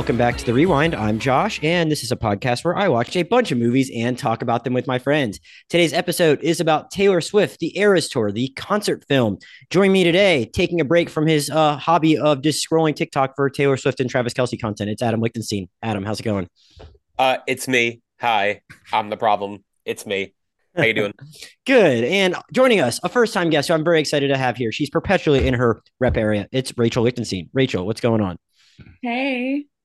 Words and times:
and 0.00 0.06
welcome 0.06 0.16
back 0.16 0.38
to 0.38 0.46
the 0.46 0.54
Rewind. 0.54 0.94
I'm 0.94 1.18
Josh, 1.18 1.60
and 1.62 1.90
this 1.90 2.02
is 2.02 2.10
a 2.10 2.16
podcast 2.16 2.64
where 2.64 2.74
I 2.74 2.88
watch 2.88 3.14
a 3.16 3.22
bunch 3.22 3.52
of 3.52 3.58
movies 3.58 3.90
and 3.94 4.16
talk 4.16 4.40
about 4.40 4.64
them 4.64 4.72
with 4.72 4.86
my 4.86 4.98
friends. 4.98 5.38
Today's 5.68 5.92
episode 5.92 6.40
is 6.40 6.58
about 6.58 6.90
Taylor 6.90 7.20
Swift, 7.20 7.58
the 7.58 7.78
Eras 7.78 8.08
Tour, 8.08 8.32
the 8.32 8.48
concert 8.56 9.04
film. 9.08 9.36
Join 9.68 9.92
me 9.92 10.02
today, 10.02 10.50
taking 10.54 10.80
a 10.80 10.86
break 10.86 11.10
from 11.10 11.26
his 11.26 11.50
uh, 11.50 11.76
hobby 11.76 12.16
of 12.16 12.40
just 12.40 12.66
scrolling 12.66 12.96
TikTok 12.96 13.36
for 13.36 13.50
Taylor 13.50 13.76
Swift 13.76 14.00
and 14.00 14.08
Travis 14.08 14.32
Kelce 14.32 14.58
content. 14.58 14.88
It's 14.88 15.02
Adam 15.02 15.20
Lichtenstein. 15.20 15.68
Adam, 15.82 16.02
how's 16.02 16.18
it 16.18 16.22
going? 16.22 16.48
Uh, 17.18 17.36
it's 17.46 17.68
me. 17.68 18.00
Hi, 18.20 18.62
I'm 18.94 19.10
the 19.10 19.18
problem. 19.18 19.64
It's 19.84 20.06
me. 20.06 20.32
How 20.74 20.84
you 20.84 20.94
doing? 20.94 21.12
Good. 21.66 22.04
And 22.04 22.36
joining 22.54 22.80
us, 22.80 23.00
a 23.02 23.10
first-time 23.10 23.50
guest 23.50 23.68
who 23.68 23.74
I'm 23.74 23.84
very 23.84 24.00
excited 24.00 24.28
to 24.28 24.38
have 24.38 24.56
here. 24.56 24.72
She's 24.72 24.88
perpetually 24.88 25.46
in 25.46 25.52
her 25.54 25.82
rep 25.98 26.16
era. 26.16 26.48
It's 26.52 26.72
Rachel 26.78 27.02
Lichtenstein. 27.02 27.50
Rachel, 27.52 27.84
what's 27.84 28.00
going 28.00 28.22
on? 28.22 28.38
Hey. 29.02 29.66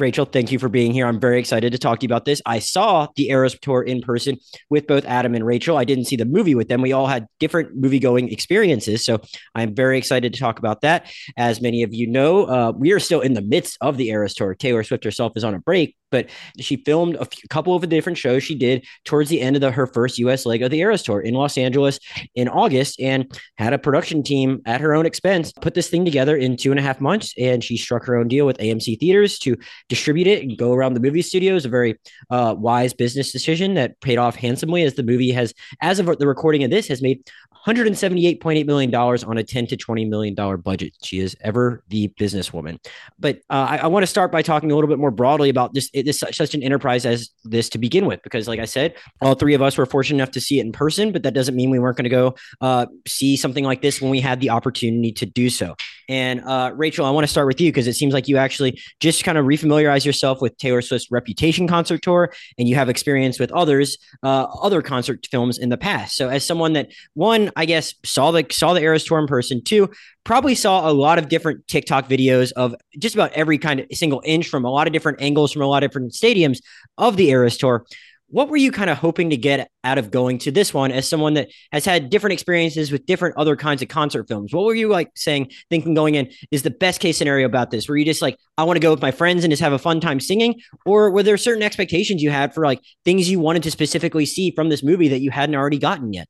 Rachel, 0.00 0.24
thank 0.24 0.52
you 0.52 0.58
for 0.58 0.68
being 0.68 0.92
here. 0.92 1.06
I'm 1.06 1.20
very 1.20 1.38
excited 1.38 1.72
to 1.72 1.78
talk 1.78 2.00
to 2.00 2.04
you 2.04 2.08
about 2.08 2.24
this. 2.24 2.40
I 2.46 2.58
saw 2.58 3.08
the 3.16 3.30
Eras 3.30 3.56
tour 3.60 3.82
in 3.82 4.00
person 4.00 4.38
with 4.70 4.86
both 4.86 5.04
Adam 5.04 5.34
and 5.34 5.44
Rachel. 5.44 5.76
I 5.76 5.84
didn't 5.84 6.04
see 6.04 6.16
the 6.16 6.24
movie 6.24 6.54
with 6.54 6.68
them. 6.68 6.82
We 6.82 6.92
all 6.92 7.06
had 7.06 7.26
different 7.40 7.76
movie 7.76 7.98
going 7.98 8.30
experiences. 8.30 9.04
So 9.04 9.20
I'm 9.54 9.74
very 9.74 9.98
excited 9.98 10.32
to 10.32 10.38
talk 10.38 10.58
about 10.58 10.82
that. 10.82 11.10
As 11.36 11.60
many 11.60 11.82
of 11.82 11.94
you 11.94 12.06
know, 12.06 12.44
uh, 12.44 12.72
we 12.76 12.92
are 12.92 13.00
still 13.00 13.20
in 13.20 13.34
the 13.34 13.42
midst 13.42 13.76
of 13.80 13.96
the 13.96 14.08
Eras 14.10 14.34
tour. 14.34 14.54
Taylor 14.54 14.82
Swift 14.82 15.04
herself 15.04 15.32
is 15.36 15.44
on 15.44 15.54
a 15.54 15.58
break, 15.60 15.96
but 16.10 16.30
she 16.58 16.76
filmed 16.76 17.16
a 17.16 17.24
few, 17.24 17.46
couple 17.48 17.74
of 17.74 17.80
the 17.80 17.86
different 17.86 18.18
shows 18.18 18.42
she 18.42 18.54
did 18.54 18.84
towards 19.04 19.28
the 19.28 19.40
end 19.40 19.56
of 19.56 19.62
the, 19.62 19.70
her 19.70 19.86
first 19.86 20.18
US 20.18 20.46
leg 20.46 20.62
of 20.62 20.70
the 20.70 20.80
Eras 20.80 21.02
tour 21.02 21.20
in 21.20 21.34
Los 21.34 21.58
Angeles 21.58 21.98
in 22.34 22.48
August 22.48 23.00
and 23.00 23.30
had 23.56 23.72
a 23.72 23.78
production 23.78 24.22
team 24.22 24.60
at 24.64 24.80
her 24.80 24.94
own 24.94 25.06
expense 25.06 25.52
put 25.60 25.74
this 25.74 25.88
thing 25.88 26.04
together 26.04 26.36
in 26.36 26.56
two 26.56 26.70
and 26.70 26.78
a 26.78 26.82
half 26.82 27.00
months. 27.00 27.34
And 27.38 27.62
she 27.62 27.76
struck 27.76 28.04
her 28.04 28.16
own 28.16 28.28
deal 28.28 28.46
with 28.46 28.58
AMC 28.58 28.98
Theaters 29.00 29.38
to 29.40 29.56
distribute 29.88 30.26
it 30.26 30.42
and 30.42 30.56
go 30.56 30.72
around 30.72 30.94
the 30.94 31.00
movie 31.00 31.22
studios. 31.22 31.64
A 31.64 31.68
very 31.68 31.98
uh, 32.30 32.54
wise 32.56 32.92
business 32.92 33.32
decision 33.32 33.74
that 33.74 34.00
paid 34.00 34.18
off 34.18 34.36
handsomely 34.36 34.82
as 34.82 34.94
the 34.94 35.02
movie 35.02 35.32
has, 35.32 35.54
as 35.80 35.98
of 35.98 36.06
the 36.18 36.26
recording 36.26 36.64
of 36.64 36.70
this, 36.70 36.88
has 36.88 37.02
made 37.02 37.22
$178.8 37.66 38.66
million 38.66 38.94
on 38.94 39.38
a 39.38 39.44
10 39.44 39.66
to 39.66 39.76
$20 39.76 40.08
million 40.08 40.34
budget. 40.60 40.94
She 41.02 41.18
is 41.18 41.36
ever 41.42 41.82
the 41.88 42.08
businesswoman. 42.20 42.78
But 43.18 43.36
uh, 43.50 43.66
I, 43.70 43.76
I 43.78 43.86
want 43.88 44.04
to 44.04 44.06
start 44.06 44.32
by 44.32 44.42
talking 44.42 44.70
a 44.70 44.74
little 44.74 44.88
bit 44.88 44.98
more 44.98 45.10
broadly 45.10 45.50
about 45.50 45.74
this, 45.74 45.90
this 45.92 46.20
such, 46.20 46.54
an 46.54 46.62
enterprise 46.62 47.04
as 47.04 47.30
this 47.44 47.68
to 47.70 47.78
begin 47.78 48.06
with, 48.06 48.22
because 48.22 48.48
like 48.48 48.60
I 48.60 48.64
said, 48.64 48.94
all 49.20 49.34
three 49.34 49.54
of 49.54 49.60
us 49.60 49.76
were 49.76 49.86
fortunate 49.86 50.16
enough 50.16 50.30
to 50.32 50.40
see 50.40 50.60
it 50.60 50.66
in 50.66 50.72
person, 50.72 51.12
but 51.12 51.22
that 51.24 51.34
doesn't 51.34 51.54
mean 51.54 51.70
we 51.70 51.78
weren't 51.78 51.96
going 51.96 52.04
to 52.04 52.10
go 52.10 52.34
uh, 52.60 52.86
see 53.06 53.36
something 53.36 53.64
like 53.64 53.82
this 53.82 54.00
when 54.00 54.10
we 54.10 54.20
had 54.20 54.40
the 54.40 54.50
opportunity 54.50 55.12
to 55.12 55.26
do 55.26 55.50
so. 55.50 55.74
And 56.08 56.40
uh, 56.44 56.72
Rachel, 56.74 57.04
I 57.04 57.10
want 57.10 57.24
to 57.24 57.28
start 57.28 57.46
with 57.46 57.60
you 57.60 57.70
because 57.70 57.86
it 57.86 57.94
seems 57.94 58.14
like 58.14 58.28
you 58.28 58.38
actually 58.38 58.80
just 59.00 59.24
kind 59.24 59.36
of 59.36 59.44
refamiliarize 59.44 60.04
yourself 60.04 60.40
with 60.40 60.56
Taylor 60.56 60.80
Swift's 60.80 61.10
Reputation 61.10 61.68
concert 61.68 62.02
tour, 62.02 62.32
and 62.58 62.66
you 62.66 62.74
have 62.76 62.88
experience 62.88 63.38
with 63.38 63.52
others, 63.52 63.98
uh, 64.22 64.44
other 64.62 64.80
concert 64.80 65.26
films 65.30 65.58
in 65.58 65.68
the 65.68 65.76
past. 65.76 66.16
So, 66.16 66.28
as 66.28 66.44
someone 66.44 66.72
that 66.72 66.90
one, 67.14 67.50
I 67.56 67.66
guess, 67.66 67.94
saw 68.04 68.30
the 68.30 68.46
saw 68.50 68.72
the 68.72 68.80
Eras 68.80 69.04
tour 69.04 69.18
in 69.18 69.26
person, 69.26 69.62
two, 69.62 69.90
probably 70.24 70.54
saw 70.54 70.88
a 70.88 70.92
lot 70.92 71.18
of 71.18 71.28
different 71.28 71.66
TikTok 71.68 72.08
videos 72.08 72.52
of 72.52 72.74
just 72.98 73.14
about 73.14 73.32
every 73.32 73.58
kind 73.58 73.80
of 73.80 73.86
single 73.92 74.22
inch 74.24 74.48
from 74.48 74.64
a 74.64 74.70
lot 74.70 74.86
of 74.86 74.92
different 74.92 75.20
angles 75.20 75.52
from 75.52 75.62
a 75.62 75.66
lot 75.66 75.82
of 75.82 75.90
different 75.90 76.12
stadiums 76.12 76.58
of 76.96 77.16
the 77.16 77.30
Eras 77.30 77.56
tour 77.56 77.84
what 78.30 78.48
were 78.48 78.56
you 78.56 78.70
kind 78.70 78.90
of 78.90 78.98
hoping 78.98 79.30
to 79.30 79.36
get 79.36 79.70
out 79.84 79.96
of 79.96 80.10
going 80.10 80.38
to 80.38 80.50
this 80.50 80.74
one 80.74 80.92
as 80.92 81.08
someone 81.08 81.34
that 81.34 81.48
has 81.72 81.84
had 81.84 82.10
different 82.10 82.34
experiences 82.34 82.92
with 82.92 83.06
different 83.06 83.36
other 83.38 83.56
kinds 83.56 83.80
of 83.80 83.88
concert 83.88 84.28
films? 84.28 84.52
What 84.52 84.64
were 84.64 84.74
you 84.74 84.88
like 84.88 85.10
saying, 85.16 85.50
thinking 85.70 85.94
going 85.94 86.14
in 86.14 86.30
is 86.50 86.62
the 86.62 86.70
best 86.70 87.00
case 87.00 87.16
scenario 87.16 87.46
about 87.46 87.70
this? 87.70 87.88
Were 87.88 87.96
you 87.96 88.04
just 88.04 88.20
like, 88.20 88.38
I 88.58 88.64
want 88.64 88.76
to 88.76 88.80
go 88.80 88.90
with 88.90 89.00
my 89.00 89.10
friends 89.10 89.44
and 89.44 89.50
just 89.50 89.62
have 89.62 89.72
a 89.72 89.78
fun 89.78 90.00
time 90.00 90.20
singing? 90.20 90.60
Or 90.84 91.10
were 91.10 91.22
there 91.22 91.38
certain 91.38 91.62
expectations 91.62 92.22
you 92.22 92.30
had 92.30 92.52
for 92.52 92.64
like 92.64 92.80
things 93.04 93.30
you 93.30 93.40
wanted 93.40 93.62
to 93.62 93.70
specifically 93.70 94.26
see 94.26 94.50
from 94.50 94.68
this 94.68 94.82
movie 94.82 95.08
that 95.08 95.20
you 95.20 95.30
hadn't 95.30 95.56
already 95.56 95.78
gotten 95.78 96.12
yet? 96.12 96.28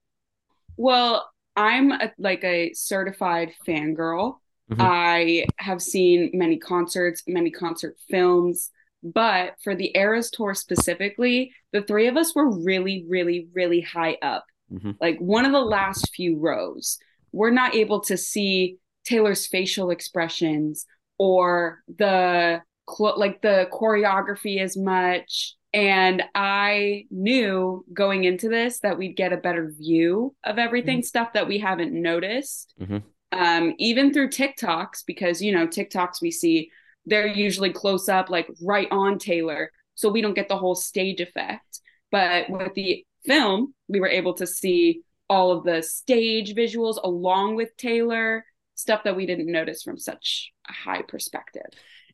Well, 0.77 1.29
I'm 1.57 1.91
a, 1.91 2.13
like 2.19 2.45
a 2.45 2.73
certified 2.75 3.53
fangirl. 3.67 4.37
Mm-hmm. 4.71 4.83
I 4.83 5.47
have 5.57 5.83
seen 5.83 6.31
many 6.35 6.59
concerts, 6.59 7.25
many 7.27 7.51
concert 7.51 7.97
films. 8.09 8.71
But 9.03 9.55
for 9.63 9.75
the 9.75 9.93
Eras 9.97 10.31
tour 10.31 10.55
specifically, 10.55 11.53
the 11.73 11.83
three 11.83 12.09
of 12.09 12.17
us 12.17 12.35
were 12.35 12.51
really, 12.51 13.05
really, 13.09 13.49
really 13.53 13.81
high 13.81 14.17
up. 14.23 14.45
Mm-hmm. 14.73 14.93
Like 15.01 15.19
one 15.19 15.45
of 15.45 15.53
the 15.53 15.61
last 15.61 16.15
few 16.15 16.39
rows. 16.39 16.99
We're 17.33 17.51
not 17.51 17.75
able 17.75 18.01
to 18.01 18.17
see 18.17 18.79
Taylor's 19.05 19.47
facial 19.47 19.91
expressions 19.91 20.87
or 21.19 21.83
the 21.89 22.63
like 22.99 23.43
the 23.43 23.69
choreography 23.71 24.61
as 24.61 24.77
much. 24.77 25.55
And 25.75 26.23
I 26.35 27.05
knew 27.11 27.85
going 27.93 28.25
into 28.25 28.49
this 28.49 28.81
that 28.81 28.97
we'd 28.97 29.17
get 29.17 29.35
a 29.35 29.37
better 29.37 29.71
view 29.77 30.35
of 30.45 30.59
everything, 30.59 30.99
mm-hmm. 30.99 31.05
stuff 31.05 31.35
that 31.35 31.47
we 31.47 31.59
haven't 31.59 31.93
noticed. 31.93 32.75
Mm-hmm. 32.81 32.99
Um, 33.31 33.75
even 33.79 34.13
through 34.13 34.31
TikToks, 34.31 35.05
because 35.07 35.43
you 35.43 35.53
know, 35.53 35.67
TikToks 35.67 36.23
we 36.23 36.31
see 36.31 36.71
they're 37.09 37.27
usually 37.27 37.73
close 37.73 38.09
up, 38.09 38.31
like 38.31 38.49
right 38.63 38.89
on 38.91 39.19
Taylor. 39.19 39.71
So 39.95 40.09
we 40.09 40.21
don't 40.21 40.35
get 40.35 40.49
the 40.49 40.59
whole 40.59 40.75
stage 40.75 41.21
effect. 41.21 41.81
But 42.11 42.49
with 42.49 42.75
the 42.75 43.05
film, 43.27 43.75
we 43.89 44.01
were 44.01 44.09
able 44.09 44.35
to 44.35 44.47
see 44.47 45.03
all 45.29 45.51
of 45.51 45.65
the 45.65 45.83
stage 45.83 46.55
visuals 46.55 46.99
along 47.03 47.57
with 47.57 47.77
Taylor, 47.77 48.45
stuff 48.75 49.03
that 49.05 49.17
we 49.17 49.27
didn't 49.27 49.51
notice 49.51 49.83
from 49.83 49.99
such 49.99 50.51
a 50.69 50.73
high 50.73 51.03
perspective. 51.03 51.67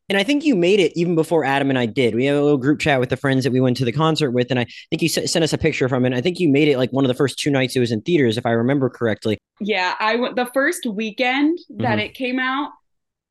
And 0.09 0.19
I 0.19 0.23
think 0.23 0.45
you 0.45 0.55
made 0.55 0.81
it 0.81 0.93
even 0.97 1.15
before 1.15 1.45
Adam 1.45 1.71
and 1.71 1.79
I 1.79 1.87
did. 1.87 2.15
We 2.15 2.27
had 2.27 2.37
a 2.37 2.43
little 2.43 2.59
group 2.59 2.79
chat 2.79 3.01
with 3.01 3.09
the 3.09 3.17
friends 3.17 3.45
that 3.45 3.53
we 3.53 3.61
went 3.61 3.77
to 3.79 3.87
the 3.87 3.93
concert 3.93 4.33
with, 4.33 4.51
and 4.51 4.61
I 4.61 4.67
think 4.91 5.01
you 5.01 5.09
sent 5.09 5.43
us 5.43 5.53
a 5.55 5.59
picture 5.59 5.89
from 5.89 6.05
it. 6.05 6.13
I 6.13 6.21
think 6.21 6.39
you 6.39 6.49
made 6.49 6.69
it 6.69 6.77
like 6.77 6.91
one 6.93 7.05
of 7.05 7.09
the 7.09 7.15
first 7.15 7.39
two 7.39 7.51
nights 7.51 7.75
it 7.75 7.81
was 7.81 7.91
in 7.91 8.03
theaters, 8.03 8.37
if 8.37 8.45
I 8.45 8.51
remember 8.51 8.91
correctly. 8.91 9.39
Yeah, 9.61 9.95
I 9.99 10.17
went 10.17 10.37
the 10.37 10.51
first 10.53 10.85
weekend 10.85 11.59
that 11.77 11.93
mm-hmm. 11.93 11.99
it 12.01 12.15
came 12.15 12.39
out 12.39 12.73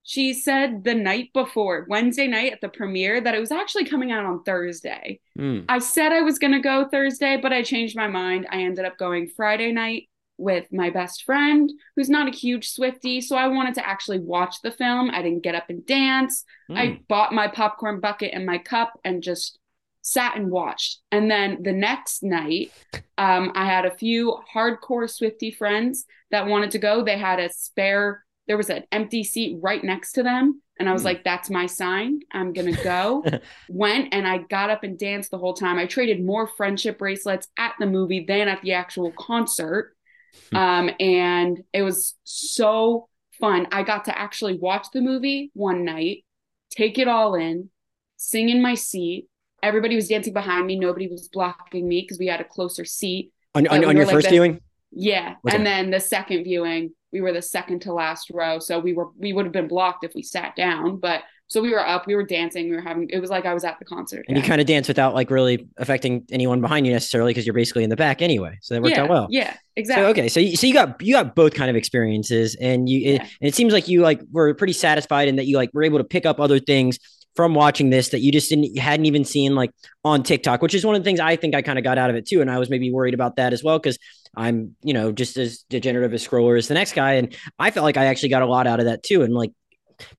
she 0.03 0.33
said 0.33 0.83
the 0.83 0.93
night 0.93 1.29
before 1.33 1.85
wednesday 1.89 2.27
night 2.27 2.51
at 2.51 2.61
the 2.61 2.69
premiere 2.69 3.21
that 3.21 3.35
it 3.35 3.39
was 3.39 3.51
actually 3.51 3.85
coming 3.85 4.11
out 4.11 4.25
on 4.25 4.43
thursday. 4.43 5.19
Mm. 5.37 5.65
i 5.69 5.79
said 5.79 6.11
i 6.11 6.21
was 6.21 6.39
going 6.39 6.53
to 6.53 6.59
go 6.59 6.87
thursday 6.89 7.37
but 7.41 7.53
i 7.53 7.63
changed 7.63 7.95
my 7.95 8.07
mind. 8.07 8.47
I 8.51 8.63
ended 8.63 8.85
up 8.85 8.97
going 8.97 9.27
friday 9.27 9.71
night 9.71 10.09
with 10.37 10.65
my 10.71 10.89
best 10.89 11.23
friend 11.23 11.71
who's 11.95 12.09
not 12.09 12.27
a 12.27 12.35
huge 12.35 12.73
Swiftie 12.73 13.23
so 13.23 13.35
i 13.35 13.47
wanted 13.47 13.75
to 13.75 13.87
actually 13.87 14.19
watch 14.19 14.55
the 14.63 14.71
film. 14.71 15.09
I 15.11 15.21
didn't 15.21 15.43
get 15.43 15.55
up 15.55 15.69
and 15.69 15.85
dance. 15.85 16.43
Mm. 16.69 16.77
i 16.77 16.99
bought 17.07 17.33
my 17.33 17.47
popcorn 17.47 17.99
bucket 17.99 18.31
and 18.33 18.45
my 18.45 18.57
cup 18.57 18.99
and 19.03 19.23
just 19.23 19.59
sat 20.05 20.35
and 20.35 20.51
watched. 20.51 20.99
And 21.13 21.31
then 21.31 21.63
the 21.63 21.71
next 21.71 22.23
night 22.23 22.71
um, 23.17 23.51
i 23.55 23.65
had 23.65 23.85
a 23.85 23.95
few 23.95 24.37
hardcore 24.53 25.07
Swiftie 25.07 25.55
friends 25.55 26.05
that 26.31 26.47
wanted 26.47 26.71
to 26.71 26.79
go. 26.79 27.03
They 27.03 27.17
had 27.17 27.39
a 27.39 27.53
spare 27.53 28.25
there 28.47 28.57
was 28.57 28.69
an 28.69 28.83
empty 28.91 29.23
seat 29.23 29.57
right 29.61 29.83
next 29.83 30.13
to 30.13 30.23
them. 30.23 30.61
And 30.79 30.89
I 30.89 30.93
was 30.93 31.03
mm. 31.03 31.05
like, 31.05 31.23
that's 31.23 31.49
my 31.49 31.65
sign. 31.65 32.19
I'm 32.31 32.53
going 32.53 32.73
to 32.75 32.83
go. 32.83 33.23
Went 33.69 34.13
and 34.13 34.27
I 34.27 34.39
got 34.39 34.69
up 34.69 34.83
and 34.83 34.97
danced 34.97 35.31
the 35.31 35.37
whole 35.37 35.53
time. 35.53 35.77
I 35.77 35.85
traded 35.85 36.23
more 36.23 36.47
friendship 36.47 36.97
bracelets 36.97 37.47
at 37.57 37.73
the 37.79 37.85
movie 37.85 38.25
than 38.27 38.47
at 38.47 38.61
the 38.61 38.73
actual 38.73 39.11
concert. 39.11 39.95
Hmm. 40.51 40.57
Um, 40.57 40.89
and 40.99 41.63
it 41.73 41.83
was 41.83 42.15
so 42.23 43.07
fun. 43.39 43.67
I 43.71 43.83
got 43.83 44.05
to 44.05 44.17
actually 44.17 44.57
watch 44.57 44.87
the 44.93 45.01
movie 45.01 45.51
one 45.53 45.85
night, 45.85 46.25
take 46.71 46.97
it 46.97 47.07
all 47.07 47.35
in, 47.35 47.69
sing 48.17 48.49
in 48.49 48.61
my 48.61 48.75
seat. 48.75 49.27
Everybody 49.61 49.95
was 49.95 50.09
dancing 50.09 50.33
behind 50.33 50.65
me. 50.65 50.77
Nobody 50.77 51.07
was 51.07 51.29
blocking 51.31 51.87
me 51.87 52.01
because 52.01 52.19
we 52.19 52.27
had 52.27 52.41
a 52.41 52.45
closer 52.45 52.83
seat. 52.83 53.31
On, 53.55 53.65
on, 53.67 53.85
on 53.85 53.95
your 53.95 54.05
like 54.05 54.15
first 54.15 54.25
the, 54.25 54.31
viewing? 54.31 54.59
Yeah. 54.91 55.35
Okay. 55.45 55.55
And 55.55 55.65
then 55.65 55.91
the 55.91 55.99
second 55.99 56.43
viewing, 56.43 56.93
we 57.13 57.21
were 57.21 57.31
the 57.31 57.41
second 57.41 57.79
to 57.79 57.93
last 57.93 58.29
row 58.31 58.59
so 58.59 58.79
we 58.79 58.91
were 58.91 59.07
we 59.17 59.31
would 59.31 59.45
have 59.45 59.53
been 59.53 59.67
blocked 59.67 60.03
if 60.03 60.13
we 60.15 60.23
sat 60.23 60.55
down 60.55 60.97
but 60.97 61.21
so 61.47 61.61
we 61.61 61.71
were 61.71 61.85
up 61.85 62.07
we 62.07 62.15
were 62.15 62.23
dancing 62.23 62.69
we 62.69 62.75
were 62.75 62.81
having 62.81 63.07
it 63.09 63.19
was 63.19 63.29
like 63.29 63.45
i 63.45 63.53
was 63.53 63.63
at 63.63 63.77
the 63.79 63.85
concert 63.85 64.25
and 64.27 64.35
yeah. 64.35 64.43
you 64.43 64.47
kind 64.47 64.59
of 64.59 64.67
dance 64.67 64.87
without 64.87 65.13
like 65.13 65.29
really 65.29 65.67
affecting 65.77 66.25
anyone 66.31 66.59
behind 66.59 66.85
you 66.85 66.91
necessarily 66.91 67.29
because 67.29 67.45
you're 67.45 67.53
basically 67.53 67.83
in 67.83 67.89
the 67.89 67.95
back 67.95 68.21
anyway 68.21 68.57
so 68.61 68.73
that 68.73 68.81
worked 68.81 68.95
yeah, 68.95 69.03
out 69.03 69.09
well 69.09 69.27
yeah 69.29 69.55
exactly 69.75 70.03
so, 70.03 70.09
okay 70.09 70.27
so 70.27 70.39
you, 70.39 70.57
so 70.57 70.65
you 70.65 70.73
got 70.73 70.99
you 71.01 71.13
got 71.13 71.35
both 71.35 71.53
kind 71.53 71.69
of 71.69 71.75
experiences 71.75 72.55
and 72.59 72.89
you 72.89 72.99
yeah. 72.99 73.13
it, 73.13 73.21
and 73.21 73.47
it 73.47 73.55
seems 73.55 73.71
like 73.71 73.87
you 73.87 74.01
like 74.01 74.19
were 74.31 74.53
pretty 74.53 74.73
satisfied 74.73 75.27
in 75.27 75.35
that 75.35 75.45
you 75.45 75.55
like 75.55 75.69
were 75.73 75.83
able 75.83 75.99
to 75.99 76.03
pick 76.03 76.25
up 76.25 76.39
other 76.39 76.59
things 76.59 76.97
from 77.35 77.55
watching 77.55 77.89
this 77.89 78.09
that 78.09 78.19
you 78.19 78.31
just 78.31 78.49
didn't 78.49 78.65
you 78.65 78.81
hadn't 78.81 79.05
even 79.05 79.25
seen 79.25 79.55
like 79.55 79.71
on 80.03 80.23
TikTok, 80.23 80.61
which 80.61 80.75
is 80.75 80.85
one 80.85 80.95
of 80.95 81.01
the 81.01 81.03
things 81.03 81.19
I 81.19 81.35
think 81.35 81.55
I 81.55 81.61
kind 81.61 81.79
of 81.79 81.83
got 81.83 81.97
out 81.97 82.09
of 82.09 82.15
it 82.15 82.27
too. 82.27 82.41
And 82.41 82.51
I 82.51 82.59
was 82.59 82.69
maybe 82.69 82.91
worried 82.91 83.13
about 83.13 83.37
that 83.37 83.53
as 83.53 83.63
well 83.63 83.79
because 83.79 83.97
I'm, 84.35 84.75
you 84.83 84.93
know, 84.93 85.11
just 85.11 85.37
as 85.37 85.63
degenerative 85.69 86.13
a 86.13 86.15
scroller 86.15 86.57
as 86.57 86.67
the 86.67 86.73
next 86.73 86.93
guy. 86.93 87.13
And 87.13 87.35
I 87.59 87.71
felt 87.71 87.83
like 87.83 87.97
I 87.97 88.05
actually 88.05 88.29
got 88.29 88.41
a 88.41 88.47
lot 88.47 88.67
out 88.67 88.79
of 88.79 88.85
that 88.85 89.03
too. 89.03 89.21
And 89.21 89.33
like 89.33 89.51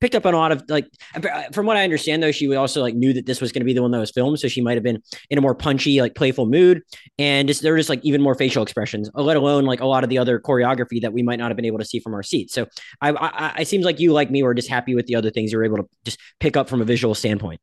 picked 0.00 0.14
up 0.14 0.26
on 0.26 0.34
a 0.34 0.37
lot 0.37 0.52
of 0.52 0.62
like 0.69 0.87
uh, 1.14 1.43
from 1.52 1.66
what 1.66 1.76
I 1.76 1.84
understand 1.84 2.22
though 2.22 2.32
she 2.32 2.55
also 2.55 2.81
like 2.81 2.94
knew 2.94 3.12
that 3.12 3.26
this 3.26 3.40
was 3.40 3.52
going 3.52 3.61
to 3.61 3.64
be 3.64 3.72
the 3.72 3.82
one 3.82 3.90
that 3.90 3.99
was 3.99 4.11
filmed 4.11 4.38
so 4.38 4.49
she 4.49 4.61
might 4.61 4.75
have 4.75 4.82
been 4.82 5.02
in 5.31 5.38
a 5.38 5.40
more 5.40 5.55
punchy 5.55 6.00
like 6.00 6.14
playful 6.14 6.46
mood 6.46 6.82
and 7.19 7.49
just 7.49 7.62
there 7.62 7.76
just 7.76 7.88
like 7.88 8.00
even 8.05 8.20
more 8.20 8.34
facial 8.34 8.62
expressions 8.62 9.11
let 9.14 9.37
alone 9.37 9.64
like 9.64 9.81
a 9.81 9.87
lot 9.87 10.05
of 10.05 10.11
the 10.11 10.19
other 10.19 10.38
choreography 10.38 11.00
that 11.00 11.12
we 11.12 11.22
might 11.22 11.38
not 11.38 11.50
have 11.50 11.56
been 11.56 11.64
able 11.64 11.78
to 11.78 11.84
see 11.84 11.99
from 11.99 12.14
our 12.14 12.22
seats 12.22 12.55
so 12.55 12.66
I, 13.00 13.11
I, 13.11 13.52
I 13.56 13.62
seems 13.64 13.84
like 13.84 14.00
you 14.00 14.12
like 14.12 14.31
me 14.31 14.43
were 14.43 14.55
just 14.55 14.69
happy 14.69 14.94
with 14.94 15.06
the 15.06 15.16
other 15.16 15.31
things 15.31 15.52
you 15.52 15.58
were 15.58 15.64
able 15.64 15.78
to 15.78 15.88
just 16.05 16.20
pick 16.40 16.56
up 16.56 16.69
from 16.69 16.81
a 16.81 16.84
visual 16.84 17.14
standpoint 17.14 17.61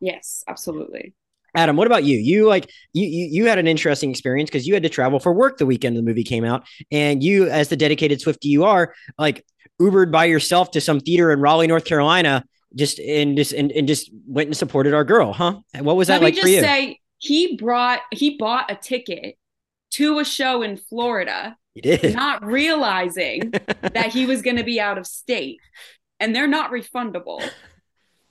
yes 0.00 0.44
absolutely 0.48 1.14
Adam, 1.54 1.76
what 1.76 1.86
about 1.86 2.04
you? 2.04 2.18
You 2.18 2.46
like 2.46 2.70
you 2.92 3.06
you, 3.06 3.28
you 3.30 3.46
had 3.46 3.58
an 3.58 3.66
interesting 3.66 4.10
experience 4.10 4.50
because 4.50 4.66
you 4.66 4.74
had 4.74 4.82
to 4.82 4.88
travel 4.88 5.20
for 5.20 5.32
work 5.32 5.58
the 5.58 5.66
weekend 5.66 5.96
the 5.96 6.02
movie 6.02 6.24
came 6.24 6.44
out, 6.44 6.64
and 6.90 7.22
you, 7.22 7.48
as 7.48 7.68
the 7.68 7.76
dedicated 7.76 8.20
Swiftie 8.20 8.44
you 8.44 8.64
are, 8.64 8.94
like 9.18 9.44
Ubered 9.80 10.10
by 10.10 10.24
yourself 10.24 10.70
to 10.72 10.80
some 10.80 11.00
theater 11.00 11.32
in 11.32 11.40
Raleigh, 11.40 11.66
North 11.66 11.84
Carolina, 11.84 12.44
just 12.74 12.98
and 12.98 13.36
just 13.36 13.52
and, 13.52 13.72
and 13.72 13.88
just 13.88 14.10
went 14.26 14.48
and 14.48 14.56
supported 14.56 14.94
our 14.94 15.04
girl, 15.04 15.32
huh? 15.32 15.60
And 15.72 15.84
what 15.84 15.96
was 15.96 16.08
that 16.08 16.22
Let 16.22 16.34
like 16.34 16.42
for 16.42 16.48
you? 16.48 16.60
Say 16.60 17.00
he 17.18 17.56
brought 17.56 18.00
he 18.10 18.36
bought 18.36 18.70
a 18.70 18.74
ticket 18.74 19.36
to 19.92 20.18
a 20.18 20.24
show 20.24 20.62
in 20.62 20.76
Florida. 20.76 21.56
He 21.74 21.80
did. 21.80 22.14
Not 22.16 22.44
realizing 22.44 23.50
that 23.50 24.10
he 24.12 24.26
was 24.26 24.42
going 24.42 24.56
to 24.56 24.64
be 24.64 24.80
out 24.80 24.98
of 24.98 25.06
state. 25.06 25.60
And 26.20 26.34
they're 26.34 26.46
not 26.46 26.70
refundable. 26.70 27.42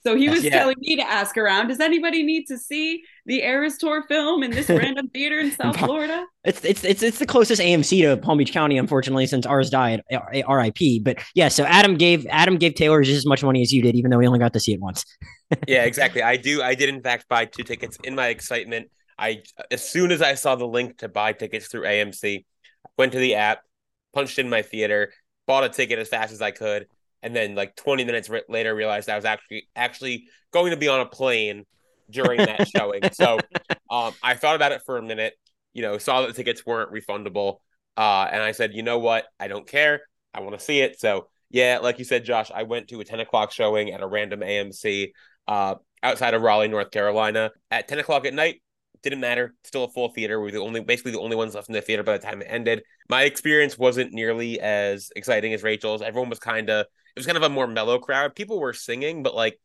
So 0.05 0.15
he 0.15 0.29
was 0.29 0.43
yeah. 0.43 0.51
telling 0.51 0.75
me 0.79 0.95
to 0.97 1.01
ask 1.01 1.37
around, 1.37 1.69
does 1.69 1.79
anybody 1.79 2.23
need 2.23 2.45
to 2.47 2.57
see 2.57 3.03
the 3.25 3.41
Eras 3.41 3.77
Tour 3.77 4.03
film 4.07 4.43
in 4.43 4.51
this 4.51 4.69
random 4.69 5.07
theater 5.09 5.39
in 5.39 5.51
South 5.51 5.77
Florida? 5.77 6.25
It's, 6.43 6.63
it's 6.65 6.83
it's 6.83 7.01
it's 7.01 7.19
the 7.19 7.25
closest 7.25 7.61
AMC 7.61 8.01
to 8.01 8.17
Palm 8.17 8.37
Beach 8.37 8.51
County, 8.51 8.77
unfortunately, 8.77 9.27
since 9.27 9.45
ours 9.45 9.69
died. 9.69 10.01
RIP. 10.11 11.03
But 11.03 11.19
yeah, 11.35 11.47
so 11.47 11.63
Adam 11.63 11.95
gave 11.95 12.27
Adam 12.29 12.57
gave 12.57 12.75
Taylor 12.75 13.01
just 13.01 13.17
as 13.17 13.25
much 13.25 13.43
money 13.43 13.61
as 13.61 13.71
you 13.71 13.81
did, 13.81 13.95
even 13.95 14.11
though 14.11 14.17
we 14.17 14.27
only 14.27 14.39
got 14.39 14.53
to 14.53 14.59
see 14.59 14.73
it 14.73 14.81
once. 14.81 15.05
yeah, 15.67 15.83
exactly. 15.83 16.21
I 16.21 16.37
do. 16.37 16.61
I 16.61 16.75
did 16.75 16.89
in 16.89 17.01
fact 17.01 17.27
buy 17.29 17.45
two 17.45 17.63
tickets 17.63 17.97
in 18.03 18.15
my 18.15 18.27
excitement. 18.27 18.89
I 19.17 19.43
as 19.71 19.87
soon 19.87 20.11
as 20.11 20.21
I 20.21 20.33
saw 20.33 20.55
the 20.55 20.67
link 20.67 20.97
to 20.99 21.07
buy 21.07 21.33
tickets 21.33 21.67
through 21.67 21.83
AMC, 21.83 22.45
went 22.97 23.13
to 23.13 23.19
the 23.19 23.35
app, 23.35 23.61
punched 24.13 24.39
in 24.39 24.49
my 24.49 24.63
theater, 24.63 25.13
bought 25.47 25.63
a 25.63 25.69
ticket 25.69 25.99
as 25.99 26.09
fast 26.09 26.33
as 26.33 26.41
I 26.41 26.51
could 26.51 26.87
and 27.23 27.35
then 27.35 27.55
like 27.55 27.75
20 27.75 28.03
minutes 28.03 28.29
re- 28.29 28.43
later 28.49 28.75
realized 28.75 29.09
I 29.09 29.15
was 29.15 29.25
actually 29.25 29.67
actually 29.75 30.27
going 30.51 30.71
to 30.71 30.77
be 30.77 30.89
on 30.89 30.99
a 30.99 31.05
plane 31.05 31.65
during 32.09 32.37
that 32.37 32.67
showing. 32.75 33.01
So 33.13 33.39
um, 33.89 34.13
I 34.21 34.35
thought 34.35 34.55
about 34.55 34.73
it 34.73 34.83
for 34.85 34.97
a 34.97 35.01
minute, 35.01 35.33
you 35.73 35.81
know, 35.81 35.97
saw 35.97 36.21
that 36.21 36.27
the 36.27 36.33
tickets 36.33 36.65
weren't 36.65 36.91
refundable. 36.91 37.57
Uh, 37.95 38.27
and 38.31 38.43
I 38.43 38.51
said, 38.51 38.73
you 38.73 38.83
know 38.83 38.99
what? 38.99 39.25
I 39.39 39.47
don't 39.47 39.67
care. 39.67 40.01
I 40.33 40.41
want 40.41 40.59
to 40.59 40.63
see 40.63 40.81
it. 40.81 40.99
So 40.99 41.27
yeah, 41.49 41.79
like 41.81 41.97
you 41.97 42.05
said, 42.05 42.25
Josh, 42.25 42.51
I 42.53 42.63
went 42.63 42.89
to 42.89 42.99
a 42.99 43.05
10 43.05 43.21
o'clock 43.21 43.51
showing 43.51 43.91
at 43.91 44.01
a 44.01 44.07
random 44.07 44.41
AMC 44.41 45.11
uh, 45.47 45.75
outside 46.01 46.33
of 46.33 46.41
Raleigh, 46.41 46.67
North 46.67 46.91
Carolina 46.91 47.51
at 47.71 47.87
10 47.87 47.99
o'clock 47.99 48.25
at 48.25 48.33
night. 48.33 48.61
Didn't 49.03 49.19
matter. 49.19 49.53
Still 49.63 49.83
a 49.83 49.89
full 49.89 50.09
theater. 50.09 50.39
We 50.39 50.45
were 50.45 50.51
the 50.51 50.59
only, 50.59 50.79
basically 50.81 51.11
the 51.11 51.19
only 51.19 51.35
ones 51.35 51.55
left 51.55 51.67
in 51.67 51.73
the 51.73 51.81
theater 51.81 52.03
by 52.03 52.17
the 52.17 52.25
time 52.25 52.41
it 52.41 52.47
ended. 52.49 52.83
My 53.09 53.23
experience 53.23 53.77
wasn't 53.77 54.13
nearly 54.13 54.59
as 54.59 55.11
exciting 55.15 55.53
as 55.53 55.61
Rachel's. 55.61 56.01
Everyone 56.01 56.29
was 56.29 56.39
kind 56.39 56.69
of 56.69 56.85
it 56.85 57.19
was 57.19 57.25
kind 57.25 57.37
of 57.37 57.43
a 57.43 57.49
more 57.49 57.67
mellow 57.67 57.99
crowd. 57.99 58.35
People 58.35 58.59
were 58.59 58.73
singing, 58.73 59.21
but 59.21 59.35
like 59.35 59.59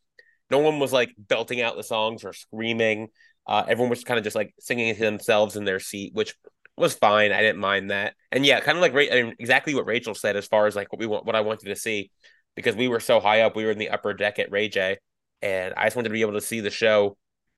no 0.50 0.58
one 0.58 0.79
was 0.79 0.93
like 0.93 1.14
belting 1.17 1.61
out 1.61 1.76
the 1.76 1.82
songs 1.82 2.25
or 2.25 2.32
screaming. 2.32 3.08
Uh, 3.46 3.64
everyone 3.67 3.90
was 3.90 4.05
kind 4.05 4.19
of 4.19 4.25
just 4.25 4.37
like 4.37 4.55
singing 4.58 4.94
to 4.94 5.00
themselves 5.00 5.56
in 5.56 5.64
their 5.64 5.81
seat, 5.81 6.14
which 6.14 6.34
was 6.76 6.94
fine. 6.94 7.32
I 7.32 7.41
didn't 7.41 7.61
mind 7.61 7.91
that. 7.91 8.14
And 8.31 8.44
yeah, 8.44 8.61
kind 8.61 8.76
of 8.76 8.82
like 8.82 8.93
I 8.93 9.23
mean, 9.23 9.34
exactly 9.38 9.75
what 9.75 9.87
Rachel 9.87 10.14
said 10.14 10.37
as 10.37 10.46
far 10.46 10.67
as 10.67 10.76
like 10.76 10.93
what 10.93 10.99
we 11.00 11.06
want, 11.06 11.25
what 11.25 11.37
I 11.37 11.41
wanted 11.41 11.67
to 11.67 11.76
see, 11.76 12.11
because 12.55 12.76
we 12.76 12.88
were 12.88 13.00
so 13.00 13.20
high 13.20 13.43
up. 13.43 13.56
We 13.56 13.64
were 13.64 13.70
in 13.70 13.79
the 13.79 13.91
upper 13.91 14.14
deck 14.14 14.38
at 14.38 14.50
Ray 14.50 14.69
Jay, 14.69 14.99
and 15.43 15.75
I 15.76 15.84
just 15.84 15.96
wanted 15.96 16.08
to 16.08 16.12
be 16.12 16.23
able 16.23 16.34
to 16.34 16.41
see 16.41 16.61
the 16.61 16.70
show 16.70 17.17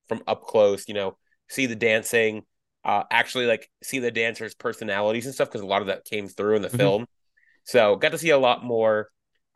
from 0.09 0.23
up 0.27 0.43
close. 0.43 0.89
You 0.89 0.95
know, 0.95 1.17
see 1.51 1.67
the 1.67 1.77
dancing, 1.77 2.45
uh, 2.85 3.03
actually 3.11 3.47
like 3.47 3.69
see 3.83 3.99
the 3.99 4.11
dancers' 4.11 4.55
personalities 4.55 5.27
and 5.27 5.35
stuff 5.35 5.49
because 5.49 5.61
a 5.61 5.67
lot 5.67 5.83
of 5.83 5.89
that 5.89 6.05
came 6.05 6.29
through 6.29 6.57
in 6.57 6.63
the 6.63 6.69
mm-hmm. 6.69 6.77
film. 6.79 7.07
So 7.65 7.97
got 7.97 8.13
to 8.13 8.19
see 8.19 8.31
a 8.31 8.39
lot 8.39 8.65
more 8.65 9.11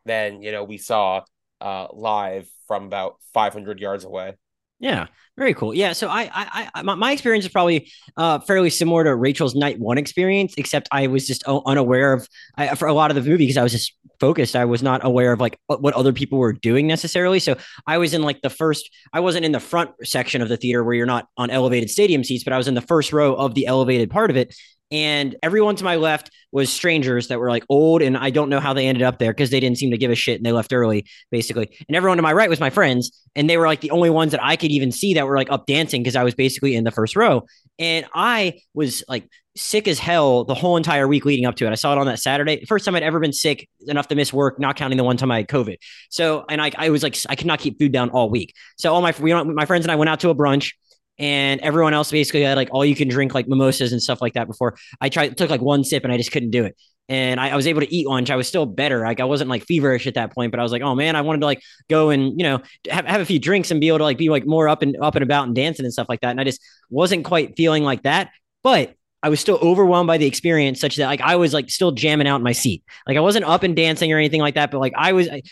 than 0.05 0.43
you 0.43 0.51
know 0.51 0.63
we 0.63 0.77
saw 0.77 1.21
uh, 1.59 1.87
live 1.91 2.47
from 2.67 2.85
about 2.85 3.15
500 3.33 3.79
yards 3.79 4.03
away. 4.03 4.35
Yeah, 4.79 5.07
very 5.37 5.53
cool. 5.53 5.73
Yeah, 5.73 5.93
so 5.93 6.09
I, 6.09 6.29
I, 6.33 6.69
I 6.75 6.81
my, 6.81 6.95
my 6.95 7.11
experience 7.11 7.45
is 7.45 7.51
probably 7.51 7.91
uh, 8.17 8.39
fairly 8.39 8.69
similar 8.69 9.05
to 9.05 9.15
Rachel's 9.15 9.55
night 9.55 9.79
one 9.79 9.97
experience, 9.97 10.53
except 10.57 10.89
I 10.91 11.07
was 11.07 11.27
just 11.27 11.43
unaware 11.45 12.13
of 12.13 12.27
I, 12.55 12.75
for 12.75 12.87
a 12.87 12.93
lot 12.93 13.09
of 13.09 13.15
the 13.15 13.21
movie 13.21 13.45
because 13.45 13.57
I 13.57 13.63
was 13.63 13.71
just 13.71 13.93
focused. 14.19 14.55
I 14.55 14.65
was 14.65 14.83
not 14.83 15.05
aware 15.05 15.31
of 15.31 15.39
like 15.39 15.57
what 15.67 15.93
other 15.93 16.13
people 16.13 16.39
were 16.39 16.53
doing 16.53 16.87
necessarily. 16.87 17.39
So 17.39 17.57
I 17.87 17.97
was 17.97 18.13
in 18.13 18.21
like 18.21 18.41
the 18.41 18.49
first. 18.49 18.89
I 19.13 19.21
wasn't 19.21 19.45
in 19.45 19.53
the 19.53 19.59
front 19.59 19.91
section 20.03 20.41
of 20.41 20.49
the 20.49 20.57
theater 20.57 20.83
where 20.83 20.93
you're 20.93 21.05
not 21.05 21.27
on 21.37 21.49
elevated 21.49 21.89
stadium 21.89 22.23
seats, 22.23 22.43
but 22.43 22.53
I 22.53 22.57
was 22.57 22.67
in 22.67 22.73
the 22.73 22.81
first 22.81 23.13
row 23.13 23.33
of 23.35 23.55
the 23.55 23.67
elevated 23.67 24.09
part 24.09 24.29
of 24.29 24.37
it, 24.37 24.55
and 24.91 25.35
everyone 25.41 25.75
to 25.77 25.83
my 25.83 25.95
left 25.95 26.31
was 26.55 26.71
strangers 26.71 27.27
that 27.27 27.37
were 27.37 27.49
like 27.49 27.65
old 27.67 28.01
and 28.01 28.15
i 28.15 28.29
don't 28.29 28.47
know 28.47 28.61
how 28.61 28.71
they 28.71 28.87
ended 28.87 29.03
up 29.03 29.19
there 29.19 29.33
because 29.33 29.49
they 29.49 29.59
didn't 29.59 29.77
seem 29.77 29.91
to 29.91 29.97
give 29.97 30.09
a 30.09 30.15
shit 30.15 30.37
and 30.37 30.45
they 30.45 30.53
left 30.53 30.71
early 30.71 31.05
basically. 31.29 31.75
And 31.89 31.97
everyone 31.97 32.15
to 32.15 32.23
my 32.23 32.31
right 32.31 32.49
was 32.49 32.61
my 32.61 32.69
friends 32.69 33.11
and 33.35 33.49
they 33.49 33.57
were 33.57 33.67
like 33.67 33.81
the 33.81 33.91
only 33.91 34.09
ones 34.09 34.31
that 34.31 34.41
i 34.41 34.55
could 34.55 34.71
even 34.71 34.89
see 34.89 35.13
that 35.15 35.27
were 35.27 35.35
like 35.35 35.51
up 35.51 35.65
dancing 35.65 36.01
because 36.01 36.15
i 36.15 36.23
was 36.23 36.33
basically 36.33 36.73
in 36.73 36.85
the 36.85 36.91
first 36.91 37.17
row. 37.17 37.45
And 37.77 38.05
i 38.15 38.61
was 38.73 39.03
like 39.09 39.27
sick 39.57 39.85
as 39.85 39.99
hell 39.99 40.45
the 40.45 40.53
whole 40.53 40.77
entire 40.77 41.09
week 41.09 41.25
leading 41.25 41.45
up 41.45 41.55
to 41.55 41.67
it. 41.67 41.71
I 41.71 41.75
saw 41.75 41.91
it 41.91 41.97
on 41.97 42.05
that 42.05 42.19
saturday. 42.19 42.63
First 42.63 42.85
time 42.85 42.95
i'd 42.95 43.03
ever 43.03 43.19
been 43.19 43.33
sick 43.33 43.67
enough 43.87 44.07
to 44.07 44.15
miss 44.15 44.31
work 44.31 44.57
not 44.57 44.77
counting 44.77 44.97
the 44.97 45.03
one 45.03 45.17
time 45.17 45.31
i 45.31 45.37
had 45.39 45.49
covid. 45.49 45.75
So 46.09 46.45
and 46.47 46.61
i, 46.61 46.71
I 46.77 46.89
was 46.89 47.03
like 47.03 47.17
i 47.27 47.35
could 47.35 47.47
not 47.47 47.59
keep 47.59 47.77
food 47.79 47.91
down 47.91 48.11
all 48.11 48.29
week. 48.29 48.53
So 48.77 48.93
all 48.93 49.01
my 49.01 49.13
we, 49.19 49.33
my 49.33 49.65
friends 49.65 49.83
and 49.83 49.91
i 49.91 49.95
went 49.95 50.07
out 50.07 50.21
to 50.21 50.29
a 50.29 50.35
brunch 50.35 50.71
and 51.17 51.61
everyone 51.61 51.93
else 51.93 52.11
basically 52.11 52.41
had 52.41 52.57
like 52.57 52.69
all 52.71 52.85
you 52.85 52.95
can 52.95 53.07
drink 53.07 53.33
like 53.33 53.47
mimosas 53.47 53.91
and 53.91 54.01
stuff 54.01 54.21
like 54.21 54.33
that 54.33 54.47
before 54.47 54.75
I 54.99 55.09
tried 55.09 55.37
took 55.37 55.49
like 55.49 55.61
one 55.61 55.83
sip 55.83 56.03
and 56.03 56.11
I 56.11 56.17
just 56.17 56.31
couldn't 56.31 56.51
do 56.51 56.65
it. 56.65 56.75
And 57.07 57.39
I, 57.39 57.49
I, 57.49 57.55
was 57.55 57.67
able 57.67 57.81
to 57.81 57.93
eat 57.93 58.07
lunch. 58.07 58.31
I 58.31 58.35
was 58.35 58.47
still 58.47 58.65
better. 58.65 59.01
Like 59.01 59.19
I 59.19 59.25
wasn't 59.25 59.49
like 59.49 59.63
feverish 59.65 60.07
at 60.07 60.15
that 60.15 60.33
point, 60.33 60.49
but 60.49 60.59
I 60.59 60.63
was 60.63 60.71
like, 60.71 60.81
oh 60.81 60.95
man, 60.95 61.15
I 61.15 61.21
wanted 61.21 61.41
to 61.41 61.45
like 61.45 61.61
go 61.87 62.09
and 62.09 62.39
you 62.39 62.43
know 62.43 62.61
have, 62.89 63.05
have 63.05 63.21
a 63.21 63.25
few 63.25 63.37
drinks 63.37 63.69
and 63.69 63.79
be 63.79 63.89
able 63.89 63.99
to 63.99 64.03
like 64.03 64.17
be 64.17 64.29
like 64.29 64.47
more 64.47 64.67
up 64.67 64.81
and 64.81 64.97
up 64.99 65.15
and 65.15 65.23
about 65.23 65.45
and 65.45 65.55
dancing 65.55 65.85
and 65.85 65.93
stuff 65.93 66.09
like 66.09 66.21
that. 66.21 66.31
And 66.31 66.41
I 66.41 66.43
just 66.43 66.61
wasn't 66.89 67.23
quite 67.23 67.55
feeling 67.55 67.83
like 67.83 68.03
that. 68.03 68.31
But 68.63 68.95
I 69.25 69.29
was 69.29 69.39
still 69.39 69.57
overwhelmed 69.59 70.05
by 70.05 70.19
the 70.19 70.27
experience, 70.27 70.79
such 70.79 70.97
that 70.97 71.07
like 71.07 71.19
I 71.19 71.35
was 71.35 71.51
like 71.51 71.71
still 71.71 71.91
jamming 71.91 72.27
out 72.27 72.35
in 72.35 72.43
my 72.43 72.51
seat. 72.51 72.83
Like 73.07 73.17
I 73.17 73.21
wasn't 73.21 73.45
up 73.45 73.63
and 73.63 73.75
dancing 73.75 74.13
or 74.13 74.19
anything 74.19 74.39
like 74.39 74.53
that, 74.53 74.69
but 74.69 74.77
like 74.77 74.93
I 74.95 75.13
was, 75.13 75.25
it, 75.25 75.43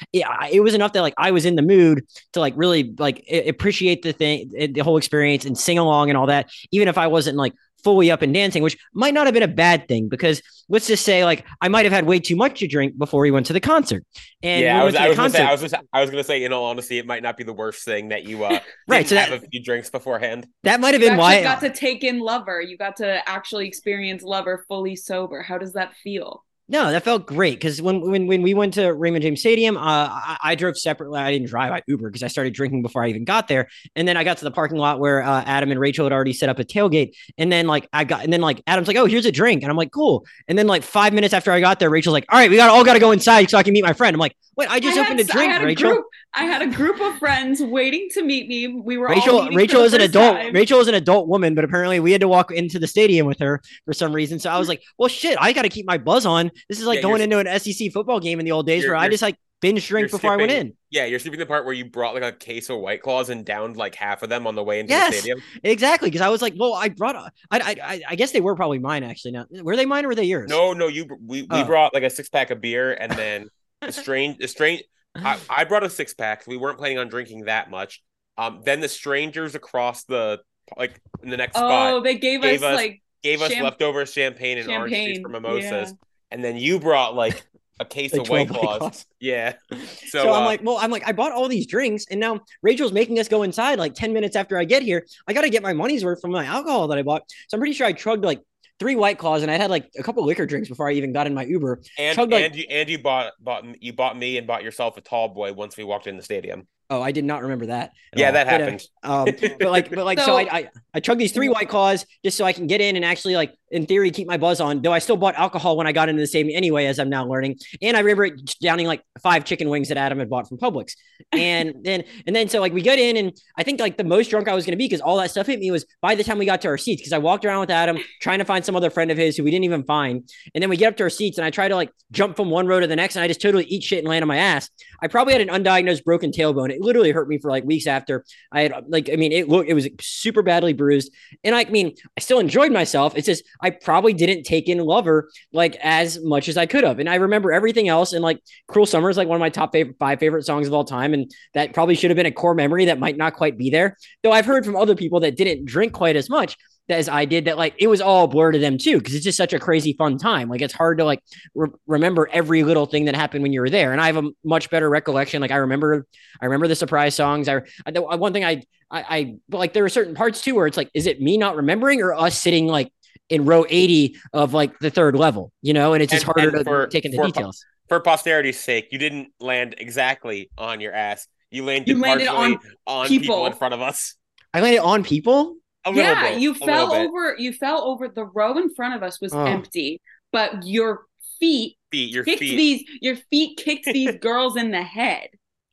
it 0.51 0.59
was 0.59 0.75
enough 0.75 0.93
that 0.93 1.01
like 1.01 1.15
I 1.17 1.31
was 1.31 1.43
in 1.43 1.55
the 1.55 1.63
mood 1.63 2.05
to 2.33 2.39
like 2.39 2.53
really 2.55 2.93
like 2.99 3.25
appreciate 3.47 4.03
the 4.03 4.13
thing, 4.13 4.51
eh, 4.55 4.67
the 4.71 4.81
whole 4.81 4.97
experience, 4.97 5.45
and 5.45 5.57
sing 5.57 5.79
along 5.79 6.11
and 6.11 6.17
all 6.19 6.27
that. 6.27 6.51
Even 6.69 6.87
if 6.87 6.99
I 6.99 7.07
wasn't 7.07 7.35
like 7.35 7.53
fully 7.83 8.11
up 8.11 8.21
and 8.21 8.33
dancing, 8.33 8.63
which 8.63 8.77
might 8.93 9.13
not 9.13 9.27
have 9.27 9.33
been 9.33 9.43
a 9.43 9.47
bad 9.47 9.87
thing 9.87 10.09
because 10.09 10.41
let's 10.69 10.87
just 10.87 11.03
say 11.03 11.25
like 11.25 11.45
I 11.61 11.67
might 11.67 11.85
have 11.85 11.93
had 11.93 12.05
way 12.05 12.19
too 12.19 12.35
much 12.35 12.59
to 12.59 12.67
drink 12.67 12.97
before 12.97 13.21
we 13.21 13.31
went 13.31 13.45
to 13.47 13.53
the 13.53 13.59
concert. 13.59 14.05
And 14.41 14.63
yeah, 14.63 14.81
I 14.81 14.83
was, 14.83 14.95
I 14.95 15.07
was, 15.07 15.17
concert, 15.17 15.37
say, 15.37 15.43
I 15.43 15.51
was, 15.51 15.61
just, 15.61 15.75
I 15.91 16.01
was 16.01 16.09
gonna 16.09 16.23
say, 16.23 16.43
in 16.43 16.53
all 16.53 16.65
honesty, 16.65 16.97
it 16.97 17.05
might 17.05 17.23
not 17.23 17.37
be 17.37 17.43
the 17.43 17.53
worst 17.53 17.85
thing 17.85 18.09
that 18.09 18.23
you 18.23 18.43
uh 18.43 18.59
right. 18.87 19.07
So 19.07 19.15
that, 19.15 19.29
have 19.29 19.43
a 19.43 19.47
few 19.47 19.61
drinks 19.61 19.89
beforehand. 19.89 20.47
That 20.63 20.79
might 20.79 20.93
have 20.93 21.01
been 21.01 21.17
why 21.17 21.37
you 21.37 21.43
got 21.43 21.61
to 21.61 21.69
take 21.69 22.03
in 22.03 22.19
Lover. 22.19 22.61
You 22.61 22.77
got 22.77 22.97
to 22.97 23.27
actually 23.27 23.67
experience 23.67 24.23
Lover 24.23 24.65
fully 24.67 24.95
sober. 24.95 25.41
How 25.41 25.57
does 25.57 25.73
that 25.73 25.93
feel? 25.95 26.43
No, 26.69 26.91
that 26.91 27.03
felt 27.03 27.25
great 27.25 27.55
because 27.55 27.81
when 27.81 27.99
when 27.99 28.25
when 28.25 28.41
we 28.41 28.53
went 28.53 28.75
to 28.75 28.93
Raymond 28.93 29.21
James 29.21 29.41
Stadium, 29.41 29.75
uh, 29.75 29.81
I, 29.81 30.37
I, 30.43 30.55
drove 30.55 30.77
separately. 30.77 31.19
I 31.19 31.29
didn't 31.29 31.49
drive. 31.49 31.73
I 31.73 31.83
Uber 31.87 32.09
because 32.09 32.23
I 32.23 32.27
started 32.27 32.53
drinking 32.53 32.83
before 32.83 33.03
I 33.03 33.09
even 33.09 33.25
got 33.25 33.49
there. 33.49 33.67
And 33.97 34.07
then 34.07 34.15
I 34.15 34.23
got 34.23 34.37
to 34.37 34.45
the 34.45 34.51
parking 34.51 34.77
lot 34.77 34.99
where 35.01 35.21
uh, 35.21 35.43
Adam 35.45 35.71
and 35.71 35.79
Rachel 35.79 36.05
had 36.05 36.13
already 36.13 36.31
set 36.31 36.47
up 36.47 36.59
a 36.59 36.63
tailgate. 36.63 37.17
And 37.37 37.51
then 37.51 37.67
like 37.67 37.89
I 37.91 38.05
got, 38.05 38.23
and 38.23 38.31
then 38.31 38.39
like 38.39 38.63
Adam's 38.65 38.87
like, 38.87 38.95
"Oh, 38.95 39.05
here's 39.05 39.25
a 39.25 39.31
drink," 39.31 39.61
and 39.61 39.69
I'm 39.69 39.75
like, 39.75 39.91
"Cool." 39.91 40.25
And 40.47 40.57
then 40.57 40.67
like 40.67 40.83
five 40.83 41.11
minutes 41.11 41.33
after 41.33 41.51
I 41.51 41.59
got 41.59 41.79
there, 41.79 41.89
Rachel's 41.89 42.13
like, 42.13 42.25
"All 42.29 42.39
right, 42.39 42.49
we 42.49 42.55
got 42.55 42.69
all 42.69 42.85
got 42.85 42.93
to 42.93 42.99
go 42.99 43.11
inside 43.11 43.49
so 43.49 43.57
I 43.57 43.63
can 43.63 43.73
meet 43.73 43.83
my 43.83 43.93
friend." 43.93 44.13
I'm 44.15 44.19
like, 44.21 44.37
"Wait, 44.55 44.69
I 44.69 44.79
just 44.79 44.97
I 44.97 45.01
opened 45.01 45.19
had, 45.19 45.29
a 45.29 45.33
drink, 45.33 45.53
a 45.53 45.65
Rachel." 45.65 45.91
Group, 45.91 46.05
I 46.33 46.45
had 46.45 46.61
a 46.61 46.67
group 46.67 47.01
of 47.01 47.17
friends 47.19 47.61
waiting 47.61 48.07
to 48.13 48.23
meet 48.23 48.47
me. 48.47 48.67
We 48.67 48.97
were 48.97 49.09
Rachel. 49.09 49.49
Rachel 49.49 49.81
is 49.81 49.93
an 49.93 50.01
adult. 50.01 50.37
Time. 50.37 50.53
Rachel 50.53 50.79
is 50.79 50.87
an 50.87 50.95
adult 50.95 51.27
woman, 51.27 51.55
but 51.55 51.65
apparently 51.65 51.99
we 51.99 52.13
had 52.13 52.21
to 52.21 52.29
walk 52.29 52.51
into 52.51 52.79
the 52.79 52.87
stadium 52.87 53.27
with 53.27 53.39
her 53.39 53.61
for 53.85 53.93
some 53.93 54.13
reason. 54.13 54.39
So 54.39 54.49
I 54.49 54.57
was 54.57 54.67
like, 54.73 54.81
"Well, 54.97 55.09
shit, 55.09 55.37
I 55.41 55.51
got 55.51 55.63
to 55.63 55.69
keep 55.69 55.85
my 55.85 55.97
buzz 55.97 56.25
on." 56.25 56.51
This 56.69 56.79
is 56.79 56.85
like 56.85 56.97
yeah, 56.97 57.01
going 57.03 57.21
into 57.21 57.33
into 57.33 57.51
an 57.51 57.59
SEC 57.59 57.91
football 57.91 58.19
game 58.19 58.39
in 58.39 58.45
the 58.45 58.51
old 58.51 58.65
days 58.65 58.85
where 58.85 58.95
I 58.95 59.09
just 59.09 59.21
like 59.21 59.37
binge 59.63 59.87
drink 59.87 60.07
before 60.07 60.19
skipping, 60.19 60.33
I 60.33 60.37
went 60.37 60.51
in. 60.51 60.73
Yeah, 60.89 61.05
you're 61.05 61.19
skipping 61.19 61.39
the 61.39 61.45
part 61.45 61.65
where 61.65 61.73
you 61.73 61.85
brought 61.85 62.13
like 62.13 62.23
a 62.23 62.31
case 62.31 62.69
of 62.69 62.79
White 62.79 63.01
Claws 63.01 63.29
and 63.29 63.45
downed 63.45 63.77
like 63.77 63.95
half 63.95 64.21
of 64.21 64.29
them 64.29 64.45
on 64.45 64.55
the 64.55 64.63
way 64.63 64.79
into 64.79 64.91
yes, 64.91 65.11
the 65.11 65.17
stadium. 65.19 65.41
Exactly, 65.63 66.09
because 66.09 66.21
I 66.21 66.29
was 66.29 66.41
like, 66.41 66.53
well, 66.57 66.73
I 66.73 66.89
brought. 66.89 67.15
A, 67.15 67.31
I, 67.49 67.59
I 67.81 68.01
I 68.09 68.15
guess 68.15 68.31
they 68.31 68.41
were 68.41 68.55
probably 68.55 68.79
mine 68.79 69.03
actually. 69.03 69.31
Now, 69.31 69.45
were 69.61 69.75
they 69.75 69.85
mine 69.85 70.05
or 70.05 70.09
were 70.09 70.15
they 70.15 70.25
yours? 70.25 70.49
No, 70.49 70.73
no, 70.73 70.87
you. 70.87 71.07
We 71.25 71.43
we 71.43 71.47
oh. 71.49 71.65
brought 71.65 71.93
like 71.93 72.03
a 72.03 72.09
six 72.09 72.29
pack 72.29 72.51
of 72.51 72.61
beer 72.61 72.93
and 72.93 73.11
then 73.13 73.49
a 73.81 73.91
strange, 73.91 74.41
a 74.41 74.47
strange. 74.47 74.83
I, 75.15 75.39
I 75.49 75.63
brought 75.63 75.83
a 75.83 75.89
six 75.89 76.13
pack. 76.13 76.45
We 76.45 76.57
weren't 76.57 76.77
planning 76.77 76.97
on 76.97 77.07
drinking 77.07 77.45
that 77.45 77.71
much. 77.71 78.03
Um, 78.37 78.61
then 78.65 78.81
the 78.81 78.89
strangers 78.89 79.55
across 79.55 80.03
the 80.03 80.41
like 80.77 80.99
in 81.21 81.29
the 81.29 81.37
next 81.37 81.55
oh, 81.55 81.59
spot. 81.59 81.93
Oh, 81.93 82.01
they 82.01 82.15
gave, 82.15 82.41
gave 82.41 82.63
us, 82.63 82.69
us, 82.69 82.75
like 82.75 83.01
gave 83.21 83.41
us 83.41 83.51
leftover 83.51 84.05
champagne 84.05 84.57
and 84.57 84.67
champagne. 84.67 84.79
orange 84.79 85.15
juice 85.15 85.21
for 85.21 85.29
mimosas. 85.29 85.89
Yeah 85.89 86.07
and 86.33 86.43
then 86.43 86.57
you 86.57 86.79
brought 86.79 87.15
like 87.15 87.43
a 87.79 87.85
case 87.97 88.11
like 88.11 88.23
of 88.23 88.29
white 88.29 88.49
claws. 88.49 88.79
claws. 88.79 89.05
Yeah. 89.19 89.53
So, 90.13 90.21
so 90.21 90.33
uh, 90.33 90.37
I'm 90.37 90.45
like, 90.45 90.61
well, 90.63 90.77
I'm 90.79 90.91
like, 90.91 91.07
I 91.07 91.11
bought 91.11 91.31
all 91.31 91.47
these 91.47 91.65
drinks, 91.65 92.05
and 92.11 92.19
now 92.19 92.41
Rachel's 92.61 92.91
making 92.91 93.17
us 93.17 93.27
go 93.27 93.41
inside 93.41 93.79
like 93.79 93.95
10 93.95 94.13
minutes 94.13 94.35
after 94.35 94.59
I 94.59 94.63
get 94.63 94.83
here. 94.83 95.07
I 95.27 95.33
got 95.33 95.41
to 95.41 95.49
get 95.49 95.63
my 95.63 95.73
money's 95.73 96.05
worth 96.05 96.21
from 96.21 96.31
my 96.31 96.45
alcohol 96.45 96.87
that 96.89 96.99
I 96.99 97.01
bought. 97.01 97.23
So 97.47 97.55
I'm 97.55 97.59
pretty 97.59 97.73
sure 97.73 97.87
I 97.87 97.93
chugged 97.93 98.23
like 98.23 98.41
three 98.79 98.95
white 98.95 99.17
claws, 99.17 99.41
and 99.41 99.49
I 99.49 99.57
had 99.57 99.71
like 99.71 99.89
a 99.97 100.03
couple 100.03 100.23
liquor 100.23 100.45
drinks 100.45 100.69
before 100.69 100.87
I 100.87 100.91
even 100.93 101.13
got 101.13 101.25
in 101.25 101.33
my 101.33 101.45
Uber. 101.45 101.81
And 101.97 102.15
chugged, 102.15 102.33
and 102.33 102.43
like, 102.43 102.55
you 102.55 102.65
and 102.69 102.87
you 102.89 102.99
bought 102.99 103.33
bought 103.39 103.65
you 103.81 103.93
bought 103.93 104.15
me 104.15 104.37
and 104.37 104.45
bought 104.45 104.63
yourself 104.63 104.97
a 104.97 105.01
tall 105.01 105.29
boy 105.29 105.53
once 105.53 105.77
we 105.77 105.83
walked 105.83 106.05
in 106.05 106.15
the 106.15 106.23
stadium. 106.23 106.67
Oh, 106.89 107.01
I 107.01 107.11
did 107.11 107.25
not 107.25 107.41
remember 107.41 107.67
that. 107.67 107.91
Yeah, 108.15 108.27
all. 108.27 108.33
that 108.33 108.45
but, 108.45 108.53
uh, 108.53 108.59
happened. 108.59 108.83
Um, 109.03 109.57
but 109.59 109.71
like, 109.71 109.89
but 109.89 110.05
like, 110.05 110.19
so, 110.19 110.25
so 110.25 110.37
I, 110.37 110.41
I, 110.41 110.69
I 110.93 110.99
chug 110.99 111.17
these 111.17 111.31
three 111.31 111.49
white 111.49 111.69
claws 111.69 112.05
just 112.23 112.37
so 112.37 112.45
I 112.45 112.53
can 112.53 112.67
get 112.67 112.81
in 112.81 112.95
and 112.95 113.03
actually 113.03 113.35
like 113.35 113.55
in 113.71 113.85
theory 113.85 114.11
keep 114.11 114.27
my 114.27 114.37
buzz 114.37 114.61
on. 114.61 114.81
Though 114.81 114.93
I 114.93 114.99
still 114.99 115.17
bought 115.17 115.35
alcohol 115.35 115.75
when 115.77 115.87
I 115.87 115.91
got 115.91 116.09
into 116.09 116.21
the 116.21 116.27
same 116.27 116.49
anyway, 116.53 116.85
as 116.85 116.99
I'm 116.99 117.09
now 117.09 117.25
learning. 117.25 117.57
And 117.81 117.97
I 117.97 118.01
remember 118.01 118.35
downing 118.61 118.85
like 118.85 119.01
five 119.21 119.45
chicken 119.45 119.69
wings 119.69 119.87
that 119.87 119.97
Adam 119.97 120.19
had 120.19 120.29
bought 120.29 120.47
from 120.47 120.57
Publix. 120.57 120.93
And 121.31 121.75
then 121.83 122.03
and 122.27 122.35
then 122.35 122.49
so 122.49 122.59
like 122.59 122.73
we 122.73 122.81
get 122.81 122.99
in 122.99 123.17
and 123.17 123.31
I 123.57 123.63
think 123.63 123.79
like 123.79 123.97
the 123.97 124.03
most 124.03 124.29
drunk 124.29 124.47
I 124.47 124.53
was 124.53 124.65
gonna 124.65 124.77
be 124.77 124.85
because 124.85 124.99
all 124.99 125.17
that 125.17 125.31
stuff 125.31 125.47
hit 125.47 125.59
me 125.59 125.71
was 125.71 125.85
by 126.01 126.15
the 126.15 126.23
time 126.23 126.37
we 126.37 126.45
got 126.45 126.61
to 126.61 126.67
our 126.67 126.77
seats 126.77 127.01
because 127.01 127.13
I 127.13 127.17
walked 127.17 127.45
around 127.45 127.61
with 127.61 127.71
Adam 127.71 127.97
trying 128.21 128.39
to 128.39 128.45
find 128.45 128.63
some 128.63 128.75
other 128.75 128.89
friend 128.89 129.09
of 129.09 129.17
his 129.17 129.37
who 129.37 129.43
we 129.43 129.49
didn't 129.49 129.63
even 129.63 129.83
find. 129.85 130.29
And 130.53 130.61
then 130.61 130.69
we 130.69 130.77
get 130.77 130.89
up 130.89 130.97
to 130.97 131.03
our 131.03 131.09
seats 131.09 131.37
and 131.37 131.45
I 131.45 131.49
try 131.49 131.69
to 131.69 131.75
like 131.75 131.91
jump 132.11 132.35
from 132.35 132.49
one 132.49 132.67
row 132.67 132.79
to 132.79 132.87
the 132.87 132.95
next 132.95 133.15
and 133.15 133.23
I 133.23 133.27
just 133.27 133.41
totally 133.41 133.63
eat 133.65 133.83
shit 133.83 133.99
and 133.99 134.07
land 134.07 134.21
on 134.21 134.27
my 134.27 134.37
ass. 134.37 134.69
I 135.01 135.07
probably 135.07 135.33
had 135.33 135.41
an 135.41 135.49
undiagnosed 135.49 136.03
broken 136.03 136.31
tailbone. 136.31 136.72
It 136.73 136.81
literally 136.81 137.11
hurt 137.11 137.27
me 137.27 137.37
for 137.37 137.49
like 137.49 137.63
weeks 137.63 137.87
after 137.87 138.25
I 138.51 138.61
had 138.63 138.73
like 138.87 139.09
I 139.11 139.15
mean 139.15 139.31
it 139.31 139.47
looked 139.47 139.69
it 139.69 139.73
was 139.73 139.87
super 139.99 140.41
badly 140.41 140.73
bruised. 140.73 141.11
And 141.43 141.55
I 141.55 141.65
mean 141.65 141.95
I 142.17 142.21
still 142.21 142.39
enjoyed 142.39 142.71
myself. 142.71 143.15
It's 143.15 143.25
just 143.25 143.43
I 143.61 143.69
probably 143.69 144.13
didn't 144.13 144.43
take 144.43 144.67
in 144.67 144.79
Lover 144.79 145.29
like 145.51 145.75
as 145.81 146.21
much 146.23 146.49
as 146.49 146.57
I 146.57 146.65
could 146.65 146.83
have. 146.83 146.99
And 146.99 147.09
I 147.09 147.15
remember 147.15 147.51
everything 147.51 147.87
else. 147.87 148.13
And 148.13 148.23
like 148.23 148.41
Cruel 148.67 148.85
Summer 148.85 149.09
is 149.09 149.17
like 149.17 149.27
one 149.27 149.35
of 149.35 149.41
my 149.41 149.49
top 149.49 149.71
favorite 149.71 149.97
five 149.99 150.19
favorite 150.19 150.45
songs 150.45 150.67
of 150.67 150.73
all 150.73 150.85
time. 150.85 151.13
And 151.13 151.31
that 151.53 151.73
probably 151.73 151.95
should 151.95 152.09
have 152.11 152.17
been 152.17 152.25
a 152.25 152.31
core 152.31 152.55
memory 152.55 152.85
that 152.85 152.99
might 152.99 153.17
not 153.17 153.33
quite 153.33 153.57
be 153.57 153.69
there. 153.69 153.97
Though 154.23 154.31
I've 154.31 154.45
heard 154.45 154.65
from 154.65 154.75
other 154.75 154.95
people 154.95 155.21
that 155.21 155.37
didn't 155.37 155.65
drink 155.65 155.93
quite 155.93 156.15
as 156.15 156.29
much 156.29 156.57
as 156.89 157.07
I 157.07 157.25
did 157.25 157.45
that 157.45 157.57
like 157.57 157.75
it 157.77 157.87
was 157.87 158.01
all 158.01 158.27
blur 158.27 158.51
to 158.51 158.59
them 158.59 158.77
too 158.77 158.97
because 158.97 159.15
it's 159.15 159.23
just 159.23 159.37
such 159.37 159.53
a 159.53 159.59
crazy 159.59 159.93
fun 159.93 160.17
time. 160.17 160.49
Like 160.49 160.61
it's 160.61 160.73
hard 160.73 160.97
to 160.97 161.05
like 161.05 161.21
re- 161.55 161.69
remember 161.87 162.29
every 162.31 162.63
little 162.63 162.85
thing 162.85 163.05
that 163.05 163.15
happened 163.15 163.43
when 163.43 163.53
you 163.53 163.61
were 163.61 163.69
there. 163.69 163.93
And 163.93 164.01
I 164.01 164.07
have 164.07 164.17
a 164.17 164.29
much 164.43 164.69
better 164.69 164.89
recollection. 164.89 165.41
Like 165.41 165.51
I 165.51 165.57
remember, 165.57 166.05
I 166.41 166.45
remember 166.45 166.67
the 166.67 166.75
surprise 166.75 167.15
songs. 167.15 167.47
I, 167.47 167.61
I 167.85 167.91
uh, 167.91 168.17
one 168.17 168.33
thing 168.33 168.43
I, 168.43 168.63
I, 168.91 169.05
I, 169.09 169.35
but 169.47 169.59
like 169.59 169.73
there 169.73 169.85
are 169.85 169.89
certain 169.89 170.13
parts 170.13 170.41
too 170.41 170.55
where 170.55 170.67
it's 170.67 170.77
like, 170.77 170.89
is 170.93 171.07
it 171.07 171.21
me 171.21 171.37
not 171.37 171.55
remembering 171.55 172.01
or 172.01 172.13
us 172.13 172.39
sitting 172.39 172.67
like 172.67 172.91
in 173.29 173.45
row 173.45 173.65
80 173.67 174.17
of 174.33 174.53
like 174.53 174.77
the 174.79 174.89
third 174.89 175.15
level, 175.15 175.51
you 175.61 175.73
know, 175.73 175.93
and 175.93 176.03
it's 176.03 176.11
just 176.11 176.25
and, 176.25 176.35
harder 176.35 176.57
and 176.57 176.65
for, 176.65 176.85
to 176.85 176.91
take 176.91 177.05
into 177.05 177.17
for, 177.17 177.25
details. 177.25 177.63
For 177.87 177.99
posterity's 178.01 178.59
sake, 178.59 178.89
you 178.91 178.97
didn't 178.97 179.29
land 179.39 179.75
exactly 179.77 180.49
on 180.57 180.81
your 180.81 180.93
ass. 180.93 181.27
You 181.49 181.63
landed, 181.63 181.87
you 181.87 182.01
landed 182.01 182.27
on, 182.27 182.59
on 182.87 183.07
people. 183.07 183.23
people 183.23 183.45
in 183.45 183.53
front 183.53 183.73
of 183.73 183.81
us. 183.81 184.15
I 184.53 184.61
landed 184.61 184.81
on 184.81 185.03
people. 185.03 185.55
Yeah, 185.91 186.31
bit, 186.31 186.41
you 186.41 186.53
fell 186.53 186.93
over. 186.93 187.35
You 187.37 187.53
fell 187.53 187.83
over. 187.83 188.07
The 188.07 188.25
row 188.25 188.57
in 188.57 188.73
front 188.73 188.95
of 188.95 189.03
us 189.03 189.19
was 189.19 189.33
oh. 189.33 189.45
empty, 189.45 190.01
but 190.31 190.65
your 190.65 191.05
feet, 191.39 191.77
feet, 191.91 192.13
your 192.13 192.23
kicked 192.23 192.39
feet. 192.39 192.57
these. 192.57 192.83
Your 193.01 193.15
feet 193.29 193.57
kicked 193.57 193.85
these 193.85 194.15
girls 194.21 194.55
in 194.55 194.71
the 194.71 194.83
head. 194.83 195.29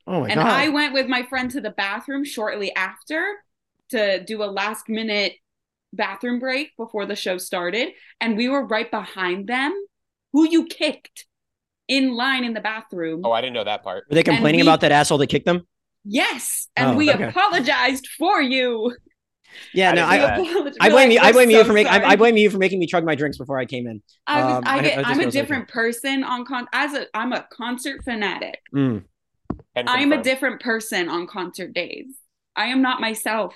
Oh 0.07 0.21
my 0.21 0.27
and 0.27 0.35
god! 0.35 0.47
I 0.47 0.69
went 0.69 0.93
with 0.93 1.07
my 1.07 1.23
friend 1.23 1.49
to 1.51 1.61
the 1.61 1.69
bathroom 1.69 2.25
shortly 2.25 2.73
after 2.75 3.35
to 3.89 4.23
do 4.23 4.43
a 4.43 4.45
last 4.45 4.89
minute 4.89 5.33
bathroom 5.93 6.39
break 6.39 6.75
before 6.77 7.05
the 7.05 7.15
show 7.15 7.37
started, 7.37 7.89
and 8.19 8.37
we 8.37 8.49
were 8.49 8.65
right 8.65 8.89
behind 8.89 9.47
them. 9.47 9.73
Who 10.33 10.47
you 10.49 10.65
kicked 10.65 11.25
in 11.87 12.15
line 12.15 12.45
in 12.45 12.53
the 12.53 12.61
bathroom? 12.61 13.21
Oh, 13.23 13.31
I 13.31 13.41
didn't 13.41 13.53
know 13.53 13.65
that 13.65 13.83
part. 13.83 14.05
Were 14.09 14.15
they 14.15 14.23
complaining 14.23 14.61
we, 14.61 14.65
about 14.65 14.81
that 14.81 14.91
asshole 14.91 15.17
that 15.19 15.27
kicked 15.27 15.45
them? 15.45 15.67
Yes, 16.03 16.67
and 16.75 16.91
oh, 16.91 16.95
we 16.95 17.11
okay. 17.11 17.25
apologized 17.25 18.07
for 18.17 18.41
you. 18.41 18.95
Yeah, 19.73 19.91
no, 19.91 20.03
I, 20.05 20.35
I 20.81 20.89
blame 20.89 21.09
like, 21.09 21.11
you. 21.11 21.19
I 21.19 21.31
blame 21.31 21.51
so 21.51 21.57
you 21.57 21.63
for 21.63 21.73
making. 21.73 21.91
I, 21.91 22.09
I, 22.09 22.15
blame 22.15 22.37
you 22.37 22.49
for 22.49 22.57
making 22.57 22.79
me 22.79 22.87
chug 22.87 23.03
my 23.03 23.15
drinks 23.15 23.37
before 23.37 23.57
I 23.57 23.65
came 23.65 23.87
in. 23.87 24.01
I 24.27 24.43
was, 24.43 24.55
um, 24.55 24.63
I 24.65 24.81
get, 24.81 25.07
I, 25.07 25.11
am 25.11 25.19
a 25.19 25.31
different 25.31 25.63
like 25.63 25.73
person 25.73 26.23
on 26.23 26.45
con. 26.45 26.67
As 26.73 26.93
a, 26.93 27.05
I'm 27.13 27.33
a 27.33 27.45
concert 27.51 28.03
fanatic. 28.03 28.59
Mm. 28.73 29.03
I'm 29.75 30.11
a 30.11 30.21
different 30.21 30.61
person 30.61 31.09
on 31.09 31.27
concert 31.27 31.73
days. 31.73 32.07
I 32.55 32.65
am 32.65 32.81
not 32.81 32.99
myself. 32.99 33.55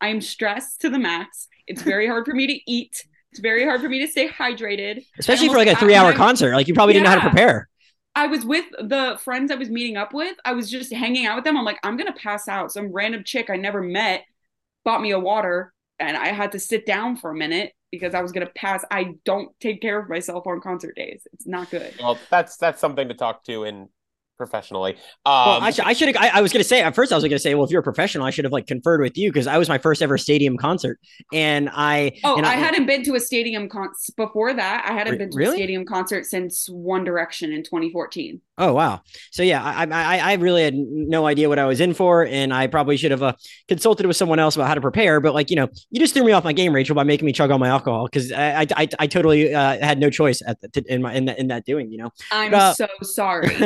I 0.00 0.08
am 0.08 0.20
stressed 0.20 0.82
to 0.82 0.90
the 0.90 0.98
max. 0.98 1.48
It's 1.66 1.82
very 1.82 2.06
hard 2.06 2.24
for 2.24 2.34
me 2.34 2.46
to 2.46 2.70
eat. 2.70 3.06
It's 3.32 3.40
very 3.40 3.64
hard 3.64 3.80
for 3.80 3.88
me 3.88 4.00
to 4.00 4.08
stay 4.10 4.28
hydrated. 4.28 5.04
Especially 5.18 5.48
for 5.48 5.56
like 5.56 5.68
a 5.68 5.76
three 5.76 5.94
hour 5.94 6.12
concert. 6.12 6.54
Like 6.54 6.68
you 6.68 6.74
probably 6.74 6.94
yeah. 6.94 7.00
didn't 7.00 7.14
know 7.14 7.20
how 7.20 7.24
to 7.26 7.30
prepare. 7.30 7.68
I 8.14 8.26
was 8.26 8.44
with 8.44 8.64
the 8.78 9.18
friends 9.22 9.50
I 9.50 9.54
was 9.54 9.70
meeting 9.70 9.96
up 9.96 10.12
with. 10.12 10.36
I 10.44 10.52
was 10.52 10.70
just 10.70 10.92
hanging 10.92 11.26
out 11.26 11.36
with 11.36 11.44
them. 11.44 11.56
I'm 11.56 11.64
like, 11.64 11.78
I'm 11.82 11.96
gonna 11.96 12.14
pass 12.14 12.48
out. 12.48 12.72
Some 12.72 12.92
random 12.92 13.22
chick 13.24 13.50
I 13.50 13.56
never 13.56 13.82
met 13.82 14.24
bought 14.88 15.02
me 15.02 15.10
a 15.10 15.20
water 15.20 15.74
and 15.98 16.16
I 16.16 16.28
had 16.28 16.52
to 16.52 16.58
sit 16.58 16.86
down 16.86 17.14
for 17.14 17.30
a 17.30 17.34
minute 17.34 17.74
because 17.92 18.14
I 18.14 18.22
was 18.22 18.32
gonna 18.32 18.48
pass. 18.54 18.86
I 18.90 19.16
don't 19.26 19.50
take 19.60 19.82
care 19.82 19.98
of 20.00 20.08
myself 20.08 20.46
on 20.46 20.62
concert 20.62 20.96
days. 20.96 21.26
It's 21.34 21.46
not 21.46 21.70
good. 21.70 21.92
Well, 22.00 22.18
that's 22.30 22.56
that's 22.56 22.80
something 22.80 23.06
to 23.08 23.12
talk 23.14 23.44
to 23.44 23.64
in 23.64 23.90
professionally. 24.38 24.92
Um, 25.26 25.46
well, 25.46 25.62
I, 25.62 25.70
sh- 25.70 25.80
I 25.80 25.92
should. 25.92 26.16
I, 26.16 26.38
I, 26.38 26.40
was 26.40 26.52
going 26.52 26.62
to 26.62 26.68
say 26.68 26.80
at 26.80 26.94
first. 26.94 27.12
I 27.12 27.16
was 27.16 27.24
going 27.24 27.32
to 27.32 27.38
say, 27.38 27.54
well, 27.54 27.64
if 27.64 27.70
you're 27.70 27.80
a 27.80 27.84
professional, 27.84 28.24
I 28.24 28.30
should 28.30 28.44
have 28.44 28.52
like 28.52 28.66
conferred 28.66 29.02
with 29.02 29.18
you 29.18 29.30
because 29.30 29.46
I 29.46 29.58
was 29.58 29.68
my 29.68 29.76
first 29.76 30.00
ever 30.00 30.16
stadium 30.16 30.56
concert, 30.56 30.98
and 31.32 31.68
I. 31.70 32.18
Oh, 32.24 32.36
and 32.36 32.46
I, 32.46 32.52
I, 32.52 32.56
hadn't 32.56 32.86
been 32.86 33.02
to 33.04 33.16
a 33.16 33.20
stadium 33.20 33.68
concert 33.68 34.16
before 34.16 34.54
that. 34.54 34.86
I 34.88 34.94
hadn't 34.94 35.18
been 35.18 35.30
to 35.30 35.36
really? 35.36 35.56
a 35.56 35.58
stadium 35.58 35.84
concert 35.84 36.24
since 36.24 36.68
One 36.70 37.04
Direction 37.04 37.52
in 37.52 37.62
2014. 37.62 38.40
Oh 38.60 38.72
wow! 38.72 39.02
So 39.30 39.44
yeah, 39.44 39.62
I, 39.62 39.84
I 39.84 40.18
I 40.18 40.34
really 40.34 40.64
had 40.64 40.74
no 40.74 41.26
idea 41.26 41.48
what 41.48 41.60
I 41.60 41.66
was 41.66 41.80
in 41.80 41.94
for, 41.94 42.26
and 42.26 42.52
I 42.52 42.66
probably 42.66 42.96
should 42.96 43.12
have 43.12 43.22
uh, 43.22 43.34
consulted 43.68 44.06
with 44.06 44.16
someone 44.16 44.40
else 44.40 44.56
about 44.56 44.66
how 44.66 44.74
to 44.74 44.80
prepare. 44.80 45.20
But 45.20 45.32
like 45.32 45.48
you 45.50 45.56
know, 45.56 45.68
you 45.90 46.00
just 46.00 46.12
threw 46.12 46.24
me 46.24 46.32
off 46.32 46.42
my 46.42 46.52
game, 46.52 46.72
Rachel, 46.72 46.96
by 46.96 47.04
making 47.04 47.24
me 47.24 47.32
chug 47.32 47.52
all 47.52 47.58
my 47.58 47.68
alcohol 47.68 48.06
because 48.06 48.32
I, 48.32 48.66
I 48.76 48.88
I 48.98 49.06
totally 49.06 49.54
uh, 49.54 49.78
had 49.78 50.00
no 50.00 50.10
choice 50.10 50.42
at 50.44 50.60
the, 50.60 50.84
in 50.88 51.02
my 51.02 51.14
in 51.14 51.26
that 51.26 51.38
in 51.38 51.48
that 51.48 51.66
doing. 51.66 51.92
You 51.92 51.98
know, 51.98 52.10
I'm 52.32 52.50
but, 52.50 52.60
uh, 52.60 52.74
so 52.74 52.88
sorry. 53.02 53.54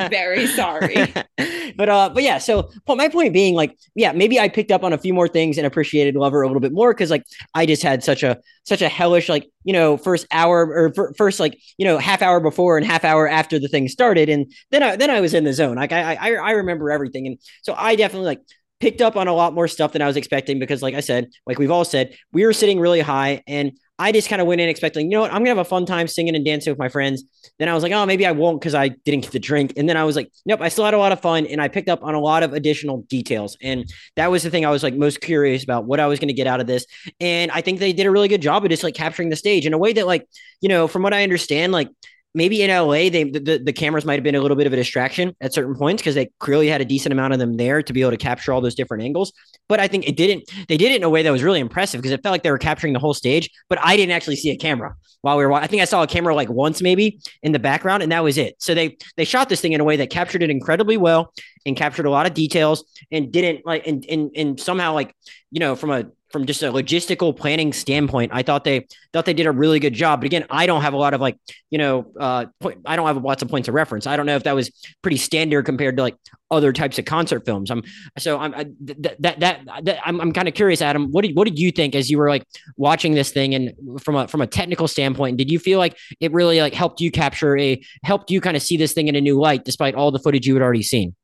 I'm 0.00 0.10
very 0.10 0.46
sorry. 0.46 1.12
but 1.76 1.88
uh, 1.88 2.10
but 2.12 2.22
yeah. 2.22 2.38
So 2.38 2.70
my 2.88 3.08
point 3.08 3.32
being, 3.32 3.54
like, 3.54 3.76
yeah, 3.94 4.12
maybe 4.12 4.38
I 4.38 4.48
picked 4.48 4.70
up 4.70 4.84
on 4.84 4.92
a 4.92 4.98
few 4.98 5.14
more 5.14 5.28
things 5.28 5.58
and 5.58 5.66
appreciated 5.66 6.14
Lover 6.14 6.42
a 6.42 6.46
little 6.46 6.60
bit 6.60 6.72
more 6.72 6.92
because 6.92 7.10
like 7.10 7.24
I 7.54 7.66
just 7.66 7.82
had 7.82 8.02
such 8.02 8.22
a 8.22 8.38
such 8.64 8.82
a 8.82 8.88
hellish 8.88 9.28
like 9.28 9.50
you 9.64 9.72
know 9.72 9.96
first 9.96 10.26
hour 10.30 10.92
or 10.96 11.14
first 11.16 11.40
like 11.40 11.58
you 11.78 11.84
know 11.84 11.98
half 11.98 12.22
hour 12.22 12.40
before 12.40 12.76
and 12.76 12.86
half 12.86 13.04
hour 13.04 13.28
after 13.28 13.58
the 13.58 13.68
thing 13.68 13.88
started 13.88 14.28
and 14.28 14.52
then 14.70 14.82
I 14.82 14.96
then 14.96 15.10
I 15.10 15.20
was 15.20 15.34
in 15.34 15.44
the 15.44 15.52
zone 15.52 15.76
like 15.76 15.92
I 15.92 16.14
I, 16.14 16.34
I 16.34 16.50
remember 16.52 16.90
everything 16.90 17.26
and 17.26 17.38
so 17.62 17.74
I 17.76 17.96
definitely 17.96 18.26
like 18.26 18.40
picked 18.78 19.00
up 19.00 19.16
on 19.16 19.28
a 19.28 19.34
lot 19.34 19.52
more 19.54 19.68
stuff 19.68 19.92
than 19.92 20.02
I 20.02 20.06
was 20.06 20.16
expecting 20.16 20.58
because 20.58 20.82
like 20.82 20.94
I 20.94 21.00
said 21.00 21.28
like 21.46 21.58
we've 21.58 21.70
all 21.70 21.84
said 21.84 22.14
we 22.32 22.44
were 22.44 22.52
sitting 22.52 22.78
really 22.78 23.00
high 23.00 23.42
and 23.46 23.72
I 24.02 24.10
just 24.10 24.28
kind 24.28 24.42
of 24.42 24.48
went 24.48 24.60
in 24.60 24.68
expecting, 24.68 25.08
you 25.08 25.16
know 25.16 25.20
what, 25.20 25.30
I'm 25.30 25.38
gonna 25.38 25.50
have 25.50 25.58
a 25.58 25.64
fun 25.64 25.86
time 25.86 26.08
singing 26.08 26.34
and 26.34 26.44
dancing 26.44 26.72
with 26.72 26.78
my 26.78 26.88
friends. 26.88 27.22
Then 27.60 27.68
I 27.68 27.74
was 27.74 27.84
like, 27.84 27.92
oh, 27.92 28.04
maybe 28.04 28.26
I 28.26 28.32
won't 28.32 28.60
because 28.60 28.74
I 28.74 28.88
didn't 28.88 29.20
get 29.20 29.30
the 29.30 29.38
drink. 29.38 29.74
And 29.76 29.88
then 29.88 29.96
I 29.96 30.02
was 30.02 30.16
like, 30.16 30.28
nope, 30.44 30.60
I 30.60 30.70
still 30.70 30.84
had 30.84 30.92
a 30.92 30.98
lot 30.98 31.12
of 31.12 31.20
fun 31.20 31.46
and 31.46 31.62
I 31.62 31.68
picked 31.68 31.88
up 31.88 32.02
on 32.02 32.16
a 32.16 32.18
lot 32.18 32.42
of 32.42 32.52
additional 32.52 33.02
details. 33.02 33.56
And 33.62 33.88
that 34.16 34.28
was 34.28 34.42
the 34.42 34.50
thing 34.50 34.66
I 34.66 34.70
was 34.70 34.82
like 34.82 34.94
most 34.94 35.20
curious 35.20 35.62
about 35.62 35.84
what 35.84 36.00
I 36.00 36.08
was 36.08 36.18
gonna 36.18 36.32
get 36.32 36.48
out 36.48 36.60
of 36.60 36.66
this. 36.66 36.84
And 37.20 37.52
I 37.52 37.60
think 37.60 37.78
they 37.78 37.92
did 37.92 38.06
a 38.06 38.10
really 38.10 38.26
good 38.26 38.42
job 38.42 38.64
of 38.64 38.70
just 38.70 38.82
like 38.82 38.96
capturing 38.96 39.28
the 39.28 39.36
stage 39.36 39.66
in 39.66 39.72
a 39.72 39.78
way 39.78 39.92
that, 39.92 40.04
like, 40.04 40.26
you 40.60 40.68
know, 40.68 40.88
from 40.88 41.02
what 41.02 41.14
I 41.14 41.22
understand, 41.22 41.70
like 41.70 41.88
maybe 42.34 42.62
in 42.62 42.70
LA, 42.70 43.10
they 43.10 43.24
the, 43.24 43.60
the 43.62 43.72
cameras 43.72 44.04
might 44.04 44.14
have 44.14 44.24
been 44.24 44.34
a 44.34 44.40
little 44.40 44.56
bit 44.56 44.66
of 44.66 44.72
a 44.72 44.76
distraction 44.76 45.34
at 45.40 45.52
certain 45.52 45.74
points 45.74 46.02
because 46.02 46.14
they 46.14 46.30
clearly 46.38 46.68
had 46.68 46.80
a 46.80 46.84
decent 46.84 47.12
amount 47.12 47.32
of 47.32 47.38
them 47.38 47.56
there 47.56 47.82
to 47.82 47.92
be 47.92 48.00
able 48.00 48.10
to 48.10 48.16
capture 48.16 48.52
all 48.52 48.60
those 48.60 48.74
different 48.74 49.02
angles. 49.02 49.32
But 49.68 49.80
I 49.80 49.88
think 49.88 50.08
it 50.08 50.16
didn't. 50.16 50.50
They 50.68 50.76
did 50.76 50.92
it 50.92 50.96
in 50.96 51.02
a 51.02 51.10
way 51.10 51.22
that 51.22 51.30
was 51.30 51.42
really 51.42 51.60
impressive 51.60 52.00
because 52.00 52.12
it 52.12 52.22
felt 52.22 52.32
like 52.32 52.42
they 52.42 52.50
were 52.50 52.58
capturing 52.58 52.92
the 52.92 52.98
whole 52.98 53.14
stage. 53.14 53.50
But 53.68 53.78
I 53.82 53.96
didn't 53.96 54.12
actually 54.12 54.36
see 54.36 54.50
a 54.50 54.56
camera 54.56 54.94
while 55.22 55.36
we 55.36 55.44
were. 55.44 55.52
I 55.52 55.66
think 55.66 55.82
I 55.82 55.86
saw 55.86 56.02
a 56.02 56.06
camera 56.06 56.34
like 56.34 56.48
once 56.48 56.82
maybe 56.82 57.20
in 57.42 57.52
the 57.52 57.58
background, 57.58 58.02
and 58.02 58.12
that 58.12 58.22
was 58.22 58.38
it. 58.38 58.56
So 58.58 58.74
they 58.74 58.96
they 59.16 59.24
shot 59.24 59.48
this 59.48 59.60
thing 59.60 59.72
in 59.72 59.80
a 59.80 59.84
way 59.84 59.96
that 59.96 60.10
captured 60.10 60.42
it 60.42 60.50
incredibly 60.50 60.96
well 60.96 61.32
and 61.66 61.76
captured 61.76 62.06
a 62.06 62.10
lot 62.10 62.26
of 62.26 62.34
details 62.34 62.84
and 63.10 63.32
didn't 63.32 63.64
like 63.66 63.86
and 63.86 64.04
and 64.08 64.30
and 64.36 64.60
somehow 64.60 64.94
like 64.94 65.14
you 65.50 65.60
know 65.60 65.76
from 65.76 65.90
a 65.90 66.06
from 66.32 66.46
just 66.46 66.62
a 66.62 66.72
logistical 66.72 67.36
planning 67.36 67.72
standpoint, 67.72 68.32
I 68.34 68.42
thought 68.42 68.64
they 68.64 68.86
thought 69.12 69.26
they 69.26 69.34
did 69.34 69.46
a 69.46 69.52
really 69.52 69.78
good 69.78 69.92
job. 69.92 70.20
But 70.20 70.26
again, 70.26 70.46
I 70.50 70.66
don't 70.66 70.82
have 70.82 70.94
a 70.94 70.96
lot 70.96 71.14
of 71.14 71.20
like, 71.20 71.36
you 71.70 71.78
know, 71.78 72.10
uh, 72.18 72.46
point, 72.60 72.80
I 72.86 72.96
don't 72.96 73.06
have 73.06 73.22
lots 73.22 73.42
of 73.42 73.48
points 73.48 73.68
of 73.68 73.74
reference. 73.74 74.06
I 74.06 74.16
don't 74.16 74.26
know 74.26 74.36
if 74.36 74.44
that 74.44 74.54
was 74.54 74.70
pretty 75.02 75.18
standard 75.18 75.64
compared 75.64 75.96
to 75.98 76.02
like 76.02 76.16
other 76.50 76.72
types 76.72 76.98
of 76.98 77.04
concert 77.04 77.44
films. 77.44 77.70
I'm 77.70 77.82
so 78.18 78.38
I'm 78.38 78.54
I, 78.54 78.66
that, 78.80 79.22
that 79.22 79.40
that 79.40 79.60
that 79.84 79.98
I'm 80.04 80.20
I'm 80.20 80.32
kind 80.32 80.48
of 80.48 80.54
curious, 80.54 80.82
Adam. 80.82 81.10
What 81.10 81.24
did 81.24 81.36
what 81.36 81.46
did 81.46 81.58
you 81.58 81.70
think 81.70 81.94
as 81.94 82.10
you 82.10 82.18
were 82.18 82.28
like 82.28 82.44
watching 82.76 83.14
this 83.14 83.30
thing 83.30 83.54
and 83.54 83.72
from 84.00 84.16
a 84.16 84.28
from 84.28 84.40
a 84.40 84.46
technical 84.46 84.88
standpoint? 84.88 85.36
Did 85.36 85.50
you 85.50 85.58
feel 85.58 85.78
like 85.78 85.96
it 86.20 86.32
really 86.32 86.60
like 86.60 86.74
helped 86.74 87.00
you 87.00 87.10
capture 87.10 87.56
a 87.58 87.82
helped 88.02 88.30
you 88.30 88.40
kind 88.40 88.56
of 88.56 88.62
see 88.62 88.76
this 88.76 88.92
thing 88.92 89.08
in 89.08 89.16
a 89.16 89.20
new 89.20 89.38
light 89.38 89.64
despite 89.64 89.94
all 89.94 90.10
the 90.10 90.18
footage 90.18 90.46
you 90.46 90.54
had 90.54 90.62
already 90.62 90.82
seen? 90.82 91.14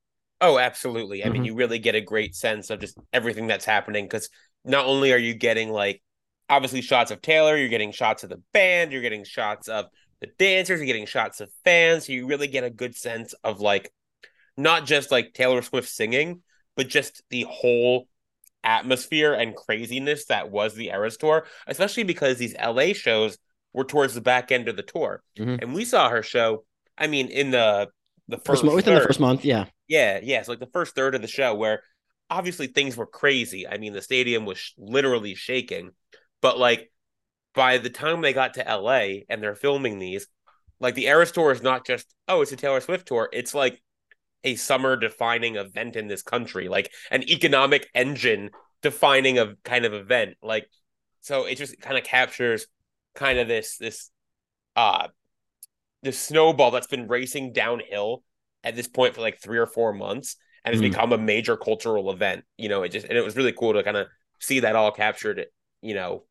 Oh, 0.41 0.59
absolutely. 0.59 1.23
I 1.23 1.27
mm-hmm. 1.27 1.33
mean, 1.33 1.45
you 1.45 1.55
really 1.55 1.79
get 1.79 1.97
a 1.97 2.01
great 2.01 2.37
sense 2.37 2.71
of 2.71 2.79
just 2.79 2.97
everything 3.13 3.49
that's 3.49 3.65
happening 3.65 4.05
because 4.05 4.29
not 4.69 4.87
only 4.87 5.13
are 5.13 5.19
you 5.19 5.35
getting 5.35 5.71
like 5.71 6.03
obviously 6.49 6.83
shots 6.83 7.11
of 7.11 7.21
Taylor, 7.21 7.57
you're 7.57 7.69
getting 7.69 7.93
shots 7.93 8.23
of 8.23 8.31
the 8.31 8.41
band, 8.53 8.93
you're 8.93 9.03
getting 9.03 9.25
shots 9.25 9.69
of 9.69 9.87
the 10.21 10.29
dancers, 10.39 10.79
you're 10.79 10.87
getting 10.87 11.07
shots 11.07 11.41
of 11.41 11.51
fans, 11.65 12.07
so 12.07 12.13
you 12.13 12.27
really 12.27 12.49
get 12.49 12.65
a 12.65 12.71
good 12.71 12.95
sense 12.95 13.35
of 13.45 13.61
like 13.61 13.91
not 14.57 14.85
just 14.85 15.11
like 15.11 15.33
Taylor 15.35 15.63
Swift 15.63 15.89
singing, 15.89 16.43
but 16.77 16.89
just 16.89 17.23
the 17.31 17.47
whole 17.49 18.09
atmosphere 18.65 19.33
and 19.33 19.55
craziness 19.55 20.27
that 20.27 20.51
was 20.51 20.75
the 20.75 20.89
Eras 20.89 21.17
tour, 21.17 21.47
especially 21.67 22.03
because 22.03 22.39
these 22.39 22.55
LA 22.57 22.93
shows 22.93 23.39
were 23.73 23.85
towards 23.85 24.15
the 24.15 24.21
back 24.21 24.51
end 24.51 24.69
of 24.69 24.77
the 24.77 24.83
tour. 24.83 25.23
Mm-hmm. 25.39 25.57
And 25.63 25.75
we 25.75 25.85
saw 25.85 26.09
her 26.09 26.23
show, 26.23 26.65
I 26.97 27.07
mean, 27.07 27.29
in 27.29 27.51
the 27.51 27.89
the 28.27 28.37
first, 28.37 28.63
first 28.63 28.65
within 28.65 28.95
third. 28.95 29.03
the 29.03 29.07
first 29.07 29.21
month, 29.21 29.45
yeah. 29.45 29.67
Yeah, 29.87 30.21
yeah. 30.23 30.43
So 30.43 30.53
like 30.53 30.61
the 30.61 30.67
first 30.67 30.95
third 30.95 31.15
of 31.15 31.23
the 31.23 31.29
show 31.29 31.55
where 31.55 31.83
obviously 32.31 32.67
things 32.67 32.97
were 32.97 33.07
crazy. 33.07 33.67
I 33.67 33.79
mean, 33.79 33.93
the 33.93 34.03
stadium 34.03 34.45
was 34.45 34.59
sh- 34.59 34.73
literally 34.77 35.35
shaking. 35.35 35.91
But 36.41 36.59
like 36.59 36.91
by 37.55 37.79
the 37.79 37.91
time 37.91 38.21
they 38.21 38.33
got 38.33 38.55
to 38.55 38.65
LA 38.65 39.23
and 39.29 39.43
they're 39.43 39.55
filming 39.55 39.99
these, 39.99 40.27
like 40.81 40.95
the 40.95 41.07
Eras 41.07 41.33
tour 41.33 41.51
is 41.51 41.63
not 41.63 41.87
just, 41.87 42.07
oh, 42.29 42.43
it's 42.43 42.53
a 42.53 42.57
Taylor 42.57 42.81
Swift 42.81 43.09
tour. 43.09 43.29
It's 43.33 43.55
like 43.55 43.83
a 44.45 44.55
summer 44.55 44.97
defining 44.97 45.57
event 45.57 45.97
in 45.97 46.07
this 46.07 46.23
country, 46.23 46.69
like 46.69 46.93
an 47.11 47.23
economic 47.29 47.89
engine 47.95 48.51
defining 48.83 49.39
a 49.39 49.55
kind 49.65 49.85
of 49.85 49.95
event. 49.95 50.37
Like, 50.43 50.69
so 51.21 51.47
it 51.47 51.57
just 51.57 51.81
kind 51.81 51.99
of 51.99 52.05
captures 52.05 52.67
kind 53.15 53.39
of 53.39 53.49
this, 53.49 53.77
this, 53.79 54.11
uh, 54.77 55.09
this 56.03 56.19
snowball 56.19 56.71
that's 56.71 56.87
been 56.87 57.09
racing 57.09 57.53
downhill 57.53 58.23
at 58.63 58.77
this 58.77 58.87
point 58.87 59.15
for 59.15 59.21
like 59.21 59.41
three 59.41 59.59
or 59.59 59.67
four 59.67 59.93
months 59.93 60.37
and 60.69 60.75
has 60.75 60.83
mm. 60.83 60.91
become 60.91 61.13
a 61.13 61.19
major 61.19 61.57
cultural 61.57 62.11
event. 62.11 62.45
You 62.57 62.69
know, 62.69 62.83
it 62.83 62.91
just, 62.91 63.07
and 63.07 63.17
it 63.17 63.25
was 63.25 63.37
really 63.37 63.53
cool 63.53 63.73
to 63.75 63.83
kind 63.83 63.97
of 63.97 64.07
see 64.41 64.61
that 64.61 64.77
all 64.77 64.93
captured, 64.93 65.47
you 65.83 65.95
know, 65.95 66.25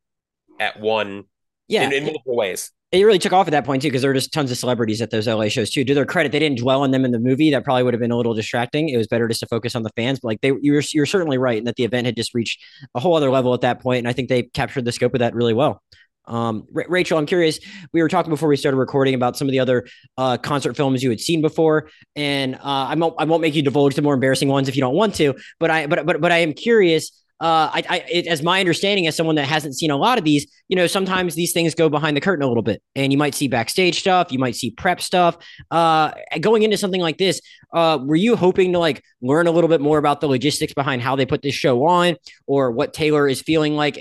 at 0.59 0.79
one, 0.79 1.25
yeah, 1.67 1.83
in, 1.83 1.93
in 1.93 2.03
multiple 2.05 2.35
ways 2.35 2.71
it 2.91 3.03
really 3.03 3.19
took 3.19 3.33
off 3.33 3.47
at 3.47 3.51
that 3.51 3.65
point 3.65 3.81
too 3.81 3.89
because 3.89 4.01
there 4.01 4.09
were 4.09 4.15
just 4.15 4.31
tons 4.31 4.49
of 4.49 4.57
celebrities 4.57 5.01
at 5.01 5.11
those 5.11 5.27
LA 5.27 5.49
shows 5.49 5.69
too. 5.69 5.83
To 5.83 5.93
their 5.93 6.05
credit, 6.05 6.31
they 6.31 6.39
didn't 6.39 6.59
dwell 6.59 6.83
on 6.83 6.91
them 6.91 7.03
in 7.03 7.11
the 7.11 7.19
movie. 7.19 7.51
That 7.51 7.65
probably 7.65 7.83
would 7.83 7.93
have 7.93 7.99
been 7.99 8.11
a 8.11 8.17
little 8.17 8.33
distracting. 8.33 8.87
It 8.87 8.97
was 8.97 9.07
better 9.07 9.27
just 9.27 9.41
to 9.41 9.47
focus 9.47 9.75
on 9.75 9.83
the 9.83 9.89
fans. 9.97 10.19
But 10.21 10.29
like 10.29 10.41
they, 10.41 10.53
you're 10.61 10.81
you're 10.93 11.05
certainly 11.05 11.37
right 11.37 11.57
in 11.57 11.65
that 11.65 11.75
the 11.75 11.83
event 11.83 12.05
had 12.05 12.15
just 12.15 12.33
reached 12.33 12.63
a 12.95 13.01
whole 13.01 13.15
other 13.15 13.29
level 13.29 13.53
at 13.53 13.61
that 13.61 13.81
point, 13.81 13.99
and 13.99 14.07
I 14.07 14.13
think 14.13 14.29
they 14.29 14.43
captured 14.43 14.85
the 14.85 14.93
scope 14.93 15.13
of 15.13 15.19
that 15.19 15.35
really 15.35 15.53
well. 15.53 15.81
Um, 16.27 16.67
R- 16.75 16.85
Rachel, 16.89 17.17
I'm 17.17 17.25
curious. 17.25 17.59
We 17.93 18.01
were 18.01 18.09
talking 18.09 18.29
before 18.29 18.49
we 18.49 18.57
started 18.57 18.77
recording 18.77 19.13
about 19.15 19.37
some 19.37 19.47
of 19.47 19.51
the 19.51 19.59
other 19.59 19.87
uh, 20.17 20.37
concert 20.37 20.75
films 20.75 21.03
you 21.03 21.09
had 21.09 21.19
seen 21.19 21.41
before, 21.41 21.89
and 22.15 22.55
uh, 22.55 22.59
I 22.63 22.95
won't 22.95 23.15
I 23.17 23.25
won't 23.25 23.41
make 23.41 23.55
you 23.55 23.61
divulge 23.61 23.95
the 23.95 24.01
more 24.01 24.13
embarrassing 24.13 24.49
ones 24.49 24.67
if 24.67 24.75
you 24.75 24.81
don't 24.81 24.95
want 24.95 25.15
to. 25.15 25.35
But 25.59 25.71
I 25.71 25.87
but 25.87 26.05
but 26.05 26.21
but 26.21 26.31
I 26.31 26.39
am 26.39 26.53
curious 26.53 27.11
uh, 27.39 27.69
I, 27.71 27.83
I 27.87 27.97
it, 28.09 28.27
as 28.27 28.41
my 28.41 28.59
understanding 28.59 29.05
as 29.05 29.15
someone 29.15 29.35
that 29.35 29.45
hasn't 29.45 29.75
seen 29.75 29.91
a 29.91 29.97
lot 29.97 30.17
of 30.17 30.23
these, 30.23 30.47
you 30.69 30.75
know, 30.75 30.87
sometimes 30.87 31.35
these 31.35 31.53
things 31.53 31.75
go 31.75 31.87
behind 31.87 32.17
the 32.17 32.21
curtain 32.21 32.43
a 32.43 32.47
little 32.47 32.63
bit, 32.63 32.81
and 32.95 33.11
you 33.11 33.17
might 33.17 33.35
see 33.35 33.47
backstage 33.47 33.99
stuff, 33.99 34.31
you 34.31 34.39
might 34.39 34.55
see 34.55 34.71
prep 34.71 35.01
stuff. 35.01 35.37
Uh, 35.69 36.11
going 36.39 36.63
into 36.63 36.77
something 36.77 37.01
like 37.01 37.17
this, 37.17 37.39
uh, 37.73 37.99
were 38.01 38.15
you 38.15 38.35
hoping 38.35 38.73
to 38.73 38.79
like 38.79 39.03
learn 39.21 39.45
a 39.45 39.51
little 39.51 39.67
bit 39.67 39.81
more 39.81 39.99
about 39.99 40.19
the 40.19 40.27
logistics 40.27 40.73
behind 40.73 41.01
how 41.01 41.15
they 41.15 41.27
put 41.27 41.43
this 41.43 41.53
show 41.53 41.85
on, 41.85 42.15
or 42.47 42.71
what 42.71 42.93
Taylor 42.93 43.27
is 43.27 43.41
feeling 43.41 43.75
like? 43.75 43.99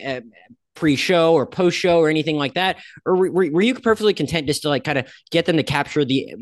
Pre-show 0.77 1.33
or 1.33 1.47
post-show 1.47 1.99
or 1.99 2.09
anything 2.09 2.37
like 2.37 2.55
that? 2.55 2.77
Or 3.05 3.17
were, 3.17 3.31
were 3.51 3.63
you 3.63 3.75
perfectly 3.75 4.15
content 4.15 4.47
just 4.47 4.63
to 4.63 4.69
like 4.69 4.85
kind 4.85 4.99
of 4.99 5.13
get 5.31 5.47
them 5.47 5.57
to 5.57 5.63
capture 5.63 6.05
the, 6.05 6.35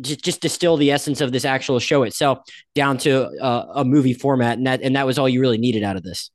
just 0.00 0.40
distill 0.40 0.76
the 0.76 0.90
essence 0.90 1.20
of 1.20 1.32
this 1.32 1.44
actual 1.44 1.78
show 1.78 2.02
itself 2.02 2.40
down 2.74 2.98
to 2.98 3.28
uh, 3.40 3.66
a 3.76 3.84
movie 3.84 4.14
format 4.14 4.58
and 4.58 4.66
that 4.66 4.82
and 4.82 4.96
that 4.96 5.06
was 5.06 5.18
all 5.18 5.28
you 5.28 5.40
really 5.40 5.58
needed 5.58 5.82
out 5.82 5.96
of 5.96 6.02
this? 6.02 6.30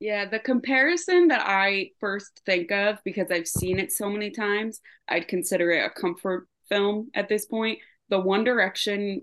Yeah 0.00 0.26
the 0.26 0.38
comparison 0.38 1.28
that 1.28 1.42
i 1.44 1.90
first 1.98 2.40
think 2.46 2.70
of 2.70 2.98
because 3.04 3.26
i've 3.32 3.48
seen 3.48 3.80
it 3.80 3.90
so 3.90 4.08
many 4.08 4.30
times 4.30 4.80
i'd 5.08 5.26
consider 5.26 5.72
it 5.72 5.84
a 5.84 5.90
comfort 5.90 6.46
film 6.68 7.10
at 7.14 7.28
this 7.28 7.46
point. 7.46 7.78
The 8.10 8.20
one 8.20 8.44
direction 8.44 9.22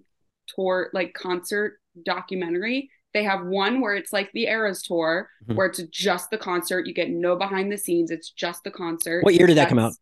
tour 0.55 0.89
like 0.93 1.13
concert 1.13 1.79
documentary 2.03 2.89
they 3.15 3.23
have 3.23 3.45
one 3.45 3.79
where 3.79 3.95
it's 3.95 4.11
like 4.11 4.29
the 4.33 4.43
Eras 4.43 4.81
tour, 4.81 5.29
mm-hmm. 5.43 5.55
where 5.55 5.67
it's 5.67 5.81
just 5.83 6.29
the 6.31 6.37
concert. 6.37 6.85
You 6.85 6.93
get 6.93 7.09
no 7.09 7.37
behind 7.37 7.71
the 7.71 7.77
scenes. 7.77 8.11
It's 8.11 8.29
just 8.29 8.65
the 8.65 8.71
concert. 8.71 9.23
What 9.23 9.35
year 9.35 9.47
did 9.47 9.55
That's 9.55 9.69
that 9.69 9.69
come 9.69 9.79
out? 9.79 9.93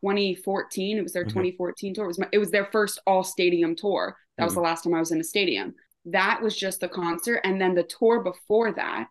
2014. 0.00 0.96
It 0.96 1.02
was 1.02 1.12
their 1.12 1.24
mm-hmm. 1.24 1.28
2014 1.28 1.94
tour. 1.94 2.04
It 2.04 2.08
was 2.08 2.18
my, 2.18 2.28
it 2.32 2.38
was 2.38 2.50
their 2.50 2.64
first 2.72 2.98
all 3.06 3.22
stadium 3.22 3.76
tour. 3.76 4.16
That 4.38 4.40
mm-hmm. 4.40 4.46
was 4.46 4.54
the 4.54 4.60
last 4.60 4.84
time 4.84 4.94
I 4.94 4.98
was 4.98 5.12
in 5.12 5.20
a 5.20 5.24
stadium. 5.24 5.74
That 6.06 6.40
was 6.40 6.56
just 6.56 6.80
the 6.80 6.88
concert, 6.88 7.42
and 7.44 7.60
then 7.60 7.74
the 7.74 7.82
tour 7.82 8.22
before 8.22 8.72
that 8.72 9.08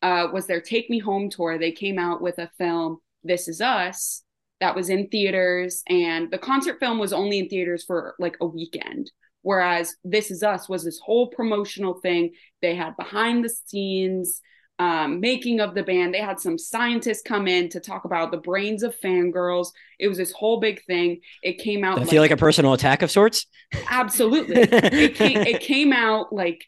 uh, 0.00 0.28
was 0.32 0.46
their 0.46 0.62
Take 0.62 0.88
Me 0.88 0.98
Home 1.00 1.28
tour. 1.28 1.58
They 1.58 1.72
came 1.72 1.98
out 1.98 2.22
with 2.22 2.38
a 2.38 2.50
film, 2.56 2.98
This 3.22 3.48
Is 3.48 3.60
Us, 3.60 4.22
that 4.60 4.74
was 4.74 4.88
in 4.88 5.08
theaters, 5.08 5.82
and 5.86 6.30
the 6.30 6.38
concert 6.38 6.80
film 6.80 6.98
was 6.98 7.12
only 7.12 7.40
in 7.40 7.50
theaters 7.50 7.84
for 7.84 8.14
like 8.18 8.38
a 8.40 8.46
weekend. 8.46 9.10
Whereas 9.42 9.94
This 10.04 10.30
Is 10.30 10.42
Us 10.42 10.68
was 10.68 10.84
this 10.84 10.98
whole 10.98 11.28
promotional 11.28 11.94
thing. 11.94 12.32
They 12.60 12.74
had 12.74 12.96
behind 12.96 13.44
the 13.44 13.50
scenes 13.50 14.40
um, 14.78 15.20
making 15.20 15.60
of 15.60 15.74
the 15.74 15.82
band. 15.82 16.14
They 16.14 16.20
had 16.20 16.40
some 16.40 16.56
scientists 16.56 17.22
come 17.22 17.48
in 17.48 17.68
to 17.70 17.80
talk 17.80 18.04
about 18.04 18.30
the 18.30 18.36
brains 18.36 18.82
of 18.82 18.98
fangirls. 19.00 19.68
It 19.98 20.08
was 20.08 20.18
this 20.18 20.32
whole 20.32 20.60
big 20.60 20.84
thing. 20.84 21.20
It 21.42 21.58
came 21.58 21.82
out. 21.82 21.98
I 21.98 22.02
like, 22.02 22.10
feel 22.10 22.22
like 22.22 22.30
a 22.30 22.36
personal 22.36 22.74
attack 22.74 23.02
of 23.02 23.10
sorts. 23.10 23.46
Absolutely. 23.90 24.56
it, 24.62 25.14
came, 25.14 25.38
it 25.38 25.60
came 25.60 25.92
out 25.92 26.32
like 26.32 26.64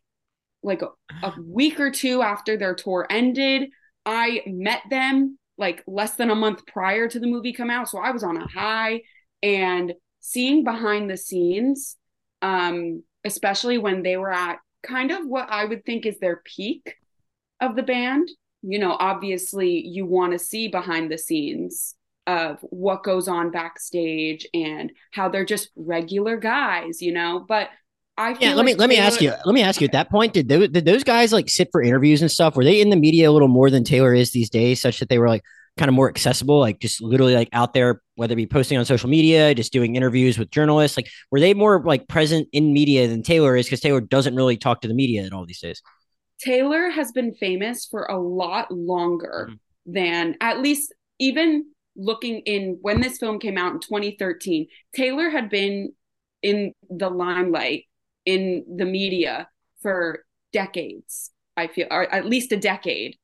like 0.63 0.83
a, 0.83 0.89
a 1.23 1.35
week 1.43 1.81
or 1.81 1.91
two 1.91 2.21
after 2.21 2.57
their 2.57 2.75
tour 2.75 3.07
ended. 3.09 3.71
I 4.05 4.43
met 4.47 4.83
them 4.91 5.39
like 5.57 5.83
less 5.87 6.17
than 6.17 6.31
a 6.31 6.35
month 6.35 6.67
prior 6.67 7.09
to 7.09 7.21
the 7.21 7.27
movie 7.27 7.53
come 7.53 7.71
out, 7.71 7.89
so 7.89 7.99
I 7.99 8.11
was 8.11 8.25
on 8.25 8.37
a 8.37 8.47
high 8.47 9.03
and 9.43 9.95
seeing 10.21 10.65
behind 10.65 11.09
the 11.09 11.17
scenes 11.17 11.97
um, 12.43 13.03
especially 13.25 13.79
when 13.79 14.03
they 14.03 14.17
were 14.17 14.33
at 14.33 14.59
kind 14.83 15.11
of 15.11 15.27
what 15.27 15.51
I 15.51 15.65
would 15.65 15.85
think 15.85 16.07
is 16.07 16.19
their 16.19 16.43
peak 16.45 16.95
of 17.61 17.77
the 17.77 17.83
band. 17.83 18.29
You 18.63 18.79
know, 18.79 18.97
obviously, 18.99 19.87
you 19.87 20.05
want 20.07 20.33
to 20.33 20.39
see 20.39 20.69
behind 20.69 21.11
the 21.11 21.19
scenes 21.19 21.95
of 22.27 22.59
what 22.63 23.03
goes 23.03 23.27
on 23.27 23.51
backstage 23.51 24.47
and 24.53 24.93
how 25.13 25.29
they're 25.29 25.45
just 25.45 25.71
regular 25.77 26.37
guys, 26.37 27.01
you 27.01 27.13
know. 27.13 27.45
But 27.49 27.69
I 28.17 28.37
yeah, 28.39 28.51
let 28.51 28.59
like 28.59 28.67
me 28.67 28.75
let 28.75 28.89
me 28.91 28.99
ask 28.99 29.21
you. 29.23 29.31
Let 29.31 29.55
me 29.55 29.63
ask 29.63 29.81
you. 29.81 29.87
At 29.87 29.93
that 29.93 30.11
point, 30.11 30.35
did 30.35 30.49
those, 30.49 30.69
did 30.69 30.85
those 30.85 31.05
guys 31.05 31.33
like 31.33 31.49
sit 31.49 31.69
for 31.73 31.83
interviews 31.83 32.21
and 32.21 32.31
stuff? 32.31 32.55
Were 32.55 32.65
they 32.65 32.81
in 32.81 32.91
the 32.91 32.97
media 32.97 33.31
a 33.31 33.33
little 33.33 33.49
more 33.49 33.71
than 33.71 33.83
Taylor 33.83 34.13
is 34.15 34.33
these 34.33 34.51
days, 34.51 34.81
such 34.81 35.01
that 35.01 35.09
they 35.09 35.19
were 35.19 35.29
like, 35.29 35.43
kind 35.81 35.89
of 35.89 35.95
more 35.95 36.11
accessible, 36.11 36.61
like 36.61 36.79
just 36.79 37.03
literally 37.03 37.35
like 37.35 37.49
out 37.55 37.73
there, 37.73 38.03
whether 38.17 38.35
it 38.35 38.37
be 38.37 38.47
posting 38.47 38.77
on 38.77 38.85
social 38.85 39.09
media, 39.09 39.55
just 39.55 39.73
doing 39.73 39.97
interviews 39.97 40.39
with 40.39 40.51
journalists? 40.51 40.97
Like, 40.97 41.09
were 41.31 41.41
they 41.41 41.55
more 41.55 41.83
like 41.83 42.07
present 42.07 42.49
in 42.53 42.75
media 42.75 43.09
than 43.09 43.23
Taylor 43.23 43.57
is? 43.57 43.65
Because 43.67 43.81
Taylor 43.81 44.03
doesn't 44.03 44.37
really 44.37 44.59
talk 44.59 44.83
to 44.83 44.89
the 44.89 44.95
media 44.95 45.25
at 45.25 45.33
all 45.33 45.47
these 45.47 45.61
days. 45.61 45.83
Taylor 46.39 46.91
has 46.91 47.13
been 47.13 47.35
famous 47.35 47.87
for 47.87 48.05
a 48.05 48.19
lot 48.19 48.71
longer 48.71 49.49
mm-hmm. 49.49 49.93
than 49.93 50.37
at 50.43 50.61
least 50.61 50.95
even 51.19 51.65
looking 51.97 52.41
in 52.41 52.79
when 52.83 53.01
this 53.01 53.17
film 53.17 53.39
came 53.39 53.57
out 53.57 53.73
in 53.73 53.81
2013. 53.81 54.67
Taylor 54.95 55.31
had 55.31 55.49
been 55.49 55.93
in 56.43 56.75
the 56.91 57.09
limelight 57.09 57.85
in 58.27 58.65
the 58.77 58.85
media 58.85 59.49
for 59.81 60.25
decades. 60.53 61.31
I 61.57 61.67
feel, 61.69 61.89
or 61.91 62.03
at 62.15 62.27
least 62.27 62.53
a 62.53 62.57
decade 62.57 63.17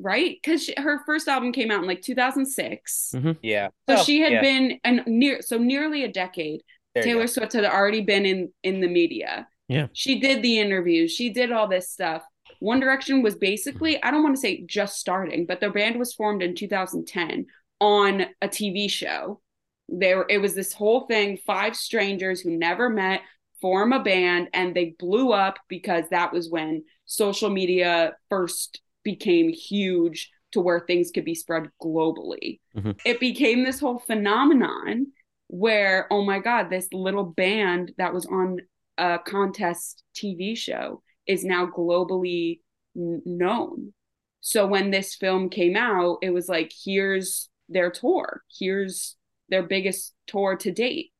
right? 0.00 0.36
Because 0.42 0.70
her 0.76 1.04
first 1.04 1.28
album 1.28 1.52
came 1.52 1.70
out 1.70 1.80
in 1.80 1.88
like 1.88 2.02
2006. 2.02 3.12
Mm-hmm. 3.14 3.32
Yeah. 3.42 3.68
So 3.88 3.96
oh, 3.96 4.04
she 4.04 4.20
had 4.20 4.32
yeah. 4.32 4.40
been 4.40 4.80
and 4.84 5.02
near 5.06 5.42
so 5.42 5.58
nearly 5.58 6.04
a 6.04 6.12
decade. 6.12 6.62
There 6.94 7.02
Taylor 7.02 7.26
Swift 7.26 7.52
had 7.52 7.64
already 7.64 8.02
been 8.02 8.24
in 8.26 8.52
in 8.62 8.80
the 8.80 8.88
media. 8.88 9.48
Yeah. 9.68 9.88
She 9.92 10.18
did 10.18 10.42
the 10.42 10.58
interviews. 10.58 11.12
She 11.12 11.30
did 11.30 11.52
all 11.52 11.68
this 11.68 11.90
stuff. 11.90 12.22
One 12.60 12.80
Direction 12.80 13.22
was 13.22 13.36
basically 13.36 14.02
I 14.02 14.10
don't 14.10 14.22
want 14.22 14.36
to 14.36 14.40
say 14.40 14.64
just 14.66 14.98
starting, 14.98 15.46
but 15.46 15.60
their 15.60 15.72
band 15.72 15.98
was 15.98 16.14
formed 16.14 16.42
in 16.42 16.54
2010 16.54 17.46
on 17.80 18.26
a 18.42 18.48
TV 18.48 18.90
show. 18.90 19.40
There 19.88 20.26
it 20.28 20.38
was 20.38 20.54
this 20.54 20.72
whole 20.72 21.06
thing, 21.06 21.38
five 21.46 21.76
strangers 21.76 22.40
who 22.40 22.56
never 22.56 22.88
met 22.88 23.20
form 23.60 23.92
a 23.92 24.02
band 24.02 24.48
and 24.52 24.74
they 24.74 24.94
blew 24.98 25.32
up 25.32 25.58
because 25.68 26.04
that 26.10 26.32
was 26.32 26.48
when 26.48 26.84
social 27.06 27.50
media 27.50 28.12
first 28.28 28.80
became 29.08 29.48
huge 29.48 30.30
to 30.52 30.60
where 30.60 30.80
things 30.80 31.10
could 31.10 31.24
be 31.24 31.34
spread 31.34 31.70
globally. 31.82 32.60
Mm-hmm. 32.76 32.92
It 33.06 33.20
became 33.20 33.64
this 33.64 33.80
whole 33.80 33.98
phenomenon 33.98 35.06
where, 35.46 36.06
oh 36.10 36.24
my 36.24 36.40
God, 36.40 36.68
this 36.68 36.88
little 36.92 37.24
band 37.24 37.92
that 37.96 38.12
was 38.12 38.26
on 38.26 38.58
a 38.98 39.18
contest 39.18 40.02
TV 40.14 40.56
show 40.56 41.02
is 41.26 41.42
now 41.42 41.66
globally 41.66 42.60
n- 42.94 43.22
known. 43.24 43.94
So 44.40 44.66
when 44.66 44.90
this 44.90 45.14
film 45.14 45.48
came 45.48 45.76
out, 45.76 46.18
it 46.22 46.30
was 46.30 46.48
like, 46.48 46.70
here's 46.84 47.48
their 47.70 47.90
tour, 47.90 48.42
here's 48.58 49.16
their 49.48 49.62
biggest 49.62 50.14
tour 50.26 50.56
to 50.56 50.70
date. 50.70 51.12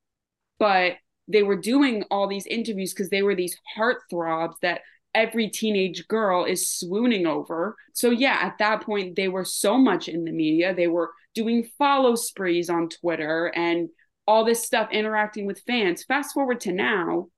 But 0.58 0.96
they 1.26 1.42
were 1.42 1.56
doing 1.56 2.04
all 2.10 2.28
these 2.28 2.46
interviews 2.46 2.92
because 2.92 3.10
they 3.10 3.22
were 3.22 3.34
these 3.34 3.56
heartthrobs 3.76 4.54
that 4.60 4.82
every 5.18 5.48
teenage 5.48 6.06
girl 6.06 6.44
is 6.44 6.70
swooning 6.70 7.26
over. 7.26 7.76
So 7.92 8.10
yeah, 8.10 8.38
at 8.40 8.58
that 8.58 8.82
point 8.82 9.16
they 9.16 9.26
were 9.26 9.44
so 9.44 9.76
much 9.76 10.08
in 10.08 10.24
the 10.24 10.30
media. 10.30 10.74
They 10.74 10.86
were 10.86 11.10
doing 11.34 11.68
follow 11.76 12.14
sprees 12.14 12.70
on 12.70 12.88
Twitter 12.88 13.52
and 13.54 13.88
all 14.28 14.44
this 14.44 14.64
stuff 14.64 14.90
interacting 14.92 15.44
with 15.44 15.62
fans. 15.66 16.04
Fast 16.04 16.34
forward 16.34 16.60
to 16.60 16.72
now, 16.72 17.28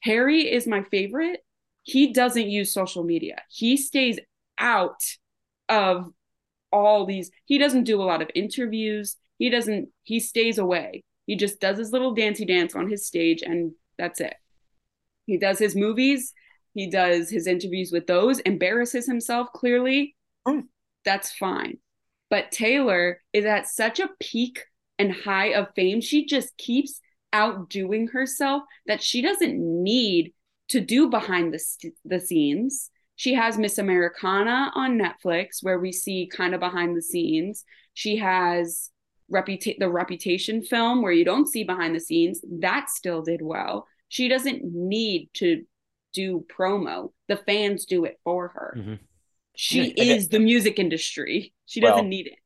Harry 0.00 0.50
is 0.50 0.66
my 0.66 0.82
favorite. 0.84 1.40
He 1.82 2.12
doesn't 2.12 2.48
use 2.48 2.72
social 2.72 3.04
media. 3.04 3.42
He 3.50 3.76
stays 3.76 4.18
out 4.56 5.02
of 5.68 6.10
all 6.72 7.04
these. 7.04 7.30
He 7.44 7.58
doesn't 7.58 7.84
do 7.84 8.00
a 8.00 8.04
lot 8.04 8.22
of 8.22 8.30
interviews. 8.34 9.16
He 9.36 9.50
doesn't 9.50 9.88
he 10.04 10.20
stays 10.20 10.56
away. 10.56 11.04
He 11.26 11.36
just 11.36 11.60
does 11.60 11.76
his 11.76 11.92
little 11.92 12.14
dancey 12.14 12.46
dance 12.46 12.74
on 12.74 12.88
his 12.88 13.06
stage 13.06 13.42
and 13.42 13.72
that's 13.98 14.20
it. 14.20 14.34
He 15.26 15.36
does 15.36 15.58
his 15.58 15.76
movies 15.76 16.32
he 16.74 16.90
does 16.90 17.30
his 17.30 17.46
interviews 17.46 17.90
with 17.92 18.06
those, 18.06 18.40
embarrasses 18.40 19.06
himself 19.06 19.48
clearly. 19.54 20.16
Mm. 20.46 20.64
That's 21.04 21.32
fine. 21.32 21.78
But 22.30 22.50
Taylor 22.50 23.20
is 23.32 23.44
at 23.44 23.68
such 23.68 24.00
a 24.00 24.10
peak 24.20 24.64
and 24.98 25.12
high 25.12 25.54
of 25.54 25.68
fame. 25.76 26.00
She 26.00 26.26
just 26.26 26.56
keeps 26.56 27.00
outdoing 27.32 28.08
herself 28.08 28.62
that 28.86 29.02
she 29.02 29.22
doesn't 29.22 29.56
need 29.56 30.32
to 30.68 30.80
do 30.80 31.08
behind 31.08 31.52
the, 31.52 31.92
the 32.04 32.20
scenes. 32.20 32.90
She 33.16 33.34
has 33.34 33.58
Miss 33.58 33.78
Americana 33.78 34.72
on 34.74 34.98
Netflix, 34.98 35.62
where 35.62 35.78
we 35.78 35.92
see 35.92 36.28
kind 36.32 36.54
of 36.54 36.60
behind 36.60 36.96
the 36.96 37.02
scenes. 37.02 37.64
She 37.92 38.16
has 38.16 38.90
Reputa- 39.32 39.78
the 39.78 39.88
Reputation 39.88 40.62
film, 40.62 41.02
where 41.02 41.12
you 41.12 41.24
don't 41.24 41.48
see 41.48 41.64
behind 41.64 41.94
the 41.94 42.00
scenes. 42.00 42.40
That 42.60 42.90
still 42.90 43.22
did 43.22 43.42
well. 43.42 43.86
She 44.08 44.28
doesn't 44.28 44.62
need 44.64 45.30
to 45.34 45.64
do 46.14 46.44
promo. 46.56 47.12
The 47.28 47.36
fans 47.36 47.84
do 47.84 48.04
it 48.04 48.18
for 48.24 48.48
her. 48.48 48.74
Mm-hmm. 48.78 48.94
She 49.56 49.94
yeah, 49.96 50.14
is 50.14 50.28
the 50.28 50.40
music 50.40 50.78
industry. 50.78 51.52
She 51.66 51.80
doesn't 51.80 51.96
well, 51.96 52.04
need 52.04 52.26
it. 52.26 52.38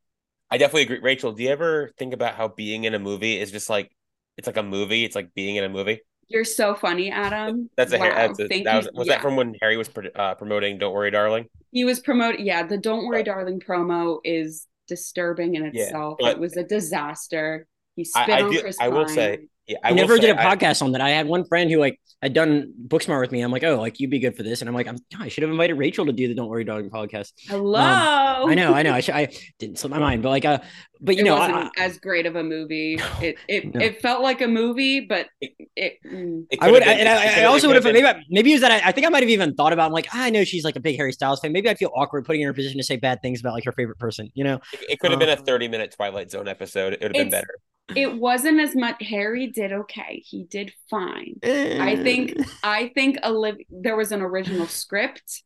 I 0.50 0.58
definitely 0.58 0.82
agree. 0.82 1.00
Rachel, 1.00 1.32
do 1.32 1.42
you 1.42 1.50
ever 1.50 1.90
think 1.98 2.12
about 2.12 2.34
how 2.34 2.48
being 2.48 2.84
in 2.84 2.94
a 2.94 2.98
movie 2.98 3.38
is 3.38 3.50
just 3.50 3.70
like 3.70 3.90
it's 4.36 4.46
like 4.46 4.56
a 4.56 4.62
movie? 4.62 5.04
It's 5.04 5.14
like 5.14 5.34
being 5.34 5.56
in 5.56 5.64
a 5.64 5.68
movie. 5.68 6.00
You're 6.28 6.44
so 6.44 6.74
funny, 6.74 7.10
Adam. 7.10 7.70
That's 7.76 7.92
a, 7.92 7.98
wow. 7.98 8.14
that's 8.14 8.40
a 8.40 8.62
that 8.62 8.76
was, 8.76 8.88
was 8.92 9.06
yeah. 9.06 9.14
that 9.14 9.22
from 9.22 9.36
when 9.36 9.54
Harry 9.62 9.78
was 9.78 9.88
uh, 10.14 10.34
promoting 10.34 10.78
"Don't 10.78 10.92
Worry, 10.92 11.10
Darling"? 11.10 11.46
He 11.70 11.84
was 11.84 12.00
promoting. 12.00 12.44
Yeah, 12.44 12.66
the 12.66 12.76
"Don't 12.76 13.06
Worry, 13.06 13.22
Darling" 13.22 13.60
promo 13.60 14.18
is 14.24 14.66
disturbing 14.86 15.54
in 15.54 15.64
itself. 15.66 16.18
Yeah, 16.20 16.30
it 16.30 16.38
was 16.38 16.56
a 16.56 16.64
disaster. 16.64 17.66
He 17.96 18.04
spit 18.04 18.28
I, 18.28 18.38
I 18.38 18.42
on 18.42 18.50
do, 18.52 18.60
Chris. 18.60 18.76
I 18.78 18.88
will 18.88 19.08
say 19.08 19.48
yeah, 19.68 19.76
I, 19.84 19.92
never 19.92 20.18
did 20.18 20.30
a 20.30 20.34
podcast 20.34 20.80
I, 20.80 20.86
on 20.86 20.92
that. 20.92 21.02
I 21.02 21.10
had 21.10 21.26
one 21.26 21.44
friend 21.44 21.70
who 21.70 21.78
like 21.78 22.00
had 22.22 22.32
done 22.32 22.72
Booksmart 22.86 23.20
with 23.20 23.30
me. 23.30 23.42
I'm 23.42 23.52
like, 23.52 23.64
oh, 23.64 23.76
like 23.76 24.00
you'd 24.00 24.10
be 24.10 24.18
good 24.18 24.34
for 24.34 24.42
this, 24.42 24.62
and 24.62 24.68
I'm 24.68 24.74
like, 24.74 24.86
I'm, 24.86 24.96
I 25.18 25.28
should 25.28 25.42
have 25.42 25.50
invited 25.50 25.74
Rachel 25.74 26.06
to 26.06 26.12
do 26.12 26.26
the 26.26 26.34
Don't 26.34 26.48
Worry 26.48 26.64
Darling 26.64 26.88
podcast. 26.88 27.32
Hello. 27.46 27.78
Um, 27.78 28.48
I 28.48 28.54
know, 28.54 28.72
I 28.72 28.82
know. 28.82 28.94
I, 28.94 29.00
should, 29.00 29.14
I 29.14 29.28
didn't 29.58 29.78
slip 29.78 29.90
my 29.90 29.98
mind, 29.98 30.22
but 30.22 30.30
like, 30.30 30.46
uh, 30.46 30.60
but 31.02 31.16
you 31.16 31.20
it 31.20 31.24
know, 31.24 31.36
wasn't 31.36 31.70
I, 31.78 31.84
as 31.84 31.98
great 31.98 32.24
of 32.24 32.36
a 32.36 32.42
movie. 32.42 32.98
It 33.20 33.36
it, 33.48 33.74
no. 33.74 33.80
it 33.80 34.00
felt 34.00 34.22
like 34.22 34.40
a 34.40 34.46
movie, 34.46 35.00
but 35.00 35.26
it. 35.40 35.52
it, 35.74 35.94
mm. 36.06 36.46
I 36.60 36.70
would, 36.70 36.84
been, 36.84 37.00
and 37.00 37.08
I, 37.08 37.42
I 37.42 37.44
also 37.44 37.66
would 37.66 37.74
have 37.74 37.84
maybe 37.84 38.06
maybe 38.30 38.52
it 38.52 38.54
was 38.54 38.60
that 38.62 38.70
I, 38.70 38.88
I 38.88 38.92
think 38.92 39.06
I 39.06 39.10
might 39.10 39.24
have 39.24 39.30
even 39.30 39.54
thought 39.54 39.72
about. 39.72 39.86
I'm 39.86 39.92
like, 39.92 40.06
ah, 40.14 40.22
I 40.22 40.30
know 40.30 40.44
she's 40.44 40.64
like 40.64 40.76
a 40.76 40.80
big 40.80 40.96
Harry 40.96 41.12
Styles 41.12 41.40
fan. 41.40 41.52
Maybe 41.52 41.68
I'd 41.68 41.78
feel 41.78 41.90
awkward 41.94 42.24
putting 42.24 42.42
her 42.42 42.48
in 42.48 42.52
a 42.52 42.54
position 42.54 42.78
to 42.78 42.84
say 42.84 42.96
bad 42.96 43.20
things 43.22 43.40
about 43.40 43.54
like 43.54 43.64
her 43.64 43.72
favorite 43.72 43.98
person. 43.98 44.30
You 44.34 44.44
know, 44.44 44.60
it, 44.72 44.80
it 44.88 45.00
could 45.00 45.10
have 45.10 45.20
um, 45.20 45.26
been 45.26 45.36
a 45.36 45.42
30 45.42 45.68
minute 45.68 45.92
Twilight 45.94 46.30
Zone 46.30 46.46
episode. 46.46 46.92
It 46.92 47.02
would 47.02 47.16
have 47.16 47.24
been 47.24 47.30
better 47.30 47.58
it 47.96 48.18
wasn't 48.18 48.60
as 48.60 48.74
much 48.74 48.96
harry 49.00 49.46
did 49.46 49.72
okay 49.72 50.22
he 50.24 50.44
did 50.44 50.72
fine 50.90 51.34
i 51.42 51.96
think 52.02 52.38
eh. 52.38 52.44
i 52.62 52.88
think 52.94 53.16
olivia 53.24 53.64
there 53.70 53.96
was 53.96 54.12
an 54.12 54.20
original 54.20 54.66
script 54.66 55.42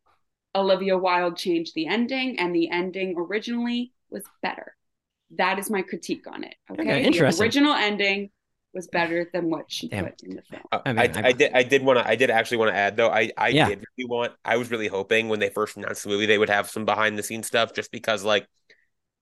olivia 0.54 0.96
wilde 0.96 1.36
changed 1.36 1.72
the 1.74 1.86
ending 1.86 2.38
and 2.38 2.54
the 2.54 2.70
ending 2.70 3.14
originally 3.16 3.92
was 4.10 4.24
better 4.42 4.74
that 5.36 5.58
is 5.58 5.70
my 5.70 5.82
critique 5.82 6.26
on 6.26 6.44
it 6.44 6.54
okay, 6.70 6.82
okay 6.82 7.04
interesting. 7.04 7.38
the 7.38 7.42
original 7.44 7.72
ending 7.72 8.30
was 8.74 8.88
better 8.88 9.28
than 9.32 9.50
what 9.50 9.70
she 9.70 9.88
Damn. 9.88 10.06
put 10.06 10.22
in 10.22 10.36
the 10.36 10.42
film. 10.42 10.62
Uh, 10.72 10.80
I, 10.86 10.92
mean, 10.92 10.98
I, 10.98 11.28
I, 11.28 11.32
did. 11.32 11.52
I 11.52 11.62
did 11.62 11.82
want 11.82 11.98
to. 11.98 12.08
I 12.08 12.16
did 12.16 12.30
actually 12.30 12.56
want 12.56 12.70
to 12.70 12.74
add 12.74 12.96
though. 12.96 13.10
I 13.10 13.30
I 13.36 13.48
yeah. 13.48 13.68
did 13.68 13.84
really 13.98 14.08
want. 14.08 14.32
I 14.46 14.56
was 14.56 14.70
really 14.70 14.88
hoping 14.88 15.28
when 15.28 15.40
they 15.40 15.50
first 15.50 15.76
announced 15.76 16.04
the 16.04 16.08
movie 16.08 16.24
they 16.24 16.38
would 16.38 16.48
have 16.48 16.70
some 16.70 16.86
behind 16.86 17.18
the 17.18 17.22
scenes 17.22 17.46
stuff, 17.46 17.74
just 17.74 17.92
because 17.92 18.24
like 18.24 18.46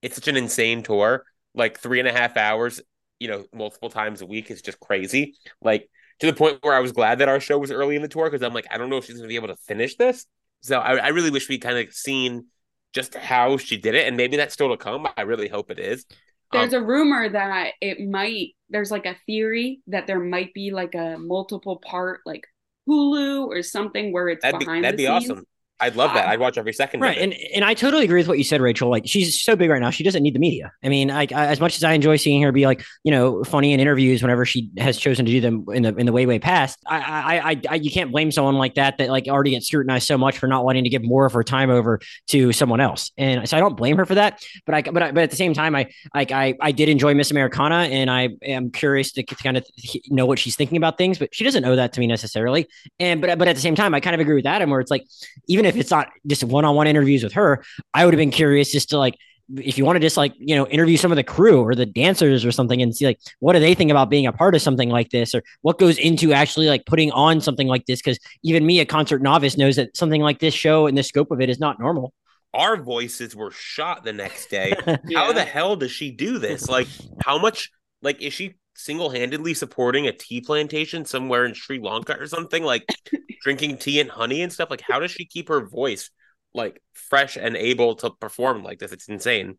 it's 0.03 0.15
such 0.15 0.29
an 0.29 0.37
insane 0.37 0.85
tour. 0.85 1.25
Like 1.53 1.81
three 1.81 1.99
and 1.99 2.09
a 2.09 2.13
half 2.13 2.37
hours 2.37 2.81
you 3.21 3.29
know, 3.29 3.45
multiple 3.55 3.91
times 3.91 4.23
a 4.23 4.27
week 4.27 4.51
is 4.51 4.63
just 4.63 4.81
crazy. 4.81 5.35
Like 5.63 5.89
to 6.21 6.27
the 6.27 6.33
point 6.33 6.59
where 6.63 6.75
I 6.75 6.81
was 6.81 6.93
glad 6.93 7.19
that 7.19 7.29
our 7.29 7.39
show 7.39 7.59
was 7.59 7.71
early 7.71 7.95
in 7.95 8.03
the 8.03 8.09
tour 8.09 8.29
because 8.29 8.43
I'm 8.43 8.55
like, 8.55 8.67
I 8.71 8.79
don't 8.79 8.91
know 8.91 8.97
if 8.97 9.05
she's 9.05 9.17
going 9.17 9.29
to 9.29 9.29
be 9.29 9.37
able 9.37 9.49
to 9.49 9.57
finish 9.57 9.97
this. 9.97 10.27
So 10.63 10.79
I, 10.79 10.97
I 10.97 11.09
really 11.09 11.31
wish 11.31 11.49
we 11.49 11.59
kind 11.59 11.79
of 11.79 11.93
seen 11.95 12.47
just 12.93 13.15
how 13.15 13.57
she 13.57 13.77
did 13.77 13.95
it, 13.95 14.09
and 14.09 14.17
maybe 14.17 14.37
that's 14.37 14.53
still 14.53 14.71
to 14.71 14.77
come. 14.77 15.07
I 15.17 15.23
really 15.23 15.49
hope 15.49 15.71
it 15.71 15.79
is. 15.79 16.05
There's 16.53 16.75
um, 16.75 16.83
a 16.83 16.87
rumor 16.87 17.29
that 17.29 17.73
it 17.81 18.01
might. 18.01 18.57
There's 18.69 18.91
like 18.91 19.07
a 19.07 19.17
theory 19.27 19.81
that 19.87 20.07
there 20.07 20.19
might 20.19 20.53
be 20.53 20.71
like 20.73 20.95
a 20.95 21.17
multiple 21.19 21.77
part 21.77 22.21
like 22.27 22.47
Hulu 22.89 23.47
or 23.47 23.63
something 23.63 24.13
where 24.13 24.29
it's 24.29 24.43
that'd 24.43 24.59
behind. 24.59 24.83
Be, 24.83 24.83
that'd 24.83 24.99
be 24.99 25.07
scenes. 25.07 25.31
awesome. 25.31 25.45
I'd 25.81 25.97
love 25.97 26.13
that. 26.15 26.25
Um, 26.25 26.31
I'd 26.31 26.41
watch 26.41 26.59
every 26.59 26.73
second. 26.73 27.01
Right, 27.01 27.19
and 27.19 27.35
and 27.55 27.65
I 27.65 27.75
totally 27.75 28.05
agree 28.05 28.21
with 28.21 28.29
what 28.29 28.39
you 28.39 28.45
said, 28.45 28.61
Rachel. 28.61 28.91
Like 28.91 29.05
she's 29.07 29.41
so 29.41 29.57
big 29.57 29.71
right 29.71 29.81
now, 29.81 29.91
she 29.91 30.05
doesn't 30.05 30.23
need 30.23 30.35
the 30.35 30.39
media. 30.39 30.73
I 30.85 30.89
mean, 30.89 31.11
I, 31.11 31.23
I, 31.23 31.47
as 31.47 31.61
much 31.61 31.77
as 31.77 31.85
I 31.85 31.93
enjoy 31.93 32.17
seeing 32.17 32.43
her 32.43 32.53
be 32.53 32.67
like, 32.67 32.85
you 33.05 33.11
know, 33.11 33.43
funny 33.45 33.73
in 33.73 33.81
interviews 33.81 34.23
whenever 34.23 34.45
she 34.45 34.71
has 34.79 34.99
chosen 34.99 35.25
to 35.25 35.33
do 35.33 35.41
them 35.41 35.65
in 35.73 35.83
the 35.83 35.95
in 35.97 36.07
the 36.07 36.13
way 36.13 36.27
way 36.27 36.39
past. 36.39 36.79
I, 36.87 36.99
I, 36.99 37.51
I, 37.51 37.61
I 37.71 37.75
you 37.77 37.91
can't 37.91 38.13
blame 38.13 38.31
someone 38.31 38.57
like 38.57 38.75
that 38.75 38.99
that 38.99 39.09
like 39.09 39.27
already 39.29 39.53
gets 39.53 39.67
scrutinized 39.67 40.07
so 40.07 40.19
much 40.19 40.39
for 40.39 40.47
not 40.47 40.65
wanting 40.65 40.85
to 40.85 40.91
give 40.91 41.03
more 41.03 41.27
of 41.27 41.33
her 41.33 41.43
time 41.43 41.71
over 41.71 42.01
to 42.29 42.53
someone 42.53 42.81
else. 42.81 43.11
And 43.17 43.49
so 43.49 43.57
I 43.57 43.61
don't 43.61 43.77
blame 43.77 43.97
her 43.97 44.05
for 44.05 44.15
that. 44.17 44.43
But 44.67 44.75
I 44.75 44.83
but 44.83 45.03
I, 45.03 45.13
but 45.13 45.23
at 45.23 45.31
the 45.31 45.37
same 45.37 45.55
time, 45.55 45.75
I 45.75 45.91
like 46.15 46.33
I 46.33 46.57
I 46.61 46.73
did 46.73 46.89
enjoy 46.89 47.15
Miss 47.15 47.31
Americana, 47.31 47.89
and 47.91 48.11
I 48.11 48.31
am 48.43 48.71
curious 48.71 49.13
to 49.13 49.23
kind 49.23 49.57
of 49.57 49.67
know 50.09 50.27
what 50.27 50.39
she's 50.39 50.57
thinking 50.57 50.77
about 50.77 50.99
things. 50.99 51.19
But 51.19 51.35
she 51.35 51.45
doesn't 51.45 51.63
know 51.63 51.77
that 51.77 51.93
to 51.95 52.01
me 52.01 52.07
necessarily. 52.07 52.69
And 52.99 53.21
but 53.21 53.39
but 53.39 53.49
at 53.49 53.57
the 53.57 53.63
same 53.63 53.75
time, 53.75 53.95
I 53.95 54.01
kind 54.01 54.15
of 54.15 54.21
agree 54.21 54.35
with 54.35 54.47
Adam, 54.47 54.71
where 54.71 54.81
it's 54.81 54.91
like 54.91 55.07
even 55.47 55.65
if 55.65 55.70
it's 55.77 55.91
not 55.91 56.09
just 56.27 56.45
one-on-one 56.45 56.87
interviews 56.87 57.23
with 57.23 57.33
her, 57.35 57.63
I 57.95 58.05
would 58.05 58.15
have 58.15 58.19
been 58.19 58.31
curious 58.31 58.71
just 58.71 58.91
to 58.91 58.99
like 58.99 59.17
if 59.57 59.77
you 59.77 59.85
want 59.85 59.97
to 59.97 60.01
just 60.01 60.17
like 60.17 60.33
you 60.39 60.55
know 60.55 60.67
interview 60.69 60.97
some 60.97 61.11
of 61.11 61.17
the 61.17 61.25
crew 61.25 61.61
or 61.63 61.75
the 61.75 61.87
dancers 61.87 62.45
or 62.45 62.53
something 62.53 62.81
and 62.81 62.95
see 62.95 63.07
like 63.07 63.19
what 63.41 63.55
do 63.55 63.61
they 63.61 63.75
think 63.75 63.91
about 63.91 64.09
being 64.09 64.27
a 64.27 64.33
part 64.33 64.55
of 64.55 64.63
something 64.63 64.89
like 64.91 65.11
this 65.11 65.35
or 65.35 65.43
what 65.63 65.79
goes 65.79 65.99
into 65.99 66.33
actually 66.33 66.69
like 66.69 66.87
putting 66.87 67.11
on 67.13 67.41
something 67.41 67.67
like 67.67 67.85
this 67.87 68.01
because 68.01 68.19
even 68.43 68.65
me 68.65 68.81
a 68.81 68.87
concert 68.87 69.23
novice 69.23 69.57
knows 69.57 69.77
that 69.77 69.97
something 69.97 70.21
like 70.21 70.39
this 70.39 70.55
show 70.55 70.87
and 70.87 70.97
the 70.97 71.03
scope 71.03 71.31
of 71.31 71.41
it 71.41 71.51
is 71.51 71.59
not 71.59 71.81
normal. 71.81 72.13
Our 72.53 72.77
voices 72.77 73.35
were 73.37 73.53
shot 73.53 74.05
the 74.05 74.13
next 74.13 74.51
day. 74.51 74.75
Yeah. 74.87 74.97
how 75.15 75.33
the 75.33 75.45
hell 75.45 75.77
does 75.77 75.93
she 75.93 76.11
do 76.11 76.39
this? 76.39 76.69
Like 76.69 76.89
how 77.25 77.39
much 77.39 77.71
like 78.03 78.23
is 78.23 78.33
she 78.33 78.55
single-handedly 78.75 79.55
supporting 79.55 80.07
a 80.07 80.13
tea 80.13 80.41
plantation 80.41 81.05
somewhere 81.05 81.45
in 81.45 81.55
sri 81.55 81.79
lanka 81.79 82.17
or 82.19 82.27
something 82.27 82.63
like 82.63 82.87
drinking 83.43 83.77
tea 83.77 84.01
and 84.01 84.11
honey 84.11 84.43
and 84.43 84.53
stuff 84.53 84.71
like 84.71 84.81
how 84.81 84.99
does 84.99 85.11
she 85.11 85.25
keep 85.25 85.49
her 85.49 85.67
voice 85.67 86.11
like 86.55 86.83
fresh 86.93 87.37
and 87.37 87.57
able 87.57 87.95
to 87.97 88.11
perform 88.11 88.63
like 88.63 88.79
this. 88.79 88.93
It's 88.93 89.09
insane. 89.09 89.59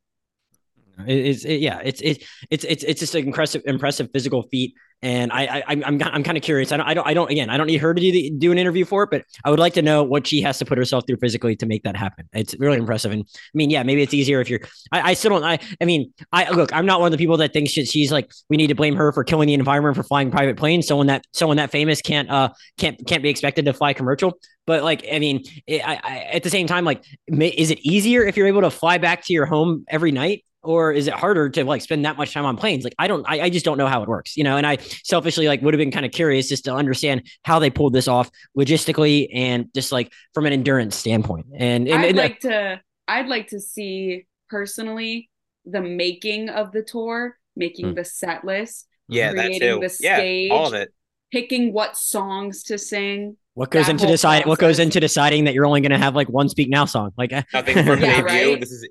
It's 1.08 1.46
it, 1.46 1.62
yeah, 1.62 1.82
it's 1.84 2.02
it, 2.02 2.24
it's 2.50 2.64
it's 2.64 2.84
it's 2.84 3.00
just 3.00 3.16
an 3.16 3.26
impressive 3.26 3.64
impressive 3.66 4.10
physical 4.14 4.44
feat. 4.44 4.74
And 5.04 5.32
I, 5.32 5.46
I 5.46 5.64
I'm 5.68 6.02
I'm 6.04 6.24
kind 6.24 6.38
of 6.38 6.44
curious. 6.44 6.72
I 6.72 6.78
don't 6.78 6.86
I 6.88 6.94
don't 6.94 7.08
I 7.08 7.14
don't 7.14 7.32
again 7.32 7.50
I 7.50 7.58
don't 7.58 7.68
need 7.68 7.78
her 7.82 7.94
to 7.94 8.00
do 8.00 8.12
the, 8.12 8.30
do 8.30 8.52
an 8.52 8.58
interview 8.60 8.86
for 8.86 9.04
it, 9.04 9.10
but 9.10 9.26
I 9.44 9.50
would 9.50 9.60
like 9.60 9.74
to 9.74 9.82
know 9.82 10.04
what 10.04 10.28
she 10.28 10.42
has 10.42 10.60
to 10.60 10.66
put 10.66 10.78
herself 10.78 11.06
through 11.08 11.18
physically 11.18 11.56
to 11.56 11.66
make 11.66 11.84
that 11.84 11.96
happen. 11.96 12.30
It's 12.34 12.56
really 12.60 12.78
impressive. 12.78 13.12
And 13.12 13.24
I 13.24 13.56
mean, 13.56 13.72
yeah, 13.72 13.82
maybe 13.82 14.04
it's 14.04 14.14
easier 14.14 14.42
if 14.42 14.50
you're. 14.50 14.60
I, 14.92 15.12
I 15.12 15.14
still 15.16 15.32
don't. 15.32 15.44
I 15.44 15.58
I 15.82 15.86
mean, 15.86 16.14
I 16.32 16.52
look. 16.52 16.72
I'm 16.74 16.86
not 16.86 17.00
one 17.00 17.08
of 17.08 17.12
the 17.12 17.18
people 17.18 17.38
that 17.38 17.52
thinks 17.52 17.74
that 17.76 17.88
she's 17.88 18.12
like 18.12 18.32
we 18.50 18.58
need 18.58 18.68
to 18.68 18.76
blame 18.76 18.96
her 18.96 19.12
for 19.12 19.24
killing 19.24 19.48
the 19.48 19.56
environment 19.56 19.96
for 19.96 20.04
flying 20.04 20.30
private 20.30 20.58
planes. 20.58 20.86
Someone 20.86 21.08
that 21.08 21.26
someone 21.34 21.58
that 21.58 21.72
famous 21.72 22.02
can't 22.02 22.30
uh 22.30 22.50
can't 22.78 23.06
can't 23.08 23.24
be 23.24 23.30
expected 23.30 23.66
to 23.66 23.74
fly 23.74 23.94
commercial. 23.94 24.38
But 24.68 24.84
like, 24.84 25.06
I 25.12 25.20
mean, 25.20 25.44
it, 25.66 25.82
I, 25.86 26.00
I, 26.04 26.18
at 26.34 26.44
the 26.44 26.50
same 26.50 26.68
time, 26.68 26.86
like, 26.86 27.04
is 27.28 27.72
it 27.72 27.80
easier 27.80 28.24
if 28.24 28.38
you're 28.38 28.48
able 28.48 28.62
to 28.62 28.70
fly 28.70 29.00
back 29.00 29.26
to 29.26 29.34
your 29.34 29.46
home 29.46 29.86
every 29.90 30.12
night? 30.12 30.46
Or 30.64 30.92
is 30.92 31.08
it 31.08 31.14
harder 31.14 31.50
to 31.50 31.64
like 31.64 31.82
spend 31.82 32.06
that 32.06 32.18
much 32.18 32.34
time 32.34 32.46
on 32.46 32.58
planes? 32.58 32.84
Like, 32.84 32.96
I 33.00 33.08
don't, 33.08 33.26
I, 33.28 33.42
I 33.42 33.50
just 33.50 33.66
don't 33.66 33.78
know 33.78 33.88
how 33.88 34.04
it 34.04 34.10
works, 34.10 34.38
you 34.38 34.44
know. 34.44 34.58
And 34.58 34.68
I 34.68 34.78
selfishly 35.04 35.48
like 35.48 35.62
would 35.62 35.74
have 35.74 35.80
been 35.80 35.92
kind 35.92 36.06
of 36.06 36.12
curious 36.12 36.48
just 36.48 36.66
to 36.66 36.74
understand 36.74 37.24
how 37.44 37.60
they 37.60 37.70
pulled 37.70 37.94
this 37.94 38.08
off 38.08 38.30
logistically 38.58 39.28
and 39.34 39.74
just 39.74 39.92
like 39.92 40.12
from 40.34 40.46
an 40.46 40.54
endurance 40.54 40.96
standpoint. 40.96 41.48
And, 41.56 41.88
and 41.88 42.02
I'd 42.02 42.10
and, 42.10 42.18
like 42.18 42.40
to, 42.42 42.82
I'd 43.08 43.28
like 43.28 43.48
to 43.48 43.60
see 43.60 44.28
personally 44.50 45.30
the 45.66 45.82
making 45.82 46.50
of 46.50 46.72
the 46.72 46.84
tour, 46.84 47.38
making 47.56 47.90
hmm. 47.90 47.94
the 47.96 48.06
set 48.06 48.46
list, 48.46 48.88
yeah, 49.08 49.32
creating 49.32 49.80
the 49.80 49.90
stage, 49.90 50.50
yeah, 50.50 50.56
all 50.56 50.68
of 50.68 50.74
it, 50.74 50.94
picking 51.32 51.74
what 51.74 51.98
songs 51.98 52.64
to 52.64 52.78
sing. 52.78 53.38
What 53.54 53.70
goes 53.70 53.90
into 53.90 54.08
deciding? 54.08 54.48
What 54.48 54.60
goes 54.60 54.80
into 54.80 55.00
deciding 55.00 55.44
that 55.46 55.54
you're 55.54 55.66
only 55.66 55.82
going 55.82 55.92
to 55.92 55.98
have 55.98 56.16
like 56.16 56.30
one 56.30 56.48
Speak 56.48 56.70
Now 56.70 56.86
song? 56.86 57.12
Like 57.18 57.32
nothing 57.54 57.86
from 57.86 58.00
yeah, 58.00 58.22
debut. 58.22 58.24
Right? 58.26 58.60
This 58.60 58.72
is 58.72 58.88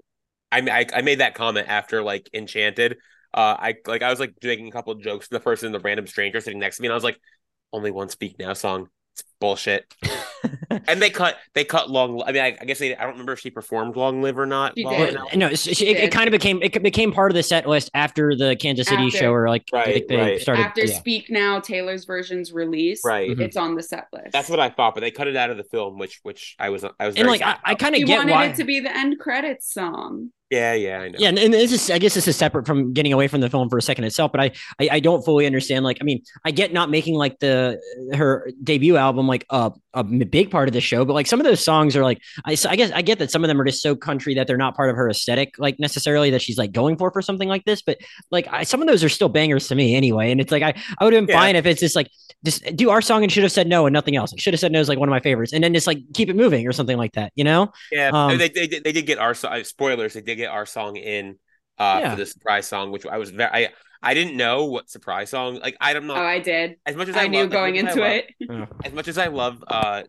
I, 0.52 0.58
I, 0.58 0.86
I 0.94 1.02
made 1.02 1.20
that 1.20 1.34
comment 1.34 1.68
after 1.68 2.02
like 2.02 2.28
Enchanted. 2.32 2.98
Uh, 3.32 3.56
I 3.58 3.74
like 3.86 4.02
I 4.02 4.10
was 4.10 4.18
like 4.18 4.34
making 4.42 4.68
a 4.68 4.72
couple 4.72 4.92
of 4.92 5.00
jokes 5.00 5.28
to 5.28 5.34
the 5.34 5.40
person, 5.40 5.70
the 5.72 5.78
random 5.78 6.06
stranger 6.06 6.40
sitting 6.40 6.58
next 6.58 6.76
to 6.76 6.82
me, 6.82 6.88
and 6.88 6.92
I 6.92 6.96
was 6.96 7.04
like, 7.04 7.20
only 7.72 7.90
one 7.90 8.08
Speak 8.08 8.38
Now 8.38 8.54
song. 8.54 8.88
It's 9.14 9.24
bullshit. 9.40 9.92
and 10.88 11.02
they 11.02 11.10
cut 11.10 11.36
they 11.54 11.64
cut 11.64 11.90
long. 11.90 12.22
I 12.22 12.32
mean, 12.32 12.42
I, 12.42 12.56
I, 12.60 12.64
guess 12.64 12.78
they. 12.78 12.96
I 12.96 13.02
don't 13.02 13.12
remember 13.12 13.32
if 13.32 13.40
she 13.40 13.50
performed 13.50 13.96
"Long 13.96 14.22
Live" 14.22 14.38
or 14.38 14.46
not. 14.46 14.74
She. 14.76 14.84
No, 14.84 15.54
she, 15.54 15.86
it, 15.86 15.96
it, 15.96 16.12
kind 16.12 16.28
of 16.28 16.32
became 16.32 16.62
it 16.62 16.82
became 16.82 17.12
part 17.12 17.30
of 17.30 17.34
the 17.34 17.42
set 17.42 17.68
list 17.68 17.90
after 17.94 18.34
the 18.36 18.56
Kansas 18.56 18.88
City 18.88 19.06
after, 19.06 19.18
show, 19.18 19.32
or 19.32 19.48
like 19.48 19.64
right, 19.72 20.06
they, 20.08 20.16
right. 20.16 20.40
started 20.40 20.62
after 20.62 20.84
yeah. 20.84 20.98
Speak 20.98 21.30
Now 21.30 21.60
Taylor's 21.60 22.04
version's 22.04 22.52
release. 22.52 23.02
Right, 23.04 23.38
it's 23.38 23.56
on 23.56 23.74
the 23.74 23.82
set 23.82 24.06
list. 24.12 24.32
That's 24.32 24.48
what 24.48 24.60
I 24.60 24.70
thought, 24.70 24.94
but 24.94 25.00
they 25.00 25.10
cut 25.10 25.28
it 25.28 25.36
out 25.36 25.50
of 25.50 25.56
the 25.56 25.64
film, 25.64 25.98
which 25.98 26.20
which 26.22 26.56
I 26.58 26.70
was 26.70 26.84
I 26.84 27.06
was 27.06 27.16
and 27.16 27.28
like 27.28 27.42
I, 27.42 27.58
I 27.64 27.74
kind 27.74 27.94
of 27.94 28.04
get 28.04 28.18
wanted 28.18 28.32
why 28.32 28.46
it 28.46 28.56
to 28.56 28.64
be 28.64 28.80
the 28.80 28.96
end 28.96 29.18
credits 29.18 29.72
song. 29.72 30.30
Yeah, 30.50 30.74
yeah, 30.74 30.98
I 30.98 31.08
know. 31.08 31.16
Yeah, 31.20 31.28
and, 31.28 31.38
and, 31.38 31.54
this 31.54 31.70
is, 31.70 31.90
I 31.90 31.98
guess, 31.98 32.14
this 32.14 32.26
is 32.26 32.36
separate 32.36 32.66
from 32.66 32.92
getting 32.92 33.12
away 33.12 33.28
from 33.28 33.40
the 33.40 33.48
film 33.48 33.68
for 33.68 33.78
a 33.78 33.82
second 33.82 34.02
itself. 34.02 34.32
But 34.32 34.40
I, 34.40 34.50
I, 34.80 34.88
I, 34.92 35.00
don't 35.00 35.24
fully 35.24 35.46
understand. 35.46 35.84
Like, 35.84 35.98
I 36.00 36.04
mean, 36.04 36.24
I 36.44 36.50
get 36.50 36.72
not 36.72 36.90
making 36.90 37.14
like 37.14 37.38
the 37.38 37.80
her 38.14 38.50
debut 38.64 38.96
album 38.96 39.28
like 39.28 39.46
a 39.50 39.72
a 39.94 40.05
big 40.05 40.50
part 40.50 40.68
of 40.68 40.72
the 40.72 40.81
show, 40.81 41.05
but 41.05 41.14
like 41.14 41.26
some 41.26 41.40
of 41.40 41.44
those 41.44 41.62
songs 41.62 41.96
are 41.96 42.05
like, 42.05 42.20
I, 42.44 42.57
I 42.68 42.76
guess 42.76 42.90
I 42.92 43.03
get 43.03 43.18
that 43.18 43.31
some 43.31 43.42
of 43.42 43.48
them 43.48 43.61
are 43.61 43.64
just 43.64 43.83
so 43.83 43.96
country 43.96 44.35
that 44.35 44.46
they're 44.46 44.57
not 44.57 44.76
part 44.76 44.90
of 44.90 44.96
her 44.96 45.09
aesthetic, 45.09 45.55
like 45.59 45.79
necessarily 45.81 46.31
that 46.31 46.42
she's 46.42 46.59
like 46.59 46.72
going 46.72 46.96
for 46.96 47.11
for 47.11 47.22
something 47.22 47.48
like 47.48 47.64
this. 47.64 47.83
But 47.83 47.98
like, 48.31 48.46
I, 48.50 48.62
some 48.62 48.81
of 48.83 48.88
those 48.88 49.03
are 49.03 49.09
still 49.09 49.29
bangers 49.29 49.68
to 49.68 49.74
me 49.74 49.96
anyway. 49.96 50.31
And 50.31 50.40
it's 50.40 50.53
like 50.53 50.62
I, 50.62 50.74
I 50.98 51.05
would 51.05 51.12
have 51.12 51.26
been 51.26 51.35
yeah. 51.35 51.40
fine 51.40 51.57
if 51.57 51.66
it's 51.66 51.81
just 51.81 51.96
like 51.96 52.11
just 52.44 52.64
do 52.76 52.90
our 52.90 53.03
song 53.03 53.22
and 53.22 53.33
should 53.33 53.42
have 53.42 53.53
said 53.53 53.66
no 53.66 53.87
and 53.87 53.92
nothing 53.92 54.16
else. 54.16 54.33
Should 54.37 54.55
have 54.55 54.61
said 54.61 54.72
no 54.72 54.81
is 54.81 54.88
like 54.88 54.98
one 54.98 55.09
of 55.09 55.12
my 55.12 55.20
favorites, 55.20 55.53
and 55.53 55.62
then 55.62 55.74
just 55.74 55.87
like 55.87 55.98
keep 56.14 56.29
it 56.29 56.37
moving 56.37 56.66
or 56.66 56.72
something 56.72 56.96
like 56.96 57.12
that. 57.12 57.33
You 57.35 57.44
know? 57.44 57.72
Yeah, 57.90 58.11
um, 58.12 58.38
they, 58.38 58.48
they 58.48 58.66
they 58.66 58.92
did 58.92 59.07
get 59.07 59.18
our 59.18 59.35
spoilers. 59.35 60.14
They 60.14 60.20
did 60.20 60.37
get 60.37 60.50
our 60.50 60.66
song 60.66 60.96
in 60.96 61.37
uh, 61.79 61.98
yeah. 62.00 62.11
for 62.11 62.16
the 62.16 62.26
surprise 62.26 62.68
song, 62.68 62.92
which 62.92 63.07
I 63.07 63.18
was 63.18 63.31
very 63.31 63.50
I 63.50 63.68
I 64.02 64.14
didn't 64.14 64.36
know 64.36 64.64
what 64.66 64.88
surprise 64.88 65.30
song 65.30 65.56
like 65.56 65.76
I'm 65.80 66.06
not. 66.06 66.16
Know. 66.16 66.22
Oh, 66.22 66.26
I 66.26 66.38
did. 66.38 66.76
As 66.86 66.96
much 66.96 67.08
as 67.08 67.16
I, 67.16 67.24
I 67.24 67.26
knew 67.28 67.46
going 67.46 67.76
into 67.76 68.00
love, 68.00 68.22
it. 68.40 68.68
as 68.84 68.92
much 68.92 69.08
as 69.08 69.18
I 69.18 69.26
love 69.26 69.62
uh 69.66 70.04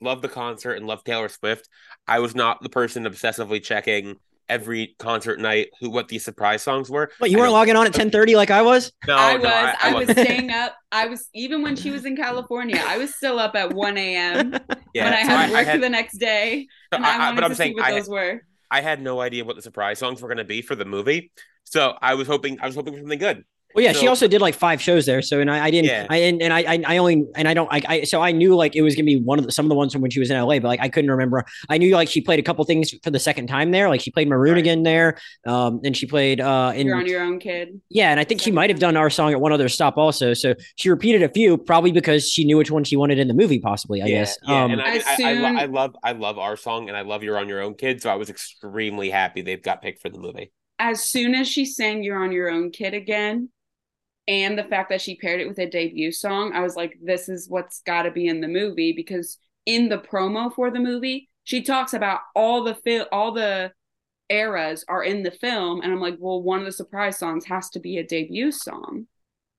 love 0.00 0.22
the 0.22 0.28
concert 0.28 0.74
and 0.74 0.86
love 0.86 1.04
Taylor 1.04 1.28
Swift, 1.28 1.68
I 2.06 2.20
was 2.20 2.34
not 2.34 2.62
the 2.62 2.68
person 2.68 3.04
obsessively 3.04 3.62
checking 3.62 4.16
every 4.48 4.94
concert 4.98 5.38
night 5.38 5.68
who 5.80 5.90
what 5.90 6.08
these 6.08 6.24
surprise 6.24 6.62
songs 6.62 6.90
were. 6.90 7.10
But 7.20 7.30
you 7.30 7.38
weren't 7.38 7.52
logging 7.52 7.76
on 7.76 7.86
at 7.86 7.94
ten 7.94 8.10
thirty 8.10 8.34
like 8.34 8.50
I 8.50 8.62
was. 8.62 8.92
No, 9.06 9.16
I 9.16 9.36
no, 9.36 9.44
was. 9.44 9.46
I, 9.46 9.76
I, 9.80 9.90
I 9.90 9.94
was 9.94 10.10
staying 10.10 10.50
up. 10.50 10.74
I 10.90 11.06
was 11.06 11.28
even 11.34 11.62
when 11.62 11.76
she 11.76 11.90
was 11.90 12.04
in 12.04 12.16
California. 12.16 12.82
I 12.84 12.98
was 12.98 13.14
still 13.14 13.38
up 13.38 13.54
at 13.54 13.72
one 13.72 13.96
a.m. 13.96 14.52
yeah, 14.94 15.04
when 15.04 15.12
I 15.12 15.16
had 15.16 15.50
I, 15.50 15.52
work 15.52 15.66
had, 15.66 15.80
the 15.80 15.88
next 15.88 16.18
day, 16.18 16.66
and 16.92 17.04
I, 17.04 17.18
wanted 17.18 17.34
but 17.36 17.44
I'm 17.44 17.50
to 17.50 17.56
saying, 17.56 17.74
see 17.74 17.80
what 17.80 17.90
those 17.90 18.08
were. 18.08 18.42
I 18.70 18.80
had 18.80 19.00
no 19.00 19.20
idea 19.20 19.44
what 19.44 19.56
the 19.56 19.62
surprise 19.62 19.98
songs 19.98 20.20
were 20.20 20.28
going 20.28 20.38
to 20.38 20.44
be 20.44 20.62
for 20.62 20.74
the 20.74 20.84
movie, 20.84 21.32
so 21.64 21.94
I 22.00 22.14
was 22.14 22.26
hoping 22.26 22.58
I 22.60 22.66
was 22.66 22.74
hoping 22.74 22.94
for 22.94 23.00
something 23.00 23.18
good. 23.18 23.44
Well, 23.74 23.84
yeah, 23.84 23.92
so, 23.92 24.00
she 24.00 24.08
also 24.08 24.26
did 24.26 24.40
like 24.40 24.54
five 24.54 24.80
shows 24.80 25.04
there. 25.06 25.20
So, 25.20 25.40
and 25.40 25.50
I, 25.50 25.66
I 25.66 25.70
didn't, 25.70 25.90
yeah. 25.90 26.06
I, 26.08 26.16
and, 26.16 26.42
and 26.42 26.52
I, 26.52 26.80
I 26.86 26.96
only, 26.96 27.24
and 27.36 27.46
I 27.46 27.54
don't, 27.54 27.68
I, 27.70 27.82
I, 27.86 28.02
so 28.04 28.22
I 28.22 28.32
knew 28.32 28.56
like 28.56 28.74
it 28.74 28.82
was 28.82 28.94
gonna 28.94 29.04
be 29.04 29.20
one 29.20 29.38
of 29.38 29.44
the, 29.44 29.52
some 29.52 29.66
of 29.66 29.68
the 29.68 29.74
ones 29.74 29.92
from 29.92 30.00
when 30.00 30.10
she 30.10 30.20
was 30.20 30.30
in 30.30 30.40
LA, 30.40 30.58
but 30.58 30.64
like 30.64 30.80
I 30.80 30.88
couldn't 30.88 31.10
remember. 31.10 31.44
I 31.68 31.76
knew 31.76 31.94
like 31.94 32.08
she 32.08 32.20
played 32.20 32.38
a 32.38 32.42
couple 32.42 32.64
things 32.64 32.94
for 33.04 33.10
the 33.10 33.18
second 33.18 33.46
time 33.46 33.70
there. 33.70 33.88
Like 33.88 34.00
she 34.00 34.10
played 34.10 34.28
Maroon 34.28 34.54
right. 34.54 34.58
again 34.58 34.82
there. 34.84 35.18
Um, 35.46 35.80
and 35.84 35.96
she 35.96 36.06
played, 36.06 36.40
uh, 36.40 36.72
in, 36.74 36.86
You're 36.86 36.96
on 36.96 37.06
your 37.06 37.22
own 37.22 37.38
kid. 37.38 37.80
Yeah. 37.90 38.10
And 38.10 38.18
I 38.18 38.24
think 38.24 38.40
she 38.40 38.50
might 38.50 38.70
have 38.70 38.78
done 38.78 38.96
our 38.96 39.10
song 39.10 39.32
at 39.32 39.40
one 39.40 39.52
other 39.52 39.68
stop 39.68 39.98
also. 39.98 40.32
So 40.34 40.54
she 40.76 40.88
repeated 40.88 41.22
a 41.22 41.28
few, 41.28 41.58
probably 41.58 41.92
because 41.92 42.28
she 42.28 42.44
knew 42.44 42.56
which 42.56 42.70
one 42.70 42.84
she 42.84 42.96
wanted 42.96 43.18
in 43.18 43.28
the 43.28 43.34
movie, 43.34 43.58
possibly, 43.58 44.00
I 44.00 44.06
yeah, 44.06 44.18
guess. 44.20 44.38
Yeah. 44.42 44.64
Um, 44.64 44.70
and 44.72 44.80
I, 44.80 44.94
I, 44.94 45.16
soon... 45.16 45.44
I, 45.44 45.62
I, 45.62 45.64
love, 45.66 45.94
I 46.02 46.12
love 46.12 46.38
our 46.38 46.56
song 46.56 46.88
and 46.88 46.96
I 46.96 47.02
love 47.02 47.22
You're 47.22 47.38
on 47.38 47.48
Your 47.48 47.60
Own 47.60 47.74
Kid. 47.74 48.00
So 48.00 48.10
I 48.10 48.16
was 48.16 48.30
extremely 48.30 49.10
happy 49.10 49.42
they've 49.42 49.62
got 49.62 49.82
picked 49.82 50.00
for 50.00 50.08
the 50.08 50.18
movie. 50.18 50.52
As 50.78 51.04
soon 51.04 51.34
as 51.34 51.48
she 51.48 51.64
sang 51.64 52.02
You're 52.02 52.22
on 52.22 52.32
Your 52.32 52.48
Own 52.50 52.70
Kid 52.70 52.94
again, 52.94 53.50
and 54.28 54.58
the 54.58 54.64
fact 54.64 54.90
that 54.90 55.00
she 55.00 55.16
paired 55.16 55.40
it 55.40 55.48
with 55.48 55.58
a 55.58 55.66
debut 55.66 56.12
song, 56.12 56.52
I 56.52 56.60
was 56.60 56.76
like, 56.76 56.98
this 57.02 57.30
is 57.30 57.48
what's 57.48 57.80
got 57.80 58.02
to 58.02 58.10
be 58.10 58.26
in 58.26 58.42
the 58.42 58.48
movie 58.48 58.92
because 58.92 59.38
in 59.64 59.88
the 59.88 59.98
promo 59.98 60.52
for 60.54 60.70
the 60.70 60.80
movie, 60.80 61.30
she 61.44 61.62
talks 61.62 61.94
about 61.94 62.20
all 62.36 62.62
the 62.62 62.74
fil- 62.74 63.08
all 63.10 63.32
the 63.32 63.72
eras 64.28 64.84
are 64.86 65.02
in 65.02 65.22
the 65.22 65.30
film, 65.30 65.80
and 65.80 65.90
I'm 65.90 66.00
like, 66.00 66.16
well, 66.18 66.42
one 66.42 66.60
of 66.60 66.66
the 66.66 66.72
surprise 66.72 67.18
songs 67.18 67.46
has 67.46 67.70
to 67.70 67.80
be 67.80 67.96
a 67.96 68.06
debut 68.06 68.52
song. 68.52 69.06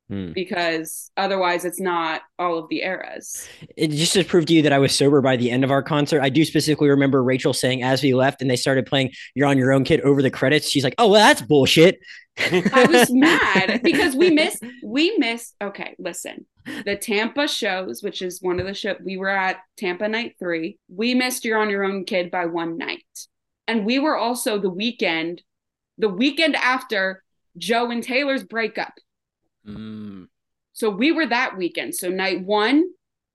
Hmm. 0.10 0.32
Because 0.34 1.12
otherwise, 1.18 1.66
it's 1.66 1.80
not 1.80 2.22
all 2.40 2.58
of 2.58 2.68
the 2.70 2.82
eras. 2.82 3.48
It 3.78 3.90
just 3.92 4.14
to 4.14 4.24
prove 4.24 4.48
to 4.48 4.54
you 4.54 4.64
that 4.64 4.74
I 4.74 4.80
was 4.80 4.96
sober 4.96 5.22
by 5.22 5.38
the 5.38 5.52
end 5.52 5.64
of 5.64 5.70
our 5.70 5.84
concert. 5.84 6.22
I 6.22 6.30
do 6.30 6.44
specifically 6.44 6.90
remember 6.90 7.24
Rachel 7.24 7.54
saying, 7.54 7.84
as 7.84 8.02
we 8.02 8.16
left 8.16 8.42
and 8.42 8.50
they 8.50 8.56
started 8.56 8.88
playing 8.88 9.12
You're 9.36 9.48
on 9.48 9.60
Your 9.60 9.72
Own 9.72 9.84
Kid 9.84 10.02
over 10.02 10.24
the 10.24 10.32
credits, 10.32 10.68
she's 10.68 10.84
like, 10.84 10.96
Oh, 10.98 11.10
well, 11.10 11.22
that's 11.22 11.44
bullshit. 11.44 12.00
I 12.40 12.88
was 12.90 13.12
mad 13.12 13.82
because 13.84 14.16
we 14.16 14.32
missed 14.32 14.64
we 14.84 15.16
missed 15.18 15.56
okay, 15.62 15.96
listen. 16.00 16.46
The 16.86 16.96
Tampa 16.96 17.48
shows, 17.48 18.02
which 18.02 18.22
is 18.22 18.42
one 18.42 18.60
of 18.60 18.66
the 18.66 18.74
show 18.74 18.96
we 19.04 19.18
were 19.18 19.30
at 19.30 19.58
Tampa 19.78 20.08
night 20.08 20.36
3. 20.40 20.78
We 20.88 21.14
missed 21.14 21.46
You're 21.46 21.60
on 21.60 21.70
Your 21.70 21.84
Own 21.84 22.06
Kid 22.06 22.32
by 22.32 22.46
one 22.46 22.78
night. 22.78 23.04
And 23.68 23.86
we 23.86 24.00
were 24.00 24.18
also 24.18 24.58
the 24.58 24.70
weekend 24.70 25.44
the 26.00 26.10
weekend 26.10 26.56
after 26.56 27.24
Joe 27.58 27.92
and 27.92 28.02
Taylor's 28.02 28.44
breakup. 28.44 28.94
Mm. 29.78 30.28
So 30.74 30.90
we 30.90 31.12
were 31.12 31.28
that 31.28 31.58
weekend. 31.58 31.96
So 31.96 32.10
night 32.10 32.44
1 32.44 32.84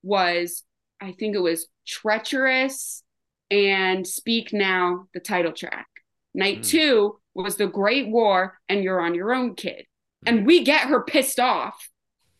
was 0.03 0.63
I 1.01 1.11
think 1.11 1.35
it 1.35 1.39
was 1.39 1.67
Treacherous 1.85 3.03
and 3.51 4.07
Speak 4.07 4.53
Now 4.53 5.07
the 5.13 5.19
title 5.19 5.51
track. 5.51 5.87
Night 6.33 6.59
mm. 6.59 6.69
2 6.69 7.19
was 7.33 7.57
the 7.57 7.67
Great 7.67 8.07
War 8.09 8.57
and 8.69 8.83
You're 8.83 9.01
on 9.01 9.13
Your 9.13 9.33
Own 9.33 9.55
Kid. 9.55 9.85
And 10.25 10.45
we 10.45 10.63
get 10.63 10.87
her 10.87 11.03
pissed 11.03 11.39
off 11.39 11.89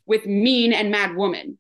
with 0.06 0.26
Mean 0.26 0.74
and 0.74 0.90
Mad 0.90 1.16
Woman. 1.16 1.60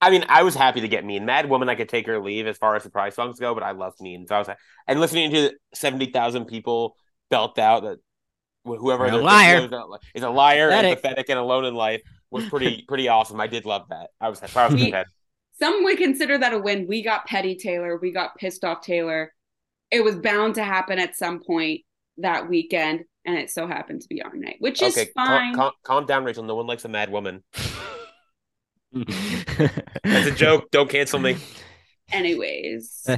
I 0.00 0.10
mean, 0.10 0.24
I 0.28 0.42
was 0.42 0.54
happy 0.54 0.82
to 0.82 0.88
get 0.88 1.04
Mean. 1.04 1.24
Mad 1.24 1.48
Woman, 1.48 1.68
I 1.68 1.74
could 1.74 1.88
take 1.88 2.06
her 2.06 2.22
leave 2.22 2.46
as 2.46 2.58
far 2.58 2.76
as 2.76 2.82
surprise 2.82 3.14
songs 3.14 3.40
go, 3.40 3.54
but 3.54 3.62
I 3.62 3.72
love 3.72 3.94
Mean. 4.00 4.26
So 4.26 4.36
I 4.36 4.38
was 4.38 4.48
and 4.86 5.00
listening 5.00 5.30
to 5.32 5.52
70,000 5.74 6.44
people 6.44 6.96
belt 7.30 7.58
out 7.58 7.82
that 7.82 7.98
whoever 8.66 9.06
a 9.06 9.16
liar. 9.16 9.68
is 10.14 10.22
a 10.22 10.28
liar 10.28 10.68
pathetic. 10.68 10.90
and 10.90 11.02
pathetic 11.02 11.28
and 11.30 11.38
alone 11.38 11.64
in 11.64 11.74
life 11.74 12.02
was 12.30 12.48
pretty 12.48 12.82
pretty 12.88 13.08
awesome. 13.08 13.40
I 13.40 13.46
did 13.46 13.64
love 13.64 13.88
that. 13.90 14.10
I 14.20 14.28
was 14.28 14.40
proud 14.40 14.72
of 14.72 14.78
that. 14.78 15.06
Some 15.58 15.84
would 15.84 15.96
consider 15.96 16.36
that 16.38 16.52
a 16.52 16.58
win. 16.58 16.86
We 16.86 17.02
got 17.02 17.26
petty 17.26 17.56
Taylor. 17.56 17.96
We 17.96 18.12
got 18.12 18.36
pissed 18.36 18.64
off 18.64 18.82
Taylor. 18.82 19.32
It 19.90 20.04
was 20.04 20.16
bound 20.16 20.56
to 20.56 20.64
happen 20.64 20.98
at 20.98 21.16
some 21.16 21.40
point 21.42 21.82
that 22.18 22.48
weekend, 22.48 23.04
and 23.24 23.38
it 23.38 23.50
so 23.50 23.66
happened 23.66 24.02
to 24.02 24.08
be 24.08 24.22
our 24.22 24.34
night, 24.34 24.56
which 24.58 24.82
okay, 24.82 25.02
is 25.02 25.08
fine. 25.14 25.54
Calm, 25.54 25.64
calm, 25.64 25.72
calm 25.82 26.06
down, 26.06 26.24
Rachel. 26.24 26.42
No 26.42 26.56
one 26.56 26.66
likes 26.66 26.84
a 26.84 26.88
mad 26.88 27.10
woman. 27.10 27.42
That's 28.92 30.26
a 30.26 30.34
joke. 30.34 30.70
Don't 30.70 30.90
cancel 30.90 31.18
me. 31.18 31.36
Anyways, 32.12 33.04
uh, 33.08 33.16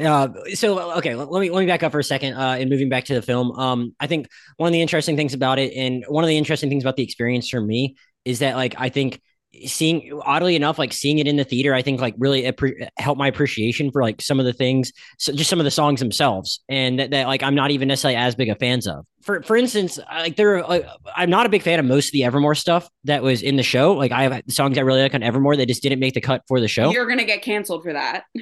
uh, 0.00 0.28
so 0.54 0.92
okay, 0.98 1.14
let 1.14 1.40
me 1.40 1.50
let 1.50 1.60
me 1.60 1.66
back 1.66 1.84
up 1.84 1.92
for 1.92 2.00
a 2.00 2.04
second. 2.04 2.34
Uh, 2.34 2.56
and 2.58 2.68
moving 2.68 2.88
back 2.88 3.04
to 3.04 3.14
the 3.14 3.22
film, 3.22 3.52
um, 3.52 3.94
I 4.00 4.08
think 4.08 4.28
one 4.56 4.66
of 4.66 4.72
the 4.72 4.82
interesting 4.82 5.16
things 5.16 5.34
about 5.34 5.60
it, 5.60 5.72
and 5.74 6.04
one 6.08 6.24
of 6.24 6.28
the 6.28 6.36
interesting 6.36 6.68
things 6.68 6.82
about 6.82 6.96
the 6.96 7.04
experience 7.04 7.48
for 7.48 7.60
me, 7.60 7.96
is 8.24 8.40
that 8.40 8.56
like 8.56 8.74
I 8.76 8.88
think 8.88 9.20
seeing 9.66 10.20
oddly 10.24 10.56
enough 10.56 10.78
like 10.78 10.92
seeing 10.92 11.18
it 11.18 11.26
in 11.26 11.36
the 11.36 11.44
theater 11.44 11.74
i 11.74 11.82
think 11.82 12.00
like 12.00 12.14
really 12.18 12.42
appre- 12.42 12.88
helped 12.98 13.18
my 13.18 13.28
appreciation 13.28 13.90
for 13.90 14.02
like 14.02 14.20
some 14.20 14.38
of 14.40 14.46
the 14.46 14.52
things 14.52 14.92
so 15.18 15.32
just 15.32 15.50
some 15.50 15.60
of 15.60 15.64
the 15.64 15.70
songs 15.70 16.00
themselves 16.00 16.60
and 16.68 16.98
that, 16.98 17.10
that 17.10 17.26
like 17.26 17.42
i'm 17.42 17.54
not 17.54 17.70
even 17.70 17.88
necessarily 17.88 18.16
as 18.16 18.34
big 18.34 18.48
a 18.48 18.54
fans 18.56 18.86
of. 18.86 19.06
For 19.22 19.42
for 19.42 19.56
instance 19.56 19.98
like 20.10 20.36
there 20.36 20.62
like, 20.62 20.86
i'm 21.16 21.30
not 21.30 21.46
a 21.46 21.48
big 21.48 21.62
fan 21.62 21.78
of 21.78 21.86
most 21.86 22.08
of 22.08 22.12
the 22.12 22.24
evermore 22.24 22.54
stuff 22.54 22.88
that 23.04 23.22
was 23.22 23.42
in 23.42 23.56
the 23.56 23.62
show. 23.62 23.92
Like 23.92 24.12
i 24.12 24.22
have 24.24 24.42
songs 24.48 24.76
i 24.78 24.82
really 24.82 25.02
like 25.02 25.14
on 25.14 25.22
evermore 25.22 25.56
that 25.56 25.66
just 25.66 25.82
didn't 25.82 26.00
make 26.00 26.14
the 26.14 26.20
cut 26.20 26.42
for 26.46 26.60
the 26.60 26.68
show. 26.68 26.90
You're 26.90 27.06
gonna 27.06 27.24
get 27.24 27.42
canceled 27.42 27.82
for 27.82 27.92
that. 27.92 28.24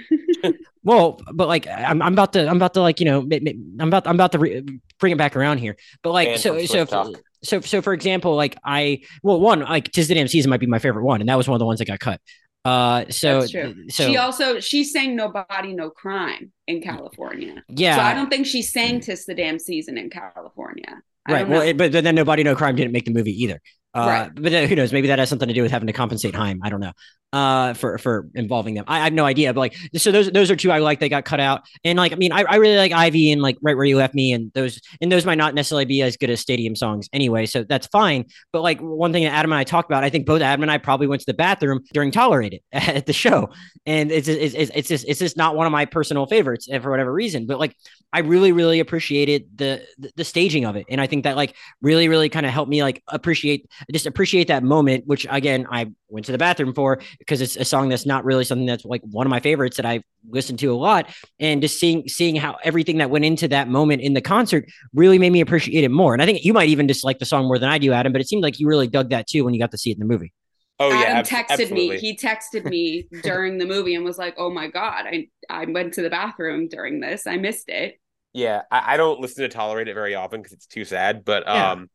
Well 0.85 1.20
but 1.33 1.46
like 1.46 1.68
I'm, 1.68 2.03
I'm 2.03 2.12
about 2.12 2.33
to 2.33 2.48
i'm 2.48 2.57
about 2.57 2.75
to 2.75 2.81
like 2.81 2.98
you 2.98 3.07
know 3.07 3.20
i'm 3.20 3.87
about 3.87 4.05
i'm 4.09 4.16
about 4.16 4.33
to 4.33 4.40
re- 4.40 4.81
bring 4.98 5.12
it 5.12 5.16
back 5.16 5.37
around 5.37 5.59
here. 5.59 5.77
But 6.03 6.11
like 6.11 6.38
so 6.38 6.64
so 6.66 7.12
so 7.42 7.61
so 7.61 7.83
for 7.83 7.92
example, 7.92 8.35
like 8.35 8.57
I 8.64 9.02
well 9.22 9.40
one 9.40 9.61
like 9.61 9.90
tis 9.92 10.09
the 10.09 10.14
damn 10.14 10.28
season 10.28 10.50
might 10.50 10.61
be 10.61 10.66
my 10.66 10.78
favorite 10.78 11.05
one, 11.05 11.20
and 11.20 11.28
that 11.28 11.37
was 11.37 11.48
one 11.48 11.55
of 11.55 11.59
the 11.59 11.66
ones 11.66 11.78
that 11.78 11.87
got 11.87 12.00
cut. 12.00 12.20
Uh, 12.64 13.05
so 13.11 13.44
so 13.44 13.74
she 13.88 14.16
also 14.16 14.61
she 14.61 14.85
sang 14.85 15.16
"Nobody, 15.16 15.74
No 15.74 15.90
Crime" 15.90 16.52
in 16.68 16.81
California. 16.81 17.62
Yeah, 17.68 17.96
so 17.96 18.02
I 18.02 18.14
don't 18.14 18.31
think 18.31 18.46
she 18.46 18.62
sang 18.62 19.00
"Tis 19.00 19.26
the 19.26 19.35
Damn 19.35 19.59
Season" 19.59 19.98
in 19.98 20.11
California. 20.11 21.02
I 21.26 21.33
right. 21.33 21.48
Well, 21.48 21.62
it, 21.62 21.76
but 21.76 21.90
then 21.90 22.14
"Nobody, 22.14 22.44
No 22.44 22.55
Crime" 22.55 22.76
didn't 22.76 22.92
make 22.92 23.05
the 23.05 23.12
movie 23.12 23.42
either. 23.42 23.61
Uh, 23.94 24.07
right. 24.07 24.31
But 24.35 24.52
who 24.68 24.74
knows? 24.74 24.92
Maybe 24.92 25.09
that 25.09 25.18
has 25.18 25.28
something 25.28 25.48
to 25.48 25.55
do 25.55 25.62
with 25.62 25.70
having 25.70 25.87
to 25.87 25.92
compensate 25.92 26.35
Haim. 26.35 26.61
I 26.62 26.70
don't 26.70 26.81
know. 26.81 26.92
Uh, 27.33 27.72
for 27.72 27.96
for 27.96 28.28
involving 28.35 28.74
them, 28.74 28.85
I, 28.87 29.00
I, 29.00 29.05
have 29.05 29.14
no 29.14 29.24
idea. 29.24 29.55
But 29.55 29.61
like, 29.61 29.76
so 29.96 30.12
those 30.12 30.31
those 30.31 30.50
are 30.50 30.57
two 30.57 30.70
I 30.70 30.81
like. 30.81 31.00
They 31.00 31.09
got 31.09 31.24
cut 31.24 31.40
out, 31.40 31.62
and 31.83 31.96
like, 31.96 32.12
I 32.12 32.16
mean, 32.16 32.31
I, 32.31 32.42
I 32.42 32.57
really 32.57 32.76
like 32.76 32.92
Ivy 32.92 33.33
and 33.33 33.40
like 33.40 33.57
right 33.62 33.74
where 33.74 33.87
you 33.87 33.96
left 33.96 34.14
me, 34.14 34.33
and 34.33 34.52
those 34.52 34.78
and 35.00 35.11
those 35.11 35.24
might 35.24 35.38
not 35.38 35.55
necessarily 35.55 35.87
be 35.87 36.02
as 36.02 36.18
good 36.18 36.28
as 36.28 36.40
stadium 36.40 36.76
songs 36.76 37.09
anyway. 37.11 37.46
So 37.46 37.64
that's 37.64 37.87
fine. 37.87 38.26
But 38.52 38.61
like 38.61 38.81
one 38.81 39.14
thing 39.14 39.24
that 39.24 39.33
Adam 39.33 39.50
and 39.50 39.59
I 39.59 39.64
talked 39.64 39.90
about, 39.90 40.05
I 40.05 40.11
think 40.11 40.26
both 40.26 40.42
Adam 40.42 40.62
and 40.62 40.70
I 40.70 40.76
probably 40.76 41.07
went 41.07 41.20
to 41.20 41.26
the 41.26 41.33
bathroom 41.33 41.81
during 41.94 42.11
"Tolerate 42.11 42.52
It" 42.52 42.62
at 42.72 43.07
the 43.07 43.14
show, 43.14 43.48
and 43.87 44.12
it's 44.12 44.28
it's 44.28 44.55
it's, 44.55 44.88
just 44.88 45.07
it's 45.09 45.20
just 45.20 45.38
not 45.38 45.57
one 45.57 45.66
of 45.66 45.72
my 45.72 45.87
personal 45.87 46.26
favorites 46.26 46.68
for 46.83 46.90
whatever 46.90 47.14
reason. 47.14 47.46
But 47.46 47.59
like, 47.59 47.74
I 48.12 48.18
really 48.18 48.52
really 48.52 48.81
appreciated 48.81 49.46
the, 49.57 49.83
the 49.96 50.12
the 50.16 50.24
staging 50.24 50.66
of 50.66 50.76
it, 50.76 50.85
and 50.90 51.00
I 51.00 51.07
think 51.07 51.24
that 51.24 51.37
like 51.37 51.57
really 51.81 52.09
really 52.09 52.28
kind 52.28 52.44
of 52.44 52.52
helped 52.52 52.70
me 52.70 52.83
like 52.83 53.02
appreciate 53.09 53.70
just 53.90 54.07
appreciate 54.07 54.49
that 54.49 54.62
moment, 54.62 55.07
which 55.07 55.27
again, 55.31 55.66
I 55.71 55.90
went 56.09 56.27
to 56.27 56.33
the 56.33 56.38
bathroom 56.38 56.75
for 56.75 57.01
because 57.18 57.40
it's 57.40 57.57
a 57.57 57.64
song 57.64 57.88
that's 57.88 58.07
not 58.07 58.25
really 58.25 58.45
something 58.45 58.66
that's 58.66 58.85
like 58.85 59.03
one 59.11 59.27
of 59.27 59.31
my 59.31 59.40
favorites 59.40 59.77
that 59.79 59.87
I 59.87 60.03
listened 60.29 60.59
to 60.61 60.73
a 60.73 60.77
lot. 60.77 61.09
And 61.40 61.62
just 61.62 61.81
seeing 61.81 62.07
seeing 62.09 62.37
how 62.37 62.57
everything 62.62 62.99
that 62.99 63.11
went 63.11 63.25
into 63.25 63.49
that 63.49 63.68
moment 63.68 64.03
in 64.03 64.14
the 64.14 64.21
concert 64.21 64.66
really 64.95 65.18
made 65.18 65.31
me 65.31 65.40
appreciate 65.40 65.85
it 65.85 65.90
more. 65.90 66.12
And 66.12 66.23
I 66.23 66.27
think 66.27 66.45
you 66.45 66.53
might 66.53 66.68
even 66.68 66.87
dislike 66.87 67.18
the 67.18 67.25
song 67.25 67.47
more 67.47 67.59
than 67.59 67.68
I 67.71 67.79
do, 67.79 67.92
Adam. 67.92 68.12
But 68.12 68.21
it 68.21 68.29
seemed 68.29 68.42
like 68.42 68.61
you 68.61 68.68
really 68.68 68.87
dug 68.88 69.11
that 69.11 69.27
too 69.27 69.45
when 69.45 69.55
you 69.55 69.61
got 69.61 69.71
to 69.73 69.79
see 69.79 69.90
it 69.90 69.95
in 69.95 70.01
the 70.01 70.07
movie. 70.12 70.33
Oh 70.79 70.88
yeah, 70.88 71.01
Adam 71.07 71.16
ab- 71.18 71.27
texted 71.27 71.51
absolutely. 71.51 71.90
me. 71.90 71.99
He 71.99 72.16
texted 72.16 72.64
me 72.64 73.07
during 73.23 73.59
the 73.59 73.66
movie 73.66 73.95
and 73.95 74.05
was 74.05 74.18
like, 74.18 74.35
"Oh 74.38 74.51
my 74.51 74.68
god, 74.68 75.07
I 75.07 75.29
I 75.49 75.66
went 75.66 75.95
to 75.95 76.03
the 76.03 76.11
bathroom 76.11 76.68
during 76.68 77.01
this. 77.01 77.27
I 77.27 77.37
missed 77.37 77.68
it." 77.68 77.99
Yeah, 78.33 78.62
I, 78.71 78.95
I 78.95 78.97
don't 78.97 79.21
listen 79.21 79.42
to 79.42 79.49
Tolerate 79.49 79.88
It 79.88 79.95
very 79.95 80.14
often 80.14 80.40
because 80.40 80.55
it's 80.55 80.66
too 80.66 80.85
sad. 80.85 81.25
But 81.25 81.45
Yeah. 81.47 81.73
um, 81.73 81.90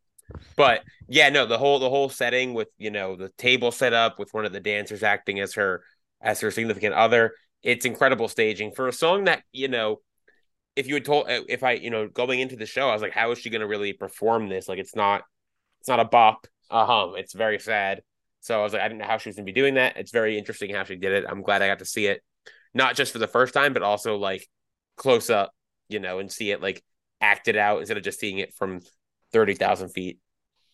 but 0.56 0.84
yeah, 1.08 1.30
no, 1.30 1.46
the 1.46 1.58
whole 1.58 1.80
the 1.80 1.90
whole 1.90 2.10
setting 2.10 2.54
with 2.54 2.70
you 2.78 2.92
know 2.92 3.16
the 3.16 3.30
table 3.38 3.72
set 3.72 3.94
up 3.94 4.20
with 4.20 4.34
one 4.34 4.46
of 4.46 4.54
the 4.54 4.60
dancers 4.60 5.04
acting 5.04 5.40
as 5.40 5.54
her 5.56 5.84
as 6.22 6.42
her 6.42 6.52
significant 6.52 6.94
other. 6.94 7.34
It's 7.64 7.86
incredible 7.86 8.28
staging 8.28 8.72
for 8.72 8.88
a 8.88 8.94
song 8.94 9.26
that 9.26 9.44
you 9.52 9.68
know. 9.68 10.02
If 10.76 10.86
you 10.86 10.94
had 10.94 11.06
told, 11.06 11.28
uh, 11.28 11.42
if 11.50 11.64
I, 11.64 11.72
you 11.72 11.90
know, 11.90 12.08
going 12.08 12.40
into 12.40 12.56
the 12.56 12.68
show, 12.68 12.88
I 12.88 12.94
was 12.94 13.02
like, 13.02 13.12
how 13.12 13.32
is 13.32 13.40
she 13.40 13.50
going 13.50 13.62
to 13.62 13.68
really 13.68 13.94
perform 13.94 14.48
this? 14.48 14.70
Like, 14.70 14.78
it's 14.78 14.96
not, 14.96 15.24
it's 15.80 15.90
not 15.90 16.00
a 16.00 16.06
bop. 16.06 16.46
Uh 16.70 16.86
huh. 16.86 17.14
It's 17.16 17.34
very 17.34 17.58
sad. 17.58 18.04
So 18.42 18.60
I 18.60 18.64
was 18.64 18.74
like, 18.74 18.84
I 18.84 18.88
didn't 18.88 19.00
know 19.00 19.08
how 19.08 19.18
she 19.18 19.30
was 19.30 19.38
going 19.38 19.48
to 19.48 19.52
be 19.52 19.60
doing 19.60 19.74
that. 19.74 19.98
It's 19.98 20.12
very 20.12 20.38
interesting 20.38 20.76
how 20.76 20.84
she 20.84 20.96
did 20.96 21.14
it. 21.14 21.26
I'm 21.28 21.42
glad 21.42 21.64
I 21.64 21.68
got 21.68 21.80
to 21.80 21.86
see 21.86 22.06
it, 22.06 22.22
not 22.76 22.96
just 22.96 23.12
for 23.12 23.18
the 23.18 23.28
first 23.28 23.56
time, 23.56 23.74
but 23.74 23.82
also 23.82 24.18
like 24.18 24.48
close 24.98 25.32
up, 25.32 25.52
you 25.90 26.00
know, 26.00 26.20
and 26.20 26.32
see 26.32 26.52
it 26.52 26.62
like 26.62 26.84
acted 27.22 27.58
out 27.58 27.80
instead 27.80 27.98
of 27.98 28.04
just 28.04 28.20
seeing 28.20 28.38
it 28.38 28.54
from 28.54 28.82
30,000 29.32 29.90
feet. 29.90 30.20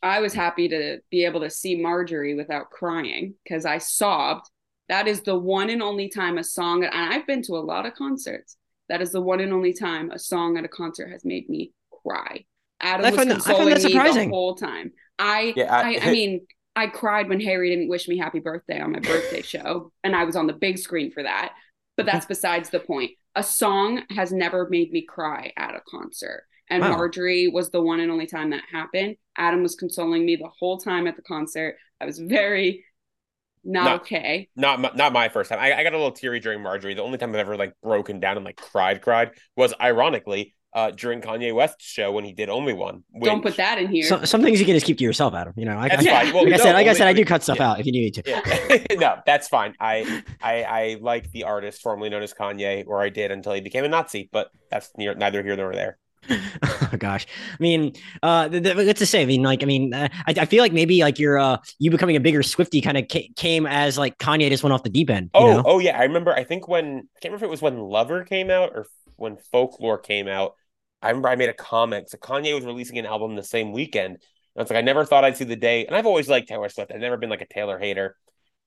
I 0.01 0.19
was 0.19 0.33
happy 0.33 0.67
to 0.69 0.99
be 1.11 1.25
able 1.25 1.41
to 1.41 1.49
see 1.49 1.81
Marjorie 1.81 2.35
without 2.35 2.69
crying 2.69 3.35
because 3.43 3.65
I 3.65 3.77
sobbed. 3.77 4.49
That 4.89 5.07
is 5.07 5.21
the 5.21 5.37
one 5.37 5.69
and 5.69 5.81
only 5.81 6.09
time 6.09 6.37
a 6.37 6.43
song, 6.43 6.83
and 6.83 6.93
I've 6.93 7.25
been 7.25 7.41
to 7.43 7.53
a 7.53 7.59
lot 7.63 7.85
of 7.85 7.93
concerts. 7.93 8.57
That 8.89 9.01
is 9.01 9.11
the 9.13 9.21
one 9.21 9.39
and 9.39 9.53
only 9.53 9.73
time 9.73 10.11
a 10.11 10.19
song 10.19 10.57
at 10.57 10.65
a 10.65 10.67
concert 10.67 11.09
has 11.09 11.23
made 11.23 11.47
me 11.49 11.71
cry. 12.05 12.43
Adam 12.81 13.05
I 13.05 13.09
was 13.11 13.15
find 13.17 13.31
that- 13.31 13.35
I 13.35 13.39
find 13.39 13.69
consoling 13.69 13.93
that 13.93 14.15
me 14.17 14.23
the 14.25 14.29
whole 14.29 14.55
time. 14.55 14.91
I, 15.17 15.53
Yeah, 15.55 15.73
I, 15.73 15.95
I- 15.95 15.99
I 16.01 16.11
mean, 16.11 16.45
I 16.75 16.87
cried 16.87 17.29
when 17.29 17.39
Harry 17.39 17.69
didn't 17.69 17.87
wish 17.87 18.07
me 18.09 18.17
happy 18.17 18.39
birthday 18.39 18.81
on 18.81 18.91
my 18.91 18.99
birthday 18.99 19.41
show, 19.53 19.93
and 20.03 20.13
I 20.15 20.25
was 20.25 20.35
on 20.35 20.47
the 20.47 20.53
big 20.53 20.77
screen 20.79 21.11
for 21.11 21.23
that. 21.23 21.53
But 21.95 22.07
that's 22.07 22.25
besides 22.25 22.69
the 22.71 22.79
point. 22.79 23.11
A 23.35 23.43
song 23.43 24.01
has 24.09 24.31
never 24.33 24.67
made 24.69 24.91
me 24.91 25.03
cry 25.03 25.53
at 25.55 25.75
a 25.75 25.81
concert. 25.89 26.43
And 26.73 26.81
Wow. 26.81 26.97
Marjorie 26.97 27.47
was 27.47 27.69
the 27.69 27.81
one 27.81 27.99
and 27.99 28.11
only 28.11 28.25
time 28.25 28.49
that 28.49 28.63
happened. 28.71 29.15
Adam 29.37 29.61
was 29.61 29.75
consoling 29.75 30.25
me 30.25 30.35
the 30.35 30.49
whole 30.59 30.79
time 30.79 31.05
at 31.05 31.15
the 31.15 31.21
concert. 31.21 31.77
I 32.01 32.05
was 32.05 32.17
very 32.17 32.83
not 33.63 33.85
No. 33.85 33.95
okay. 33.97 34.49
Not 34.55 34.81
my, 34.81 34.91
not 34.95 35.13
my 35.13 35.29
first 35.29 35.49
time. 35.51 35.59
I, 35.59 35.71
I 35.77 35.83
got 35.83 35.93
a 35.93 35.97
little 35.97 36.11
teary 36.11 36.39
during 36.39 36.63
Marjorie. 36.63 36.95
The 36.95 37.03
only 37.03 37.19
time 37.19 37.29
I've 37.29 37.35
ever 37.35 37.55
like 37.55 37.73
broken 37.83 38.19
down 38.19 38.37
and 38.37 38.45
like 38.45 38.57
cried, 38.57 39.01
cried 39.01 39.31
was 39.55 39.73
ironically 39.79 40.55
uh 40.75 40.89
during 40.89 41.21
Kanye 41.21 41.53
West's 41.53 41.85
show 41.85 42.11
when 42.11 42.25
he 42.25 42.33
did 42.33 42.49
only 42.49 42.73
one. 42.73 43.03
Don't 43.21 43.43
put 43.43 43.57
that 43.57 43.77
in 43.77 43.89
here. 43.89 44.05
So, 44.05 44.25
some 44.25 44.41
things 44.41 44.59
you 44.59 44.65
can 44.65 44.73
just 44.73 44.87
keep 44.87 44.97
to 44.97 45.03
yourself, 45.03 45.35
Adam. 45.35 45.53
You 45.55 45.65
know, 45.65 45.77
I, 45.77 45.89
That's 45.89 46.07
I, 46.07 46.23
fine. 46.23 46.33
Well, 46.33 46.45
like 46.45 46.53
I 46.53 46.57
said, 46.57 46.73
like 46.73 46.87
I 46.87 46.93
said, 46.93 47.07
I 47.07 47.13
do 47.13 47.23
cut 47.23 47.43
stuff 47.43 47.57
yeah. 47.59 47.69
out 47.69 47.79
if 47.79 47.85
you 47.85 47.91
need 47.91 48.05
me 48.05 48.11
to. 48.11 48.23
Yeah. 48.25 48.83
no, 48.99 49.17
that's 49.23 49.47
fine. 49.47 49.75
I, 49.79 50.23
I 50.41 50.63
I 50.63 50.97
like 50.99 51.29
the 51.29 51.43
artist 51.43 51.83
formerly 51.83 52.09
known 52.09 52.23
as 52.23 52.33
Kanye, 52.33 52.85
or 52.87 53.03
I 53.03 53.09
did 53.09 53.29
until 53.29 53.53
he 53.53 53.61
became 53.61 53.85
a 53.85 53.87
Nazi, 53.87 54.29
but 54.31 54.49
that's 54.71 54.89
near, 54.97 55.13
neither 55.13 55.43
here 55.43 55.55
nor 55.55 55.73
there. 55.73 55.99
oh 56.63 56.89
gosh 56.97 57.25
i 57.51 57.55
mean 57.61 57.93
uh 58.21 58.47
th- 58.47 58.63
th- 58.63 58.75
let's 58.75 58.99
just 58.99 59.11
say 59.11 59.21
i 59.21 59.25
mean 59.25 59.43
like 59.43 59.61
i 59.61 59.65
mean 59.65 59.93
uh, 59.93 60.07
I, 60.27 60.33
I 60.41 60.45
feel 60.45 60.63
like 60.63 60.71
maybe 60.73 61.01
like 61.01 61.19
you're 61.19 61.37
uh 61.37 61.57
you 61.79 61.91
becoming 61.91 62.15
a 62.15 62.19
bigger 62.19 62.41
swiftie 62.41 62.83
kind 62.83 62.97
of 62.97 63.05
ca- 63.11 63.29
came 63.35 63.65
as 63.65 63.97
like 63.97 64.17
kanye 64.17 64.49
just 64.49 64.63
went 64.63 64.73
off 64.73 64.83
the 64.83 64.89
deep 64.89 65.09
end 65.09 65.31
you 65.35 65.39
Oh, 65.41 65.53
know? 65.55 65.63
oh 65.65 65.79
yeah. 65.79 65.97
I 65.97 66.03
remember. 66.03 66.31
I 66.33 66.43
think 66.43 66.67
when 66.67 66.85
I 66.85 67.19
can't 67.19 67.31
remember 67.33 67.37
if 67.37 67.43
it 67.43 67.49
was 67.49 67.61
when 67.61 67.77
Lover 67.77 68.23
came 68.23 68.49
out 68.49 68.71
or 68.73 68.85
when 69.17 69.37
Folklore 69.51 69.97
came 69.97 70.27
out. 70.27 70.53
I 71.01 71.09
remember 71.09 71.27
I 71.29 71.35
made 71.35 71.49
a 71.49 71.53
comment. 71.53 72.09
So 72.09 72.17
Kanye 72.17 72.55
was 72.55 72.63
releasing 72.63 72.97
an 72.97 73.05
album 73.05 73.35
the 73.35 73.43
same 73.43 73.71
weekend. 73.73 74.13
And 74.15 74.21
I 74.55 74.61
was 74.61 74.69
like, 74.69 74.77
I 74.77 74.81
never 74.81 75.03
thought 75.05 75.25
I'd 75.25 75.35
see 75.35 75.43
the 75.43 75.55
day. 75.57 75.85
And 75.85 75.95
I've 75.95 76.05
always 76.05 76.29
liked 76.29 76.47
Taylor 76.47 76.69
Swift. 76.69 76.91
I've 76.93 77.01
never 77.01 77.17
been 77.17 77.29
like 77.29 77.41
a 77.41 77.47
Taylor 77.47 77.77
hater. 77.77 78.15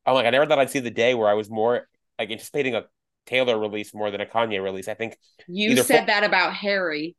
I'm 0.04 0.14
like, 0.14 0.26
I 0.26 0.30
never 0.30 0.44
thought 0.46 0.58
I'd 0.58 0.70
see 0.70 0.80
the 0.80 0.90
day 0.90 1.14
where 1.14 1.28
I 1.28 1.34
was 1.34 1.48
more 1.48 1.88
like 2.18 2.30
anticipating 2.30 2.74
a 2.74 2.84
Taylor 3.24 3.58
release 3.58 3.94
more 3.94 4.10
than 4.10 4.20
a 4.20 4.26
Kanye 4.26 4.62
release. 4.62 4.88
I 4.88 4.94
think. 4.94 5.16
you 5.48 5.76
said 5.78 6.00
fo- 6.00 6.06
that 6.06 6.24
about 6.24 6.52
Harry. 6.54 7.16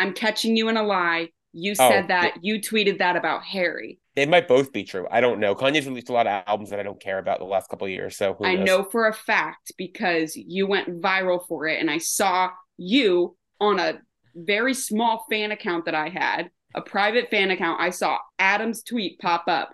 I'm 0.00 0.14
catching 0.14 0.56
you 0.56 0.68
in 0.68 0.76
a 0.76 0.82
lie. 0.82 1.30
You 1.52 1.74
Oh, 1.78 1.84
said 1.88 2.08
that. 2.08 2.44
You 2.44 2.60
tweeted 2.60 2.98
that 2.98 3.16
about 3.16 3.44
Harry. 3.44 4.00
They 4.14 4.24
might 4.26 4.46
both 4.46 4.72
be 4.72 4.84
true. 4.84 5.08
I 5.10 5.20
don't 5.20 5.40
know. 5.40 5.54
Kanye's 5.56 5.86
released 5.86 6.10
a 6.10 6.12
lot 6.12 6.26
of 6.28 6.44
albums 6.46 6.70
that 6.70 6.78
I 6.78 6.82
don't 6.84 7.00
care 7.00 7.18
about 7.18 7.38
the 7.40 7.44
last 7.44 7.68
couple 7.68 7.86
of 7.86 7.92
years. 7.92 8.16
So 8.16 8.34
who 8.34 8.48
I 8.48 8.52
knows? 8.52 8.66
know 8.66 8.84
for 8.84 9.06
a 9.06 9.12
fact 9.12 9.72
because 9.76 10.34
you 10.36 10.66
went 10.66 11.00
viral 11.00 11.46
for 11.46 11.66
it, 11.66 11.78
and 11.80 11.90
I 11.90 11.98
saw 11.98 12.50
you 12.78 13.36
on 13.60 13.78
a 13.78 14.00
very 14.34 14.72
small 14.72 15.26
fan 15.30 15.52
account 15.52 15.84
that 15.84 15.94
I 15.94 16.08
had, 16.08 16.50
a 16.74 16.80
private 16.80 17.30
fan 17.30 17.50
account. 17.50 17.80
I 17.80 17.90
saw 17.90 18.18
Adam's 18.38 18.82
tweet 18.82 19.18
pop 19.18 19.44
up. 19.46 19.70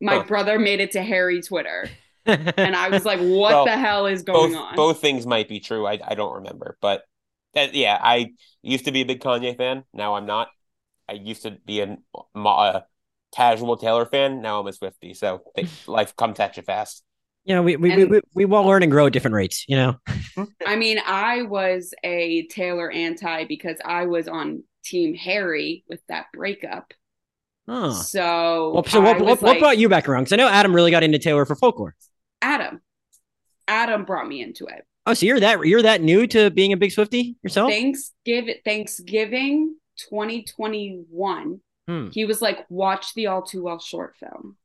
My 0.00 0.18
Huh. 0.18 0.26
brother 0.26 0.58
made 0.58 0.80
it 0.80 0.92
to 0.92 1.02
Harry 1.02 1.42
Twitter, 1.42 1.96
and 2.26 2.76
I 2.76 2.90
was 2.90 3.04
like, 3.04 3.20
"What 3.20 3.50
Well, 3.50 3.64
the 3.64 3.76
hell 3.78 4.06
is 4.06 4.22
going 4.24 4.54
both 4.54 4.56
on?" 4.56 4.76
both 4.76 5.00
things 5.00 5.26
might 5.26 5.48
be 5.48 5.60
true. 5.60 5.86
I 5.86 5.98
I 6.06 6.14
don't 6.14 6.34
remember, 6.36 6.78
but 6.80 7.04
that, 7.54 7.74
yeah, 7.74 7.98
I 8.00 8.32
used 8.62 8.84
to 8.86 8.92
be 8.92 9.00
a 9.02 9.04
big 9.04 9.20
Kanye 9.20 9.56
fan. 9.56 9.84
Now 9.92 10.14
I'm 10.14 10.26
not. 10.26 10.48
I 11.08 11.14
used 11.14 11.42
to 11.42 11.52
be 11.64 11.80
a, 11.80 11.98
a 12.34 12.84
casual 13.34 13.76
Taylor 13.76 14.06
fan. 14.06 14.40
Now 14.42 14.60
I'm 14.60 14.66
a 14.66 14.70
Swiftie. 14.70 15.16
So 15.16 15.42
they, 15.54 15.66
life 15.86 16.14
comes 16.16 16.40
at 16.40 16.56
you 16.56 16.62
fast. 16.62 17.02
you 17.44 17.54
know 17.54 17.62
we 17.62 17.76
we, 17.76 17.90
we 17.96 18.02
And- 18.02 18.10
we 18.10 18.20
we 18.46 18.54
all 18.54 18.64
learn 18.64 18.82
and 18.82 18.92
grow 18.92 19.06
at 19.06 19.12
different 19.12 19.34
rates 19.34 19.64
you 19.66 19.76
know 19.76 19.96
hmm? 20.36 20.44
I 20.66 20.76
mean, 20.76 20.98
I 21.04 21.42
was 21.42 21.92
a 22.04 22.46
Taylor 22.46 22.90
anti 22.90 23.44
because 23.44 23.78
I 23.84 24.06
was 24.06 24.28
on 24.28 24.62
Team 24.84 25.14
Harry 25.14 25.84
with 25.88 26.00
that 26.08 26.26
breakup. 26.32 26.94
oh. 27.68 27.92
So, 27.92 28.72
well, 28.74 28.84
so 28.84 29.00
I 29.00 29.04
what, 29.04 29.20
was 29.20 29.28
what, 29.28 29.42
what 29.42 29.58
brought 29.58 29.78
you 29.78 29.88
back 29.88 30.08
around 30.08 30.22
because 30.24 30.32
i 30.34 30.36
know 30.36 30.48
adam 30.48 30.74
really 30.74 30.90
got 30.90 31.02
into 31.02 31.18
taylor 31.18 31.44
for 31.44 31.56
folklore 31.56 31.94
Adam. 32.40 32.80
Adam 33.68 34.04
brought 34.04 34.26
me 34.26 34.42
into 34.42 34.66
it. 34.66 34.84
Oh 35.06 35.14
so 35.14 35.26
you're 35.26 35.40
that 35.40 35.66
you're 35.66 35.82
that 35.82 36.00
new 36.00 36.26
to 36.28 36.50
being 36.50 36.72
a 36.72 36.76
big 36.76 36.90
swiftie 36.90 37.34
yourself 37.42 37.70
Thanksgiving, 37.70 38.54
Thanksgiving 38.64 39.76
2021. 40.10 41.60
Hmm. 41.88 42.08
He 42.10 42.24
was 42.24 42.40
like, 42.40 42.64
"Watch 42.68 43.14
the 43.14 43.26
All 43.26 43.42
Too 43.42 43.64
Well 43.64 43.80
short 43.80 44.14
film. 44.16 44.56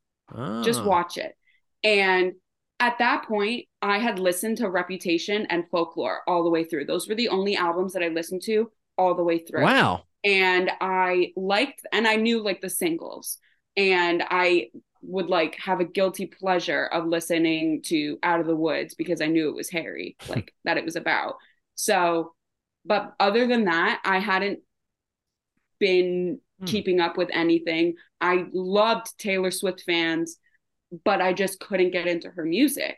Just 0.64 0.82
Ah. 0.82 0.86
watch 0.88 1.18
it." 1.18 1.36
And 1.84 2.34
at 2.80 3.00
that 3.00 3.26
point, 3.28 3.66
I 3.82 3.98
had 3.98 4.20
listened 4.20 4.58
to 4.58 4.70
Reputation 4.70 5.48
and 5.50 5.68
Folklore 5.72 6.22
all 6.28 6.44
the 6.44 6.50
way 6.52 6.64
through. 6.64 6.86
Those 6.86 7.08
were 7.10 7.16
the 7.16 7.30
only 7.30 7.56
albums 7.56 7.94
that 7.94 8.04
I 8.04 8.10
listened 8.10 8.44
to 8.44 8.72
all 8.98 9.16
the 9.16 9.24
way 9.24 9.40
through. 9.40 9.64
wow 9.64 10.04
and 10.24 10.72
I 10.82 11.32
liked 11.36 11.86
and 11.94 12.08
I 12.08 12.16
knew 12.16 12.42
like 12.42 12.60
the 12.62 12.70
singles 12.72 13.38
and 13.78 14.24
I 14.28 14.72
would 15.02 15.28
like 15.28 15.56
have 15.56 15.80
a 15.80 15.86
guilty 15.86 16.26
pleasure 16.26 16.86
of 16.86 17.06
listening 17.06 17.82
to 17.84 18.18
Out 18.24 18.40
of 18.40 18.48
the 18.48 18.56
Woods 18.56 18.96
because 18.96 19.22
I 19.22 19.28
knew 19.28 19.50
it 19.50 19.56
was 19.56 19.70
Harry 19.70 20.18
like 20.28 20.54
that 20.66 20.78
it 20.78 20.86
was 20.86 20.96
about. 20.96 21.36
So 21.76 22.34
but 22.86 23.14
other 23.20 23.48
than 23.48 23.66
that 23.66 24.02
I 24.06 24.20
hadn't 24.20 24.60
been 25.80 26.40
Hmm. 26.60 26.66
keeping 26.66 27.00
up 27.00 27.18
with 27.18 27.30
anything. 27.34 27.94
I 28.20 28.46
loved 28.52 29.16
Taylor 29.20 29.52
Swift 29.52 29.84
fans 29.86 30.38
but 31.04 31.22
I 31.22 31.34
just 31.34 31.60
couldn't 31.60 31.92
get 31.92 32.08
into 32.08 32.30
her 32.32 32.46
music. 32.46 32.98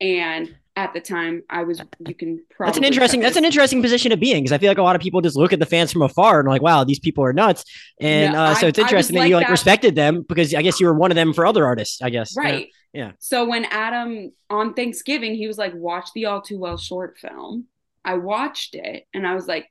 And 0.00 0.54
at 0.76 0.92
the 0.92 1.00
time 1.00 1.42
I 1.48 1.62
was 1.62 1.80
you 2.06 2.14
can 2.14 2.44
probably 2.50 2.70
that's 2.70 2.78
an 2.78 2.84
interesting 2.84 3.20
that's 3.20 3.36
an 3.36 3.44
interesting 3.44 3.80
position 3.80 4.10
to 4.10 4.16
be 4.16 4.32
in 4.32 4.38
because 4.38 4.50
i 4.52 4.58
feel 4.58 4.68
like 4.70 4.78
a 4.78 4.82
lot 4.82 4.96
of 4.96 5.02
people 5.02 5.20
just 5.20 5.36
look 5.36 5.52
at 5.52 5.60
the 5.60 5.66
fans 5.66 5.92
from 5.92 6.02
afar 6.02 6.40
and 6.40 6.48
like 6.48 6.62
wow 6.62 6.82
these 6.82 6.98
people 6.98 7.22
are 7.24 7.32
nuts 7.32 7.64
and 8.00 8.34
uh, 8.34 8.54
so 8.56 8.66
it's 8.66 8.78
I 8.78 8.82
interesting 8.82 9.14
that 9.14 9.20
like 9.20 9.28
you 9.28 9.36
like 9.36 9.46
that- 9.46 9.52
respected 9.52 9.94
them 9.94 10.24
because 10.28 10.52
i 10.52 10.62
guess 10.62 10.80
you 10.80 10.86
were 10.86 10.94
one 10.94 11.12
of 11.12 11.14
them 11.14 11.32
for 11.32 11.46
other 11.46 11.64
artists 11.64 12.02
i 12.02 12.10
guess? 12.10 12.36
Right. 12.36 12.68
Yeah. 12.92 13.10
So 13.18 13.44
when 13.48 13.64
Adam 13.64 14.30
on 14.50 14.72
Thanksgiving, 14.74 15.34
he 15.34 15.48
was 15.48 15.58
like, 15.58 15.74
watch 15.74 16.10
the 16.14 16.26
All 16.26 16.40
Too 16.40 16.60
Well 16.60 16.76
short 16.76 17.18
film. 17.18 17.66
I 18.04 18.14
watched 18.14 18.76
it 18.76 19.08
and 19.12 19.26
I 19.26 19.34
was 19.34 19.48
like, 19.48 19.66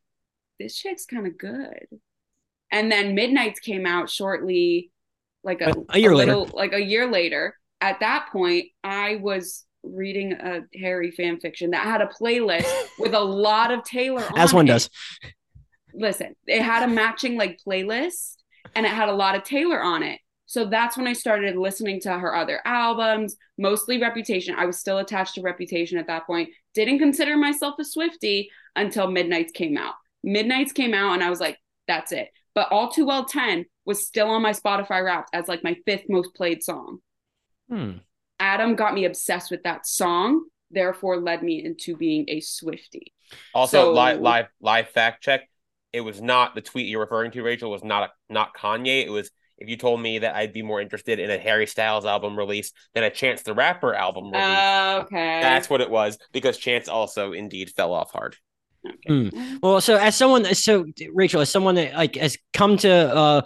this 0.59 0.75
chick's 0.75 1.05
kind 1.05 1.25
of 1.25 1.37
good. 1.37 1.85
And 2.69 2.91
then 2.91 3.15
Midnights 3.15 3.61
came 3.61 3.85
out 3.85 4.09
shortly, 4.09 4.91
like 5.41 5.61
a, 5.61 5.69
A- 5.69 5.85
a 5.91 5.99
year 5.99 6.13
later. 6.13 6.35
like 6.35 6.73
a 6.73 6.81
year 6.83 7.09
later. 7.09 7.55
At 7.79 8.01
that 8.01 8.27
point, 8.33 8.65
I 8.83 9.15
was 9.21 9.63
reading 9.83 10.33
a 10.33 10.61
Harry 10.79 11.11
fan 11.11 11.39
fiction 11.39 11.71
that 11.71 11.83
had 11.83 12.01
a 12.01 12.07
playlist 12.07 12.71
with 12.99 13.13
a 13.13 13.19
lot 13.19 13.71
of 13.71 13.83
Taylor 13.83 14.23
on 14.23 14.37
as 14.37 14.53
one 14.53 14.65
it 14.65 14.71
does 14.71 14.89
listen, 15.93 16.35
it 16.47 16.61
had 16.61 16.83
a 16.83 16.87
matching 16.87 17.37
like 17.37 17.59
playlist 17.65 18.37
and 18.75 18.85
it 18.85 18.91
had 18.91 19.09
a 19.09 19.13
lot 19.13 19.35
of 19.35 19.43
Taylor 19.43 19.81
on 19.81 20.03
it. 20.03 20.19
So 20.45 20.65
that's 20.65 20.97
when 20.97 21.07
I 21.07 21.13
started 21.13 21.55
listening 21.55 21.99
to 22.01 22.17
her 22.17 22.35
other 22.35 22.61
albums, 22.65 23.35
mostly 23.57 23.99
Reputation. 23.99 24.55
I 24.55 24.65
was 24.65 24.77
still 24.77 24.99
attached 24.99 25.35
to 25.35 25.41
Reputation 25.41 25.97
at 25.97 26.07
that 26.07 26.27
point. 26.27 26.49
Didn't 26.73 26.99
consider 26.99 27.37
myself 27.37 27.75
a 27.79 27.83
Swiftie 27.83 28.47
until 28.75 29.09
Midnights 29.09 29.51
came 29.51 29.77
out. 29.77 29.93
Midnights 30.23 30.71
came 30.71 30.93
out 30.93 31.13
and 31.13 31.23
I 31.23 31.29
was 31.29 31.39
like, 31.39 31.57
that's 31.87 32.11
it. 32.11 32.29
But 32.53 32.71
All 32.71 32.89
Too 32.89 33.05
Well 33.05 33.25
10 33.25 33.65
was 33.85 34.05
still 34.05 34.29
on 34.29 34.41
my 34.41 34.51
Spotify 34.51 35.03
Wrapped 35.03 35.29
as 35.33 35.47
like 35.47 35.63
my 35.63 35.75
fifth 35.85 36.05
most 36.07 36.35
played 36.35 36.63
song. 36.63 36.99
Hmm. 37.69 37.97
Adam 38.39 38.75
got 38.75 38.93
me 38.93 39.05
obsessed 39.05 39.51
with 39.51 39.63
that 39.63 39.87
song, 39.87 40.45
therefore 40.71 41.17
led 41.17 41.43
me 41.43 41.63
into 41.63 41.95
being 41.95 42.25
a 42.27 42.39
Swiftie. 42.39 43.13
Also, 43.53 43.85
so, 43.85 43.93
live 43.93 44.19
live 44.19 44.47
live 44.61 44.89
fact 44.89 45.23
check. 45.23 45.49
It 45.91 46.01
was 46.01 46.21
not 46.21 46.55
the 46.55 46.61
tweet 46.61 46.87
you're 46.87 47.01
referring 47.01 47.31
to, 47.31 47.43
Rachel. 47.43 47.71
Was 47.71 47.83
not 47.83 48.09
a, 48.09 48.33
not 48.33 48.55
Kanye. 48.55 49.05
It 49.05 49.09
was 49.09 49.29
if 49.57 49.69
you 49.69 49.77
told 49.77 50.01
me 50.01 50.19
that 50.19 50.35
I'd 50.35 50.53
be 50.53 50.61
more 50.61 50.81
interested 50.81 51.19
in 51.19 51.29
a 51.29 51.37
Harry 51.37 51.67
Styles 51.67 52.05
album 52.05 52.37
release 52.37 52.71
than 52.93 53.03
a 53.03 53.09
Chance 53.09 53.43
the 53.43 53.53
Rapper 53.53 53.93
album 53.93 54.25
release. 54.25 54.43
Uh, 54.43 55.01
okay, 55.05 55.41
that's 55.41 55.69
what 55.69 55.81
it 55.81 55.89
was 55.89 56.17
because 56.31 56.57
Chance 56.57 56.87
also 56.87 57.31
indeed 57.31 57.69
fell 57.69 57.93
off 57.93 58.11
hard. 58.11 58.35
Okay. 58.85 59.29
Mm. 59.29 59.59
Well, 59.61 59.79
so 59.79 59.95
as 59.95 60.15
someone, 60.15 60.53
so 60.55 60.85
Rachel, 61.13 61.41
as 61.41 61.49
someone 61.49 61.75
that 61.75 61.93
like 61.93 62.15
has 62.15 62.37
come 62.51 62.77
to 62.77 62.91
uh, 62.91 63.41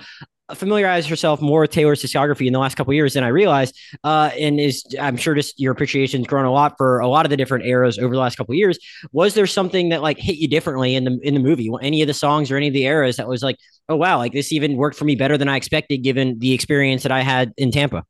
familiarize 0.55 1.05
herself 1.05 1.41
more 1.41 1.61
with 1.61 1.71
Taylor's 1.71 2.01
discography 2.01 2.47
in 2.47 2.53
the 2.53 2.59
last 2.59 2.75
couple 2.75 2.93
years 2.93 3.13
than 3.13 3.23
I 3.23 3.27
realized, 3.27 3.77
uh, 4.03 4.31
and 4.39 4.59
is 4.59 4.85
I'm 4.99 5.17
sure 5.17 5.35
just 5.35 5.59
your 5.59 5.71
appreciation's 5.71 6.27
grown 6.27 6.45
a 6.45 6.51
lot 6.51 6.75
for 6.77 6.99
a 6.99 7.07
lot 7.07 7.25
of 7.25 7.29
the 7.29 7.37
different 7.37 7.65
eras 7.65 7.97
over 7.99 8.13
the 8.13 8.19
last 8.19 8.37
couple 8.37 8.55
years. 8.55 8.79
Was 9.11 9.33
there 9.33 9.47
something 9.47 9.89
that 9.89 10.01
like 10.01 10.17
hit 10.17 10.37
you 10.37 10.47
differently 10.47 10.95
in 10.95 11.03
the 11.03 11.19
in 11.21 11.33
the 11.33 11.39
movie? 11.39 11.69
Any 11.81 12.01
of 12.01 12.07
the 12.07 12.13
songs 12.13 12.49
or 12.49 12.57
any 12.57 12.67
of 12.67 12.73
the 12.73 12.85
eras 12.85 13.17
that 13.17 13.27
was 13.27 13.43
like, 13.43 13.57
oh 13.89 13.95
wow, 13.95 14.17
like 14.17 14.33
this 14.33 14.53
even 14.53 14.77
worked 14.77 14.97
for 14.97 15.05
me 15.05 15.15
better 15.15 15.37
than 15.37 15.49
I 15.49 15.57
expected, 15.57 15.97
given 15.97 16.39
the 16.39 16.53
experience 16.53 17.03
that 17.03 17.11
I 17.11 17.21
had 17.21 17.53
in 17.57 17.71
Tampa. 17.71 18.05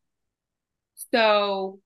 So, 1.13 1.79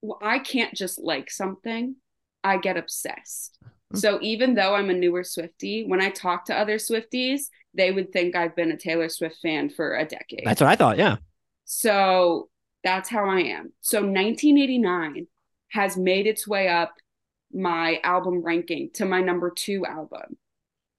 well, 0.00 0.18
I 0.20 0.40
can't 0.40 0.74
just 0.74 0.98
like 0.98 1.30
something; 1.30 1.96
I 2.42 2.56
get 2.56 2.76
obsessed. 2.76 3.58
Hmm. 3.92 3.98
So 3.98 4.18
even 4.20 4.54
though 4.54 4.74
I'm 4.74 4.90
a 4.90 4.94
newer 4.94 5.22
Swiftie, 5.22 5.86
when 5.86 6.00
I 6.00 6.10
talk 6.10 6.46
to 6.46 6.56
other 6.56 6.78
Swifties, 6.78 7.42
they 7.74 7.90
would 7.90 8.12
think 8.12 8.36
I've 8.36 8.56
been 8.56 8.72
a 8.72 8.76
Taylor 8.76 9.08
Swift 9.08 9.36
fan 9.40 9.70
for 9.70 9.96
a 9.96 10.04
decade. 10.04 10.42
That's 10.44 10.60
what 10.60 10.70
I 10.70 10.76
thought. 10.76 10.98
Yeah. 10.98 11.16
So 11.64 12.48
that's 12.84 13.08
how 13.08 13.28
I 13.28 13.40
am. 13.40 13.72
So 13.80 13.98
1989 13.98 15.26
has 15.70 15.96
made 15.96 16.26
its 16.26 16.46
way 16.46 16.68
up 16.68 16.92
my 17.52 18.00
album 18.02 18.42
ranking 18.42 18.90
to 18.94 19.04
my 19.04 19.20
number 19.20 19.50
two 19.50 19.84
album. 19.86 20.36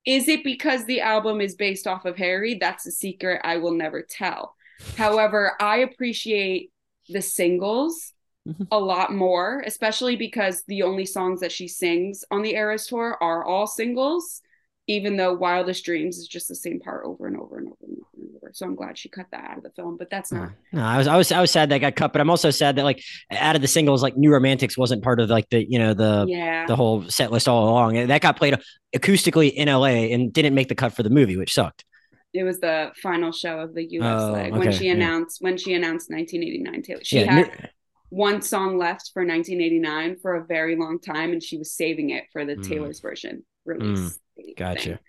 Is 0.05 0.27
it 0.27 0.43
because 0.43 0.85
the 0.85 1.01
album 1.01 1.41
is 1.41 1.55
based 1.55 1.87
off 1.87 2.05
of 2.05 2.17
Harry? 2.17 2.55
That's 2.55 2.85
a 2.85 2.91
secret 2.91 3.41
I 3.43 3.57
will 3.57 3.73
never 3.73 4.01
tell. 4.01 4.55
However, 4.97 5.53
I 5.61 5.77
appreciate 5.77 6.71
the 7.09 7.21
singles 7.21 8.13
mm-hmm. 8.47 8.63
a 8.71 8.79
lot 8.79 9.13
more, 9.13 9.63
especially 9.65 10.15
because 10.15 10.63
the 10.67 10.83
only 10.83 11.05
songs 11.05 11.39
that 11.39 11.51
she 11.51 11.67
sings 11.67 12.25
on 12.31 12.41
the 12.41 12.55
Eras 12.55 12.87
tour 12.87 13.17
are 13.21 13.45
all 13.45 13.67
singles 13.67 14.41
even 14.87 15.15
though 15.15 15.33
Wildest 15.33 15.85
Dreams 15.85 16.17
is 16.17 16.27
just 16.27 16.47
the 16.47 16.55
same 16.55 16.79
part 16.79 17.05
over 17.05 17.27
and 17.27 17.37
over 17.37 17.57
and 17.57 17.67
over 17.67 17.77
and 17.83 17.97
over 17.97 18.07
and 18.17 18.35
over. 18.35 18.51
So 18.53 18.65
I'm 18.65 18.75
glad 18.75 18.97
she 18.97 19.07
cut 19.07 19.27
that 19.31 19.43
out 19.49 19.57
of 19.57 19.63
the 19.63 19.69
film, 19.71 19.97
but 19.97 20.09
that's 20.09 20.31
not. 20.31 20.51
No, 20.73 20.83
I 20.83 20.97
was 20.97 21.07
I 21.07 21.15
was 21.15 21.31
I 21.31 21.39
was 21.39 21.51
sad 21.51 21.69
that 21.69 21.79
got 21.79 21.95
cut, 21.95 22.11
but 22.11 22.21
I'm 22.21 22.29
also 22.29 22.49
sad 22.49 22.75
that 22.75 22.83
like 22.83 23.01
out 23.31 23.55
of 23.55 23.61
the 23.61 23.67
singles, 23.67 24.03
like 24.03 24.17
New 24.17 24.31
Romantics 24.31 24.77
wasn't 24.77 25.01
part 25.01 25.19
of 25.19 25.29
like 25.29 25.49
the 25.49 25.65
you 25.69 25.79
know 25.79 25.93
the 25.93 26.25
yeah. 26.27 26.65
the 26.65 26.75
whole 26.75 27.09
set 27.09 27.31
list 27.31 27.47
all 27.47 27.69
along. 27.69 27.97
And 27.97 28.09
that 28.09 28.21
got 28.21 28.35
played 28.35 28.57
acoustically 28.95 29.53
in 29.53 29.69
LA 29.69 30.11
and 30.13 30.33
didn't 30.33 30.53
make 30.53 30.67
the 30.67 30.75
cut 30.75 30.93
for 30.93 31.03
the 31.03 31.09
movie, 31.09 31.37
which 31.37 31.53
sucked. 31.53 31.85
It 32.33 32.43
was 32.43 32.59
the 32.59 32.91
final 33.01 33.31
show 33.31 33.59
of 33.59 33.75
the 33.75 33.85
US 33.99 34.21
oh, 34.21 34.31
leg 34.31 34.53
when 34.53 34.71
she 34.71 34.89
announced 34.89 35.39
yeah. 35.39 35.45
when 35.45 35.57
she 35.57 35.73
announced 35.73 36.09
1989 36.09 36.81
Taylor. 36.81 37.03
She 37.03 37.19
yeah, 37.19 37.31
had 37.31 37.69
one 38.09 38.41
song 38.41 38.77
left 38.77 39.11
for 39.13 39.25
1989 39.25 40.17
for 40.21 40.35
a 40.35 40.45
very 40.45 40.75
long 40.75 40.99
time, 40.99 41.31
and 41.31 41.41
she 41.41 41.57
was 41.57 41.71
saving 41.71 42.09
it 42.09 42.25
for 42.33 42.43
the 42.43 42.55
mm. 42.55 42.67
Taylor's 42.67 42.99
version 42.99 43.45
release. 43.65 43.99
Mm. 43.99 44.17
Gotcha. 44.57 44.83
Thing. 44.83 44.99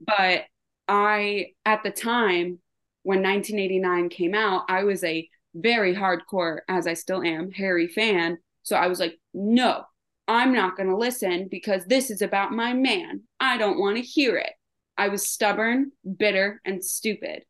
But 0.00 0.44
I, 0.88 1.46
at 1.64 1.82
the 1.82 1.90
time 1.90 2.58
when 3.02 3.22
1989 3.22 4.08
came 4.08 4.34
out, 4.34 4.64
I 4.68 4.84
was 4.84 5.02
a 5.04 5.28
very 5.54 5.94
hardcore, 5.94 6.60
as 6.68 6.86
I 6.86 6.94
still 6.94 7.22
am, 7.22 7.50
Harry 7.52 7.86
fan. 7.86 8.38
So 8.62 8.76
I 8.76 8.88
was 8.88 8.98
like, 8.98 9.18
no, 9.32 9.84
I'm 10.26 10.52
not 10.52 10.76
going 10.76 10.88
to 10.88 10.96
listen 10.96 11.48
because 11.50 11.84
this 11.84 12.10
is 12.10 12.22
about 12.22 12.52
my 12.52 12.72
man. 12.72 13.22
I 13.38 13.56
don't 13.58 13.78
want 13.78 13.96
to 13.96 14.02
hear 14.02 14.36
it. 14.36 14.52
I 14.96 15.08
was 15.08 15.28
stubborn, 15.28 15.92
bitter, 16.18 16.60
and 16.64 16.84
stupid. 16.84 17.44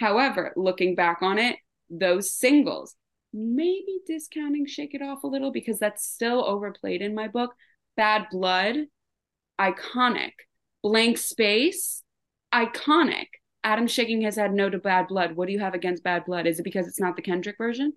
However, 0.00 0.52
looking 0.56 0.94
back 0.94 1.18
on 1.22 1.38
it, 1.38 1.56
those 1.90 2.32
singles, 2.32 2.94
maybe 3.32 3.98
discounting 4.06 4.66
Shake 4.66 4.94
It 4.94 5.02
Off 5.02 5.24
a 5.24 5.28
little 5.28 5.52
because 5.52 5.78
that's 5.78 6.08
still 6.08 6.44
overplayed 6.44 7.02
in 7.02 7.14
my 7.14 7.28
book. 7.28 7.52
Bad 7.96 8.26
Blood, 8.30 8.76
iconic 9.60 10.32
blank 10.84 11.18
space, 11.18 12.02
iconic. 12.54 13.26
Adam 13.64 13.86
shaking 13.86 14.20
his 14.20 14.36
head 14.36 14.52
no 14.52 14.68
to 14.68 14.78
bad 14.78 15.08
blood. 15.08 15.34
What 15.34 15.46
do 15.46 15.54
you 15.54 15.60
have 15.60 15.72
against 15.72 16.04
bad 16.04 16.26
blood? 16.26 16.46
Is 16.46 16.60
it 16.60 16.64
because 16.64 16.86
it's 16.86 17.00
not 17.00 17.16
the 17.16 17.22
Kendrick 17.22 17.56
version? 17.56 17.94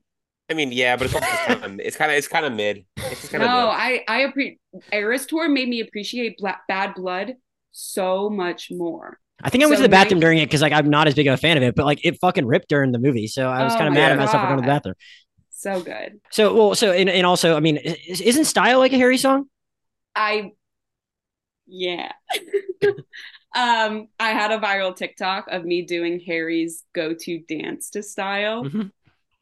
I 0.50 0.54
mean, 0.54 0.72
yeah, 0.72 0.96
but 0.96 1.08
it's 1.08 1.14
kind 1.46 1.64
of 1.64 1.80
it's 1.82 1.98
kind 1.98 2.10
of 2.10 2.18
it's 2.18 2.28
kind 2.30 2.46
of 2.46 2.54
mid. 2.54 2.86
It's 2.96 3.28
kind 3.28 3.44
no, 3.44 3.48
of 3.48 3.70
I 3.70 4.04
I 4.08 4.20
appreciate 4.22 4.60
Eras 4.94 5.26
Tour 5.26 5.50
made 5.50 5.68
me 5.68 5.82
appreciate 5.82 6.38
Black, 6.38 6.62
Bad 6.70 6.96
Blood 6.96 7.34
so 7.74 8.30
much 8.30 8.70
more. 8.72 9.20
I 9.44 9.50
think 9.50 9.64
I 9.64 9.68
went 9.68 9.80
so 9.80 9.84
to 9.84 9.88
the 9.90 9.92
bathroom 9.92 10.22
during 10.22 10.40
it 10.40 10.46
because 10.46 10.62
like 10.62 10.72
I'm 10.72 10.90
not 10.90 11.08
as 11.08 11.14
big 11.14 11.28
of 11.28 11.34
a 11.34 11.38
fan 11.38 11.58
of 11.58 11.64
it, 11.64 11.76
but 11.76 11.86
like 11.86 12.00
it 12.06 12.18
fucking 12.22 12.46
ripped 12.46 12.70
during 12.70 12.94
the 12.94 13.00
movie, 13.00 13.28
so 13.28 13.50
I 13.50 13.66
was 13.66 13.74
oh 13.74 13.78
kind 13.78 13.90
of 13.90 13.94
mad 13.94 14.14
at 14.14 14.18
myself 14.18 14.42
for 14.42 14.48
going 14.48 14.58
to 14.58 14.62
the 14.62 14.68
bathroom. 14.68 14.96
So 15.52 15.82
good. 15.82 16.22
So 16.32 16.56
well, 16.56 16.76
so 16.76 16.94
and, 16.94 17.10
and 17.10 17.26
also, 17.26 17.58
I 17.58 17.60
mean, 17.60 17.78
isn't 17.78 18.46
"Style" 18.46 18.80
like 18.80 18.94
a 18.94 18.98
Harry 18.98 19.18
song? 19.18 19.50
I 20.16 20.54
yeah. 21.68 22.12
um, 23.56 24.08
I 24.20 24.32
had 24.32 24.52
a 24.52 24.60
viral 24.60 24.96
TikTok 24.96 25.48
of 25.50 25.66
me 25.66 25.84
doing 25.84 26.20
Harry's 26.22 26.84
go-to 26.94 27.40
dance 27.40 27.90
to 27.92 28.04
style 28.04 28.64
mm-hmm. 28.64 28.88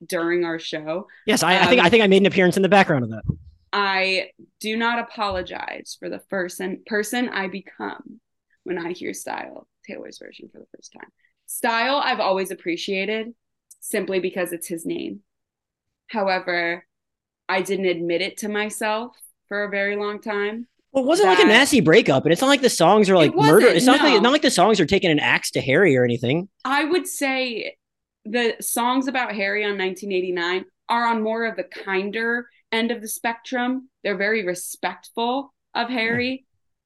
during 0.05 0.43
our 0.43 0.59
show. 0.59 1.07
Yes, 1.25 1.43
I, 1.43 1.57
um, 1.57 1.63
I, 1.63 1.69
think 1.69 1.81
I 1.81 1.89
think 1.89 2.03
I 2.03 2.07
made 2.07 2.21
an 2.21 2.25
appearance 2.25 2.57
in 2.57 2.63
the 2.63 2.69
background 2.69 3.03
of 3.03 3.11
that. 3.11 3.23
I 3.71 4.29
do 4.61 4.77
not 4.77 4.99
apologize 4.99 5.97
for 5.99 6.09
the 6.09 6.19
person 6.19 6.81
person 6.85 7.27
I 7.27 7.49
become 7.49 8.21
when 8.63 8.77
I 8.77 8.93
hear 8.93 9.13
style, 9.13 9.67
Taylor's 9.85 10.17
version 10.17 10.49
for 10.51 10.59
the 10.59 10.67
first 10.75 10.93
time. 10.93 11.09
Style 11.45 11.97
I've 11.97 12.21
always 12.21 12.51
appreciated 12.51 13.33
simply 13.81 14.19
because 14.19 14.53
it's 14.53 14.67
his 14.67 14.85
name. 14.85 15.19
However, 16.07 16.85
I 17.49 17.61
didn't 17.61 17.85
admit 17.85 18.21
it 18.21 18.37
to 18.37 18.49
myself 18.49 19.15
for 19.47 19.65
a 19.65 19.69
very 19.69 19.95
long 19.95 20.21
time. 20.21 20.67
Well, 20.95 21.03
it 21.03 21.07
wasn't 21.07 21.27
that, 21.27 21.39
like 21.39 21.45
a 21.45 21.47
nasty 21.49 21.81
breakup, 21.81 22.23
and 22.23 22.31
it's 22.31 22.39
not 22.41 22.47
like 22.47 22.61
the 22.61 22.69
songs 22.69 23.09
are 23.09 23.17
like 23.17 23.33
it 23.33 23.35
murder. 23.35 23.67
It's 23.67 23.85
not 23.85 24.01
no. 24.01 24.05
like 24.05 24.21
not 24.21 24.31
like 24.31 24.41
the 24.41 24.49
songs 24.49 24.79
are 24.79 24.85
taking 24.85 25.11
an 25.11 25.19
axe 25.19 25.51
to 25.51 25.61
Harry 25.61 25.97
or 25.97 26.05
anything. 26.05 26.47
I 26.63 26.85
would 26.85 27.05
say 27.05 27.75
the 28.23 28.55
songs 28.61 29.09
about 29.09 29.35
Harry 29.35 29.65
on 29.65 29.77
1989 29.77 30.63
are 30.87 31.05
on 31.05 31.21
more 31.21 31.43
of 31.43 31.57
the 31.57 31.65
kinder 31.65 32.47
end 32.71 32.91
of 32.91 33.01
the 33.01 33.09
spectrum. 33.09 33.89
They're 34.05 34.15
very 34.15 34.45
respectful 34.45 35.53
of 35.73 35.89
Harry. 35.89 36.45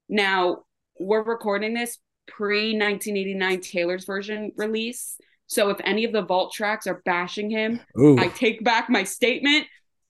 Yeah. 0.10 0.24
Now 0.24 0.58
we're 1.00 1.24
recording 1.24 1.76
this 1.76 2.00
pre 2.28 2.74
1989 2.74 3.62
Taylor's 3.62 4.06
version 4.06 4.54
release. 4.56 5.18
So 5.46 5.70
if 5.70 5.78
any 5.84 6.04
of 6.04 6.14
the 6.14 6.24
vault 6.24 6.52
tracks 6.52 6.88
are 6.88 7.04
bashing 7.06 7.52
him, 7.52 7.80
Ooh. 8.00 8.18
I 8.18 8.30
take 8.30 8.64
back 8.64 8.90
my 8.90 9.04
statement. 9.04 9.68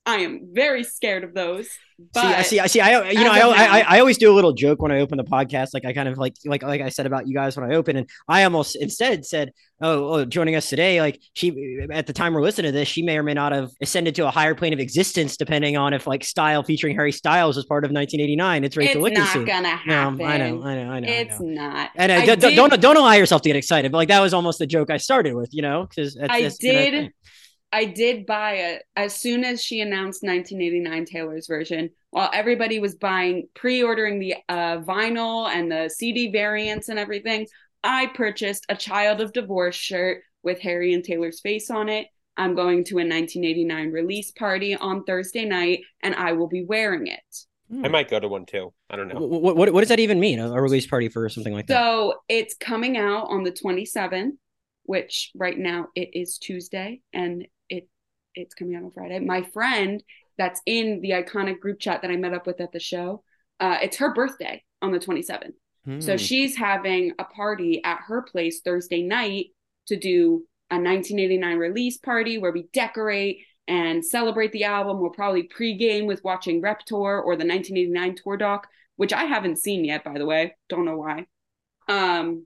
I 0.10 0.18
am 0.18 0.50
very 0.52 0.84
scared 0.84 1.24
of 1.24 1.34
those. 1.34 1.70
But 2.14 2.22
see, 2.22 2.28
I 2.28 2.42
see, 2.42 2.60
I 2.60 2.68
see. 2.68 2.82
I, 2.82 3.10
you 3.10 3.24
know, 3.24 3.32
I, 3.32 3.80
I, 3.80 3.80
I, 3.82 4.00
always 4.00 4.18
do 4.18 4.32
a 4.32 4.36
little 4.36 4.54
joke 4.54 4.82
when 4.82 4.92
I 4.92 5.02
open 5.02 5.18
the 5.18 5.24
podcast. 5.24 5.74
Like 5.74 5.84
I 5.84 5.92
kind 5.92 6.08
of 6.08 6.18
like, 6.18 6.34
like, 6.46 6.64
like 6.64 6.80
I 6.80 6.90
said 6.90 7.06
about 7.06 7.28
you 7.28 7.34
guys 7.34 7.58
when 7.58 7.70
I 7.70 7.76
open, 7.76 7.98
and 7.98 8.10
I 8.28 8.44
almost 8.44 8.78
instead 8.78 9.26
said, 9.26 9.52
oh, 9.82 10.14
oh, 10.14 10.26
joining 10.26 10.56
us 10.56 10.70
today, 10.70 11.02
like 11.02 11.22
she, 11.34 11.86
at 11.92 12.08
the 12.08 12.14
time 12.14 12.34
we're 12.34 12.42
listening 12.42 12.72
to 12.72 12.78
this, 12.78 12.88
she 12.88 13.02
may 13.02 13.18
or 13.18 13.24
may 13.24 13.34
not 13.34 13.52
have 13.52 13.72
ascended 13.82 14.16
to 14.16 14.28
a 14.28 14.32
higher 14.32 14.56
plane 14.56 14.72
of 14.72 14.80
existence, 14.80 15.36
depending 15.36 15.76
on 15.76 15.94
if 15.94 16.08
like 16.08 16.24
Style 16.24 16.64
featuring 16.64 16.96
Harry 16.96 17.12
Styles 17.12 17.58
was 17.58 17.66
part 17.66 17.84
of 17.84 17.92
1989. 17.92 18.64
It's 18.64 18.78
Rachel 18.78 19.06
It's 19.06 19.18
not 19.18 19.46
gonna 19.46 19.68
happen. 19.70 20.18
No, 20.18 20.26
I 20.26 20.38
know, 20.38 20.64
I 20.64 20.76
know, 20.76 20.92
I 20.92 21.00
know. 21.02 21.08
It's 21.10 21.36
I 21.36 21.44
know. 21.44 21.70
not. 21.70 21.90
And 21.96 22.12
uh, 22.12 22.16
I 22.16 22.26
don't, 22.26 22.56
don't, 22.56 22.82
don't 22.82 22.98
allow 22.98 23.14
yourself 23.14 23.42
to 23.42 23.50
get 23.50 23.58
excited, 23.58 23.92
but 23.92 23.98
like 23.98 24.08
that 24.08 24.22
was 24.22 24.34
almost 24.34 24.60
the 24.60 24.68
joke 24.68 24.90
I 24.90 24.98
started 24.98 25.36
with, 25.36 25.50
you 25.54 25.62
know, 25.62 25.86
because 25.86 26.18
I 26.18 26.50
did. 26.60 27.12
I 27.72 27.86
did 27.86 28.26
buy 28.26 28.54
it 28.54 28.84
as 28.96 29.16
soon 29.16 29.44
as 29.44 29.62
she 29.62 29.82
announced 29.82 30.24
1989 30.24 31.06
Taylor's 31.06 31.48
version. 31.48 31.92
While 32.10 32.30
everybody 32.34 32.80
was 32.80 32.96
buying, 32.96 33.48
pre-ordering 33.54 34.20
the 34.20 34.36
uh, 34.50 34.80
vinyl 34.80 35.48
and 35.48 35.72
the 35.72 35.90
CD 35.90 36.32
variants 36.32 36.90
and 36.90 36.98
everything, 36.98 37.48
I 37.84 38.08
purchased 38.08 38.66
a 38.70 38.76
Child 38.76 39.22
of 39.22 39.34
Divorce 39.34 39.76
shirt 39.76 40.24
with 40.42 40.60
Harry 40.60 40.94
and 40.94 41.04
Taylor's 41.04 41.42
face 41.42 41.70
on 41.70 41.90
it. 41.90 42.08
I'm 42.38 42.56
going 42.56 42.86
to 42.86 42.96
a 42.96 43.06
1989 43.06 43.92
release 43.92 44.32
party 44.32 44.76
on 44.76 45.04
Thursday 45.04 45.46
night, 45.46 45.82
and 46.02 46.16
I 46.16 46.32
will 46.32 46.48
be 46.48 46.64
wearing 46.64 47.08
it. 47.08 47.46
I 47.84 47.88
might 47.88 48.10
go 48.10 48.20
to 48.20 48.28
one 48.28 48.46
too. 48.46 48.74
I 48.90 48.96
don't 48.96 49.10
know. 49.10 49.20
What, 49.20 49.56
what, 49.56 49.74
what 49.74 49.82
does 49.82 49.90
that 49.90 50.00
even 50.00 50.20
mean? 50.20 50.40
A 50.40 50.60
release 50.60 50.88
party 50.88 51.08
for 51.08 51.30
something 51.30 51.54
like 51.54 51.68
that? 51.68 51.74
So 51.74 52.16
it's 52.28 52.56
coming 52.56 52.98
out 52.98 53.26
on 53.30 53.44
the 53.44 53.52
27th, 53.52 54.32
which 54.84 55.32
right 55.36 55.58
now 55.58 55.90
it 55.96 56.10
is 56.14 56.40
Tuesday, 56.40 57.02
and 57.14 57.46
it's 58.36 58.54
coming 58.54 58.76
out 58.76 58.84
on 58.84 58.92
Friday. 58.92 59.20
My 59.20 59.44
friend 59.44 60.04
that's 60.38 60.62
in 60.66 61.02
the 61.02 61.12
iconic 61.12 61.60
group 61.60 61.80
chat 61.80 62.02
that 62.02 62.12
I 62.12 62.16
met 62.16 62.34
up 62.34 62.48
with 62.48 62.62
at 62.62 62.72
the 62.72 62.80
show, 62.80 63.24
uh, 63.60 63.78
it's 63.82 63.98
her 63.98 64.14
birthday 64.14 64.64
on 64.82 64.92
the 64.92 65.00
27th. 65.00 65.54
Hmm. 65.86 66.00
So 66.00 66.18
she's 66.18 66.56
having 66.56 67.14
a 67.20 67.24
party 67.24 67.82
at 67.84 68.00
her 68.08 68.22
place 68.22 68.62
Thursday 68.62 69.04
night 69.04 69.48
to 69.88 69.98
do 69.98 70.46
a 70.72 70.76
1989 70.76 71.58
release 71.58 71.98
party 71.98 72.38
where 72.38 72.52
we 72.52 72.70
decorate 72.74 73.40
and 73.68 74.06
celebrate 74.06 74.52
the 74.52 74.64
album. 74.64 75.00
We'll 75.00 75.12
probably 75.12 75.48
pregame 75.48 76.06
with 76.06 76.24
watching 76.24 76.62
Rep 76.62 76.80
Tour 76.86 77.20
or 77.20 77.36
the 77.36 77.46
1989 77.46 78.16
tour 78.16 78.38
doc, 78.38 78.68
which 78.96 79.14
I 79.14 79.26
haven't 79.26 79.58
seen 79.60 79.86
yet, 79.86 80.04
by 80.04 80.18
the 80.18 80.26
way. 80.26 80.56
Don't 80.70 80.86
know 80.86 80.98
why. 80.98 81.26
Um, 81.88 82.46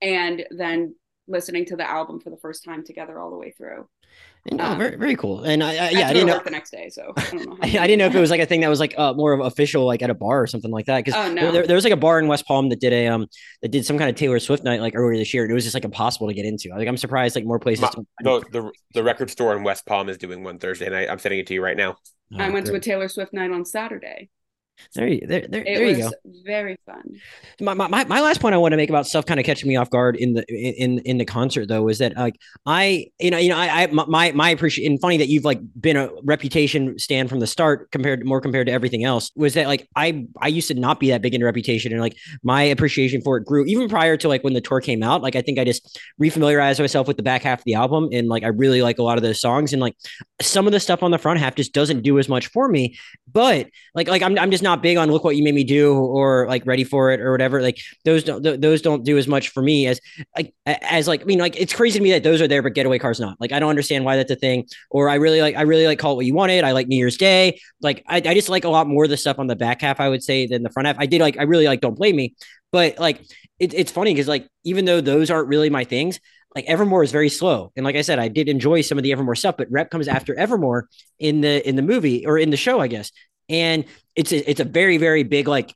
and 0.00 0.44
then 0.50 0.94
listening 1.26 1.64
to 1.66 1.76
the 1.76 1.88
album 1.88 2.20
for 2.20 2.30
the 2.30 2.36
first 2.36 2.64
time 2.64 2.84
together 2.84 3.18
all 3.18 3.30
the 3.30 3.36
way 3.36 3.52
through. 3.56 3.88
No, 4.52 4.62
um, 4.64 4.78
very 4.78 4.96
very 4.96 5.16
cool. 5.16 5.42
And 5.42 5.64
I, 5.64 5.68
I 5.70 5.90
yeah, 5.90 6.06
I, 6.06 6.10
I 6.10 6.12
didn't 6.12 6.26
know 6.26 6.40
the 6.44 6.50
next 6.50 6.70
day, 6.70 6.90
so 6.90 7.14
I 7.16 7.30
don't 7.30 7.48
know. 7.48 7.56
I 7.62 7.86
didn't 7.86 7.98
know 7.98 8.06
if 8.06 8.14
it 8.14 8.20
was 8.20 8.30
like 8.30 8.40
a 8.40 8.46
thing 8.46 8.60
that 8.60 8.68
was 8.68 8.78
like 8.78 8.94
uh, 8.98 9.14
more 9.14 9.32
of 9.32 9.40
official, 9.40 9.86
like 9.86 10.02
at 10.02 10.10
a 10.10 10.14
bar 10.14 10.42
or 10.42 10.46
something 10.46 10.70
like 10.70 10.84
that. 10.84 11.02
Because 11.02 11.14
oh, 11.18 11.32
no. 11.32 11.50
there, 11.50 11.66
there, 11.66 11.74
was 11.74 11.84
like 11.84 11.94
a 11.94 11.96
bar 11.96 12.18
in 12.18 12.28
West 12.28 12.46
Palm 12.46 12.68
that 12.68 12.78
did 12.78 12.92
a 12.92 13.06
um 13.06 13.26
that 13.62 13.68
did 13.68 13.86
some 13.86 13.96
kind 13.96 14.10
of 14.10 14.16
Taylor 14.16 14.38
Swift 14.38 14.62
night 14.62 14.80
like 14.80 14.94
earlier 14.94 15.16
this 15.16 15.32
year, 15.32 15.44
and 15.44 15.50
it 15.50 15.54
was 15.54 15.64
just 15.64 15.72
like 15.72 15.84
impossible 15.84 16.28
to 16.28 16.34
get 16.34 16.44
into. 16.44 16.68
Like 16.68 16.86
I'm 16.86 16.98
surprised 16.98 17.36
like 17.36 17.46
more 17.46 17.58
places. 17.58 17.82
My, 17.82 17.90
the, 18.22 18.44
the 18.50 18.72
the 18.92 19.02
record 19.02 19.30
store 19.30 19.56
in 19.56 19.62
West 19.62 19.86
Palm 19.86 20.10
is 20.10 20.18
doing 20.18 20.44
one 20.44 20.58
Thursday 20.58 20.90
night. 20.90 21.08
I'm 21.08 21.18
sending 21.18 21.40
it 21.40 21.46
to 21.46 21.54
you 21.54 21.62
right 21.62 21.76
now. 21.76 21.96
Oh, 22.34 22.38
I 22.38 22.50
went 22.50 22.66
great. 22.66 22.72
to 22.72 22.74
a 22.74 22.80
Taylor 22.80 23.08
Swift 23.08 23.32
night 23.32 23.50
on 23.50 23.64
Saturday. 23.64 24.28
There, 24.94 25.08
you, 25.08 25.26
there, 25.26 25.46
there, 25.48 25.64
there 25.64 25.86
you 25.86 25.96
go. 25.96 26.10
Very 26.44 26.76
fun. 26.86 27.02
My, 27.60 27.74
my, 27.74 28.04
my 28.04 28.20
last 28.20 28.40
point 28.40 28.54
I 28.54 28.58
want 28.58 28.72
to 28.72 28.76
make 28.76 28.90
about 28.90 29.06
stuff 29.06 29.26
kind 29.26 29.40
of 29.40 29.46
catching 29.46 29.68
me 29.68 29.76
off 29.76 29.90
guard 29.90 30.16
in 30.16 30.34
the 30.34 30.44
in 30.48 31.00
in 31.00 31.18
the 31.18 31.24
concert 31.24 31.66
though 31.66 31.88
is 31.88 31.98
that 31.98 32.16
like 32.16 32.36
I 32.66 33.06
you 33.18 33.30
know 33.30 33.38
you 33.38 33.48
know 33.48 33.56
I, 33.56 33.82
I 33.82 33.86
my 33.88 34.32
my 34.32 34.48
appreciation 34.50 34.92
and 34.92 35.00
funny 35.00 35.16
that 35.16 35.28
you've 35.28 35.44
like 35.44 35.60
been 35.80 35.96
a 35.96 36.10
reputation 36.22 36.98
stand 36.98 37.28
from 37.28 37.40
the 37.40 37.46
start 37.46 37.90
compared 37.90 38.20
to 38.20 38.26
more 38.26 38.40
compared 38.40 38.66
to 38.66 38.72
everything 38.72 39.04
else 39.04 39.30
was 39.34 39.54
that 39.54 39.66
like 39.66 39.88
I 39.96 40.26
I 40.40 40.48
used 40.48 40.68
to 40.68 40.74
not 40.74 41.00
be 41.00 41.10
that 41.10 41.22
big 41.22 41.34
into 41.34 41.46
reputation 41.46 41.92
and 41.92 42.00
like 42.00 42.16
my 42.42 42.62
appreciation 42.62 43.20
for 43.20 43.36
it 43.38 43.44
grew 43.44 43.64
even 43.66 43.88
prior 43.88 44.16
to 44.18 44.28
like 44.28 44.44
when 44.44 44.54
the 44.54 44.60
tour 44.60 44.80
came 44.80 45.02
out 45.02 45.22
like 45.22 45.36
I 45.36 45.42
think 45.42 45.58
I 45.58 45.64
just 45.64 45.98
refamiliarized 46.20 46.80
myself 46.80 47.08
with 47.08 47.16
the 47.16 47.22
back 47.22 47.42
half 47.42 47.60
of 47.60 47.64
the 47.64 47.74
album 47.74 48.08
and 48.12 48.28
like 48.28 48.44
I 48.44 48.48
really 48.48 48.82
like 48.82 48.98
a 48.98 49.02
lot 49.02 49.18
of 49.18 49.22
those 49.22 49.40
songs 49.40 49.72
and 49.72 49.80
like 49.80 49.96
some 50.40 50.66
of 50.66 50.72
the 50.72 50.80
stuff 50.80 51.02
on 51.02 51.10
the 51.10 51.18
front 51.18 51.40
half 51.40 51.54
just 51.54 51.72
doesn't 51.72 52.02
do 52.02 52.18
as 52.18 52.28
much 52.28 52.46
for 52.48 52.68
me 52.68 52.96
but 53.34 53.68
like 53.96 54.08
like 54.08 54.22
I'm 54.22 54.38
I'm 54.38 54.52
just 54.52 54.62
not 54.62 54.80
big 54.80 54.96
on 54.96 55.10
look 55.10 55.24
what 55.24 55.36
you 55.36 55.42
made 55.42 55.56
me 55.56 55.64
do 55.64 55.92
or 55.92 56.46
like 56.48 56.64
ready 56.66 56.84
for 56.84 57.10
it 57.10 57.20
or 57.20 57.32
whatever. 57.32 57.60
Like 57.60 57.78
those 58.04 58.22
don't 58.22 58.42
th- 58.42 58.60
those 58.60 58.80
don't 58.80 59.04
do 59.04 59.18
as 59.18 59.26
much 59.26 59.48
for 59.48 59.60
me 59.60 59.88
as 59.88 60.00
like 60.36 60.54
as 60.66 61.08
like 61.08 61.22
I 61.22 61.24
mean 61.24 61.40
like 61.40 61.56
it's 61.56 61.74
crazy 61.74 61.98
to 61.98 62.02
me 62.02 62.12
that 62.12 62.22
those 62.22 62.40
are 62.40 62.46
there 62.46 62.62
but 62.62 62.74
Getaway 62.74 63.00
Car's 63.00 63.18
not. 63.18 63.36
Like 63.40 63.50
I 63.50 63.58
don't 63.58 63.70
understand 63.70 64.04
why 64.04 64.16
that's 64.16 64.30
a 64.30 64.36
thing. 64.36 64.66
Or 64.88 65.08
I 65.08 65.16
really 65.16 65.42
like 65.42 65.56
I 65.56 65.62
really 65.62 65.86
like 65.86 65.98
Call 65.98 66.12
It 66.12 66.16
What 66.16 66.26
You 66.26 66.34
Wanted. 66.34 66.62
I 66.62 66.70
like 66.72 66.86
New 66.86 66.96
Year's 66.96 67.16
Day. 67.16 67.60
Like 67.82 68.04
I, 68.06 68.18
I 68.18 68.34
just 68.34 68.48
like 68.48 68.64
a 68.64 68.70
lot 68.70 68.86
more 68.86 69.04
of 69.04 69.10
the 69.10 69.16
stuff 69.16 69.40
on 69.40 69.48
the 69.48 69.56
back 69.56 69.80
half 69.80 69.98
I 69.98 70.08
would 70.08 70.22
say 70.22 70.46
than 70.46 70.62
the 70.62 70.70
front 70.70 70.86
half. 70.86 70.96
I 71.00 71.06
did 71.06 71.20
like 71.20 71.36
I 71.36 71.42
really 71.42 71.66
like 71.66 71.80
Don't 71.80 71.96
Blame 71.96 72.14
Me, 72.14 72.36
but 72.70 73.00
like 73.00 73.20
it, 73.58 73.74
it's 73.74 73.90
funny 73.90 74.12
because 74.14 74.28
like 74.28 74.48
even 74.62 74.84
though 74.84 75.00
those 75.00 75.28
aren't 75.30 75.48
really 75.48 75.70
my 75.70 75.82
things, 75.82 76.20
like 76.54 76.64
Evermore 76.66 77.02
is 77.02 77.12
very 77.12 77.28
slow. 77.28 77.72
And 77.76 77.84
like 77.84 77.96
I 77.96 78.02
said, 78.02 78.18
I 78.18 78.28
did 78.28 78.48
enjoy 78.48 78.80
some 78.82 78.98
of 78.98 79.04
the 79.04 79.12
Evermore 79.12 79.34
stuff, 79.34 79.56
but 79.56 79.70
Rep 79.70 79.90
comes 79.90 80.08
after 80.08 80.34
Evermore 80.34 80.88
in 81.18 81.40
the 81.40 81.66
in 81.68 81.76
the 81.76 81.82
movie 81.82 82.26
or 82.26 82.38
in 82.38 82.50
the 82.50 82.56
show, 82.56 82.80
I 82.80 82.88
guess 82.88 83.10
and 83.48 83.84
it's 84.16 84.32
a, 84.32 84.50
it's 84.50 84.60
a 84.60 84.64
very 84.64 84.96
very 84.96 85.22
big 85.22 85.48
like 85.48 85.74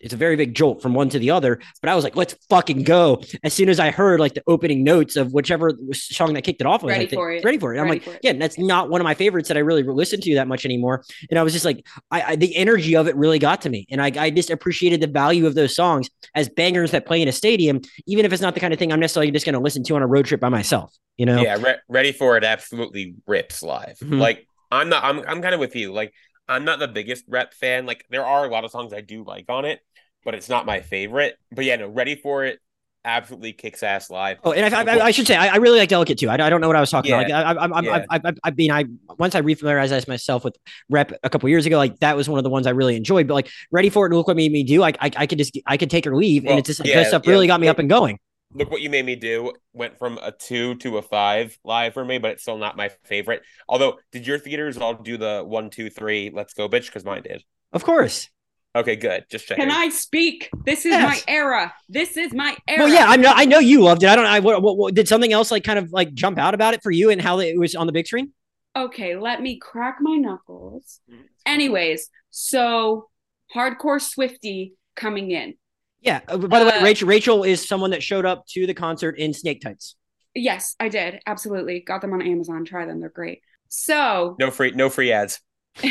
it's 0.00 0.14
a 0.14 0.16
very 0.16 0.36
big 0.36 0.54
jolt 0.54 0.82
from 0.82 0.94
one 0.94 1.08
to 1.10 1.18
the 1.18 1.30
other. 1.30 1.60
But 1.80 1.90
I 1.90 1.94
was 1.94 2.04
like, 2.04 2.16
let's 2.16 2.34
fucking 2.48 2.84
go. 2.84 3.22
As 3.44 3.52
soon 3.52 3.68
as 3.68 3.78
I 3.78 3.90
heard 3.90 4.20
like 4.20 4.34
the 4.34 4.42
opening 4.46 4.82
notes 4.82 5.16
of 5.16 5.32
whichever 5.32 5.72
song 5.92 6.34
that 6.34 6.42
kicked 6.42 6.60
it 6.60 6.66
off, 6.66 6.82
I 6.82 6.86
was 6.86 6.92
ready 6.92 7.04
like, 7.04 7.14
for 7.14 7.32
it. 7.32 7.44
ready 7.44 7.58
for 7.58 7.74
it. 7.74 7.80
I'm 7.80 7.88
like, 7.88 8.06
it. 8.06 8.20
yeah, 8.22 8.32
that's 8.32 8.58
not 8.58 8.88
one 8.90 9.00
of 9.00 9.04
my 9.04 9.14
favorites 9.14 9.48
that 9.48 9.56
I 9.56 9.60
really 9.60 9.82
listen 9.82 10.20
to 10.20 10.34
that 10.36 10.48
much 10.48 10.64
anymore. 10.64 11.04
And 11.28 11.38
I 11.38 11.42
was 11.42 11.52
just 11.52 11.64
like, 11.64 11.86
I, 12.10 12.22
I, 12.22 12.36
the 12.36 12.56
energy 12.56 12.96
of 12.96 13.08
it 13.08 13.16
really 13.16 13.38
got 13.38 13.62
to 13.62 13.70
me. 13.70 13.86
And 13.90 14.00
I, 14.00 14.10
I 14.16 14.30
just 14.30 14.50
appreciated 14.50 15.00
the 15.00 15.06
value 15.06 15.46
of 15.46 15.54
those 15.54 15.76
songs 15.76 16.08
as 16.34 16.48
bangers 16.48 16.92
that 16.92 17.06
play 17.06 17.20
in 17.20 17.28
a 17.28 17.32
stadium, 17.32 17.80
even 18.06 18.24
if 18.24 18.32
it's 18.32 18.42
not 18.42 18.54
the 18.54 18.60
kind 18.60 18.72
of 18.72 18.78
thing 18.78 18.92
I'm 18.92 19.00
necessarily 19.00 19.30
just 19.30 19.44
going 19.44 19.54
to 19.54 19.60
listen 19.60 19.84
to 19.84 19.96
on 19.96 20.02
a 20.02 20.06
road 20.06 20.26
trip 20.26 20.40
by 20.40 20.48
myself, 20.48 20.94
you 21.16 21.26
know? 21.26 21.40
Yeah. 21.40 21.56
Re- 21.60 21.78
ready 21.88 22.12
for 22.12 22.36
it. 22.36 22.44
Absolutely 22.44 23.14
rips 23.26 23.62
live. 23.62 23.98
Mm-hmm. 23.98 24.18
Like, 24.18 24.46
I'm 24.70 24.88
not, 24.88 25.04
I'm, 25.04 25.18
I'm 25.26 25.42
kind 25.42 25.54
of 25.54 25.60
with 25.60 25.74
you. 25.74 25.92
Like, 25.92 26.14
I'm 26.50 26.64
not 26.64 26.80
the 26.80 26.88
biggest 26.88 27.24
rep 27.28 27.54
fan. 27.54 27.86
Like 27.86 28.04
there 28.10 28.26
are 28.26 28.44
a 28.44 28.48
lot 28.48 28.64
of 28.64 28.72
songs 28.72 28.92
I 28.92 29.00
do 29.02 29.22
like 29.22 29.44
on 29.48 29.64
it, 29.64 29.80
but 30.24 30.34
it's 30.34 30.48
not 30.48 30.66
my 30.66 30.80
favorite. 30.80 31.36
But 31.52 31.64
yeah, 31.64 31.76
no, 31.76 31.88
ready 31.88 32.16
for 32.16 32.44
it. 32.44 32.60
Absolutely 33.02 33.54
kicks 33.54 33.82
ass 33.82 34.10
live. 34.10 34.38
Oh, 34.44 34.52
and 34.52 34.74
I, 34.74 34.82
I, 34.82 35.04
I 35.06 35.10
should 35.10 35.26
say 35.26 35.34
I, 35.34 35.54
I, 35.54 35.56
really 35.56 35.78
like 35.78 35.88
Delicate 35.88 36.18
too. 36.18 36.28
I, 36.28 36.34
I 36.34 36.50
don't 36.50 36.60
know 36.60 36.66
what 36.66 36.76
I 36.76 36.80
was 36.80 36.90
talking 36.90 37.12
yeah. 37.12 37.22
about. 37.22 37.56
Like, 37.56 37.70
I, 37.70 37.78
I, 37.78 37.80
yeah. 37.80 38.04
I, 38.10 38.20
I, 38.22 38.32
I, 38.44 38.50
mean, 38.50 38.70
I 38.70 38.84
once 39.18 39.34
I 39.34 39.40
refamiliarized 39.40 40.06
myself 40.06 40.44
with 40.44 40.58
Rep 40.90 41.12
a 41.22 41.30
couple 41.30 41.48
years 41.48 41.64
ago, 41.64 41.78
like 41.78 41.98
that 42.00 42.14
was 42.14 42.28
one 42.28 42.38
of 42.38 42.44
the 42.44 42.50
ones 42.50 42.66
I 42.66 42.70
really 42.70 42.96
enjoyed. 42.96 43.26
But 43.26 43.34
like 43.34 43.50
Ready 43.70 43.88
for 43.88 44.04
It 44.04 44.10
and 44.10 44.18
Look 44.18 44.26
What 44.26 44.36
Made 44.36 44.52
Me 44.52 44.64
Do, 44.64 44.80
like 44.80 44.98
I, 45.00 45.10
I 45.16 45.26
could 45.26 45.38
just 45.38 45.58
I 45.64 45.78
could 45.78 45.88
take 45.88 46.06
or 46.06 46.14
leave, 46.14 46.44
well, 46.44 46.52
and 46.52 46.58
it's 46.58 46.66
just 46.66 46.80
like 46.80 46.90
yeah, 46.90 47.02
stuff 47.04 47.26
really 47.26 47.46
got 47.46 47.58
me 47.58 47.68
up 47.68 47.78
and 47.78 47.88
going. 47.88 48.18
Look 48.52 48.70
what 48.70 48.82
you 48.82 48.90
made 48.90 49.06
me 49.06 49.14
do 49.14 49.52
went 49.72 49.96
from 49.96 50.18
a 50.18 50.32
two 50.32 50.74
to 50.76 50.98
a 50.98 51.02
five 51.02 51.56
live 51.64 51.94
for 51.94 52.04
me, 52.04 52.18
but 52.18 52.32
it's 52.32 52.42
still 52.42 52.58
not 52.58 52.76
my 52.76 52.90
favorite. 53.04 53.42
Although, 53.66 53.98
did 54.12 54.26
your 54.26 54.38
theaters 54.38 54.76
all 54.76 54.94
do 54.94 55.16
the 55.16 55.42
one, 55.46 55.70
two, 55.70 55.88
three, 55.88 56.30
let's 56.34 56.52
go, 56.52 56.68
bitch? 56.68 56.86
Because 56.86 57.04
mine 57.04 57.22
did. 57.22 57.44
Of 57.72 57.84
course. 57.84 58.28
Okay, 58.76 58.94
good. 58.94 59.24
Just 59.28 59.46
check. 59.46 59.58
Can 59.58 59.70
I 59.70 59.88
speak? 59.88 60.48
This 60.64 60.86
is 60.86 60.92
yes. 60.92 61.02
my 61.02 61.32
era. 61.32 61.74
This 61.88 62.16
is 62.16 62.32
my 62.32 62.56
era. 62.68 62.84
Well, 62.84 62.88
yeah, 62.88 63.06
I 63.08 63.16
know. 63.16 63.32
I 63.34 63.44
know 63.44 63.58
you 63.58 63.82
loved 63.82 64.04
it. 64.04 64.08
I 64.08 64.14
don't. 64.14 64.26
I 64.26 64.38
what, 64.38 64.62
what, 64.62 64.76
what, 64.76 64.94
did 64.94 65.08
something 65.08 65.32
else 65.32 65.50
like 65.50 65.64
kind 65.64 65.78
of 65.78 65.92
like 65.92 66.14
jump 66.14 66.38
out 66.38 66.54
about 66.54 66.74
it 66.74 66.82
for 66.82 66.92
you 66.92 67.10
and 67.10 67.20
how 67.20 67.40
it 67.40 67.58
was 67.58 67.74
on 67.74 67.86
the 67.86 67.92
big 67.92 68.06
screen. 68.06 68.32
Okay, 68.76 69.16
let 69.16 69.42
me 69.42 69.58
crack 69.58 69.96
my 70.00 70.14
knuckles. 70.16 71.00
Anyways, 71.44 72.08
so 72.30 73.08
hardcore 73.54 74.00
Swiftie 74.00 74.72
coming 74.94 75.32
in. 75.32 75.54
Yeah. 76.00 76.20
Uh, 76.28 76.38
by 76.38 76.60
the 76.60 76.66
uh, 76.66 76.78
way, 76.78 76.84
Rachel 76.84 77.08
Rachel 77.08 77.42
is 77.42 77.66
someone 77.66 77.90
that 77.90 78.04
showed 78.04 78.24
up 78.24 78.46
to 78.50 78.68
the 78.68 78.74
concert 78.74 79.18
in 79.18 79.34
snake 79.34 79.62
tights. 79.62 79.96
Yes, 80.34 80.76
I 80.78 80.88
did. 80.88 81.20
Absolutely. 81.26 81.80
Got 81.80 82.02
them 82.02 82.12
on 82.12 82.22
Amazon. 82.22 82.64
Try 82.64 82.86
them. 82.86 83.00
They're 83.00 83.08
great. 83.08 83.40
So 83.68 84.36
no 84.38 84.52
free 84.52 84.70
no 84.70 84.88
free 84.90 85.10
ads. 85.10 85.40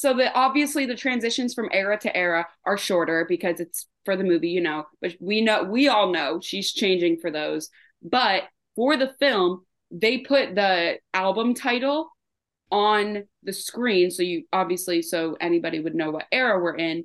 so 0.00 0.14
the 0.14 0.32
obviously 0.32 0.86
the 0.86 0.94
transitions 0.94 1.52
from 1.52 1.68
era 1.72 1.98
to 1.98 2.16
era 2.16 2.48
are 2.64 2.78
shorter 2.78 3.26
because 3.28 3.60
it's 3.60 3.86
for 4.06 4.16
the 4.16 4.24
movie, 4.24 4.48
you 4.48 4.62
know, 4.62 4.86
but 5.02 5.12
we 5.20 5.42
know 5.42 5.62
we 5.64 5.88
all 5.88 6.10
know 6.10 6.40
she's 6.40 6.72
changing 6.72 7.18
for 7.18 7.30
those. 7.30 7.68
But 8.02 8.44
for 8.76 8.96
the 8.96 9.12
film, 9.20 9.66
they 9.90 10.16
put 10.16 10.54
the 10.54 11.00
album 11.12 11.52
title 11.52 12.08
on 12.70 13.24
the 13.42 13.52
screen 13.52 14.10
so 14.10 14.22
you 14.22 14.44
obviously 14.54 15.02
so 15.02 15.36
anybody 15.38 15.80
would 15.80 15.94
know 15.94 16.10
what 16.12 16.24
era 16.32 16.58
we're 16.58 16.76
in 16.76 17.04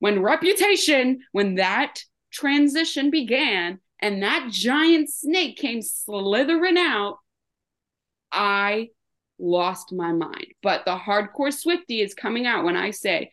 when 0.00 0.20
reputation, 0.20 1.20
when 1.32 1.54
that 1.54 2.00
transition 2.30 3.10
began 3.10 3.78
and 3.98 4.22
that 4.22 4.48
giant 4.50 5.08
snake 5.08 5.56
came 5.56 5.80
slithering 5.80 6.76
out, 6.76 7.16
I 8.30 8.90
lost 9.38 9.92
my 9.92 10.12
mind. 10.12 10.46
But 10.62 10.84
the 10.84 10.96
hardcore 10.96 11.52
Swiftie 11.52 12.02
is 12.02 12.14
coming 12.14 12.46
out 12.46 12.64
when 12.64 12.76
I 12.76 12.90
say 12.90 13.30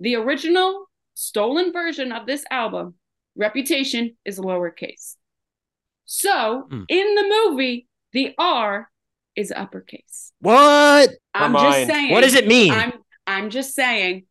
the 0.00 0.16
original 0.16 0.86
stolen 1.14 1.72
version 1.72 2.12
of 2.12 2.26
this 2.26 2.44
album, 2.50 2.94
Reputation, 3.36 4.16
is 4.24 4.38
lowercase. 4.38 5.16
So 6.04 6.66
mm. 6.70 6.84
in 6.88 7.14
the 7.14 7.46
movie, 7.46 7.88
the 8.12 8.34
R 8.38 8.90
is 9.36 9.52
uppercase. 9.54 10.32
What? 10.40 11.10
I'm 11.34 11.52
just 11.52 11.86
saying. 11.88 12.12
What 12.12 12.22
does 12.22 12.34
it 12.34 12.46
mean? 12.46 12.72
I'm 12.72 12.92
I'm 13.26 13.50
just 13.50 13.74
saying 13.74 14.26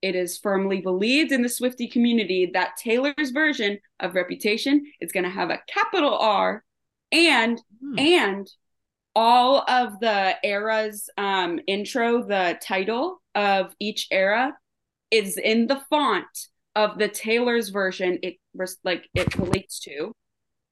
it 0.00 0.16
is 0.16 0.38
firmly 0.38 0.80
believed 0.80 1.30
in 1.30 1.42
the 1.42 1.48
Swiftie 1.48 1.90
community 1.90 2.50
that 2.54 2.76
Taylor's 2.76 3.30
version 3.30 3.78
of 4.00 4.14
Reputation 4.14 4.84
is 5.00 5.12
going 5.12 5.24
to 5.24 5.30
have 5.30 5.50
a 5.50 5.60
capital 5.68 6.16
R 6.18 6.64
and 7.12 7.60
hmm. 7.80 7.98
and 7.98 8.48
all 9.14 9.64
of 9.68 10.00
the 10.00 10.36
eras 10.42 11.08
um, 11.18 11.60
intro, 11.66 12.22
the 12.22 12.58
title 12.62 13.22
of 13.34 13.74
each 13.78 14.08
era 14.10 14.54
is 15.10 15.36
in 15.36 15.66
the 15.66 15.82
font 15.90 16.26
of 16.74 16.98
the 16.98 17.08
Taylor's 17.08 17.68
version. 17.68 18.18
It 18.22 18.36
like 18.84 19.08
it 19.14 19.36
relates 19.36 19.80
to. 19.80 20.12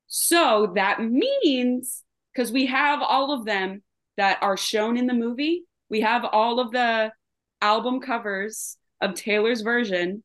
So 0.06 0.72
that 0.74 1.02
means 1.02 2.02
because 2.32 2.52
we 2.52 2.66
have 2.66 3.00
all 3.02 3.32
of 3.32 3.44
them 3.44 3.82
that 4.16 4.42
are 4.42 4.56
shown 4.56 4.96
in 4.96 5.06
the 5.06 5.14
movie, 5.14 5.64
we 5.88 6.00
have 6.00 6.24
all 6.24 6.60
of 6.60 6.72
the 6.72 7.12
album 7.60 8.00
covers 8.00 8.76
of 9.00 9.14
Taylor's 9.14 9.60
version, 9.62 10.22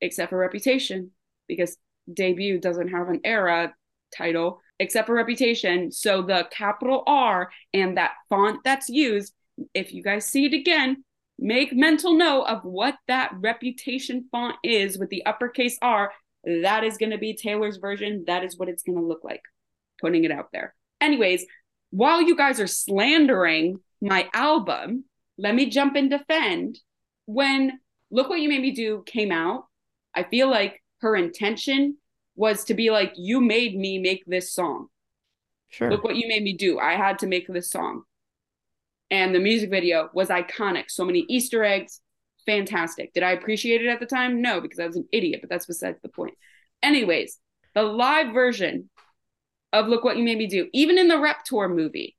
except 0.00 0.30
for 0.30 0.38
Reputation, 0.38 1.10
because 1.48 1.76
debut 2.12 2.58
doesn't 2.58 2.88
have 2.88 3.08
an 3.08 3.20
era 3.24 3.74
title, 4.16 4.60
except 4.78 5.06
for 5.06 5.14
Reputation. 5.14 5.90
So 5.90 6.22
the 6.22 6.48
capital 6.50 7.02
R 7.06 7.50
and 7.72 7.96
that 7.96 8.12
font 8.28 8.60
that's 8.64 8.88
used, 8.88 9.34
if 9.74 9.92
you 9.92 10.02
guys 10.02 10.26
see 10.26 10.46
it 10.46 10.54
again, 10.54 11.04
make 11.38 11.72
mental 11.72 12.14
note 12.14 12.44
of 12.44 12.64
what 12.64 12.96
that 13.08 13.32
Reputation 13.34 14.28
font 14.30 14.56
is 14.62 14.98
with 14.98 15.10
the 15.10 15.24
uppercase 15.26 15.78
R. 15.82 16.12
That 16.44 16.84
is 16.84 16.96
going 16.96 17.10
to 17.10 17.18
be 17.18 17.34
Taylor's 17.34 17.78
version. 17.78 18.24
That 18.26 18.44
is 18.44 18.56
what 18.58 18.68
it's 18.68 18.82
going 18.82 18.98
to 18.98 19.04
look 19.04 19.24
like. 19.24 19.42
Putting 20.00 20.24
it 20.24 20.30
out 20.30 20.48
there. 20.52 20.74
Anyways, 21.00 21.44
while 21.90 22.22
you 22.22 22.36
guys 22.36 22.60
are 22.60 22.66
slandering 22.66 23.80
my 24.00 24.28
album, 24.34 25.04
let 25.38 25.54
me 25.54 25.70
jump 25.70 25.96
and 25.96 26.10
defend 26.10 26.78
when 27.26 27.80
Look 28.10 28.28
What 28.28 28.40
You 28.40 28.48
Made 28.48 28.62
Me 28.62 28.70
Do 28.70 29.02
came 29.04 29.32
out, 29.32 29.66
I 30.14 30.22
feel 30.22 30.48
like 30.48 30.82
her 31.00 31.16
intention 31.16 31.98
was 32.36 32.64
to 32.64 32.74
be 32.74 32.90
like, 32.90 33.12
You 33.16 33.40
made 33.40 33.76
me 33.76 33.98
make 33.98 34.24
this 34.26 34.52
song. 34.52 34.88
Sure. 35.68 35.90
Look 35.90 36.04
what 36.04 36.16
you 36.16 36.28
made 36.28 36.42
me 36.42 36.52
do. 36.52 36.78
I 36.78 36.92
had 36.92 37.18
to 37.20 37.26
make 37.26 37.48
this 37.48 37.70
song. 37.70 38.02
And 39.10 39.34
the 39.34 39.40
music 39.40 39.70
video 39.70 40.10
was 40.14 40.28
iconic. 40.28 40.90
So 40.90 41.04
many 41.04 41.24
Easter 41.28 41.64
eggs, 41.64 42.00
fantastic. 42.44 43.12
Did 43.12 43.22
I 43.22 43.32
appreciate 43.32 43.84
it 43.84 43.88
at 43.88 44.00
the 44.00 44.06
time? 44.06 44.42
No, 44.42 44.60
because 44.60 44.78
I 44.78 44.86
was 44.86 44.96
an 44.96 45.08
idiot, 45.12 45.40
but 45.40 45.50
that's 45.50 45.66
besides 45.66 45.98
the 46.02 46.08
point. 46.08 46.34
Anyways, 46.82 47.38
the 47.74 47.82
live 47.82 48.32
version 48.32 48.90
of 49.72 49.86
Look 49.88 50.04
What 50.04 50.16
You 50.16 50.24
Made 50.24 50.38
Me 50.38 50.46
Do, 50.46 50.68
even 50.72 50.98
in 50.98 51.08
the 51.08 51.18
Rep 51.18 51.44
Tour 51.44 51.68
movie, 51.68 52.16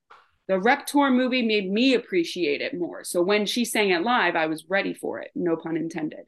the 0.47 0.59
Rep 0.59 0.85
Tour 0.85 1.11
movie 1.11 1.41
made 1.41 1.69
me 1.69 1.93
appreciate 1.93 2.61
it 2.61 2.77
more. 2.77 3.03
So 3.03 3.21
when 3.21 3.45
she 3.45 3.65
sang 3.65 3.89
it 3.89 4.03
live, 4.03 4.35
I 4.35 4.47
was 4.47 4.65
ready 4.69 4.93
for 4.93 5.19
it, 5.19 5.31
no 5.35 5.57
pun 5.57 5.75
intended. 5.75 6.25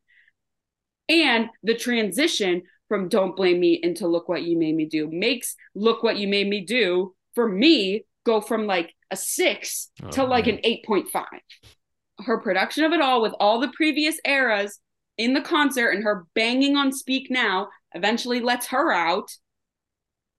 And 1.08 1.50
the 1.64 1.76
transition 1.76 2.64
from 2.90 3.08
Don't 3.08 3.36
Blame 3.36 3.60
Me 3.62 3.80
into 3.82 4.08
Look 4.08 4.28
What 4.28 4.44
You 4.44 4.58
Made 4.58 4.76
Me 4.76 4.86
Do 4.86 5.08
makes 5.10 5.56
Look 5.76 6.04
What 6.04 6.18
You 6.18 6.28
Made 6.28 6.50
Me 6.50 6.62
Do 6.62 7.16
for 7.36 7.48
me 7.48 8.04
go 8.26 8.42
from 8.42 8.68
like 8.68 8.94
a 9.12 9.16
six 9.16 9.90
oh, 10.04 10.10
to 10.10 10.26
like 10.26 10.48
man. 10.48 10.60
an 10.66 10.78
8.5. 10.88 11.24
Her 12.26 12.40
production 12.40 12.84
of 12.84 12.92
it 12.92 13.00
all 13.00 13.22
with 13.22 13.34
all 13.40 13.62
the 13.62 13.72
previous 13.74 14.20
eras 14.26 14.80
in 15.18 15.34
the 15.34 15.42
concert 15.42 15.92
and 15.92 16.04
her 16.04 16.26
banging 16.36 16.76
on 16.76 16.92
Speak 16.92 17.32
Now 17.32 17.70
eventually 17.94 18.42
lets 18.42 18.68
her 18.68 18.92
out. 18.92 19.30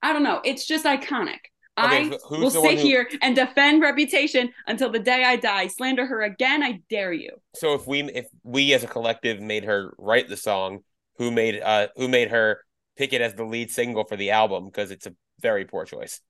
I 0.02 0.12
don't 0.12 0.22
know. 0.22 0.40
It's 0.44 0.66
just 0.66 0.84
iconic. 0.84 1.38
Okay, 1.78 2.10
I 2.10 2.18
will 2.30 2.50
sit 2.50 2.78
who... 2.78 2.86
here 2.86 3.08
and 3.22 3.34
defend 3.34 3.80
reputation 3.80 4.52
until 4.66 4.90
the 4.90 4.98
day 4.98 5.24
I 5.24 5.36
die. 5.36 5.68
Slander 5.68 6.04
her 6.04 6.22
again, 6.22 6.62
I 6.62 6.80
dare 6.90 7.12
you. 7.12 7.30
So 7.54 7.74
if 7.74 7.86
we 7.86 8.02
if 8.02 8.26
we 8.42 8.74
as 8.74 8.84
a 8.84 8.86
collective 8.86 9.40
made 9.40 9.64
her 9.64 9.94
write 9.96 10.28
the 10.28 10.36
song, 10.36 10.80
who 11.16 11.30
made 11.30 11.60
uh 11.60 11.88
who 11.96 12.08
made 12.08 12.30
her 12.30 12.64
pick 12.96 13.12
it 13.12 13.20
as 13.20 13.34
the 13.34 13.44
lead 13.44 13.70
single 13.70 14.04
for 14.04 14.16
the 14.16 14.30
album 14.30 14.66
because 14.66 14.90
it's 14.90 15.06
a 15.06 15.14
very 15.40 15.64
poor 15.64 15.84
choice. 15.84 16.20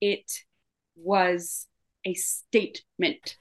It 0.00 0.30
was 0.96 1.66
a 2.04 2.14
statement 2.14 3.36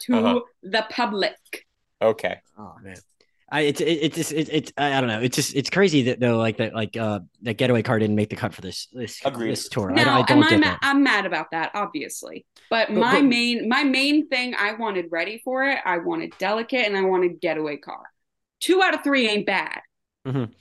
to 0.00 0.14
uh-huh. 0.14 0.40
the 0.62 0.86
public. 0.90 1.36
Okay. 2.00 2.40
Oh 2.58 2.74
man. 2.82 2.96
I 3.50 3.60
it's 3.62 3.82
it's 3.82 4.16
just 4.16 4.32
it's, 4.32 4.50
it's 4.50 4.72
I 4.78 4.98
don't 4.98 5.08
know 5.08 5.20
it's 5.20 5.36
just 5.36 5.54
it's 5.54 5.68
crazy 5.68 6.04
that 6.04 6.20
though 6.20 6.38
like 6.38 6.56
that 6.56 6.72
like 6.74 6.96
uh 6.96 7.20
that 7.42 7.58
getaway 7.58 7.82
car 7.82 7.98
didn't 7.98 8.16
make 8.16 8.30
the 8.30 8.36
cut 8.36 8.54
for 8.54 8.62
this 8.62 8.88
this 8.94 9.20
Agreed. 9.26 9.50
this 9.50 9.68
tour. 9.68 9.90
No, 9.90 10.02
I, 10.02 10.20
I 10.20 10.22
don't 10.22 10.48
get 10.48 10.62
that. 10.62 10.78
I'm 10.80 11.02
mad 11.02 11.26
about 11.26 11.50
that 11.50 11.70
obviously, 11.74 12.46
but, 12.70 12.88
but 12.88 12.96
my 12.96 13.14
but, 13.16 13.24
main 13.24 13.68
my 13.68 13.84
main 13.84 14.26
thing 14.28 14.54
I 14.58 14.72
wanted 14.72 15.06
ready 15.10 15.42
for 15.44 15.64
it. 15.64 15.78
I 15.84 15.98
wanted 15.98 16.32
delicate 16.38 16.86
and 16.86 16.96
I 16.96 17.02
wanted 17.02 17.42
getaway 17.42 17.76
car. 17.76 18.11
Two 18.62 18.82
out 18.82 18.94
of 18.94 19.02
three 19.02 19.28
ain't 19.28 19.46
bad. 19.46 19.80
Mm-hmm. 20.26 20.52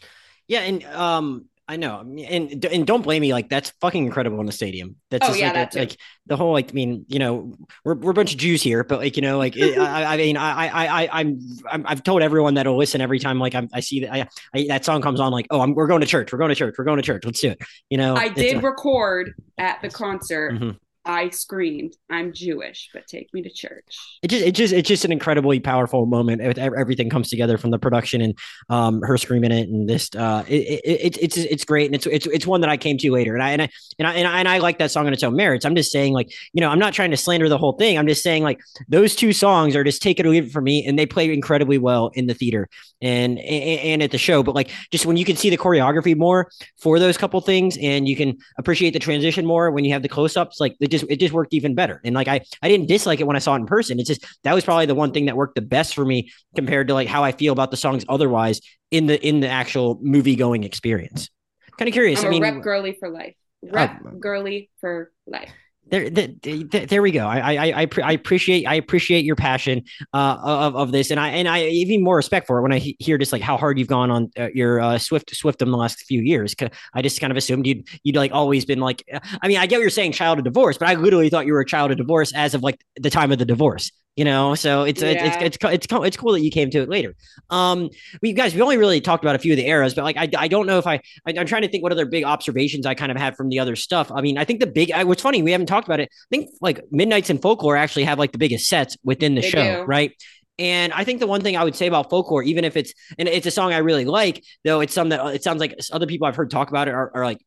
Yeah, 0.47 0.61
and 0.61 0.83
um 0.85 1.45
I 1.71 1.77
know, 1.77 2.01
and 2.01 2.65
and 2.65 2.85
don't 2.85 3.01
blame 3.01 3.21
me. 3.21 3.31
Like 3.31 3.47
that's 3.47 3.69
fucking 3.79 4.03
incredible 4.03 4.41
in 4.41 4.45
the 4.45 4.51
stadium. 4.51 4.97
That's 5.09 5.23
oh, 5.23 5.29
just 5.29 5.39
yeah, 5.39 5.53
like, 5.53 5.73
like 5.73 5.97
the 6.25 6.35
whole 6.35 6.51
like. 6.51 6.71
I 6.71 6.73
mean, 6.73 7.05
you 7.07 7.17
know, 7.17 7.53
we're, 7.85 7.95
we're 7.95 8.11
a 8.11 8.13
bunch 8.13 8.33
of 8.33 8.39
Jews 8.39 8.61
here, 8.61 8.83
but 8.83 8.99
like 8.99 9.15
you 9.15 9.21
know, 9.21 9.37
like 9.37 9.55
it, 9.55 9.77
I, 9.77 10.15
I 10.15 10.17
mean, 10.17 10.35
I 10.35 10.67
I 10.67 11.03
I 11.03 11.09
I'm, 11.21 11.39
i 11.71 11.89
have 11.89 12.03
told 12.03 12.23
everyone 12.23 12.55
that'll 12.55 12.75
listen 12.75 12.99
every 12.99 13.19
time 13.19 13.39
like 13.39 13.55
I'm, 13.55 13.69
i 13.71 13.79
see 13.79 14.01
that 14.01 14.13
I, 14.13 14.27
I, 14.53 14.65
that 14.67 14.83
song 14.83 15.01
comes 15.01 15.21
on 15.21 15.31
like 15.31 15.47
oh 15.49 15.61
I'm, 15.61 15.73
we're 15.73 15.87
going 15.87 16.01
to 16.01 16.07
church 16.07 16.33
we're 16.33 16.39
going 16.39 16.49
to 16.49 16.55
church 16.55 16.75
we're 16.77 16.83
going 16.83 16.97
to 16.97 17.03
church 17.03 17.23
let's 17.23 17.39
do 17.39 17.51
it 17.51 17.61
you 17.89 17.97
know. 17.97 18.15
I 18.15 18.27
did 18.27 18.63
record 18.63 19.33
at 19.57 19.81
the 19.81 19.89
concert. 19.89 20.53
Mm-hmm. 20.55 20.71
I 21.03 21.29
screamed, 21.29 21.95
"I'm 22.09 22.31
Jewish, 22.33 22.89
but 22.93 23.07
take 23.07 23.33
me 23.33 23.41
to 23.41 23.49
church." 23.49 23.97
It 24.21 24.29
just, 24.29 24.45
it 24.45 24.51
just, 24.51 24.73
it's 24.73 24.87
just 24.87 25.05
an 25.05 25.11
incredibly 25.11 25.59
powerful 25.59 26.05
moment. 26.05 26.41
Everything 26.41 27.09
comes 27.09 27.29
together 27.29 27.57
from 27.57 27.71
the 27.71 27.79
production 27.79 28.21
and 28.21 28.37
um, 28.69 29.01
her 29.01 29.17
screaming 29.17 29.51
it, 29.51 29.67
and 29.67 29.89
this, 29.89 30.09
uh, 30.15 30.43
it, 30.47 30.81
it, 30.85 31.17
it's, 31.19 31.37
it's 31.37 31.65
great, 31.65 31.87
and 31.87 31.95
it's, 31.95 32.05
it's, 32.05 32.27
it's 32.27 32.45
one 32.45 32.61
that 32.61 32.69
I 32.69 32.77
came 32.77 32.97
to 32.99 33.11
later, 33.11 33.33
and 33.33 33.41
I, 33.41 33.51
and 33.51 33.61
I, 33.63 33.69
and 33.97 34.07
I, 34.07 34.13
and 34.13 34.27
I, 34.27 34.39
and 34.39 34.47
I 34.47 34.57
like 34.59 34.77
that 34.77 34.91
song 34.91 35.07
on 35.07 35.13
its 35.13 35.23
own 35.23 35.35
merits. 35.35 35.65
I'm 35.65 35.75
just 35.75 35.91
saying, 35.91 36.13
like, 36.13 36.31
you 36.53 36.61
know, 36.61 36.69
I'm 36.69 36.79
not 36.79 36.93
trying 36.93 37.11
to 37.11 37.17
slander 37.17 37.49
the 37.49 37.57
whole 37.57 37.73
thing. 37.73 37.97
I'm 37.97 38.07
just 38.07 38.21
saying, 38.21 38.43
like, 38.43 38.59
those 38.87 39.15
two 39.15 39.33
songs 39.33 39.75
are 39.75 39.83
just 39.83 40.01
take 40.01 40.19
it 40.19 40.25
or 40.25 40.29
leave 40.29 40.45
it 40.45 40.51
for 40.51 40.61
me, 40.61 40.85
and 40.85 40.99
they 40.99 41.05
play 41.05 41.33
incredibly 41.33 41.79
well 41.79 42.11
in 42.13 42.27
the 42.27 42.33
theater 42.35 42.69
and, 43.01 43.39
and, 43.39 43.79
and 43.79 44.03
at 44.03 44.11
the 44.11 44.17
show. 44.17 44.43
But 44.43 44.53
like, 44.53 44.69
just 44.91 45.05
when 45.05 45.17
you 45.17 45.25
can 45.25 45.35
see 45.35 45.49
the 45.49 45.57
choreography 45.57 46.15
more 46.15 46.51
for 46.77 46.99
those 46.99 47.17
couple 47.17 47.41
things, 47.41 47.77
and 47.81 48.07
you 48.07 48.15
can 48.15 48.37
appreciate 48.59 48.91
the 48.91 48.99
transition 48.99 49.45
more 49.45 49.71
when 49.71 49.83
you 49.83 49.93
have 49.93 50.03
the 50.03 50.09
close 50.09 50.37
ups, 50.37 50.59
like 50.59 50.77
the 50.79 50.90
just 50.91 51.05
it 51.09 51.19
just 51.19 51.33
worked 51.33 51.53
even 51.53 51.75
better. 51.75 52.01
And 52.03 52.13
like 52.15 52.27
I 52.27 52.41
I 52.61 52.69
didn't 52.69 52.87
dislike 52.87 53.19
it 53.19 53.27
when 53.27 53.35
I 53.35 53.39
saw 53.39 53.53
it 53.53 53.59
in 53.59 53.65
person. 53.65 53.99
It's 53.99 54.07
just 54.07 54.25
that 54.43 54.53
was 54.53 54.63
probably 54.63 54.85
the 54.85 54.95
one 54.95 55.11
thing 55.11 55.25
that 55.25 55.35
worked 55.35 55.55
the 55.55 55.61
best 55.61 55.95
for 55.95 56.05
me 56.05 56.31
compared 56.55 56.87
to 56.89 56.93
like 56.93 57.07
how 57.07 57.23
I 57.23 57.31
feel 57.31 57.53
about 57.53 57.71
the 57.71 57.77
songs 57.77 58.05
otherwise 58.09 58.61
in 58.91 59.07
the 59.07 59.19
in 59.25 59.39
the 59.39 59.49
actual 59.49 59.99
movie 60.01 60.35
going 60.35 60.63
experience. 60.63 61.29
Kind 61.77 61.87
of 61.87 61.93
curious. 61.93 62.21
I'm 62.21 62.27
I 62.27 62.29
mean, 62.29 62.43
rep 62.43 62.61
girly 62.61 62.97
for 62.99 63.09
life. 63.09 63.35
Rep 63.63 64.05
uh, 64.05 64.09
girly 64.19 64.69
for 64.79 65.11
life 65.25 65.51
there, 65.91 66.09
there, 66.09 66.85
there 66.85 67.01
we 67.01 67.11
go. 67.11 67.27
I, 67.27 67.55
I, 67.55 67.81
I, 67.81 67.87
I, 68.01 68.11
appreciate, 68.13 68.65
I 68.65 68.75
appreciate 68.75 69.25
your 69.25 69.35
passion 69.35 69.83
uh, 70.13 70.37
of, 70.41 70.75
of 70.75 70.91
this, 70.91 71.11
and 71.11 71.19
I, 71.19 71.29
and 71.29 71.47
I 71.47 71.65
even 71.65 72.01
more 72.01 72.15
respect 72.15 72.47
for 72.47 72.57
it 72.59 72.61
when 72.61 72.71
I 72.71 72.79
hear 72.99 73.17
just 73.17 73.33
like 73.33 73.41
how 73.41 73.57
hard 73.57 73.77
you've 73.77 73.89
gone 73.89 74.09
on 74.09 74.31
uh, 74.39 74.47
your 74.53 74.79
uh, 74.79 74.97
Swift, 74.97 75.35
Swift 75.35 75.61
in 75.61 75.69
the 75.69 75.77
last 75.77 75.99
few 76.03 76.21
years. 76.21 76.55
I 76.93 77.01
just 77.01 77.19
kind 77.19 77.29
of 77.29 77.37
assumed 77.37 77.67
you'd, 77.67 77.87
you'd 78.03 78.15
like 78.15 78.31
always 78.31 78.63
been 78.63 78.79
like. 78.79 79.03
I 79.41 79.47
mean, 79.47 79.57
I 79.57 79.65
get 79.65 79.77
what 79.77 79.81
you're 79.81 79.89
saying, 79.89 80.13
child 80.13 80.37
of 80.37 80.45
divorce, 80.45 80.77
but 80.77 80.87
I 80.87 80.95
literally 80.95 81.29
thought 81.29 81.45
you 81.45 81.53
were 81.53 81.61
a 81.61 81.65
child 81.65 81.91
of 81.91 81.97
divorce 81.97 82.33
as 82.33 82.53
of 82.53 82.63
like 82.63 82.79
the 82.95 83.09
time 83.09 83.31
of 83.31 83.37
the 83.37 83.45
divorce 83.45 83.91
you 84.15 84.25
know 84.25 84.55
so 84.55 84.83
it's, 84.83 85.01
yeah. 85.01 85.09
it's 85.09 85.35
it's 85.37 85.57
it's 85.63 85.85
it's 85.85 85.87
it's 85.89 86.17
cool 86.17 86.33
that 86.33 86.41
you 86.41 86.51
came 86.51 86.69
to 86.69 86.81
it 86.81 86.89
later 86.89 87.15
um 87.49 87.89
we 88.21 88.33
guys 88.33 88.53
we 88.53 88.61
only 88.61 88.77
really 88.77 88.99
talked 88.99 89.23
about 89.23 89.35
a 89.35 89.39
few 89.39 89.53
of 89.53 89.57
the 89.57 89.67
eras 89.67 89.93
but 89.93 90.03
like 90.03 90.17
i, 90.17 90.27
I 90.37 90.47
don't 90.47 90.67
know 90.67 90.77
if 90.77 90.85
I, 90.85 91.01
I 91.25 91.31
am 91.31 91.45
trying 91.45 91.61
to 91.61 91.69
think 91.69 91.81
what 91.81 91.91
other 91.91 92.05
big 92.05 92.23
observations 92.23 92.85
i 92.85 92.93
kind 92.93 93.11
of 93.11 93.17
had 93.17 93.35
from 93.37 93.49
the 93.49 93.59
other 93.59 93.75
stuff 93.75 94.11
i 94.11 94.21
mean 94.21 94.37
i 94.37 94.43
think 94.43 94.59
the 94.59 94.67
big 94.67 94.91
I, 94.91 95.05
what's 95.05 95.21
funny 95.21 95.41
we 95.41 95.51
haven't 95.51 95.67
talked 95.67 95.87
about 95.87 96.01
it 96.01 96.09
i 96.11 96.27
think 96.29 96.49
like 96.61 96.83
midnights 96.91 97.29
and 97.29 97.41
folklore 97.41 97.77
actually 97.77 98.03
have 98.03 98.19
like 98.19 98.33
the 98.33 98.37
biggest 98.37 98.67
sets 98.67 98.97
within 99.03 99.35
the 99.35 99.41
they 99.41 99.49
show 99.49 99.81
do. 99.81 99.83
right 99.83 100.13
and 100.59 100.93
I 100.93 101.03
think 101.03 101.19
the 101.19 101.25
one 101.25 101.41
thing 101.41 101.57
I 101.57 101.63
would 101.63 101.75
say 101.75 101.87
about 101.87 102.11
folklore, 102.11 102.43
even 102.43 102.65
if 102.65 102.77
it's 102.77 102.93
and 103.17 103.27
it's 103.27 103.47
a 103.47 103.51
song 103.51 103.73
I 103.73 103.79
really 103.79 104.05
like, 104.05 104.43
though 104.63 104.81
it's 104.81 104.93
some 104.93 105.09
that 105.09 105.25
it 105.33 105.43
sounds 105.43 105.59
like 105.59 105.75
other 105.91 106.05
people 106.05 106.27
I've 106.27 106.35
heard 106.35 106.51
talk 106.51 106.69
about 106.69 106.87
it 106.87 106.93
are, 106.93 107.09
are 107.15 107.25
like 107.25 107.39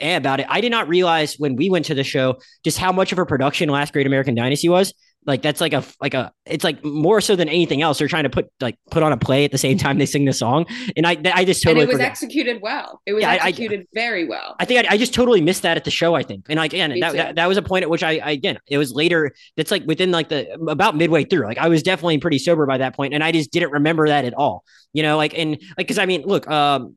eh 0.00 0.16
about 0.16 0.40
it. 0.40 0.46
I 0.50 0.60
did 0.60 0.70
not 0.70 0.86
realize 0.86 1.36
when 1.38 1.56
we 1.56 1.70
went 1.70 1.86
to 1.86 1.94
the 1.94 2.04
show 2.04 2.36
just 2.64 2.76
how 2.76 2.92
much 2.92 3.10
of 3.10 3.18
a 3.18 3.24
production 3.24 3.70
Last 3.70 3.94
Great 3.94 4.06
American 4.06 4.34
Dynasty 4.34 4.68
was. 4.68 4.92
Like 5.28 5.42
that's 5.42 5.60
like 5.60 5.74
a 5.74 5.84
like 6.00 6.14
a 6.14 6.32
it's 6.46 6.64
like 6.64 6.82
more 6.82 7.20
so 7.20 7.36
than 7.36 7.50
anything 7.50 7.82
else. 7.82 7.98
They're 7.98 8.08
trying 8.08 8.22
to 8.22 8.30
put 8.30 8.50
like 8.60 8.78
put 8.90 9.02
on 9.02 9.12
a 9.12 9.16
play 9.18 9.44
at 9.44 9.52
the 9.52 9.58
same 9.58 9.76
time 9.76 9.98
they 9.98 10.06
sing 10.06 10.24
the 10.24 10.32
song, 10.32 10.64
and 10.96 11.06
I 11.06 11.18
I 11.32 11.44
just 11.44 11.62
totally 11.62 11.82
and 11.82 11.90
it 11.90 11.92
was 11.92 11.96
forgot. 11.98 12.10
executed 12.10 12.62
well. 12.62 13.02
It 13.04 13.12
was 13.12 13.20
yeah, 13.20 13.32
executed 13.32 13.80
I, 13.80 13.82
I, 13.82 13.86
very 13.92 14.26
well. 14.26 14.56
I 14.58 14.64
think 14.64 14.86
I, 14.86 14.94
I, 14.94 14.96
just 14.96 15.12
totally 15.12 15.42
missed 15.42 15.62
that 15.62 15.76
at 15.76 15.84
the 15.84 15.90
show. 15.90 16.14
I 16.14 16.22
think, 16.22 16.46
and 16.48 16.56
like 16.56 16.72
again, 16.72 16.98
that, 17.00 17.12
that, 17.12 17.34
that 17.34 17.46
was 17.46 17.58
a 17.58 17.62
point 17.62 17.82
at 17.82 17.90
which 17.90 18.02
I, 18.02 18.12
I 18.12 18.30
again 18.30 18.58
it 18.68 18.78
was 18.78 18.92
later. 18.92 19.34
That's 19.58 19.70
like 19.70 19.84
within 19.86 20.10
like 20.12 20.30
the 20.30 20.50
about 20.66 20.96
midway 20.96 21.24
through. 21.24 21.44
Like 21.44 21.58
I 21.58 21.68
was 21.68 21.82
definitely 21.82 22.16
pretty 22.18 22.38
sober 22.38 22.64
by 22.64 22.78
that 22.78 22.96
point, 22.96 23.12
and 23.12 23.22
I 23.22 23.30
just 23.30 23.52
didn't 23.52 23.72
remember 23.72 24.08
that 24.08 24.24
at 24.24 24.32
all. 24.32 24.64
You 24.92 25.02
know, 25.02 25.16
like 25.16 25.38
and 25.38 25.50
like 25.50 25.76
because 25.76 25.98
I 25.98 26.06
mean, 26.06 26.22
look, 26.22 26.48
um, 26.48 26.96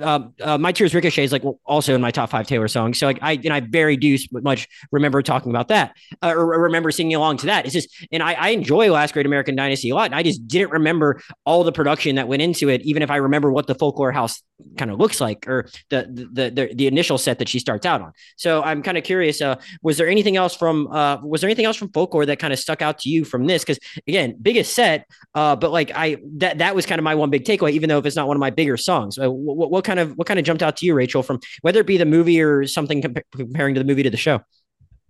uh, 0.00 0.20
uh, 0.40 0.58
my 0.58 0.72
tears 0.72 0.94
ricochet 0.94 1.24
is 1.24 1.32
like 1.32 1.44
also 1.64 1.94
in 1.94 2.00
my 2.00 2.10
top 2.10 2.30
five 2.30 2.46
Taylor 2.46 2.68
songs. 2.68 2.98
So 2.98 3.06
like 3.06 3.18
I 3.22 3.32
and 3.32 3.52
I 3.52 3.60
very 3.60 3.96
do 3.96 4.16
much 4.32 4.68
remember 4.90 5.22
talking 5.22 5.50
about 5.50 5.68
that 5.68 5.96
uh, 6.22 6.32
or 6.34 6.46
remember 6.62 6.90
singing 6.90 7.14
along 7.14 7.38
to 7.38 7.46
that. 7.46 7.64
It's 7.64 7.74
just 7.74 8.06
and 8.10 8.22
I, 8.22 8.34
I 8.34 8.48
enjoy 8.50 8.90
Last 8.90 9.14
Great 9.14 9.26
American 9.26 9.56
Dynasty 9.56 9.90
a 9.90 9.94
lot. 9.94 10.06
And 10.06 10.14
I 10.14 10.22
just 10.22 10.46
didn't 10.48 10.70
remember 10.70 11.20
all 11.44 11.64
the 11.64 11.72
production 11.72 12.16
that 12.16 12.28
went 12.28 12.42
into 12.42 12.68
it, 12.68 12.82
even 12.82 13.02
if 13.02 13.10
I 13.10 13.16
remember 13.16 13.52
what 13.52 13.66
the 13.66 13.74
folklore 13.74 14.12
house 14.12 14.42
kind 14.76 14.90
of 14.90 14.98
looks 14.98 15.20
like 15.20 15.46
or 15.48 15.68
the 15.90 16.28
the 16.32 16.50
the, 16.50 16.74
the 16.74 16.86
initial 16.86 17.18
set 17.18 17.38
that 17.38 17.48
she 17.48 17.58
starts 17.58 17.86
out 17.86 18.00
on. 18.00 18.12
So 18.36 18.62
I'm 18.62 18.82
kind 18.82 18.98
of 18.98 19.04
curious. 19.04 19.40
Uh, 19.40 19.56
was 19.82 19.98
there 19.98 20.08
anything 20.08 20.36
else 20.36 20.54
from 20.54 20.88
uh, 20.88 21.18
was 21.22 21.40
there 21.40 21.48
anything 21.48 21.64
else 21.64 21.76
from 21.76 21.90
folklore 21.92 22.26
that 22.26 22.38
kind 22.38 22.52
of 22.52 22.58
stuck 22.58 22.82
out 22.82 22.98
to 23.00 23.10
you 23.10 23.24
from 23.24 23.46
this? 23.46 23.62
Because 23.62 23.78
again, 24.06 24.36
biggest 24.40 24.74
set, 24.74 25.06
uh, 25.34 25.56
but 25.56 25.70
like 25.70 25.92
I 25.94 26.16
that 26.38 26.58
that 26.58 26.74
was 26.74 26.86
kind 26.86 26.98
of 26.98 27.04
my 27.04 27.14
one 27.14 27.27
big 27.30 27.44
takeaway, 27.44 27.72
even 27.72 27.88
though 27.88 27.98
if 27.98 28.06
it's 28.06 28.16
not 28.16 28.28
one 28.28 28.36
of 28.36 28.40
my 28.40 28.50
bigger 28.50 28.76
songs. 28.76 29.18
Uh, 29.18 29.30
what, 29.30 29.70
what 29.70 29.84
kind 29.84 29.98
of 30.00 30.16
what 30.16 30.26
kind 30.26 30.38
of 30.38 30.44
jumped 30.44 30.62
out 30.62 30.76
to 30.78 30.86
you, 30.86 30.94
Rachel, 30.94 31.22
from 31.22 31.40
whether 31.62 31.80
it 31.80 31.86
be 31.86 31.96
the 31.96 32.06
movie 32.06 32.40
or 32.40 32.66
something 32.66 33.02
compa- 33.02 33.22
comparing 33.34 33.74
to 33.74 33.80
the 33.80 33.86
movie 33.86 34.02
to 34.02 34.10
the 34.10 34.16
show? 34.16 34.40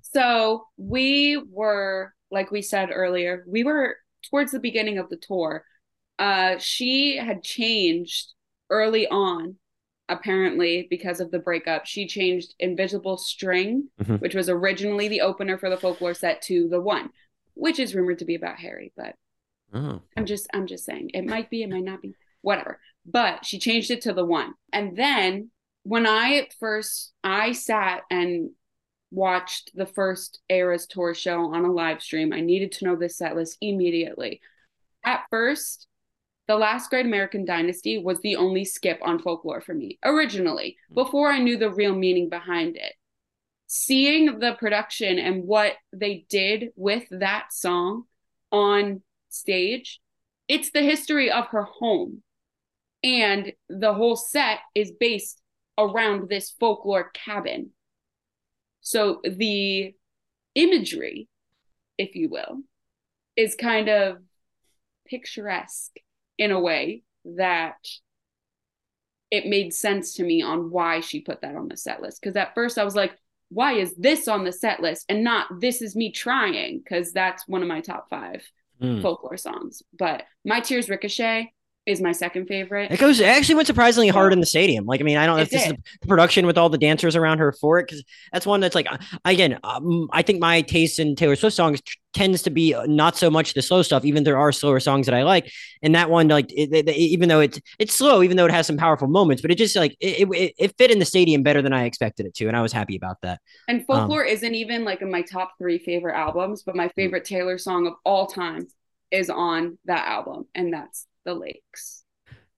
So 0.03 0.65
we 0.77 1.43
were, 1.51 2.15
like 2.31 2.51
we 2.51 2.63
said 2.63 2.91
earlier, 2.93 3.45
we 3.47 3.65
were 3.65 3.97
towards 4.31 4.53
the 4.53 4.61
beginning 4.61 4.99
of 4.99 5.09
the 5.11 5.17
tour. 5.17 5.65
Uh, 6.19 6.59
she 6.59 7.17
had 7.17 7.43
changed 7.43 8.33
early 8.71 9.07
on, 9.07 9.57
apparently 10.09 10.87
because 10.91 11.21
of 11.21 11.31
the 11.31 11.39
breakup. 11.39 11.87
She 11.87 12.09
changed 12.09 12.55
Invisible 12.59 13.19
String, 13.19 13.89
mm-hmm. 14.01 14.17
which 14.17 14.35
was 14.35 14.49
originally 14.49 15.09
the 15.09 15.21
opener 15.21 15.59
for 15.59 15.71
the 15.71 15.77
folklore 15.77 16.15
set, 16.15 16.43
to 16.43 16.69
the 16.69 16.81
one, 16.81 17.11
which 17.55 17.79
is 17.79 17.95
rumored 17.95 18.19
to 18.21 18.25
be 18.25 18.35
about 18.35 18.59
Harry. 18.59 18.93
But 18.97 19.15
oh. 19.75 20.03
I'm 20.17 20.27
just, 20.27 20.49
I'm 20.53 20.67
just 20.67 20.85
saying, 20.85 21.11
it 21.15 21.27
might 21.27 21.51
be, 21.51 21.63
it 21.63 21.71
might 21.71 21.85
not 21.85 22.03
be, 22.03 22.15
whatever 22.43 22.79
but 23.11 23.47
she 23.47 23.59
changed 23.59 23.91
it 23.91 24.03
to 24.03 24.13
the 24.13 24.25
one. 24.25 24.53
And 24.71 24.95
then 24.95 25.51
when 25.83 26.07
I 26.07 26.35
at 26.35 26.53
first 26.61 27.13
I 27.25 27.53
sat 27.53 28.03
and 28.11 28.51
watched 29.11 29.71
the 29.75 29.87
first 29.87 30.41
Eras 30.51 30.87
tour 30.87 31.15
show 31.15 31.55
on 31.55 31.65
a 31.65 31.73
live 31.73 32.03
stream, 32.03 32.35
I 32.35 32.41
needed 32.41 32.73
to 32.73 32.85
know 32.85 32.97
this 32.97 33.17
set 33.17 33.35
list 33.35 33.57
immediately. 33.63 34.43
At 35.05 35.25
first, 35.31 35.87
the 36.49 36.57
last 36.57 36.91
great 36.91 37.07
American 37.07 37.47
dynasty 37.47 37.97
was 37.97 38.21
the 38.21 38.37
only 38.37 38.67
skip 38.67 38.99
on 39.01 39.21
folklore 39.21 39.63
for 39.63 39.73
me 39.73 39.99
originally, 40.05 40.77
hmm. 40.91 40.95
before 40.95 41.33
I 41.33 41.39
knew 41.39 41.57
the 41.57 41.71
real 41.71 41.95
meaning 41.95 42.29
behind 42.29 42.77
it. 42.77 42.93
seeing 43.69 44.39
the 44.39 44.55
production 44.59 45.19
and 45.19 45.45
what 45.45 45.75
they 45.93 46.27
did 46.29 46.71
with 46.75 47.05
that 47.11 47.53
song 47.53 48.05
on 48.51 49.03
stage, 49.29 50.01
it's 50.49 50.71
the 50.71 50.83
history 50.83 51.31
of 51.31 51.47
her 51.49 51.65
home. 51.65 52.23
And 53.03 53.53
the 53.69 53.95
whole 53.95 54.17
set 54.17 54.59
is 54.75 54.93
based 54.99 55.41
around 55.79 56.29
this 56.29 56.51
folklore 56.59 57.11
cabin. 57.15 57.71
So 58.81 59.21
the 59.23 59.95
imagery, 60.55 61.29
if 61.97 62.17
you 62.17 62.29
will, 62.29 62.63
is 63.37 63.55
kind 63.55 63.89
of 63.89 64.19
picturesque 65.07 65.97
in 66.39 66.51
a 66.51 66.61
way 66.61 67.03
that 67.25 67.77
it 69.31 69.47
made 69.47 69.75
sense 69.75 70.15
to 70.15 70.25
me 70.25 70.43
on 70.43 70.71
why 70.71 71.01
she 71.01 71.21
put 71.21 71.43
that 71.43 71.55
on 71.55 71.69
the 71.69 71.77
set 71.77 72.01
list. 72.01 72.21
Because 72.21 72.37
at 72.37 72.55
first 72.55 72.79
I 72.79 72.85
was 72.85 72.95
like, 72.95 73.17
why 73.51 73.75
is 73.75 73.95
this 73.97 74.29
on 74.29 74.45
the 74.45 74.53
set 74.53 74.81
list 74.81 75.05
and 75.09 75.23
not 75.23 75.61
this 75.61 75.83
is 75.83 75.95
me 75.95 76.11
trying? 76.11 76.79
Because 76.79 77.13
that's 77.13 77.47
one 77.47 77.63
of 77.63 77.69
my 77.69 77.81
top 77.81 78.09
five 78.11 78.43
mm. 78.81 79.03
folklore 79.03 79.37
songs. 79.37 79.83
But 79.97 80.25
My 80.45 80.61
Tears 80.61 80.89
Ricochet 80.89 81.53
is 81.89 82.01
my 82.01 82.13
second 82.13 82.47
favorite. 82.47 82.91
It 82.91 82.99
goes. 82.99 83.19
It 83.19 83.27
actually 83.27 83.57
went 83.57 83.67
surprisingly 83.67 84.09
hard 84.09 84.33
in 84.33 84.41
the 84.41 84.47
stadium. 84.47 84.85
Like, 84.85 85.01
I 85.01 85.05
mean, 85.05 85.17
I 85.17 85.27
don't 85.27 85.37
know 85.37 85.43
if 85.43 85.51
this 85.51 85.65
did. 85.65 85.77
is 85.77 85.83
the 86.03 86.07
production 86.07 86.47
with 86.47 86.59
all 86.59 86.69
the 86.69 86.79
dancers 86.79 87.17
around 87.17 87.39
her 87.39 87.53
for 87.53 87.79
it 87.79 87.87
because 87.87 88.05
that's 88.33 88.47
one 88.47 88.61
that's 88.61 88.75
like, 88.75 88.87
again, 89.25 89.59
um, 89.65 90.09
I 90.13 90.23
think 90.23 90.41
my 90.41 90.63
taste 90.63 90.99
in 90.99 91.17
Taylor 91.17 91.37
Swift 91.37 91.57
songs 91.57 91.81
tends 92.13 92.43
to 92.43 92.51
be 92.51 92.75
not 92.87 93.17
so 93.17 93.31
much 93.31 93.55
the 93.55 93.63
slow 93.63 93.83
stuff. 93.83 94.05
Even 94.05 94.25
there 94.25 94.39
are 94.39 94.53
slower 94.53 94.81
songs 94.81 95.07
that 95.07 95.15
I 95.15 95.23
like, 95.23 95.51
and 95.83 95.95
that 95.95 96.11
one, 96.11 96.29
like, 96.29 96.53
it, 96.53 96.73
it, 96.73 96.97
even 96.97 97.29
though 97.29 97.41
it's 97.41 97.61
it's 97.79 97.97
slow, 97.97 98.23
even 98.23 98.37
though 98.37 98.47
it 98.47 98.53
has 98.53 98.67
some 98.67 98.77
powerful 98.77 99.09
moments, 99.09 99.43
but 99.43 99.51
it 99.51 99.57
just 99.57 99.77
like 99.77 99.97
it, 100.01 100.29
it, 100.31 100.55
it 100.59 100.75
fit 100.79 100.91
in 100.91 100.99
the 100.99 101.05
stadium 101.05 101.43
better 101.43 101.63
than 101.63 101.73
I 101.73 101.85
expected 101.85 102.27
it 102.27 102.35
to, 102.35 102.49
and 102.49 102.57
I 102.57 102.63
was 102.63 102.73
happy 102.73 102.97
about 102.97 103.17
that. 103.23 103.41
And 103.67 103.85
folklore 103.87 104.25
um, 104.25 104.29
isn't 104.29 104.55
even 104.55 104.85
like 104.85 105.03
in 105.03 105.11
my 105.11 105.23
top 105.23 105.53
three 105.59 105.79
favorite 105.79 106.17
albums, 106.17 106.63
but 106.63 106.77
my 106.77 106.89
favorite 106.91 107.25
Taylor 107.25 107.59
song 107.59 107.87
of 107.87 107.95
all 108.05 108.27
time 108.27 108.69
is 109.11 109.31
on 109.31 109.79
that 109.87 110.07
album, 110.07 110.47
and 110.55 110.73
that's 110.73 111.07
The 111.29 111.35
Lakes. 111.35 112.05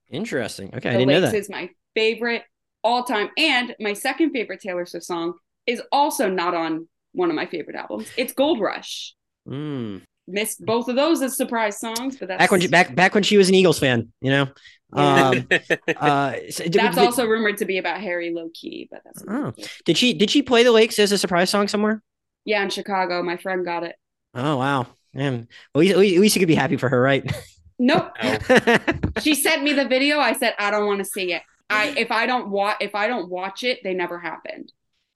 Interesting. 0.09 0.69
Okay, 0.69 0.79
the 0.79 0.95
I 0.95 0.97
didn't 0.99 1.07
Lakes 1.09 1.21
know 1.21 1.31
that. 1.31 1.35
is 1.35 1.49
my 1.49 1.69
favorite 1.93 2.43
all 2.85 3.03
time, 3.03 3.29
and 3.37 3.75
my 3.81 3.91
second 3.91 4.31
favorite 4.31 4.61
Taylor 4.61 4.85
Swift 4.85 5.05
song 5.05 5.33
is 5.67 5.81
also 5.91 6.29
not 6.29 6.53
on 6.53 6.87
one 7.11 7.29
of 7.29 7.35
my 7.35 7.45
favorite 7.47 7.75
albums. 7.75 8.07
It's 8.15 8.31
Gold 8.31 8.61
Rush. 8.61 9.13
Mm. 9.45 10.03
Missed 10.25 10.65
both 10.65 10.87
of 10.87 10.95
those 10.95 11.21
as 11.21 11.35
surprise 11.35 11.81
songs, 11.81 12.15
but 12.15 12.29
that's 12.29 12.39
back 12.39 12.49
when 12.49 12.61
she, 12.61 12.67
back 12.69 12.95
back 12.95 13.13
when 13.13 13.23
she 13.23 13.35
was 13.35 13.49
an 13.49 13.55
Eagles 13.55 13.77
fan, 13.77 14.13
you 14.21 14.31
know. 14.31 14.47
Um, 14.93 15.47
uh, 15.97 16.35
so 16.49 16.63
that's 16.63 16.69
did, 16.69 16.97
also 16.97 17.25
rumored 17.25 17.57
to 17.57 17.65
be 17.65 17.77
about 17.77 17.99
Harry 17.99 18.33
low 18.33 18.47
key, 18.53 18.87
but 18.89 19.01
that's. 19.03 19.21
Oh. 19.27 19.53
Did 19.83 19.97
she 19.97 20.13
did 20.13 20.29
she 20.29 20.41
play 20.41 20.63
the 20.63 20.71
Lakes 20.71 20.97
as 20.97 21.11
a 21.11 21.17
surprise 21.17 21.49
song 21.49 21.67
somewhere? 21.67 22.01
Yeah, 22.45 22.63
in 22.63 22.69
Chicago. 22.69 23.21
My 23.21 23.35
friend 23.35 23.65
got 23.65 23.83
it. 23.83 23.97
Oh 24.33 24.55
wow, 24.55 24.87
man. 25.13 25.49
Well, 25.75 25.85
at 25.85 25.97
least, 25.97 26.15
at 26.15 26.21
least 26.21 26.35
you 26.37 26.39
could 26.39 26.47
be 26.47 26.55
happy 26.55 26.77
for 26.77 26.87
her, 26.87 27.01
right? 27.01 27.29
Nope. 27.81 28.11
she 29.23 29.33
sent 29.33 29.63
me 29.63 29.73
the 29.73 29.87
video. 29.87 30.19
I 30.19 30.33
said 30.33 30.53
I 30.59 30.69
don't 30.69 30.85
want 30.85 30.99
to 30.99 31.05
see 31.05 31.33
it. 31.33 31.41
I 31.67 31.87
if 31.97 32.11
I 32.11 32.27
don't 32.27 32.49
watch 32.49 32.77
if 32.79 32.93
I 32.93 33.07
don't 33.07 33.27
watch 33.27 33.63
it, 33.63 33.79
they 33.83 33.95
never 33.95 34.19
happened. 34.19 34.71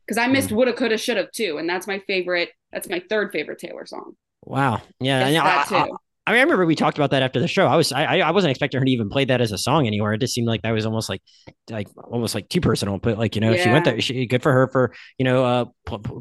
Because 0.05 0.17
I 0.17 0.25
missed 0.25 0.49
mm. 0.49 0.53
woulda, 0.55 0.73
coulda, 0.73 0.97
shoulda 0.97 1.29
too, 1.31 1.59
and 1.59 1.69
that's 1.69 1.85
my 1.85 1.99
favorite. 2.07 2.49
That's 2.71 2.89
my 2.89 3.03
third 3.07 3.31
favorite 3.31 3.59
Taylor 3.59 3.85
song. 3.85 4.13
Wow. 4.43 4.81
Yeah. 4.99 5.27
yeah 5.27 5.43
that 5.43 5.71
I, 5.71 5.85
too. 5.85 5.93
I, 6.25 6.31
I, 6.31 6.31
remember 6.31 6.65
we 6.65 6.75
talked 6.75 6.97
about 6.97 7.11
that 7.11 7.21
after 7.21 7.39
the 7.39 7.47
show. 7.47 7.67
I 7.67 7.75
was 7.75 7.91
I 7.91 8.17
I 8.17 8.31
wasn't 8.31 8.49
expecting 8.49 8.79
her 8.79 8.85
to 8.85 8.91
even 8.91 9.09
play 9.09 9.25
that 9.25 9.41
as 9.41 9.51
a 9.51 9.59
song 9.59 9.85
anywhere. 9.85 10.13
It 10.13 10.21
just 10.21 10.33
seemed 10.33 10.47
like 10.47 10.63
that 10.63 10.71
was 10.71 10.87
almost 10.87 11.07
like 11.07 11.21
like 11.69 11.87
almost 12.03 12.33
like 12.33 12.49
too 12.49 12.61
personal. 12.61 12.97
But 12.97 13.19
like 13.19 13.35
you 13.35 13.41
know, 13.41 13.51
yeah. 13.51 13.63
she 13.63 13.69
went 13.69 13.85
there. 13.85 14.01
She 14.01 14.25
good 14.25 14.41
for 14.41 14.51
her 14.51 14.67
for 14.69 14.91
you 15.19 15.25
know 15.25 15.45
uh 15.45 15.65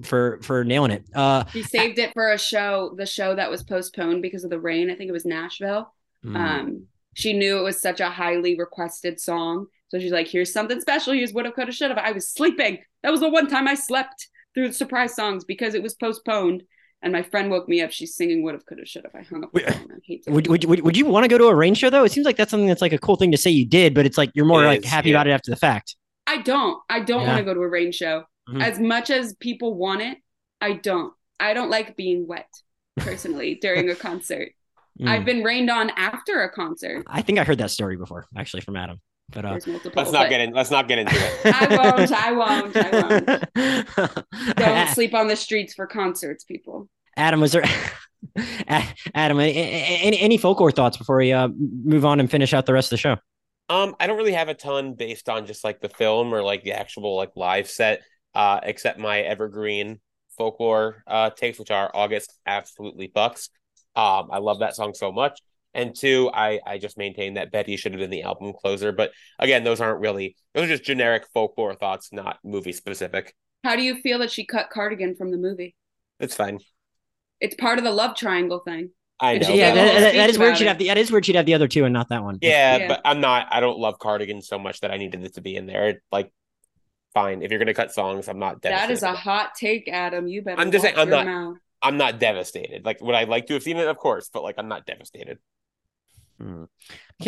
for 0.02 0.40
for 0.42 0.62
nailing 0.62 0.90
it. 0.90 1.06
Uh, 1.14 1.46
she 1.46 1.62
saved 1.62 1.98
it 1.98 2.12
for 2.12 2.32
a 2.32 2.38
show, 2.38 2.94
the 2.98 3.06
show 3.06 3.34
that 3.34 3.50
was 3.50 3.62
postponed 3.62 4.20
because 4.20 4.44
of 4.44 4.50
the 4.50 4.60
rain. 4.60 4.90
I 4.90 4.94
think 4.94 5.08
it 5.08 5.12
was 5.12 5.24
Nashville. 5.24 5.90
Mm. 6.24 6.36
Um, 6.36 6.86
she 7.14 7.32
knew 7.32 7.58
it 7.58 7.62
was 7.62 7.80
such 7.80 8.00
a 8.00 8.10
highly 8.10 8.56
requested 8.58 9.20
song. 9.20 9.66
So 9.88 9.98
she's 9.98 10.12
like, 10.12 10.26
here's 10.26 10.52
something 10.52 10.80
special. 10.80 11.12
Here's 11.12 11.32
what 11.32 11.46
I 11.46 11.50
could 11.50 11.68
have, 11.68 11.74
should 11.74 11.90
have. 11.90 11.98
I 11.98 12.12
was 12.12 12.28
sleeping. 12.28 12.78
That 13.02 13.10
was 13.10 13.20
the 13.20 13.28
one 13.28 13.48
time 13.48 13.68
I 13.68 13.74
slept 13.74 14.28
through 14.54 14.68
the 14.68 14.74
surprise 14.74 15.14
songs 15.14 15.44
because 15.44 15.74
it 15.74 15.82
was 15.82 15.94
postponed. 15.94 16.64
And 17.02 17.12
my 17.12 17.22
friend 17.22 17.50
woke 17.50 17.68
me 17.68 17.82
up. 17.82 17.90
She's 17.92 18.16
singing 18.16 18.42
would 18.42 18.54
have, 18.54 18.64
could 18.64 18.78
have, 18.78 18.88
should 18.88 19.04
have. 19.04 19.14
I 19.14 19.22
hung 19.22 19.44
up. 19.44 19.52
Would, 19.52 19.66
would, 20.26 20.46
would, 20.48 20.64
would, 20.64 20.80
would 20.80 20.96
you 20.96 21.04
want 21.04 21.24
to 21.24 21.28
go 21.28 21.36
to 21.36 21.48
a 21.48 21.54
rain 21.54 21.74
show 21.74 21.90
though? 21.90 22.04
It 22.04 22.12
seems 22.12 22.24
like 22.24 22.36
that's 22.36 22.50
something 22.50 22.66
that's 22.66 22.80
like 22.80 22.94
a 22.94 22.98
cool 22.98 23.16
thing 23.16 23.30
to 23.32 23.36
say 23.36 23.50
you 23.50 23.66
did, 23.66 23.94
but 23.94 24.06
it's 24.06 24.16
like 24.16 24.30
you're 24.34 24.46
more 24.46 24.64
like 24.64 24.84
happy 24.84 25.10
yeah. 25.10 25.16
about 25.16 25.26
it 25.26 25.32
after 25.32 25.50
the 25.50 25.56
fact. 25.56 25.96
I 26.26 26.38
don't. 26.38 26.80
I 26.88 27.00
don't 27.00 27.20
yeah. 27.20 27.26
want 27.28 27.38
to 27.38 27.44
go 27.44 27.52
to 27.52 27.60
a 27.60 27.68
rain 27.68 27.92
show. 27.92 28.24
Mm-hmm. 28.48 28.62
As 28.62 28.80
much 28.80 29.10
as 29.10 29.34
people 29.34 29.74
want 29.74 30.00
it, 30.00 30.18
I 30.60 30.72
don't. 30.72 31.12
I 31.38 31.52
don't 31.52 31.68
like 31.68 31.94
being 31.94 32.26
wet 32.26 32.48
personally 32.96 33.56
during 33.60 33.90
a 33.90 33.94
concert. 33.94 34.52
Mm. 35.00 35.08
I've 35.08 35.24
been 35.24 35.42
rained 35.42 35.70
on 35.70 35.90
after 35.90 36.42
a 36.42 36.50
concert. 36.50 37.04
I 37.06 37.22
think 37.22 37.38
I 37.38 37.44
heard 37.44 37.58
that 37.58 37.70
story 37.70 37.96
before, 37.96 38.26
actually, 38.36 38.60
from 38.60 38.76
Adam. 38.76 39.00
But 39.30 39.44
uh, 39.44 39.58
multiple, 39.66 39.92
let's 39.96 40.12
not 40.12 40.28
get 40.28 40.40
in. 40.40 40.52
Let's 40.52 40.70
not 40.70 40.86
get 40.86 40.98
into 40.98 41.14
it. 41.16 41.40
I 41.54 41.76
won't. 41.76 42.12
I 42.12 42.32
won't. 42.32 42.76
I 42.76 43.94
won't. 44.04 44.56
Don't 44.56 44.88
sleep 44.90 45.14
on 45.14 45.28
the 45.28 45.36
streets 45.36 45.74
for 45.74 45.86
concerts, 45.86 46.44
people. 46.44 46.88
Adam, 47.16 47.40
was 47.40 47.52
there? 47.52 47.64
Adam, 49.14 49.40
any, 49.40 49.56
any, 49.56 50.18
any 50.18 50.38
folklore 50.38 50.70
thoughts 50.70 50.96
before 50.96 51.16
we 51.16 51.32
uh, 51.32 51.48
move 51.56 52.04
on 52.04 52.20
and 52.20 52.30
finish 52.30 52.52
out 52.52 52.66
the 52.66 52.72
rest 52.72 52.86
of 52.86 52.90
the 52.90 52.98
show? 52.98 53.16
Um, 53.70 53.96
I 53.98 54.06
don't 54.06 54.18
really 54.18 54.32
have 54.32 54.48
a 54.48 54.54
ton 54.54 54.94
based 54.94 55.28
on 55.28 55.46
just 55.46 55.64
like 55.64 55.80
the 55.80 55.88
film 55.88 56.34
or 56.34 56.42
like 56.42 56.62
the 56.62 56.72
actual 56.72 57.16
like 57.16 57.30
live 57.34 57.68
set, 57.68 58.02
uh, 58.34 58.60
except 58.62 58.98
my 58.98 59.20
evergreen 59.20 60.00
folklore 60.36 61.04
uh 61.06 61.30
takes, 61.30 61.58
which 61.58 61.70
are 61.70 61.90
August 61.94 62.34
absolutely 62.44 63.06
bucks. 63.06 63.50
Um, 63.96 64.28
I 64.30 64.38
love 64.38 64.60
that 64.60 64.76
song 64.76 64.94
so 64.94 65.12
much. 65.12 65.40
And 65.72 65.94
two, 65.94 66.30
I 66.32 66.60
I 66.64 66.78
just 66.78 66.96
maintain 66.96 67.34
that 67.34 67.50
Betty 67.50 67.76
should 67.76 67.92
have 67.92 68.00
been 68.00 68.10
the 68.10 68.22
album 68.22 68.52
closer. 68.52 68.92
But 68.92 69.10
again, 69.38 69.64
those 69.64 69.80
aren't 69.80 70.00
really 70.00 70.36
those 70.54 70.64
are 70.64 70.68
just 70.68 70.84
generic 70.84 71.24
folklore 71.34 71.74
thoughts, 71.74 72.12
not 72.12 72.38
movie 72.44 72.72
specific. 72.72 73.34
How 73.64 73.76
do 73.76 73.82
you 73.82 74.00
feel 74.00 74.20
that 74.20 74.30
she 74.30 74.46
cut 74.46 74.70
Cardigan 74.70 75.16
from 75.16 75.30
the 75.30 75.36
movie? 75.36 75.74
It's 76.20 76.36
fine. 76.36 76.60
It's 77.40 77.56
part 77.56 77.78
of 77.78 77.84
the 77.84 77.90
love 77.90 78.14
triangle 78.16 78.60
thing. 78.60 78.90
I 79.20 79.38
know. 79.38 79.48
Yeah, 79.48 79.74
that, 79.74 80.00
that, 80.00 80.14
that 80.14 80.30
is 80.30 80.38
where 80.38 80.54
she'd 80.54 80.66
have 80.66 80.78
the 80.78 80.88
that 80.88 80.98
is 80.98 81.10
where 81.10 81.22
she'd 81.22 81.36
have 81.36 81.46
the 81.46 81.54
other 81.54 81.68
two 81.68 81.84
and 81.84 81.92
not 81.92 82.08
that 82.08 82.22
one. 82.22 82.38
Yeah, 82.40 82.76
yeah, 82.76 82.88
but 82.88 83.00
I'm 83.04 83.20
not. 83.20 83.48
I 83.50 83.60
don't 83.60 83.78
love 83.78 83.98
Cardigan 83.98 84.42
so 84.42 84.58
much 84.58 84.80
that 84.80 84.90
I 84.90 84.96
needed 84.96 85.24
it 85.24 85.34
to 85.34 85.40
be 85.40 85.56
in 85.56 85.66
there. 85.66 86.00
Like, 86.12 86.32
fine. 87.14 87.42
If 87.42 87.50
you're 87.50 87.58
gonna 87.58 87.74
cut 87.74 87.92
songs, 87.92 88.28
I'm 88.28 88.38
not. 88.38 88.62
That 88.62 88.90
is 88.90 89.02
a 89.02 89.12
hot 89.12 89.54
take, 89.54 89.88
Adam. 89.88 90.26
You 90.26 90.42
better. 90.42 90.60
I'm 90.60 90.70
just 90.70 90.82
saying. 90.82 90.96
I'm 90.96 91.10
not. 91.10 91.26
Mouth. 91.26 91.56
I'm 91.84 91.96
not 91.96 92.18
devastated. 92.18 92.84
Like, 92.84 93.00
would 93.00 93.14
I 93.14 93.24
like 93.24 93.46
to 93.46 93.54
have 93.54 93.62
seen 93.62 93.76
it? 93.76 93.86
Of 93.86 93.98
course, 93.98 94.30
but 94.32 94.42
like, 94.42 94.56
I'm 94.58 94.68
not 94.68 94.86
devastated. 94.86 95.38
Hmm. 96.40 96.64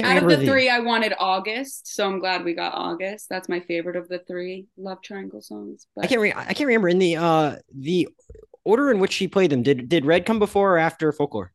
Out 0.03 0.23
of 0.23 0.29
the, 0.29 0.37
the, 0.37 0.47
three, 0.47 0.69
I 0.69 0.81
wanted 0.81 1.13
August, 1.19 1.95
so 1.95 2.07
I'm 2.07 2.19
glad 2.19 2.45
we 2.45 2.55
got 2.55 2.75
August. 2.75 3.29
That's 3.29 3.49
my 3.49 3.61
favorite 3.61 3.95
of 3.95 4.09
the 4.09 4.19
three 4.27 4.67
love 4.77 5.01
triangle 5.01 5.41
songs. 5.41 5.87
But... 5.95 6.07
I 6.07 6.09
can't. 6.09 6.21
Re- 6.21 6.33
I 6.35 6.55
can't 6.55 6.67
remember 6.67 6.89
in 6.89 6.99
the 6.99 7.17
uh 7.17 7.57
the 7.73 8.09
order 8.65 8.91
in 8.91 8.99
which 8.99 9.13
she 9.13 9.29
played 9.29 9.51
them. 9.51 9.63
Did 9.63 9.89
did 9.89 10.05
Red 10.05 10.27
come 10.27 10.41
before 10.41 10.75
or 10.75 10.79
after 10.79 11.13
Folklore? 11.13 11.53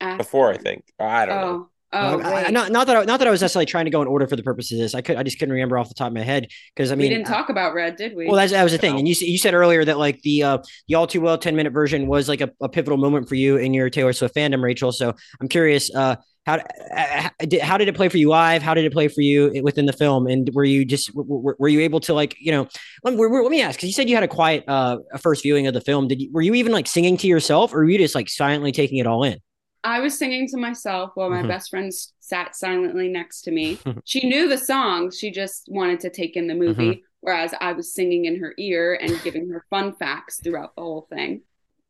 After. 0.00 0.16
Before, 0.16 0.50
I 0.50 0.56
think. 0.56 0.84
I 0.98 1.26
don't 1.26 1.38
oh. 1.38 1.40
know. 1.40 1.70
Oh, 1.90 2.20
uh, 2.20 2.48
not 2.50 2.70
not 2.70 2.86
that 2.86 2.96
I, 2.96 3.04
not 3.04 3.18
that 3.18 3.28
I 3.28 3.30
was 3.30 3.40
necessarily 3.40 3.64
trying 3.64 3.86
to 3.86 3.90
go 3.90 4.02
in 4.02 4.08
order 4.08 4.26
for 4.26 4.36
the 4.36 4.42
purpose 4.42 4.70
of 4.72 4.78
this. 4.78 4.94
I 4.94 5.00
could 5.00 5.16
I 5.16 5.22
just 5.22 5.38
couldn't 5.38 5.54
remember 5.54 5.78
off 5.78 5.88
the 5.88 5.94
top 5.94 6.08
of 6.08 6.12
my 6.12 6.22
head 6.22 6.48
because 6.74 6.92
I 6.92 6.96
mean 6.96 7.08
we 7.08 7.14
didn't 7.14 7.26
talk 7.26 7.48
about 7.48 7.72
Red, 7.72 7.96
did 7.96 8.14
we? 8.14 8.26
Well, 8.26 8.36
that's, 8.36 8.52
that 8.52 8.62
was 8.62 8.72
the 8.72 8.78
thing, 8.78 8.98
and 8.98 9.08
you 9.08 9.14
you 9.18 9.38
said 9.38 9.54
earlier 9.54 9.86
that 9.86 9.96
like 9.96 10.20
the 10.20 10.42
uh 10.42 10.58
the 10.88 10.96
all 10.96 11.06
too 11.06 11.22
well 11.22 11.38
ten 11.38 11.56
minute 11.56 11.72
version 11.72 12.06
was 12.06 12.28
like 12.28 12.42
a, 12.42 12.50
a 12.60 12.68
pivotal 12.68 12.98
moment 12.98 13.26
for 13.26 13.36
you 13.36 13.56
in 13.56 13.72
your 13.72 13.88
Taylor 13.88 14.12
Swift 14.12 14.34
fandom, 14.34 14.62
Rachel. 14.62 14.92
So 14.92 15.14
I'm 15.40 15.48
curious, 15.48 15.90
uh, 15.94 16.16
how 16.44 16.56
uh, 16.94 17.28
how 17.62 17.78
did 17.78 17.88
it 17.88 17.94
play 17.94 18.10
for 18.10 18.18
you 18.18 18.28
live? 18.28 18.60
How 18.60 18.74
did 18.74 18.84
it 18.84 18.92
play 18.92 19.08
for 19.08 19.22
you 19.22 19.62
within 19.62 19.86
the 19.86 19.94
film? 19.94 20.26
And 20.26 20.50
were 20.52 20.64
you 20.64 20.84
just 20.84 21.14
were, 21.14 21.56
were 21.58 21.68
you 21.68 21.80
able 21.80 22.00
to 22.00 22.12
like 22.12 22.36
you 22.38 22.52
know? 22.52 22.68
Let, 23.02 23.14
me, 23.14 23.26
let 23.26 23.50
me 23.50 23.62
ask 23.62 23.78
because 23.78 23.88
you 23.88 23.94
said 23.94 24.10
you 24.10 24.14
had 24.14 24.24
a 24.24 24.28
quiet 24.28 24.64
uh 24.68 24.98
first 25.18 25.42
viewing 25.42 25.66
of 25.66 25.72
the 25.72 25.80
film. 25.80 26.06
Did 26.06 26.20
you, 26.20 26.30
were 26.32 26.42
you 26.42 26.52
even 26.52 26.72
like 26.72 26.86
singing 26.86 27.16
to 27.16 27.26
yourself, 27.26 27.72
or 27.72 27.78
were 27.78 27.88
you 27.88 27.96
just 27.96 28.14
like 28.14 28.28
silently 28.28 28.72
taking 28.72 28.98
it 28.98 29.06
all 29.06 29.24
in? 29.24 29.38
I 29.84 30.00
was 30.00 30.18
singing 30.18 30.48
to 30.48 30.56
myself 30.56 31.12
while 31.14 31.30
my 31.30 31.38
mm-hmm. 31.38 31.48
best 31.48 31.70
friend 31.70 31.92
sat 32.20 32.56
silently 32.56 33.08
next 33.08 33.42
to 33.42 33.50
me. 33.50 33.78
she 34.04 34.28
knew 34.28 34.48
the 34.48 34.58
song, 34.58 35.10
she 35.10 35.30
just 35.30 35.68
wanted 35.68 36.00
to 36.00 36.10
take 36.10 36.36
in 36.36 36.46
the 36.46 36.54
movie, 36.54 36.90
mm-hmm. 36.90 37.00
whereas 37.20 37.54
I 37.60 37.72
was 37.72 37.92
singing 37.92 38.24
in 38.24 38.40
her 38.40 38.54
ear 38.58 38.98
and 39.00 39.20
giving 39.22 39.48
her 39.50 39.64
fun 39.70 39.94
facts 39.94 40.40
throughout 40.42 40.74
the 40.74 40.82
whole 40.82 41.06
thing. 41.10 41.42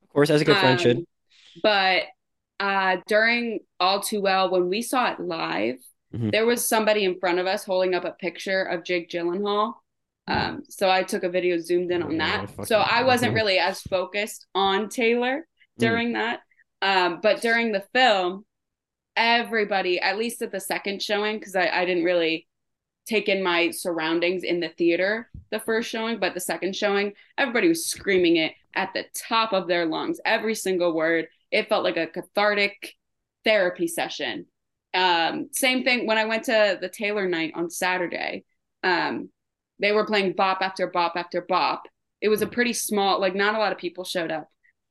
Of 0.03 0.09
course, 0.11 0.31
as 0.31 0.41
a 0.41 0.45
good 0.45 0.57
um, 0.57 0.61
friend 0.61 0.81
should. 0.81 1.05
But 1.63 2.03
uh, 2.61 2.99
during 3.07 3.61
All 3.81 4.01
Too 4.01 4.21
Well, 4.21 4.51
when 4.51 4.69
we 4.69 4.83
saw 4.83 5.13
it 5.13 5.21
live, 5.21 5.77
mm-hmm. 6.15 6.31
there 6.31 6.47
was 6.47 6.67
somebody 6.67 7.05
in 7.05 7.19
front 7.19 7.39
of 7.39 7.47
us 7.47 7.65
holding 7.65 7.95
up 7.95 8.05
a 8.05 8.13
picture 8.13 8.63
of 8.63 8.85
Jake 8.85 9.11
Gyllenhaal. 9.11 9.75
Um, 10.27 10.63
so 10.69 10.91
I 10.91 11.05
took 11.05 11.23
a 11.23 11.31
video 11.31 11.59
zoomed 11.59 11.91
in 11.91 12.03
on 12.03 12.19
that. 12.19 12.51
so 12.67 12.79
I 12.79 13.03
wasn't 13.03 13.35
really 13.35 13.59
as 13.59 13.81
focused 13.81 14.47
on 14.55 14.91
Taylor 14.91 15.39
mm. 15.39 15.45
during 15.79 16.13
that. 16.13 16.41
Um, 16.83 17.21
but 17.23 17.41
during 17.41 17.73
the 17.73 17.85
film, 17.93 18.45
everybody, 19.17 20.01
at 20.01 20.19
least 20.19 20.43
at 20.43 20.53
the 20.53 20.61
second 20.61 21.03
showing, 21.03 21.39
because 21.39 21.57
I, 21.57 21.69
I 21.69 21.85
didn't 21.85 22.05
really 22.05 22.47
take 23.07 23.29
in 23.29 23.43
my 23.43 23.71
surroundings 23.71 24.45
in 24.45 24.61
the 24.61 24.69
theater 24.69 25.31
the 25.51 25.61
first 25.61 25.89
showing, 25.89 26.19
but 26.19 26.35
the 26.35 26.41
second 26.41 26.77
showing, 26.77 27.13
everybody 27.37 27.69
was 27.69 27.87
screaming 27.87 28.37
it 28.37 28.53
at 28.75 28.93
the 28.93 29.05
top 29.15 29.53
of 29.53 29.67
their 29.67 29.87
lungs, 29.87 30.21
every 30.25 30.55
single 30.55 30.95
word. 30.95 31.27
It 31.51 31.69
felt 31.69 31.85
like 31.85 31.97
a 31.97 32.07
cathartic 32.07 32.95
therapy 33.45 33.89
session. 33.89 34.47
Um, 34.95 35.49
same 35.53 35.85
thing 35.85 36.07
when 36.07 36.19
I 36.19 36.27
went 36.27 36.45
to 36.45 36.79
the 36.81 36.89
Taylor 36.89 37.27
night 37.29 37.53
on 37.55 37.71
Saturday. 37.71 38.45
Um, 38.83 39.31
they 39.81 39.93
were 39.93 40.07
playing 40.07 40.35
bop 40.35 40.59
after 40.61 40.87
bop 40.87 41.15
after 41.17 41.41
bop. 41.41 41.85
It 42.21 42.29
was 42.29 42.43
a 42.43 42.47
pretty 42.47 42.73
small, 42.73 43.21
like 43.21 43.35
not 43.35 43.55
a 43.55 43.59
lot 43.59 43.73
of 43.73 43.79
people 43.79 44.05
showed 44.05 44.31
up. 44.31 44.49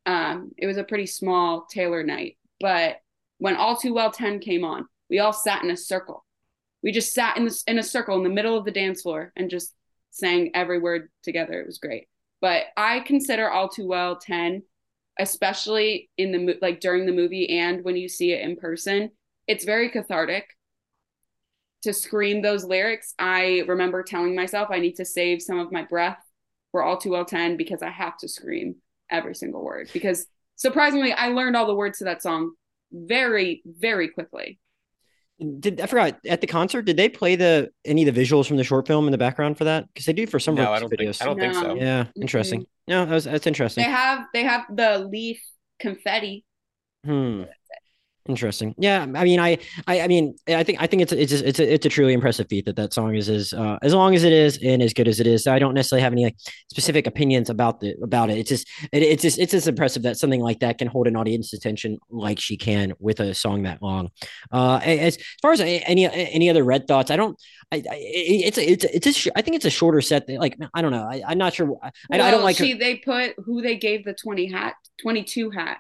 Um, 0.08 0.52
it 0.58 0.66
was 0.66 0.78
a 0.78 0.84
pretty 0.84 1.06
small 1.06 1.68
Taylor 1.70 2.02
night, 2.02 2.38
but 2.60 2.96
when 3.40 3.56
All 3.56 3.76
Too 3.76 3.94
Well 3.94 4.10
10 4.10 4.40
came 4.40 4.64
on, 4.64 4.88
we 5.10 5.20
all 5.20 5.34
sat 5.34 5.64
in 5.64 5.70
a 5.70 5.78
circle. 5.78 6.26
We 6.82 6.92
just 6.92 7.14
sat 7.14 7.38
in 7.38 7.50
in 7.68 7.78
a 7.78 7.84
circle 7.84 8.16
in 8.16 8.24
the 8.24 8.30
middle 8.30 8.58
of 8.58 8.66
the 8.66 8.72
dance 8.72 9.02
floor 9.02 9.34
and 9.36 9.50
just 9.50 9.76
sang 10.12 10.52
every 10.54 10.80
word 10.80 11.10
together. 11.24 11.60
It 11.60 11.68
was 11.68 11.78
great. 11.78 12.08
But 12.40 12.64
I 12.78 13.02
consider 13.02 13.50
All 13.50 13.68
Too 13.68 13.86
Well 13.86 14.18
10, 14.18 14.64
especially 15.20 16.10
in 16.18 16.32
the 16.32 16.58
like 16.62 16.80
during 16.80 17.06
the 17.06 17.12
movie 17.12 17.60
and 17.60 17.84
when 17.84 17.98
you 17.98 18.08
see 18.08 18.32
it 18.32 18.42
in 18.42 18.56
person, 18.56 19.12
it's 19.46 19.66
very 19.66 19.90
cathartic 19.90 20.48
to 21.84 21.94
scream 21.94 22.42
those 22.42 22.64
lyrics. 22.64 23.14
I 23.20 23.64
remember 23.68 24.04
telling 24.04 24.36
myself 24.36 24.70
I 24.72 24.80
need 24.80 24.96
to 24.96 25.06
save 25.06 25.42
some 25.42 25.60
of 25.60 25.72
my 25.72 25.84
breath 25.84 26.20
for 26.72 26.82
All 26.82 26.98
Too 26.98 27.12
Well 27.12 27.26
10 27.26 27.58
because 27.58 27.82
I 27.82 27.90
have 27.90 28.18
to 28.20 28.28
scream 28.28 28.78
every 29.10 29.36
single 29.36 29.64
word 29.64 29.90
because 29.94 30.26
surprisingly 30.56 31.14
I 31.14 31.28
learned 31.30 31.56
all 31.56 31.68
the 31.68 31.76
words 31.76 32.00
to 32.00 32.06
that 32.06 32.22
song 32.22 32.52
very 32.92 33.62
very 33.66 34.10
quickly. 34.10 34.60
Did 35.60 35.80
I 35.80 35.86
forgot 35.86 36.20
at 36.28 36.42
the 36.42 36.48
concert? 36.48 36.84
Did 36.84 36.98
they 36.98 37.10
play 37.10 37.36
the 37.36 37.70
any 37.86 38.08
of 38.08 38.14
the 38.14 38.22
visuals 38.22 38.48
from 38.48 38.58
the 38.58 38.64
short 38.64 38.88
film 38.88 39.06
in 39.06 39.12
the 39.12 39.20
background 39.20 39.58
for 39.58 39.66
that? 39.66 39.88
Because 39.88 40.06
they 40.06 40.14
do 40.14 40.26
for 40.26 40.40
some 40.40 40.56
no, 40.56 40.72
I 40.72 40.80
don't 40.80 40.92
videos. 40.92 41.20
Think, 41.20 41.22
I 41.22 41.26
don't 41.26 41.38
no. 41.38 41.44
think 41.44 41.54
so. 41.54 41.76
Yeah, 41.76 42.06
interesting. 42.20 42.62
Mm-hmm. 42.62 42.92
No, 42.92 43.06
that 43.06 43.14
was, 43.14 43.24
that's 43.26 43.46
interesting. 43.46 43.84
They 43.84 43.92
have 43.92 44.26
they 44.34 44.44
have 44.44 44.66
the 44.74 45.00
leaf 45.00 45.40
confetti. 45.80 46.44
Hmm. 47.06 47.44
Interesting. 48.28 48.76
Yeah, 48.78 49.04
I 49.16 49.24
mean, 49.24 49.40
I, 49.40 49.58
I, 49.88 50.02
I 50.02 50.08
mean, 50.08 50.36
I 50.48 50.64
think, 50.64 50.82
I 50.82 50.88
think 50.88 51.02
it's, 51.02 51.14
it's, 51.14 51.32
it's 51.32 51.60
a, 51.60 51.74
it's 51.74 51.86
a 51.86 51.90
truly 51.90 52.14
impressive 52.14 52.48
feat 52.50 52.66
that 52.66 52.76
that 52.76 52.94
song 52.94 53.16
is 53.16 53.30
as, 53.30 53.54
uh, 53.54 53.78
as 53.82 53.94
long 53.94 54.16
as 54.16 54.24
it 54.24 54.34
is 54.34 54.60
and 54.62 54.82
as 54.82 54.94
good 54.94 55.08
as 55.08 55.20
it 55.20 55.28
is. 55.28 55.48
I 55.48 55.60
don't 55.60 55.74
necessarily 55.74 56.04
have 56.04 56.12
any 56.12 56.26
like 56.26 56.36
specific 56.70 57.08
opinions 57.08 57.50
about 57.50 57.80
the 57.80 57.96
about 58.04 58.30
it. 58.30 58.38
It's 58.38 58.50
just, 58.50 58.68
it, 58.92 59.02
it's 59.04 59.22
just, 59.22 59.40
it's 59.40 59.52
just 59.52 59.68
impressive 59.68 60.04
that 60.04 60.18
something 60.18 60.42
like 60.42 60.60
that 60.60 60.78
can 60.78 60.88
hold 60.88 61.08
an 61.08 61.16
audience's 61.16 61.54
attention 61.54 61.98
like 62.10 62.40
she 62.40 62.58
can 62.58 62.94
with 63.00 63.20
a 63.20 63.34
song 63.34 63.64
that 63.64 63.82
long. 63.82 64.10
Uh, 64.52 64.80
as, 64.84 65.16
as 65.16 65.24
far 65.42 65.54
as 65.54 65.62
any 65.62 66.06
any 66.06 66.50
other 66.50 66.64
red 66.64 66.88
thoughts, 66.88 67.12
I 67.12 67.16
don't. 67.16 67.40
I, 67.72 67.78
I 67.78 67.84
it's 68.00 68.58
a, 68.58 68.72
it's 68.72 68.84
a, 68.84 68.96
it's 68.96 69.28
a, 69.28 69.38
I 69.38 69.42
think 69.42 69.56
it's 69.56 69.66
a 69.66 69.70
shorter 69.70 70.02
set. 70.02 70.28
That, 70.28 70.40
like 70.40 70.58
I 70.74 70.82
don't 70.82 70.92
know. 70.92 71.08
I, 71.10 71.32
am 71.32 71.38
not 71.38 71.54
sure. 71.54 71.78
I, 71.82 71.92
well, 72.10 72.22
I 72.22 72.32
don't 72.32 72.44
like. 72.44 72.58
She, 72.58 72.72
her. 72.74 72.78
they 72.78 72.98
put 72.98 73.36
who 73.38 73.62
they 73.62 73.78
gave 73.78 74.06
the 74.06 74.14
twenty 74.14 74.48
hat, 74.52 74.76
twenty 75.02 75.24
two 75.24 75.50
hat 75.50 75.78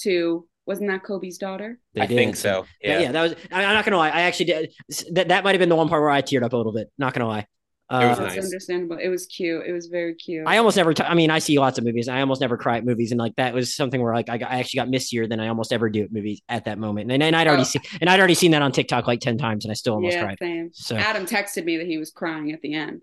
to 0.00 0.46
wasn't 0.68 0.90
that 0.90 1.02
Kobe's 1.02 1.38
daughter? 1.38 1.80
They 1.94 2.02
I 2.02 2.06
did. 2.06 2.14
think 2.14 2.36
so. 2.36 2.66
Yeah. 2.82 3.00
yeah, 3.00 3.12
that 3.12 3.22
was. 3.22 3.34
I'm 3.50 3.74
not 3.74 3.84
gonna 3.84 3.96
lie. 3.96 4.10
I 4.10 4.22
actually 4.22 4.46
did. 4.46 4.72
That 5.12 5.28
that 5.28 5.42
might 5.42 5.52
have 5.52 5.58
been 5.58 5.70
the 5.70 5.76
one 5.76 5.88
part 5.88 6.02
where 6.02 6.10
I 6.10 6.22
teared 6.22 6.44
up 6.44 6.52
a 6.52 6.56
little 6.56 6.72
bit. 6.72 6.92
Not 6.98 7.14
gonna 7.14 7.26
lie. 7.26 7.46
Uh, 7.90 8.00
it 8.00 8.08
was 8.10 8.18
nice. 8.18 8.44
understandable. 8.44 8.98
It 8.98 9.08
was 9.08 9.24
cute. 9.24 9.64
It 9.66 9.72
was 9.72 9.86
very 9.86 10.14
cute. 10.14 10.46
I 10.46 10.58
almost 10.58 10.76
never. 10.76 10.92
T- 10.92 11.02
I 11.02 11.14
mean, 11.14 11.30
I 11.30 11.38
see 11.38 11.58
lots 11.58 11.78
of 11.78 11.84
movies. 11.84 12.06
I 12.06 12.20
almost 12.20 12.42
never 12.42 12.58
cry 12.58 12.76
at 12.76 12.84
movies, 12.84 13.12
and 13.12 13.18
like 13.18 13.34
that 13.36 13.54
was 13.54 13.74
something 13.74 14.02
where 14.02 14.12
like 14.12 14.28
I, 14.28 14.34
I 14.34 14.58
actually 14.58 14.78
got 14.78 14.88
missier 14.88 15.26
than 15.26 15.40
I 15.40 15.48
almost 15.48 15.72
ever 15.72 15.88
do 15.88 16.02
at 16.02 16.12
movies 16.12 16.42
at 16.50 16.66
that 16.66 16.78
moment. 16.78 17.10
And, 17.10 17.22
and 17.22 17.34
I'd 17.34 17.46
already 17.46 17.62
oh. 17.62 17.64
seen 17.64 17.82
and 18.02 18.10
I'd 18.10 18.18
already 18.18 18.34
seen 18.34 18.50
that 18.50 18.60
on 18.60 18.72
TikTok 18.72 19.06
like 19.06 19.20
ten 19.20 19.38
times, 19.38 19.64
and 19.64 19.72
I 19.72 19.74
still 19.74 19.94
almost 19.94 20.16
yeah, 20.16 20.22
cried. 20.22 20.38
Same. 20.38 20.70
So 20.74 20.96
Adam 20.96 21.24
texted 21.24 21.64
me 21.64 21.78
that 21.78 21.86
he 21.86 21.96
was 21.96 22.10
crying 22.10 22.52
at 22.52 22.60
the 22.60 22.74
end 22.74 23.00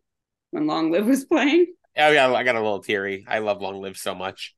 when 0.51 0.68
Long 0.68 0.91
Live 0.91 1.07
was 1.07 1.26
playing. 1.26 1.66
Oh 1.97 2.11
yeah, 2.11 2.32
I 2.32 2.43
got 2.43 2.55
a 2.55 2.59
little 2.59 2.84
teary. 2.84 3.26
I 3.28 3.39
love 3.39 3.61
Long 3.61 3.82
Live 3.82 3.97
so 3.97 4.13
much. 4.13 4.55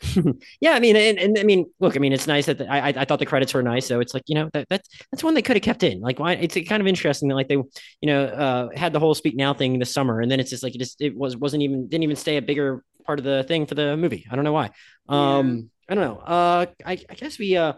yeah, 0.60 0.72
I 0.72 0.80
mean, 0.80 0.94
and, 0.96 1.18
and 1.18 1.38
I 1.38 1.42
mean, 1.42 1.66
look, 1.80 1.96
I 1.96 1.98
mean, 1.98 2.12
it's 2.12 2.26
nice 2.26 2.46
that 2.46 2.58
the, 2.58 2.70
I 2.70 2.88
I 2.88 3.04
thought 3.04 3.18
the 3.18 3.26
credits 3.26 3.54
were 3.54 3.62
nice, 3.62 3.86
so 3.86 4.00
it's 4.00 4.12
like 4.12 4.24
you 4.26 4.34
know 4.34 4.50
that 4.52 4.66
that's 4.68 4.88
that's 5.10 5.24
one 5.24 5.34
they 5.34 5.42
could 5.42 5.56
have 5.56 5.62
kept 5.62 5.82
in. 5.82 6.00
Like, 6.00 6.18
why? 6.18 6.32
It's 6.32 6.54
kind 6.68 6.80
of 6.80 6.86
interesting 6.86 7.28
that 7.28 7.34
like 7.34 7.48
they 7.48 7.54
you 7.54 7.64
know 8.02 8.24
uh, 8.24 8.68
had 8.76 8.92
the 8.92 9.00
whole 9.00 9.14
Speak 9.14 9.36
Now 9.36 9.54
thing 9.54 9.78
this 9.78 9.92
summer, 9.92 10.20
and 10.20 10.30
then 10.30 10.38
it's 10.38 10.50
just 10.50 10.62
like 10.62 10.74
it 10.74 10.78
just 10.78 11.00
it 11.00 11.16
was 11.16 11.36
wasn't 11.36 11.62
even 11.62 11.88
didn't 11.88 12.04
even 12.04 12.16
stay 12.16 12.36
a 12.36 12.42
bigger 12.42 12.84
part 13.04 13.18
of 13.18 13.24
the 13.24 13.44
thing 13.44 13.66
for 13.66 13.74
the 13.74 13.96
movie. 13.96 14.26
I 14.30 14.36
don't 14.36 14.44
know 14.44 14.52
why. 14.52 14.70
Um, 15.08 15.56
yeah. 15.56 15.62
I 15.88 15.94
don't 15.94 16.04
know. 16.04 16.18
Uh, 16.18 16.66
I 16.84 16.98
I 17.08 17.14
guess 17.14 17.38
we 17.38 17.56
uh 17.56 17.74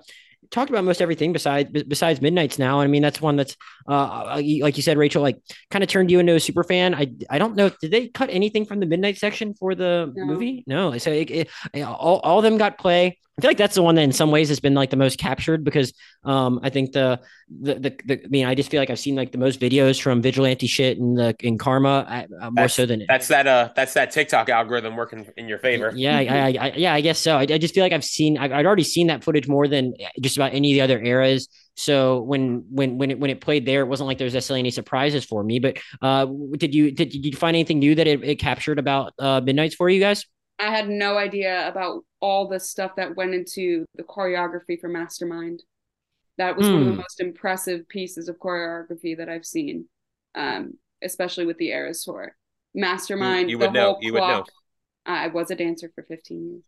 talked 0.51 0.70
about 0.70 0.84
most 0.84 1.03
everything 1.03 1.32
besides 1.32 1.70
besides 1.84 2.20
Midnights 2.20 2.59
now. 2.59 2.80
I 2.80 2.86
mean, 2.86 3.03
that's 3.03 3.20
one 3.20 3.36
that's 3.36 3.57
uh, 3.89 3.93
uh 3.93 4.43
like 4.61 4.76
you 4.76 4.82
said, 4.82 4.99
Rachel, 4.99 5.22
like 5.22 5.39
kind 5.70 5.82
of 5.82 5.91
turned 5.91 6.11
you 6.11 6.18
into 6.18 6.34
a 6.34 6.41
super 6.41 6.64
fan. 6.64 6.95
I 6.95 7.12
I 7.30 7.39
don't 7.39 7.57
know. 7.57 7.70
Did 7.80 7.91
they 7.91 8.09
cut 8.09 8.30
anything 8.30 8.64
from 8.64 8.80
the 8.80 8.86
Midnight 8.86 9.18
section 9.18 9.55
for 9.55 9.74
the 9.74 10.12
no. 10.14 10.24
movie? 10.24 10.64
No. 10.66 10.97
So 10.99 11.11
it, 11.11 11.30
it, 11.30 11.82
all 11.82 12.20
all 12.20 12.39
of 12.39 12.45
them 12.45 12.59
got 12.59 12.78
play. 12.78 13.18
I 13.39 13.41
feel 13.41 13.51
like 13.51 13.57
that's 13.57 13.76
the 13.76 13.82
one 13.82 13.95
that 13.95 14.03
in 14.03 14.12
some 14.12 14.32
ways 14.32 14.49
has 14.49 14.59
been 14.59 14.74
like 14.74 14.91
the 14.91 14.97
most 14.97 15.18
captured 15.18 15.62
because 15.62 15.93
um 16.24 16.59
I 16.62 16.70
think 16.70 16.93
the 16.93 17.20
the, 17.49 17.74
the, 17.74 18.01
the 18.05 18.24
I 18.24 18.28
mean 18.28 18.47
I 18.47 18.57
just 18.57 18.68
feel 18.68 18.80
like 18.80 18.91
I've 18.91 18.99
seen 18.99 19.14
like 19.14 19.30
the 19.30 19.39
most 19.39 19.61
videos 19.61 20.01
from 20.01 20.20
vigilante 20.20 20.66
shit 20.66 20.99
and 20.99 21.16
the 21.16 21.36
in 21.41 21.57
karma 21.57 22.05
uh, 22.09 22.26
uh 22.41 22.51
more 22.51 22.53
that's, 22.55 22.74
so 22.74 22.84
than 22.84 23.05
that's 23.09 23.28
that 23.28 23.47
uh 23.47 23.70
that's 23.76 23.95
that 23.95 24.11
TikTok 24.11 24.49
algorithm 24.49 24.97
working 24.97 25.26
in 25.36 25.47
your 25.47 25.59
favor. 25.59 25.93
Yeah, 25.95 26.16
I, 26.16 26.57
I, 26.61 26.72
yeah, 26.76 26.93
I 26.93 27.01
guess 27.01 27.18
so. 27.18 27.36
I, 27.36 27.43
I 27.43 27.59
just 27.59 27.74
feel 27.74 27.84
like 27.84 27.93
I've 27.93 28.05
seen 28.05 28.36
I've, 28.39 28.53
I'd 28.53 28.66
already 28.66 28.82
seen 28.82 29.07
that 29.07 29.22
footage 29.22 29.47
more 29.47 29.68
than 29.68 29.95
just 30.20 30.36
about 30.36 30.53
any 30.53 30.72
of 30.72 30.74
the 30.74 30.80
other 30.80 31.01
eras. 31.01 31.49
So 31.76 32.22
when 32.22 32.64
when 32.70 32.99
when 32.99 33.12
it 33.12 33.20
when 33.20 33.30
it 33.30 33.41
played 33.41 33.64
there, 33.64 33.82
it 33.82 33.86
wasn't 33.86 34.09
like 34.09 34.18
there 34.18 34.24
was 34.24 34.34
necessarily 34.34 34.61
any 34.61 34.72
surprises 34.72 35.24
for 35.24 35.45
me. 35.45 35.61
But 35.61 35.78
uh, 36.03 36.26
did 36.57 36.74
you 36.74 36.91
did, 36.91 37.11
did 37.11 37.24
you 37.24 37.36
find 37.36 37.55
anything 37.55 37.78
new 37.78 37.95
that 37.95 38.09
it, 38.09 38.24
it 38.24 38.36
captured 38.36 38.80
about 38.80 39.12
uh, 39.20 39.41
Midnights 39.41 39.76
for 39.76 39.89
you 39.89 40.01
guys? 40.01 40.26
I 40.59 40.70
had 40.70 40.89
no 40.89 41.16
idea 41.16 41.68
about 41.68 42.03
all 42.20 42.48
the 42.48 42.60
stuff 42.60 42.96
that 42.96 43.16
went 43.16 43.34
into 43.34 43.84
the 43.94 44.02
choreography 44.02 44.80
for 44.80 44.88
Mastermind. 44.88 45.62
That 46.36 46.56
was 46.56 46.66
mm. 46.66 46.72
one 46.72 46.80
of 46.82 46.86
the 46.86 46.92
hmm. 46.92 46.98
most 46.98 47.20
impressive 47.20 47.88
pieces 47.88 48.28
of 48.28 48.38
choreography 48.38 49.16
that 49.16 49.28
I've 49.28 49.44
seen, 49.44 49.86
um, 50.36 50.74
especially 51.02 51.46
with 51.46 51.58
the 51.58 51.70
Eras 51.70 52.04
tour. 52.04 52.36
Mastermind, 52.74 53.50
you, 53.50 53.58
would 53.58 53.72
know. 53.72 53.98
You 54.00 54.12
would 54.12 54.20
know. 54.20 54.44
I 55.04 55.28
was 55.28 55.50
a 55.50 55.56
dancer 55.56 55.90
for 55.94 56.04
15 56.04 56.48
years. 56.48 56.64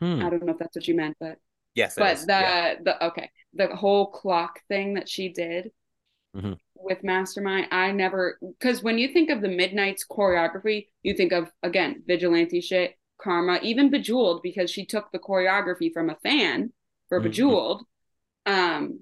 Hmm. 0.00 0.26
I 0.26 0.30
don't 0.30 0.44
know 0.44 0.52
if 0.52 0.58
that's 0.58 0.74
what 0.74 0.88
you 0.88 0.96
meant, 0.96 1.16
but 1.20 1.38
yes, 1.76 1.94
but 1.96 2.18
the 2.18 2.26
yeah. 2.26 2.74
the 2.82 3.06
okay, 3.06 3.30
the 3.54 3.68
whole 3.68 4.10
clock 4.10 4.58
thing 4.66 4.94
that 4.94 5.08
she 5.08 5.28
did 5.28 5.70
mm-hmm. 6.36 6.54
with 6.74 7.04
Mastermind, 7.04 7.68
I 7.70 7.92
never 7.92 8.38
because 8.58 8.82
when 8.82 8.98
you 8.98 9.12
think 9.12 9.30
of 9.30 9.40
the 9.40 9.48
Midnights 9.48 10.04
choreography, 10.04 10.88
you 11.04 11.14
think 11.14 11.32
of 11.32 11.52
again 11.62 12.02
vigilante 12.04 12.60
shit, 12.60 12.96
Karma, 13.22 13.58
even 13.62 13.90
Bejeweled, 13.90 14.42
because 14.42 14.70
she 14.70 14.84
took 14.84 15.10
the 15.12 15.18
choreography 15.18 15.92
from 15.92 16.10
a 16.10 16.16
fan 16.16 16.72
for 17.08 17.18
mm-hmm. 17.18 17.28
Bejeweled. 17.28 17.84
Um, 18.46 19.00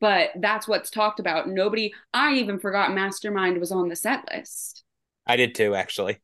but 0.00 0.30
that's 0.40 0.66
what's 0.66 0.90
talked 0.90 1.20
about. 1.20 1.48
Nobody, 1.48 1.94
I 2.12 2.34
even 2.34 2.58
forgot 2.58 2.92
Mastermind 2.92 3.58
was 3.58 3.72
on 3.72 3.88
the 3.88 3.96
set 3.96 4.24
list. 4.32 4.84
I 5.26 5.36
did 5.36 5.54
too, 5.54 5.74
actually. 5.74 6.20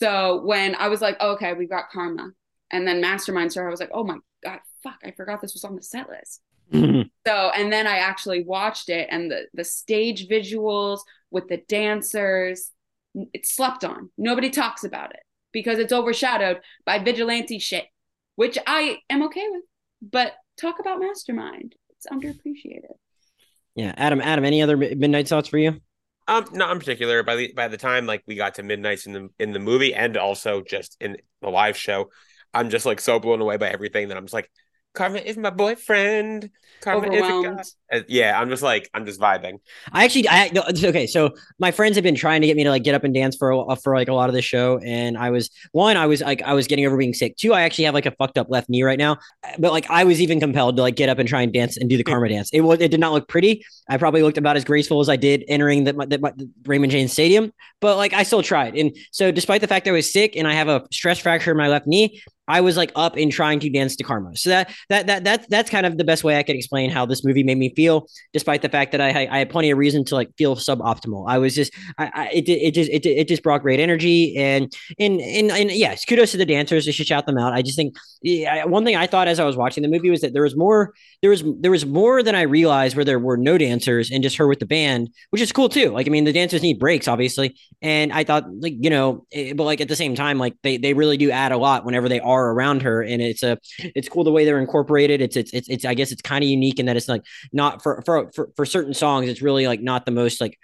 So 0.00 0.42
when 0.42 0.74
I 0.74 0.88
was 0.88 1.00
like, 1.00 1.16
oh, 1.20 1.32
okay, 1.32 1.52
we've 1.52 1.70
got 1.70 1.90
Karma, 1.90 2.30
and 2.70 2.86
then 2.86 3.00
Mastermind 3.00 3.52
started, 3.52 3.68
I 3.68 3.70
was 3.70 3.80
like, 3.80 3.90
oh 3.92 4.04
my 4.04 4.16
god, 4.42 4.60
fuck, 4.82 4.98
I 5.04 5.10
forgot 5.10 5.40
this 5.40 5.54
was 5.54 5.64
on 5.64 5.76
the 5.76 5.82
set 5.82 6.08
list. 6.08 6.40
Mm-hmm. 6.72 7.08
So 7.26 7.50
and 7.54 7.72
then 7.72 7.86
I 7.86 7.98
actually 7.98 8.42
watched 8.42 8.88
it, 8.88 9.08
and 9.10 9.30
the 9.30 9.46
the 9.54 9.64
stage 9.64 10.28
visuals 10.28 11.00
with 11.30 11.48
the 11.48 11.58
dancers, 11.68 12.70
it 13.14 13.46
slept 13.46 13.84
on. 13.84 14.10
Nobody 14.18 14.50
talks 14.50 14.84
about 14.84 15.12
it 15.12 15.20
because 15.56 15.78
it's 15.78 15.92
overshadowed 15.92 16.60
by 16.84 16.98
vigilante 16.98 17.58
shit, 17.58 17.86
which 18.34 18.58
I 18.66 18.98
am 19.08 19.22
okay 19.22 19.46
with. 19.50 19.62
But 20.02 20.34
talk 20.60 20.80
about 20.80 21.00
Mastermind. 21.00 21.74
It's 21.88 22.06
underappreciated. 22.12 22.92
Yeah, 23.74 23.94
Adam. 23.96 24.20
Adam, 24.20 24.44
any 24.44 24.60
other 24.60 24.76
midnight 24.76 25.28
thoughts 25.28 25.48
for 25.48 25.56
you? 25.56 25.80
Um, 26.28 26.44
not 26.52 26.72
in 26.72 26.78
particular. 26.78 27.22
By 27.22 27.36
the 27.36 27.52
by 27.54 27.68
the 27.68 27.78
time 27.78 28.04
like 28.04 28.22
we 28.26 28.34
got 28.34 28.56
to 28.56 28.62
midnights 28.62 29.06
in 29.06 29.14
the 29.14 29.28
in 29.38 29.52
the 29.54 29.58
movie 29.58 29.94
and 29.94 30.18
also 30.18 30.60
just 30.60 30.98
in 31.00 31.16
the 31.40 31.48
live 31.48 31.78
show, 31.78 32.10
I'm 32.52 32.68
just 32.68 32.84
like 32.84 33.00
so 33.00 33.18
blown 33.18 33.40
away 33.40 33.56
by 33.56 33.70
everything 33.70 34.08
that 34.08 34.18
I'm 34.18 34.24
just 34.24 34.34
like, 34.34 34.50
Karma 34.96 35.18
is 35.18 35.36
my 35.36 35.50
boyfriend. 35.50 36.50
Karma 36.80 37.10
is 37.12 37.22
a 37.22 37.42
god. 37.42 37.66
Uh, 37.92 38.00
yeah, 38.08 38.40
I'm 38.40 38.48
just 38.48 38.62
like 38.62 38.88
I'm 38.94 39.04
just 39.04 39.20
vibing. 39.20 39.58
I 39.92 40.04
actually, 40.04 40.28
I 40.28 40.50
okay. 40.84 41.06
So 41.06 41.34
my 41.58 41.70
friends 41.70 41.96
have 41.96 42.02
been 42.02 42.14
trying 42.14 42.40
to 42.40 42.46
get 42.46 42.56
me 42.56 42.64
to 42.64 42.70
like 42.70 42.82
get 42.82 42.94
up 42.94 43.04
and 43.04 43.14
dance 43.14 43.36
for 43.36 43.76
for 43.76 43.94
like 43.94 44.08
a 44.08 44.14
lot 44.14 44.30
of 44.30 44.34
the 44.34 44.42
show, 44.42 44.78
and 44.78 45.18
I 45.18 45.30
was 45.30 45.50
one, 45.72 45.96
I 45.98 46.06
was 46.06 46.22
like 46.22 46.42
I 46.42 46.54
was 46.54 46.66
getting 46.66 46.86
over 46.86 46.96
being 46.96 47.12
sick. 47.12 47.36
Two, 47.36 47.52
I 47.52 47.62
actually 47.62 47.84
have 47.84 47.94
like 47.94 48.06
a 48.06 48.10
fucked 48.12 48.38
up 48.38 48.48
left 48.48 48.70
knee 48.70 48.82
right 48.82 48.98
now, 48.98 49.18
but 49.58 49.70
like 49.70 49.88
I 49.90 50.04
was 50.04 50.20
even 50.20 50.40
compelled 50.40 50.76
to 50.76 50.82
like 50.82 50.96
get 50.96 51.10
up 51.10 51.18
and 51.18 51.28
try 51.28 51.42
and 51.42 51.52
dance 51.52 51.76
and 51.76 51.90
do 51.90 51.98
the 51.98 52.04
Karma 52.04 52.30
dance. 52.30 52.50
It 52.52 52.62
was 52.62 52.80
it 52.80 52.90
did 52.90 53.00
not 53.00 53.12
look 53.12 53.28
pretty. 53.28 53.64
I 53.90 53.98
probably 53.98 54.22
looked 54.22 54.38
about 54.38 54.56
as 54.56 54.64
graceful 54.64 55.00
as 55.00 55.08
I 55.08 55.16
did 55.16 55.44
entering 55.46 55.84
the, 55.84 55.92
the, 55.92 56.18
the 56.18 56.50
Raymond 56.64 56.90
James 56.90 57.12
Stadium, 57.12 57.52
but 57.80 57.96
like 57.98 58.14
I 58.14 58.22
still 58.22 58.42
tried. 58.42 58.74
And 58.76 58.96
so 59.12 59.30
despite 59.30 59.60
the 59.60 59.68
fact 59.68 59.86
I 59.86 59.92
was 59.92 60.10
sick 60.10 60.36
and 60.36 60.48
I 60.48 60.54
have 60.54 60.68
a 60.68 60.86
stress 60.90 61.18
fracture 61.18 61.50
in 61.50 61.56
my 61.56 61.68
left 61.68 61.86
knee, 61.86 62.20
I 62.48 62.60
was 62.60 62.76
like 62.76 62.92
up 62.94 63.16
and 63.16 63.30
trying 63.30 63.60
to 63.60 63.70
dance 63.70 63.96
to 63.96 64.04
Karma. 64.04 64.36
So 64.36 64.50
that 64.50 64.70
that 64.88 65.06
that 65.06 65.24
that 65.24 65.50
that's 65.50 65.70
kind 65.70 65.86
of 65.86 65.98
the 65.98 66.04
best 66.04 66.24
way 66.24 66.38
I 66.38 66.42
could 66.42 66.56
explain 66.56 66.90
how 66.90 67.06
this 67.06 67.24
movie 67.24 67.42
made 67.42 67.58
me 67.58 67.72
feel, 67.74 68.08
despite 68.32 68.62
the 68.62 68.68
fact 68.68 68.92
that 68.92 69.00
I 69.00 69.26
I 69.30 69.38
had 69.38 69.50
plenty 69.50 69.70
of 69.70 69.78
reason 69.78 70.04
to 70.06 70.14
like 70.14 70.30
feel 70.38 70.56
suboptimal. 70.56 71.26
I 71.28 71.38
was 71.38 71.54
just 71.54 71.74
I, 71.98 72.10
I 72.14 72.28
it 72.32 72.48
it 72.48 72.74
just 72.74 72.90
it, 72.90 73.06
it 73.06 73.28
just 73.28 73.42
brought 73.42 73.62
great 73.62 73.80
energy 73.80 74.36
and 74.36 74.72
and 74.98 75.20
and 75.20 75.50
and 75.50 75.70
yes, 75.72 76.04
kudos 76.04 76.32
to 76.32 76.36
the 76.36 76.46
dancers. 76.46 76.86
I 76.88 76.92
should 76.92 77.06
shout 77.06 77.26
them 77.26 77.38
out. 77.38 77.52
I 77.52 77.62
just 77.62 77.76
think 77.76 77.96
yeah, 78.22 78.64
one 78.64 78.84
thing 78.84 78.96
I 78.96 79.06
thought 79.06 79.28
as 79.28 79.40
I 79.40 79.44
was 79.44 79.56
watching 79.56 79.82
the 79.82 79.88
movie 79.88 80.10
was 80.10 80.20
that 80.20 80.32
there 80.32 80.42
was 80.42 80.56
more 80.56 80.94
there 81.22 81.30
was 81.30 81.42
there 81.60 81.70
was 81.70 81.86
more 81.86 82.22
than 82.22 82.34
I 82.34 82.42
realized 82.42 82.96
where 82.96 83.04
there 83.04 83.18
were 83.18 83.36
no 83.36 83.58
dancers 83.58 84.10
and 84.10 84.22
just 84.22 84.36
her 84.36 84.46
with 84.46 84.60
the 84.60 84.66
band, 84.66 85.10
which 85.30 85.42
is 85.42 85.52
cool 85.52 85.68
too. 85.68 85.90
Like 85.90 86.06
I 86.06 86.10
mean, 86.10 86.24
the 86.24 86.32
dancers 86.32 86.62
need 86.62 86.78
breaks 86.78 87.08
obviously, 87.08 87.56
and 87.82 88.12
I 88.12 88.24
thought 88.24 88.44
like 88.60 88.74
you 88.78 88.90
know, 88.90 89.26
it, 89.30 89.50
eh, 89.50 89.52
but 89.54 89.64
like 89.64 89.80
at 89.80 89.88
the 89.88 89.96
same 89.96 90.14
time, 90.14 90.38
like 90.38 90.54
they 90.62 90.76
they 90.76 90.94
really 90.94 91.16
do 91.16 91.30
add 91.30 91.52
a 91.52 91.56
lot 91.56 91.84
whenever 91.84 92.08
they 92.08 92.20
are 92.20 92.35
around 92.44 92.82
her, 92.82 93.02
and 93.02 93.22
it's 93.22 93.42
a 93.42 93.58
it's 93.78 94.08
cool 94.08 94.24
the 94.24 94.32
way 94.32 94.44
they're 94.44 94.60
incorporated. 94.60 95.20
It's 95.20 95.36
it's 95.36 95.52
it's, 95.52 95.68
it's 95.68 95.84
I 95.84 95.94
guess 95.94 96.12
it's 96.12 96.22
kind 96.22 96.42
of 96.44 96.50
unique 96.50 96.78
in 96.78 96.86
that 96.86 96.96
it's 96.96 97.08
like 97.08 97.22
not 97.52 97.82
for 97.82 98.02
for 98.04 98.30
for 98.32 98.50
for 98.56 98.66
certain 98.66 98.94
songs, 98.94 99.28
it's 99.28 99.42
really 99.42 99.66
like 99.66 99.80
not 99.80 100.06
the 100.06 100.12
most 100.12 100.40
like 100.40 100.58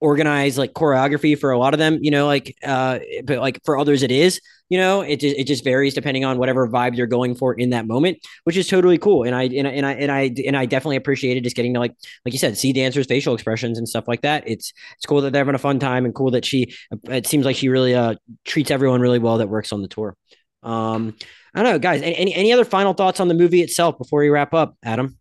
organized 0.00 0.58
like 0.58 0.74
choreography 0.74 1.38
for 1.38 1.50
a 1.50 1.58
lot 1.58 1.72
of 1.72 1.78
them, 1.78 1.98
you 2.02 2.10
know, 2.10 2.26
like 2.26 2.54
uh 2.62 2.98
but 3.24 3.38
like 3.38 3.58
for 3.64 3.78
others 3.78 4.02
it 4.02 4.10
is, 4.10 4.38
you 4.68 4.76
know, 4.76 5.00
it 5.00 5.18
just 5.20 5.36
it 5.38 5.44
just 5.44 5.64
varies 5.64 5.94
depending 5.94 6.26
on 6.26 6.36
whatever 6.36 6.68
vibe 6.68 6.94
you're 6.94 7.06
going 7.06 7.34
for 7.34 7.54
in 7.54 7.70
that 7.70 7.86
moment, 7.86 8.18
which 8.44 8.56
is 8.58 8.68
totally 8.68 8.98
cool. 8.98 9.24
And 9.24 9.34
I 9.34 9.44
and 9.44 9.66
I 9.66 9.70
and 9.70 9.86
I 9.86 9.92
and 9.92 10.12
I 10.12 10.34
and 10.46 10.56
I 10.56 10.66
definitely 10.66 10.96
appreciated 10.96 11.44
just 11.44 11.56
getting 11.56 11.72
to 11.74 11.80
like 11.80 11.94
like 12.26 12.34
you 12.34 12.38
said, 12.38 12.58
see 12.58 12.74
dancers 12.74 13.06
facial 13.06 13.32
expressions 13.32 13.78
and 13.78 13.88
stuff 13.88 14.06
like 14.06 14.22
that. 14.22 14.44
It's 14.46 14.74
it's 14.96 15.06
cool 15.06 15.22
that 15.22 15.32
they're 15.32 15.40
having 15.40 15.54
a 15.54 15.58
fun 15.58 15.78
time 15.78 16.04
and 16.04 16.14
cool 16.14 16.32
that 16.32 16.44
she 16.44 16.74
it 17.04 17.26
seems 17.26 17.46
like 17.46 17.56
she 17.56 17.70
really 17.70 17.94
uh 17.94 18.16
treats 18.44 18.70
everyone 18.70 19.00
really 19.00 19.18
well 19.18 19.38
that 19.38 19.48
works 19.48 19.72
on 19.72 19.80
the 19.80 19.88
tour. 19.88 20.16
Um 20.64 21.16
I 21.54 21.62
don't 21.62 21.72
know, 21.72 21.78
guys. 21.78 22.02
Any 22.02 22.34
any 22.34 22.52
other 22.52 22.64
final 22.64 22.94
thoughts 22.94 23.20
on 23.20 23.28
the 23.28 23.34
movie 23.34 23.62
itself 23.62 23.98
before 23.98 24.20
we 24.20 24.28
wrap 24.28 24.54
up, 24.54 24.76
Adam? 24.82 25.18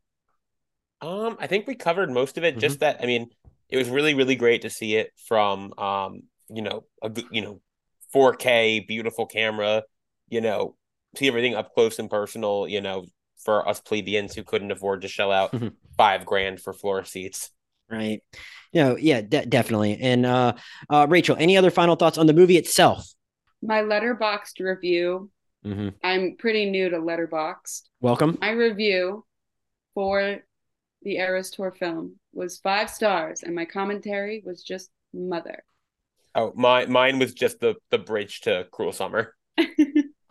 Um, 1.01 1.35
I 1.39 1.47
think 1.47 1.67
we 1.67 1.75
covered 1.75 2.09
most 2.09 2.37
of 2.37 2.43
it. 2.43 2.51
Mm-hmm. 2.51 2.61
Just 2.61 2.79
that, 2.79 3.01
I 3.03 3.05
mean, 3.05 3.29
it 3.73 3.77
was 3.77 3.89
really 3.89 4.13
really 4.13 4.35
great 4.35 4.61
to 4.61 4.69
see 4.69 4.95
it 4.95 5.11
from 5.27 5.73
um 5.77 6.21
you 6.49 6.61
know 6.61 6.85
a 7.01 7.11
you 7.31 7.41
know 7.41 7.59
4K 8.13 8.87
beautiful 8.87 9.25
camera 9.25 9.83
you 10.29 10.39
know 10.39 10.75
see 11.17 11.27
everything 11.27 11.55
up 11.55 11.73
close 11.73 11.99
and 11.99 12.09
personal 12.09 12.67
you 12.67 12.79
know 12.79 13.05
for 13.43 13.67
us 13.67 13.81
plebeians 13.81 14.35
who 14.35 14.43
couldn't 14.43 14.71
afford 14.71 15.01
to 15.01 15.07
shell 15.07 15.31
out 15.31 15.51
mm-hmm. 15.51 15.69
five 15.97 16.25
grand 16.25 16.61
for 16.61 16.71
floor 16.71 17.03
seats 17.03 17.49
right 17.89 18.21
you 18.71 18.83
know 18.83 18.95
yeah 18.95 19.21
de- 19.21 19.45
definitely 19.47 19.97
and 19.99 20.25
uh 20.25 20.53
uh 20.89 21.07
rachel 21.09 21.35
any 21.39 21.57
other 21.57 21.71
final 21.71 21.95
thoughts 21.95 22.17
on 22.17 22.27
the 22.27 22.33
movie 22.33 22.57
itself 22.57 23.07
my 23.61 23.81
Letterboxd 23.81 24.59
review 24.59 25.31
mm-hmm. 25.65 25.89
i'm 26.03 26.35
pretty 26.37 26.69
new 26.69 26.89
to 26.89 26.97
Letterboxd 26.97 27.81
welcome 28.01 28.37
my 28.41 28.51
review 28.51 29.25
for 29.93 30.43
the 31.03 31.17
Eras 31.17 31.51
Tour 31.51 31.71
film 31.71 32.15
was 32.33 32.57
five 32.57 32.89
stars, 32.89 33.43
and 33.43 33.53
my 33.53 33.65
commentary 33.65 34.41
was 34.45 34.63
just 34.63 34.89
mother. 35.13 35.63
Oh, 36.35 36.53
my 36.55 36.85
mine 36.85 37.19
was 37.19 37.33
just 37.33 37.59
the 37.59 37.75
the 37.91 37.97
bridge 37.97 38.41
to 38.41 38.67
Cruel 38.71 38.91
Summer. 38.91 39.35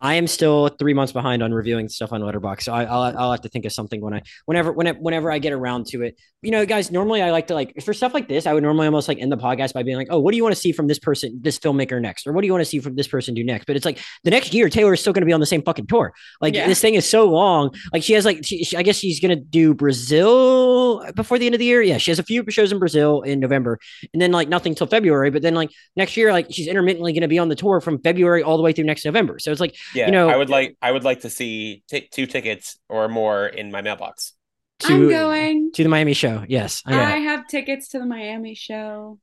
I 0.03 0.15
am 0.15 0.27
still 0.27 0.67
three 0.69 0.95
months 0.95 1.13
behind 1.13 1.45
on 1.45 1.55
reviewing 1.55 1.89
stuff 1.89 2.13
on 2.13 2.21
Letterboxd, 2.23 2.63
so 2.63 2.73
I, 2.73 2.83
will 2.83 3.19
I'll 3.19 3.31
have 3.31 3.43
to 3.43 3.49
think 3.49 3.65
of 3.65 3.73
something 3.73 4.01
when 4.01 4.13
I 4.13 4.23
whenever 4.47 4.73
whenever 4.73 4.99
whenever 4.99 5.31
I 5.31 5.39
get 5.39 5.53
around 5.53 5.87
to 5.89 6.03
it. 6.03 6.21
You 6.43 6.51
know, 6.51 6.67
guys, 6.67 6.91
normally 6.91 7.23
I 7.23 7.31
like 7.31 7.47
to 7.47 7.55
like 7.55 7.81
for 7.85 7.95
stuff 7.95 8.13
like 8.13 8.27
this, 8.27 8.45
I 8.45 8.53
would 8.53 8.65
normally 8.65 8.87
almost 8.87 9.07
like 9.07 9.21
end 9.21 9.31
the 9.31 9.37
podcast 9.37 9.75
by 9.75 9.85
being 9.85 9.97
like, 9.97 10.09
"Oh, 10.11 10.19
what 10.19 10.33
do 10.33 10.37
you 10.37 10.43
want 10.43 10.57
to 10.57 10.61
see 10.61 10.73
from 10.73 10.89
this 10.89 10.99
person, 10.99 11.39
this 11.41 11.57
filmmaker 11.57 12.01
next, 12.01 12.27
or 12.27 12.33
what 12.33 12.41
do 12.41 12.49
you 12.49 12.53
want 12.53 12.63
to 12.63 12.69
see 12.69 12.81
from 12.81 12.97
this 12.97 13.07
person 13.07 13.33
do 13.33 13.45
next?" 13.45 13.67
But 13.67 13.77
it's 13.77 13.85
like 13.85 14.01
the 14.25 14.31
next 14.33 14.53
year, 14.53 14.69
Taylor 14.69 14.93
is 14.93 15.01
still 15.01 15.13
going 15.13 15.23
to 15.23 15.27
be 15.27 15.33
on 15.33 15.39
the 15.39 15.47
same 15.47 15.63
fucking 15.63 15.87
tour. 15.87 16.13
Like 16.41 16.55
yeah. 16.55 16.67
this 16.67 16.81
thing 16.81 16.95
is 16.95 17.09
so 17.09 17.31
long. 17.31 17.71
Like 17.93 18.03
she 18.03 18.15
has 18.15 18.25
like 18.25 18.45
she, 18.45 18.65
she, 18.65 18.77
I 18.77 18.83
guess 18.83 18.97
she's 18.97 19.21
going 19.21 19.39
to 19.39 19.45
do 19.45 19.73
Brazil 19.73 21.05
before 21.15 21.39
the 21.39 21.47
end 21.47 21.55
of 21.55 21.61
the 21.61 21.65
year. 21.65 21.81
Yeah, 21.81 21.99
she 21.99 22.11
has 22.11 22.19
a 22.19 22.25
few 22.25 22.45
shows 22.49 22.73
in 22.73 22.81
Brazil 22.81 23.23
in 23.23 23.39
November, 23.39 23.79
and 24.13 24.21
then 24.21 24.33
like 24.33 24.49
nothing 24.49 24.75
till 24.75 24.89
February. 24.89 25.31
But 25.31 25.43
then 25.43 25.55
like 25.55 25.71
next 25.95 26.17
year, 26.17 26.33
like 26.33 26.49
she's 26.51 26.67
intermittently 26.67 27.13
going 27.13 27.23
to 27.23 27.29
be 27.29 27.39
on 27.39 27.49
the 27.49 27.55
tour 27.55 27.81
from 27.81 28.01
February 28.03 28.43
all 28.43 28.57
the 28.57 28.65
way 28.65 28.73
through 28.73 28.85
next 28.85 29.05
November. 29.05 29.39
So 29.39 29.53
it's 29.53 29.61
like, 29.61 29.77
yeah, 29.95 30.07
you 30.07 30.13
know, 30.13 30.29
I 30.29 30.37
would 30.37 30.51
like 30.51 30.77
I 30.81 30.91
would 30.91 31.05
like 31.05 31.21
to 31.21 31.31
see 31.31 31.83
t- 31.89 32.09
two 32.11 32.27
tickets 32.27 32.79
or 32.89 33.09
more 33.09 33.47
in 33.47 33.71
my 33.71 33.83
mailbox. 33.83 34.35
To, 34.81 34.93
I'm 34.93 35.09
going 35.09 35.73
to 35.73 35.83
the 35.83 35.89
Miami 35.89 36.15
show. 36.15 36.45
Yes, 36.49 36.83
I, 36.87 37.01
I 37.01 37.17
have 37.19 37.47
tickets 37.47 37.89
to 37.91 37.99
the 37.99 38.07
Miami 38.07 38.55
show. 38.55 39.19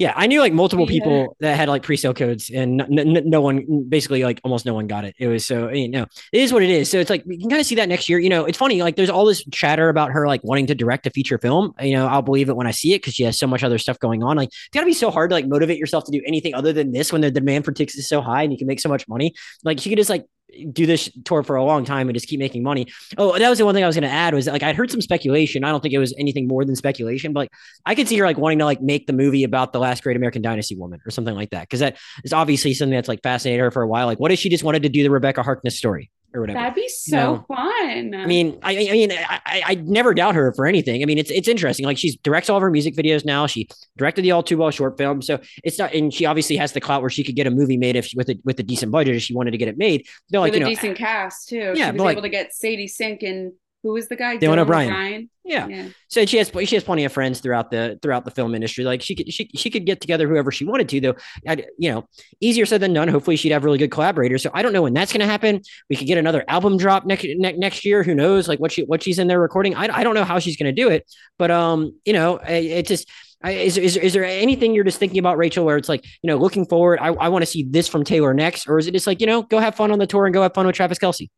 Yeah, 0.00 0.14
I 0.16 0.28
knew 0.28 0.40
like 0.40 0.54
multiple 0.54 0.86
yeah. 0.86 0.98
people 0.98 1.36
that 1.40 1.58
had 1.58 1.68
like 1.68 1.82
pre-sale 1.82 2.14
codes, 2.14 2.48
and 2.48 2.78
no, 2.78 2.86
no, 2.88 3.20
no, 3.22 3.40
one, 3.42 3.84
basically 3.86 4.24
like 4.24 4.40
almost 4.42 4.64
no 4.64 4.72
one 4.72 4.86
got 4.86 5.04
it. 5.04 5.14
It 5.18 5.28
was 5.28 5.44
so 5.46 5.68
you 5.68 5.90
know 5.90 6.06
it 6.32 6.40
is 6.40 6.54
what 6.54 6.62
it 6.62 6.70
is. 6.70 6.90
So 6.90 6.98
it's 6.98 7.10
like 7.10 7.22
you 7.26 7.38
can 7.38 7.50
kind 7.50 7.60
of 7.60 7.66
see 7.66 7.74
that 7.74 7.86
next 7.86 8.08
year. 8.08 8.18
You 8.18 8.30
know, 8.30 8.46
it's 8.46 8.56
funny 8.56 8.80
like 8.80 8.96
there's 8.96 9.10
all 9.10 9.26
this 9.26 9.44
chatter 9.52 9.90
about 9.90 10.10
her 10.12 10.26
like 10.26 10.42
wanting 10.42 10.66
to 10.68 10.74
direct 10.74 11.06
a 11.06 11.10
feature 11.10 11.36
film. 11.36 11.74
You 11.82 11.92
know, 11.92 12.06
I'll 12.06 12.22
believe 12.22 12.48
it 12.48 12.56
when 12.56 12.66
I 12.66 12.70
see 12.70 12.94
it 12.94 13.02
because 13.02 13.12
she 13.12 13.24
has 13.24 13.38
so 13.38 13.46
much 13.46 13.62
other 13.62 13.76
stuff 13.76 13.98
going 13.98 14.22
on. 14.22 14.38
Like 14.38 14.48
it's 14.48 14.68
gotta 14.72 14.86
be 14.86 14.94
so 14.94 15.10
hard 15.10 15.28
to 15.30 15.36
like 15.36 15.46
motivate 15.46 15.76
yourself 15.76 16.04
to 16.04 16.10
do 16.10 16.22
anything 16.26 16.54
other 16.54 16.72
than 16.72 16.92
this 16.92 17.12
when 17.12 17.20
the 17.20 17.30
demand 17.30 17.66
for 17.66 17.72
tickets 17.72 17.98
is 17.98 18.08
so 18.08 18.22
high 18.22 18.42
and 18.42 18.52
you 18.52 18.56
can 18.56 18.66
make 18.66 18.80
so 18.80 18.88
much 18.88 19.06
money. 19.06 19.34
Like 19.64 19.80
she 19.80 19.90
could 19.90 19.98
just 19.98 20.08
like 20.08 20.24
do 20.72 20.86
this 20.86 21.10
tour 21.24 21.42
for 21.42 21.56
a 21.56 21.64
long 21.64 21.84
time 21.84 22.08
and 22.08 22.14
just 22.14 22.28
keep 22.28 22.38
making 22.38 22.62
money. 22.62 22.86
Oh, 23.18 23.38
that 23.38 23.48
was 23.48 23.58
the 23.58 23.64
one 23.64 23.74
thing 23.74 23.84
I 23.84 23.86
was 23.86 23.96
going 23.96 24.08
to 24.08 24.14
add 24.14 24.34
was 24.34 24.46
like 24.46 24.62
I'd 24.62 24.76
heard 24.76 24.90
some 24.90 25.00
speculation. 25.00 25.64
I 25.64 25.70
don't 25.70 25.80
think 25.80 25.94
it 25.94 25.98
was 25.98 26.14
anything 26.18 26.46
more 26.46 26.64
than 26.64 26.76
speculation, 26.76 27.32
but 27.32 27.40
like 27.40 27.50
I 27.86 27.94
could 27.94 28.08
see 28.08 28.16
her 28.18 28.26
like 28.26 28.38
wanting 28.38 28.58
to 28.60 28.64
like 28.64 28.80
make 28.80 29.06
the 29.06 29.12
movie 29.12 29.44
about 29.44 29.72
the 29.72 29.80
last 29.80 30.02
great 30.02 30.16
American 30.16 30.42
Dynasty 30.42 30.76
woman 30.76 31.00
or 31.06 31.10
something 31.10 31.34
like 31.34 31.50
that 31.50 31.62
because 31.62 31.80
that 31.80 31.98
is 32.24 32.32
obviously 32.32 32.74
something 32.74 32.94
that's 32.94 33.08
like 33.08 33.22
fascinated 33.22 33.60
her 33.60 33.70
for 33.70 33.82
a 33.82 33.88
while. 33.88 34.06
Like, 34.06 34.20
what 34.20 34.32
if 34.32 34.38
she 34.38 34.48
just 34.48 34.64
wanted 34.64 34.82
to 34.82 34.88
do 34.88 35.02
the 35.02 35.10
Rebekah 35.10 35.42
Harkness 35.42 35.76
story? 35.76 36.10
Or 36.34 36.42
whatever. 36.42 36.58
That'd 36.58 36.74
be 36.74 36.88
so 36.88 37.16
you 37.16 37.22
know? 37.22 37.44
fun. 37.48 38.14
I 38.14 38.26
mean, 38.26 38.58
I, 38.62 38.72
I 38.72 38.92
mean, 38.92 39.12
I, 39.12 39.62
I 39.66 39.74
never 39.74 40.14
doubt 40.14 40.34
her 40.34 40.52
for 40.52 40.66
anything. 40.66 41.02
I 41.02 41.06
mean, 41.06 41.18
it's 41.18 41.30
it's 41.30 41.48
interesting. 41.48 41.86
Like 41.86 41.98
she 41.98 42.18
directs 42.22 42.48
all 42.48 42.56
of 42.56 42.62
her 42.62 42.70
music 42.70 42.94
videos 42.94 43.24
now. 43.24 43.46
She 43.46 43.68
directed 43.96 44.22
the 44.22 44.30
All 44.30 44.42
Too 44.42 44.58
Well 44.58 44.70
short 44.70 44.96
film, 44.96 45.22
so 45.22 45.40
it's 45.64 45.78
not. 45.78 45.92
And 45.94 46.12
she 46.12 46.26
obviously 46.26 46.56
has 46.56 46.72
the 46.72 46.80
clout 46.80 47.00
where 47.00 47.10
she 47.10 47.24
could 47.24 47.36
get 47.36 47.46
a 47.46 47.50
movie 47.50 47.76
made 47.76 47.96
if 47.96 48.06
she, 48.06 48.16
with 48.16 48.28
a 48.28 48.38
with 48.44 48.58
a 48.60 48.62
decent 48.62 48.92
budget 48.92 49.16
if 49.16 49.22
she 49.22 49.34
wanted 49.34 49.52
to 49.52 49.58
get 49.58 49.68
it 49.68 49.78
made. 49.78 50.06
They're 50.30 50.40
like 50.40 50.52
with 50.52 50.60
you 50.60 50.64
know, 50.64 50.70
decent 50.70 50.96
cast 50.96 51.48
too. 51.48 51.72
Yeah, 51.74 51.90
she 51.90 51.92
was 51.92 52.00
able 52.00 52.04
like, 52.04 52.22
to 52.22 52.28
get 52.28 52.54
Sadie 52.54 52.88
Sink 52.88 53.22
and 53.22 53.52
who 53.82 53.92
was 53.92 54.08
the 54.08 54.16
guy? 54.16 54.36
Dylan, 54.36 54.40
Dylan 54.40 54.58
O'Brien. 54.58 54.90
O'Brien. 54.90 55.30
Yeah. 55.44 55.66
yeah. 55.68 55.88
So 56.08 56.26
she 56.26 56.36
has 56.36 56.50
she 56.64 56.76
has 56.76 56.84
plenty 56.84 57.04
of 57.04 57.12
friends 57.12 57.40
throughout 57.40 57.70
the 57.70 57.98
throughout 58.02 58.24
the 58.24 58.30
film 58.30 58.54
industry. 58.54 58.84
Like 58.84 59.00
she 59.00 59.14
could 59.14 59.32
she 59.32 59.50
she 59.54 59.70
could 59.70 59.86
get 59.86 60.00
together 60.00 60.28
whoever 60.28 60.52
she 60.52 60.64
wanted 60.64 60.88
to 60.90 61.00
though. 61.00 61.14
I'd, 61.48 61.66
you 61.78 61.90
know, 61.90 62.06
easier 62.40 62.66
said 62.66 62.82
than 62.82 62.92
done. 62.92 63.08
Hopefully 63.08 63.36
she'd 63.36 63.52
have 63.52 63.64
really 63.64 63.78
good 63.78 63.90
collaborators. 63.90 64.42
So 64.42 64.50
I 64.52 64.62
don't 64.62 64.72
know 64.72 64.82
when 64.82 64.92
that's 64.92 65.12
going 65.12 65.20
to 65.20 65.26
happen. 65.26 65.62
We 65.88 65.96
could 65.96 66.06
get 66.06 66.18
another 66.18 66.44
album 66.46 66.76
drop 66.76 67.06
next 67.06 67.24
ne- 67.24 67.56
next 67.56 67.84
year. 67.84 68.02
Who 68.02 68.14
knows? 68.14 68.48
Like 68.48 68.60
what 68.60 68.72
she 68.72 68.82
what 68.84 69.02
she's 69.02 69.18
in 69.18 69.28
there 69.28 69.40
recording. 69.40 69.74
I 69.74 69.88
I 69.90 70.04
don't 70.04 70.14
know 70.14 70.24
how 70.24 70.38
she's 70.38 70.56
going 70.56 70.74
to 70.74 70.82
do 70.82 70.90
it. 70.90 71.10
But 71.38 71.50
um, 71.50 71.98
you 72.04 72.12
know, 72.12 72.36
it, 72.36 72.64
it 72.64 72.86
just. 72.86 73.08
Is, 73.42 73.78
is, 73.78 73.96
is 73.96 74.12
there 74.12 74.22
anything 74.22 74.74
you're 74.74 74.84
just 74.84 74.98
thinking 74.98 75.18
about, 75.18 75.38
Rachel, 75.38 75.64
where 75.64 75.78
it's 75.78 75.88
like, 75.88 76.04
you 76.20 76.28
know, 76.28 76.36
looking 76.36 76.66
forward, 76.66 76.98
I, 77.00 77.06
I 77.06 77.30
want 77.30 77.40
to 77.40 77.46
see 77.46 77.62
this 77.62 77.88
from 77.88 78.04
Taylor 78.04 78.34
next? 78.34 78.68
Or 78.68 78.78
is 78.78 78.86
it 78.86 78.92
just 78.92 79.06
like, 79.06 79.18
you 79.18 79.26
know, 79.26 79.40
go 79.40 79.58
have 79.58 79.74
fun 79.74 79.90
on 79.90 79.98
the 79.98 80.06
tour 80.06 80.26
and 80.26 80.34
go 80.34 80.42
have 80.42 80.52
fun 80.52 80.66
with 80.66 80.76
Travis 80.76 80.98
Kelce? 80.98 81.30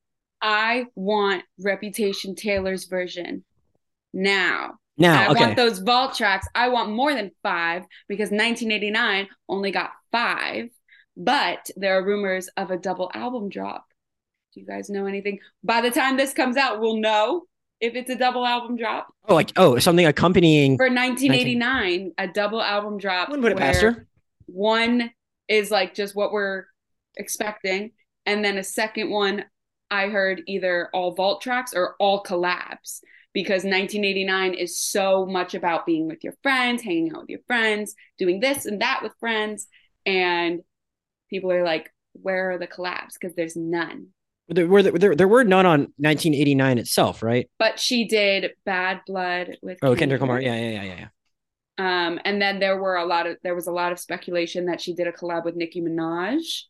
I 0.43 0.87
want 0.97 1.45
Reputation 1.61 2.35
Taylor's 2.35 2.85
version 2.87 3.45
now. 4.13 4.75
Now, 4.99 5.23
I 5.23 5.31
okay. 5.31 5.41
want 5.41 5.57
those 5.57 5.79
vault 5.79 6.15
tracks. 6.15 6.47
I 6.55 6.69
want 6.69 6.91
more 6.91 7.15
than 7.15 7.31
five 7.43 7.85
because 8.09 8.31
1989 8.31 9.29
only 9.49 9.71
got 9.71 9.91
five, 10.11 10.69
but 11.17 11.71
there 11.77 11.99
are 11.99 12.05
rumors 12.05 12.49
of 12.57 12.71
a 12.71 12.77
double 12.77 13.11
album 13.15 13.49
drop. 13.49 13.87
Do 14.53 14.61
you 14.61 14.67
guys 14.67 14.91
know 14.91 15.07
anything? 15.07 15.39
By 15.65 15.81
the 15.81 15.91
time 15.91 16.17
this 16.19 16.35
comes 16.35 16.59
out, 16.59 16.79
we'll 16.79 16.99
know 16.99 17.45
if 17.81 17.95
it's 17.95 18.11
a 18.11 18.17
double 18.17 18.47
album 18.47 18.77
drop. 18.77 19.09
Oh, 19.29 19.35
like 19.35 19.53
oh, 19.57 19.79
something 19.79 20.05
accompanying 20.05 20.77
for 20.77 20.89
1989, 20.89 21.59
19... 21.59 22.13
a 22.19 22.29
double 22.29 22.61
album 22.61 22.99
drop. 22.99 23.29
Wouldn't 23.29 23.43
put 23.43 23.53
it 23.53 23.59
past 23.59 23.81
her. 23.81 24.07
One 24.47 25.11
is 25.49 25.71
like 25.71 25.95
just 25.95 26.15
what 26.15 26.33
we're 26.33 26.65
expecting, 27.17 27.93
and 28.27 28.45
then 28.45 28.59
a 28.59 28.65
second 28.65 29.11
one 29.11 29.45
I 29.93 30.09
heard 30.09 30.43
either 30.47 30.89
all 30.95 31.15
vault 31.15 31.43
tracks 31.43 31.75
or 31.75 31.97
all 32.01 32.23
collabs 32.25 33.01
because 33.35 33.63
1989 33.63 34.55
is 34.55 34.79
so 34.79 35.27
much 35.27 35.55
about 35.55 35.85
being 35.85 36.09
with 36.09 36.25
your 36.25 36.33
friends, 36.43 36.83
hanging 36.83 37.13
out 37.15 37.21
with 37.21 37.29
your 37.29 37.41
friends, 37.47 37.95
doing 38.19 38.41
this 38.41 38.65
and 38.65 38.81
that 38.81 39.01
with 39.03 39.13
friends. 39.21 39.67
And 40.07 40.61
people 41.29 41.53
are 41.53 41.63
like, 41.63 41.93
where 42.15 42.53
are 42.53 42.59
the 42.59 42.67
collabs? 42.67 43.15
Because 43.21 43.37
there's 43.37 43.55
none. 43.55 44.09
There 44.49 44.67
were 44.67 44.83
there, 44.83 45.15
there 45.15 45.29
were 45.29 45.45
none 45.45 45.67
on 45.67 45.81
1989 45.99 46.79
itself, 46.79 47.23
right? 47.23 47.49
But 47.59 47.79
she 47.79 48.09
did 48.09 48.53
Bad 48.65 49.01
Blood 49.07 49.57
with 49.63 49.79
Oh, 49.83 49.95
Kendrick 49.95 50.21
Lamar. 50.23 50.41
Yeah, 50.41 50.57
yeah, 50.57 50.71
yeah, 50.71 50.83
yeah, 50.83 50.95
yeah. 50.99 51.09
Um, 51.79 52.19
and 52.25 52.41
then 52.41 52.61
there 52.61 52.81
were 52.81 52.97
a 52.97 53.07
lot 53.07 53.27
of 53.27 53.37
there 53.43 53.55
was 53.55 53.67
a 53.67 53.73
lot 53.73 53.93
of 53.93 53.99
speculation 53.99 54.67
that 54.67 54.81
she 54.81 54.95
did 54.95 55.07
a 55.07 55.13
collab 55.13 55.45
with 55.45 55.55
Nicki 55.57 55.81
Minaj. 55.81 56.63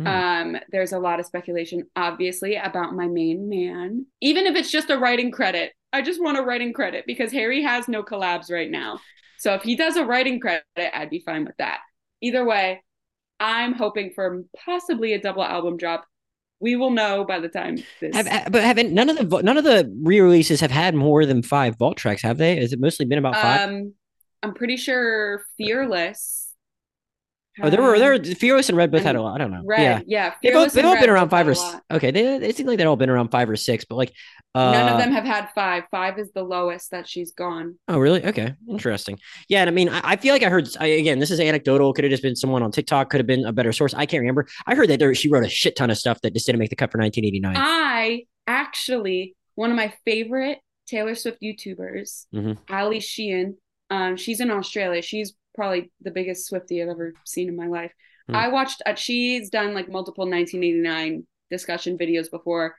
Hmm. 0.00 0.06
Um, 0.06 0.56
there's 0.72 0.92
a 0.92 0.98
lot 0.98 1.20
of 1.20 1.26
speculation, 1.26 1.84
obviously, 1.94 2.56
about 2.56 2.94
my 2.94 3.06
main 3.06 3.50
man. 3.50 4.06
Even 4.22 4.46
if 4.46 4.56
it's 4.56 4.70
just 4.70 4.88
a 4.88 4.96
writing 4.96 5.30
credit, 5.30 5.72
I 5.92 6.00
just 6.00 6.22
want 6.22 6.38
a 6.38 6.42
writing 6.42 6.72
credit 6.72 7.04
because 7.06 7.32
Harry 7.32 7.62
has 7.62 7.86
no 7.86 8.02
collabs 8.02 8.50
right 8.50 8.70
now. 8.70 8.98
So 9.38 9.54
if 9.54 9.62
he 9.62 9.76
does 9.76 9.96
a 9.96 10.04
writing 10.04 10.40
credit, 10.40 10.64
I'd 10.78 11.10
be 11.10 11.20
fine 11.20 11.44
with 11.44 11.56
that. 11.58 11.80
Either 12.22 12.44
way, 12.44 12.82
I'm 13.38 13.74
hoping 13.74 14.12
for 14.14 14.44
possibly 14.64 15.12
a 15.12 15.20
double 15.20 15.44
album 15.44 15.76
drop. 15.76 16.06
we 16.60 16.76
will 16.76 16.90
know 16.90 17.24
by 17.24 17.40
the 17.40 17.48
time 17.48 17.78
this. 18.00 18.14
Have, 18.14 18.52
but 18.52 18.62
haven't 18.62 18.92
none 18.92 19.08
of 19.08 19.16
the 19.16 19.42
none 19.42 19.56
of 19.56 19.64
the 19.64 19.90
re-releases 20.02 20.60
have 20.60 20.70
had 20.70 20.94
more 20.94 21.24
than 21.26 21.42
five 21.42 21.76
vault 21.78 21.96
tracks, 21.96 22.22
have 22.22 22.38
they? 22.38 22.56
Has 22.56 22.72
it 22.72 22.80
mostly 22.80 23.06
been 23.06 23.18
about 23.18 23.34
five? 23.34 23.68
Um, 23.68 23.94
I'm 24.42 24.54
pretty 24.54 24.76
sure 24.76 25.42
Fearless 25.56 26.49
Oh, 27.60 27.68
there 27.68 27.82
were 27.82 27.98
there. 27.98 28.22
Fearless 28.22 28.68
and 28.68 28.78
Red 28.78 28.92
both 28.92 29.02
had 29.02 29.16
a 29.16 29.22
lot. 29.22 29.34
I 29.34 29.38
don't 29.38 29.50
know. 29.50 29.62
Red, 29.64 29.82
yeah, 29.82 30.00
yeah. 30.06 30.34
They 30.42 30.52
both 30.52 30.72
they've 30.72 30.84
all 30.84 30.98
been 30.98 31.10
around 31.10 31.30
five 31.30 31.48
or 31.48 31.54
okay. 31.90 32.10
They 32.10 32.36
it 32.36 32.56
seems 32.56 32.68
like 32.68 32.78
they've 32.78 32.86
all 32.86 32.96
been 32.96 33.10
around 33.10 33.30
five 33.30 33.50
or 33.50 33.56
six, 33.56 33.84
but 33.84 33.96
like 33.96 34.12
uh, 34.54 34.72
none 34.72 34.92
of 34.92 34.98
them 34.98 35.12
have 35.12 35.24
had 35.24 35.48
five. 35.54 35.84
Five 35.90 36.18
is 36.18 36.30
the 36.32 36.44
lowest 36.44 36.92
that 36.92 37.08
she's 37.08 37.32
gone. 37.32 37.76
Oh, 37.88 37.98
really? 37.98 38.24
Okay, 38.24 38.54
interesting. 38.68 39.18
Yeah, 39.48 39.60
and 39.60 39.68
I 39.68 39.72
mean, 39.72 39.88
I, 39.88 40.00
I 40.04 40.16
feel 40.16 40.32
like 40.32 40.42
I 40.42 40.48
heard 40.48 40.68
I, 40.78 40.86
again. 40.86 41.18
This 41.18 41.30
is 41.30 41.40
anecdotal. 41.40 41.92
Could 41.92 42.04
have 42.04 42.10
just 42.10 42.22
been 42.22 42.36
someone 42.36 42.62
on 42.62 42.70
TikTok. 42.70 43.10
Could 43.10 43.20
have 43.20 43.26
been 43.26 43.44
a 43.44 43.52
better 43.52 43.72
source. 43.72 43.94
I 43.94 44.06
can't 44.06 44.20
remember. 44.20 44.46
I 44.66 44.74
heard 44.74 44.88
that 44.90 45.00
there, 45.00 45.14
she 45.14 45.28
wrote 45.28 45.44
a 45.44 45.48
shit 45.48 45.76
ton 45.76 45.90
of 45.90 45.98
stuff 45.98 46.20
that 46.22 46.32
just 46.32 46.46
didn't 46.46 46.60
make 46.60 46.70
the 46.70 46.76
cut 46.76 46.92
for 46.92 46.98
1989. 46.98 47.56
I 47.56 48.26
actually 48.46 49.34
one 49.56 49.70
of 49.70 49.76
my 49.76 49.92
favorite 50.04 50.58
Taylor 50.86 51.14
Swift 51.14 51.42
YouTubers, 51.42 52.26
mm-hmm. 52.34 52.52
Ali 52.72 53.00
Sheehan. 53.00 53.56
Um, 53.90 54.16
she's 54.16 54.40
in 54.40 54.50
Australia. 54.50 55.02
She's 55.02 55.34
probably 55.54 55.90
the 56.00 56.10
biggest 56.10 56.50
Swiftie 56.50 56.82
I've 56.82 56.88
ever 56.88 57.14
seen 57.24 57.48
in 57.48 57.56
my 57.56 57.66
life. 57.66 57.92
Hmm. 58.28 58.36
I 58.36 58.48
watched. 58.48 58.82
Uh, 58.86 58.94
she's 58.94 59.50
done 59.50 59.74
like 59.74 59.90
multiple 59.90 60.28
1989 60.28 61.26
discussion 61.50 61.98
videos 61.98 62.30
before 62.30 62.76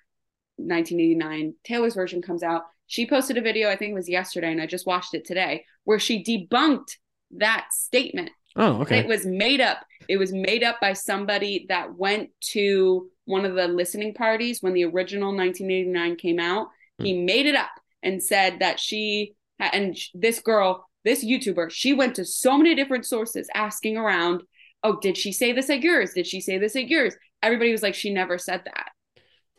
1989 0.57 1.55
Taylor's 1.63 1.95
version 1.95 2.22
comes 2.22 2.43
out. 2.43 2.63
She 2.88 3.07
posted 3.07 3.38
a 3.38 3.41
video, 3.41 3.69
I 3.69 3.78
think 3.78 3.91
it 3.91 3.95
was 3.95 4.09
yesterday, 4.09 4.51
and 4.51 4.61
I 4.61 4.65
just 4.65 4.86
watched 4.86 5.13
it 5.13 5.26
today, 5.26 5.65
where 5.86 5.99
she 5.99 6.24
debunked 6.24 6.97
that 7.38 7.67
statement. 7.72 8.32
Oh, 8.57 8.82
okay. 8.82 8.99
It 8.99 9.07
was 9.07 9.26
made 9.26 9.61
up. 9.61 9.86
It 10.09 10.17
was 10.17 10.34
made 10.34 10.61
up 10.61 10.82
by 10.82 10.91
somebody 10.93 11.65
that 11.69 11.95
went 11.95 12.32
to 12.51 13.09
one 13.24 13.45
of 13.45 13.55
the 13.55 13.67
listening 13.67 14.13
parties 14.13 14.61
when 14.61 14.74
the 14.74 14.84
original 14.84 15.30
1989 15.30 16.17
came 16.17 16.39
out. 16.39 16.67
Hmm. 16.99 17.05
He 17.05 17.22
made 17.22 17.45
it 17.45 17.55
up 17.55 17.72
and 18.03 18.22
said 18.22 18.59
that 18.59 18.80
she 18.80 19.36
and 19.59 19.95
this 20.13 20.39
girl, 20.39 20.89
this 21.03 21.25
YouTuber, 21.25 21.71
she 21.71 21.93
went 21.93 22.15
to 22.15 22.25
so 22.25 22.57
many 22.57 22.75
different 22.75 23.05
sources 23.05 23.49
asking 23.53 23.97
around 23.97 24.43
oh, 24.83 24.99
did 24.99 25.17
she 25.17 25.31
say 25.31 25.51
this 25.51 25.69
at 25.69 25.81
yours? 25.81 26.13
Did 26.13 26.27
she 26.27 26.41
say 26.41 26.57
this 26.57 26.75
at 26.75 26.87
yours? 26.87 27.15
Everybody 27.43 27.71
was 27.71 27.83
like, 27.83 27.95
she 27.95 28.13
never 28.13 28.37
said 28.37 28.61
that. 28.65 28.89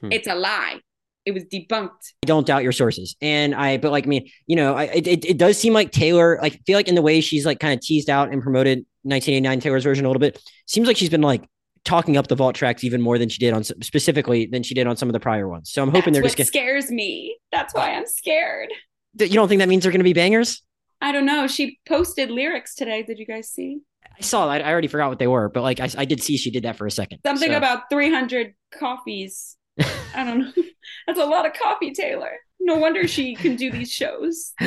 Hmm. 0.00 0.12
It's 0.12 0.26
a 0.26 0.34
lie. 0.34 0.80
It 1.24 1.32
was 1.32 1.44
debunked. 1.44 2.14
I 2.24 2.26
don't 2.26 2.46
doubt 2.46 2.64
your 2.64 2.72
sources. 2.72 3.14
And 3.22 3.54
I, 3.54 3.76
but 3.76 3.92
like, 3.92 4.04
I 4.04 4.08
mean, 4.08 4.28
you 4.46 4.56
know, 4.56 4.74
I, 4.74 4.84
it, 4.84 5.24
it 5.24 5.38
does 5.38 5.56
seem 5.56 5.72
like 5.72 5.92
Taylor, 5.92 6.38
like, 6.42 6.54
I 6.54 6.60
feel 6.66 6.76
like 6.76 6.88
in 6.88 6.96
the 6.96 7.02
way 7.02 7.20
she's 7.20 7.46
like 7.46 7.60
kind 7.60 7.72
of 7.72 7.80
teased 7.80 8.10
out 8.10 8.32
and 8.32 8.42
promoted 8.42 8.78
1989 9.02 9.60
Taylor's 9.60 9.84
version 9.84 10.04
a 10.04 10.08
little 10.08 10.20
bit, 10.20 10.42
seems 10.66 10.88
like 10.88 10.96
she's 10.96 11.10
been 11.10 11.22
like 11.22 11.48
talking 11.84 12.16
up 12.16 12.26
the 12.26 12.34
vault 12.34 12.54
tracks 12.56 12.82
even 12.82 13.00
more 13.00 13.18
than 13.18 13.28
she 13.28 13.38
did 13.38 13.54
on 13.54 13.62
specifically 13.62 14.46
than 14.46 14.62
she 14.62 14.74
did 14.74 14.86
on 14.86 14.96
some 14.96 15.08
of 15.08 15.12
the 15.12 15.20
prior 15.20 15.48
ones. 15.48 15.70
So 15.70 15.82
I'm 15.82 15.90
hoping 15.90 16.12
That's 16.12 16.22
they're 16.22 16.36
just 16.36 16.48
scares 16.48 16.90
me. 16.90 17.36
That's 17.52 17.72
why 17.74 17.92
I'm 17.92 18.06
scared. 18.06 18.72
You 19.18 19.28
don't 19.28 19.48
think 19.48 19.60
that 19.60 19.68
means 19.68 19.84
they're 19.84 19.92
going 19.92 20.00
to 20.00 20.04
be 20.04 20.12
bangers? 20.12 20.62
I 21.02 21.10
don't 21.10 21.26
know. 21.26 21.48
She 21.48 21.80
posted 21.86 22.30
lyrics 22.30 22.76
today. 22.76 23.02
Did 23.02 23.18
you 23.18 23.26
guys 23.26 23.50
see? 23.50 23.80
I 24.16 24.22
saw 24.22 24.48
I, 24.48 24.58
I 24.58 24.70
already 24.70 24.86
forgot 24.86 25.08
what 25.08 25.18
they 25.18 25.26
were, 25.26 25.48
but 25.48 25.62
like 25.62 25.80
I, 25.80 25.88
I 25.98 26.04
did 26.04 26.22
see 26.22 26.36
she 26.36 26.50
did 26.50 26.62
that 26.62 26.76
for 26.76 26.86
a 26.86 26.90
second. 26.90 27.18
Something 27.26 27.50
so. 27.50 27.56
about 27.56 27.90
300 27.90 28.54
coffees. 28.72 29.56
I 30.14 30.24
don't 30.24 30.38
know. 30.38 30.52
That's 31.06 31.18
a 31.18 31.24
lot 31.24 31.44
of 31.44 31.54
coffee, 31.54 31.92
Taylor. 31.92 32.38
No 32.60 32.76
wonder 32.76 33.08
she 33.08 33.34
can 33.34 33.56
do 33.56 33.72
these 33.72 33.90
shows. 33.90 34.52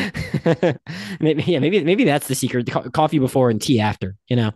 maybe 1.21 1.43
yeah, 1.43 1.59
maybe 1.59 1.81
maybe 1.81 2.03
that's 2.03 2.27
the 2.27 2.35
secret: 2.35 2.69
coffee 2.91 3.19
before 3.19 3.49
and 3.49 3.61
tea 3.61 3.79
after. 3.79 4.17
You 4.27 4.35
know. 4.35 4.51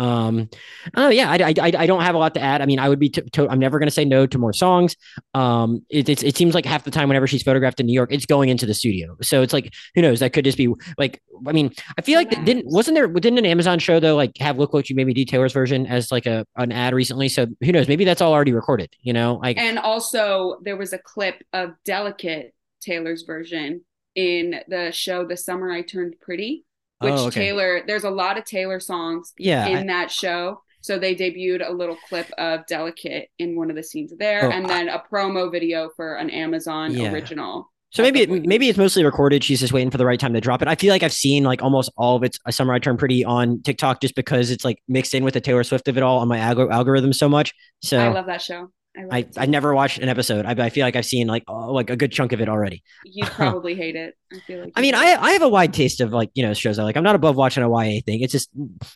Um, 0.00 0.48
oh 0.96 1.10
yeah, 1.10 1.30
I, 1.30 1.54
I, 1.60 1.72
I 1.78 1.86
don't 1.86 2.00
have 2.00 2.14
a 2.14 2.18
lot 2.18 2.32
to 2.34 2.40
add. 2.40 2.62
I 2.62 2.66
mean, 2.66 2.78
I 2.78 2.88
would 2.88 2.98
be, 2.98 3.12
I'm 3.36 3.58
never 3.58 3.78
going 3.78 3.86
to 3.86 3.94
say 3.94 4.06
no 4.06 4.26
to 4.26 4.38
more 4.38 4.54
songs. 4.54 4.96
Um, 5.34 5.84
it, 5.90 6.08
it, 6.08 6.24
it 6.24 6.36
seems 6.38 6.54
like 6.54 6.64
half 6.64 6.84
the 6.84 6.90
time 6.90 7.08
whenever 7.08 7.26
she's 7.26 7.42
photographed 7.42 7.80
in 7.80 7.86
New 7.86 7.92
York, 7.92 8.10
it's 8.10 8.24
going 8.24 8.48
into 8.48 8.64
the 8.64 8.72
studio. 8.72 9.14
So 9.20 9.42
it's 9.42 9.52
like, 9.52 9.74
who 9.94 10.00
knows? 10.00 10.20
That 10.20 10.32
could 10.32 10.46
just 10.46 10.56
be 10.56 10.74
like, 10.96 11.22
I 11.46 11.52
mean, 11.52 11.74
I 11.98 12.00
feel 12.00 12.18
like 12.18 12.30
didn't 12.44 12.66
wasn't 12.66 12.94
there 12.94 13.08
didn't 13.08 13.38
an 13.38 13.46
Amazon 13.46 13.78
show 13.78 14.00
though 14.00 14.16
like 14.16 14.36
have 14.38 14.58
look 14.58 14.72
what 14.72 14.88
you 14.90 14.96
made 14.96 15.06
me 15.06 15.14
do 15.14 15.24
Taylor's 15.24 15.52
version 15.52 15.86
as 15.86 16.10
like 16.10 16.26
a 16.26 16.46
an 16.56 16.72
ad 16.72 16.94
recently? 16.94 17.28
So 17.28 17.46
who 17.62 17.72
knows? 17.72 17.86
Maybe 17.88 18.04
that's 18.04 18.20
all 18.20 18.32
already 18.32 18.52
recorded. 18.52 18.94
You 19.00 19.12
know, 19.12 19.34
like 19.42 19.58
and 19.58 19.78
also 19.78 20.58
there 20.62 20.76
was 20.76 20.92
a 20.92 20.98
clip 20.98 21.42
of 21.52 21.72
Delicate 21.84 22.54
Taylor's 22.80 23.22
version 23.22 23.82
in 24.14 24.60
the 24.68 24.90
show 24.92 25.24
The 25.26 25.36
Summer 25.36 25.70
I 25.70 25.82
Turned 25.82 26.16
Pretty 26.20 26.64
which 27.00 27.14
oh, 27.14 27.26
okay. 27.26 27.40
Taylor, 27.40 27.82
there's 27.86 28.04
a 28.04 28.10
lot 28.10 28.38
of 28.38 28.44
Taylor 28.44 28.80
songs 28.80 29.32
yeah, 29.38 29.66
in 29.66 29.78
I, 29.78 29.86
that 29.86 30.10
show. 30.10 30.62
So 30.82 30.98
they 30.98 31.14
debuted 31.14 31.66
a 31.68 31.72
little 31.72 31.96
clip 32.08 32.30
of 32.38 32.66
Delicate 32.66 33.28
in 33.38 33.54
one 33.56 33.68
of 33.68 33.76
the 33.76 33.82
scenes 33.82 34.14
there, 34.18 34.46
oh, 34.46 34.50
and 34.50 34.68
then 34.68 34.88
a 34.88 35.02
promo 35.12 35.50
video 35.50 35.90
for 35.94 36.14
an 36.14 36.30
Amazon 36.30 36.92
yeah. 36.92 37.12
original. 37.12 37.70
So 37.92 38.02
maybe 38.02 38.20
it, 38.20 38.46
maybe 38.46 38.68
it's 38.68 38.78
mostly 38.78 39.04
recorded. 39.04 39.42
She's 39.42 39.60
just 39.60 39.72
waiting 39.72 39.90
for 39.90 39.98
the 39.98 40.06
right 40.06 40.18
time 40.18 40.32
to 40.34 40.40
drop 40.40 40.62
it. 40.62 40.68
I 40.68 40.76
feel 40.76 40.92
like 40.92 41.02
I've 41.02 41.12
seen 41.12 41.42
like 41.42 41.60
almost 41.60 41.90
all 41.96 42.16
of 42.16 42.22
it's 42.22 42.38
a 42.46 42.52
summer 42.52 42.72
I 42.72 42.78
turn 42.78 42.96
pretty 42.96 43.24
on 43.24 43.62
TikTok 43.62 44.00
just 44.00 44.14
because 44.14 44.50
it's 44.50 44.64
like 44.64 44.78
mixed 44.86 45.12
in 45.12 45.24
with 45.24 45.34
the 45.34 45.40
Taylor 45.40 45.64
Swift 45.64 45.88
of 45.88 45.96
it 45.96 46.02
all 46.02 46.18
on 46.18 46.28
my 46.28 46.38
alg- 46.38 46.72
algorithm 46.72 47.12
so 47.12 47.28
much. 47.28 47.52
So 47.82 47.98
I 47.98 48.08
love 48.08 48.26
that 48.26 48.42
show. 48.42 48.70
I 48.96 49.18
I, 49.18 49.26
I, 49.36 49.46
never 49.46 49.74
watched 49.74 49.98
an 49.98 50.08
episode. 50.08 50.46
I, 50.46 50.50
I 50.50 50.70
feel 50.70 50.84
like 50.84 50.96
I've 50.96 51.06
seen 51.06 51.26
like 51.26 51.44
oh, 51.46 51.72
like 51.72 51.90
a 51.90 51.96
good 51.96 52.12
chunk 52.12 52.32
of 52.32 52.40
it 52.40 52.48
already. 52.48 52.82
You 53.04 53.24
probably 53.26 53.74
hate 53.74 53.96
it. 53.96 54.14
I 54.32 54.38
feel 54.40 54.64
like. 54.64 54.72
I 54.76 54.80
mean, 54.80 54.94
I 54.94 55.14
I 55.14 55.30
have 55.32 55.42
a 55.42 55.48
wide 55.48 55.72
taste 55.72 56.00
of 56.00 56.12
like 56.12 56.30
you 56.34 56.42
know 56.42 56.54
shows 56.54 56.78
I 56.78 56.84
like. 56.84 56.96
I'm 56.96 57.04
not 57.04 57.14
above 57.14 57.36
watching 57.36 57.62
a 57.62 57.68
YA 57.68 58.00
thing. 58.04 58.20
It's 58.20 58.32
just 58.32 58.50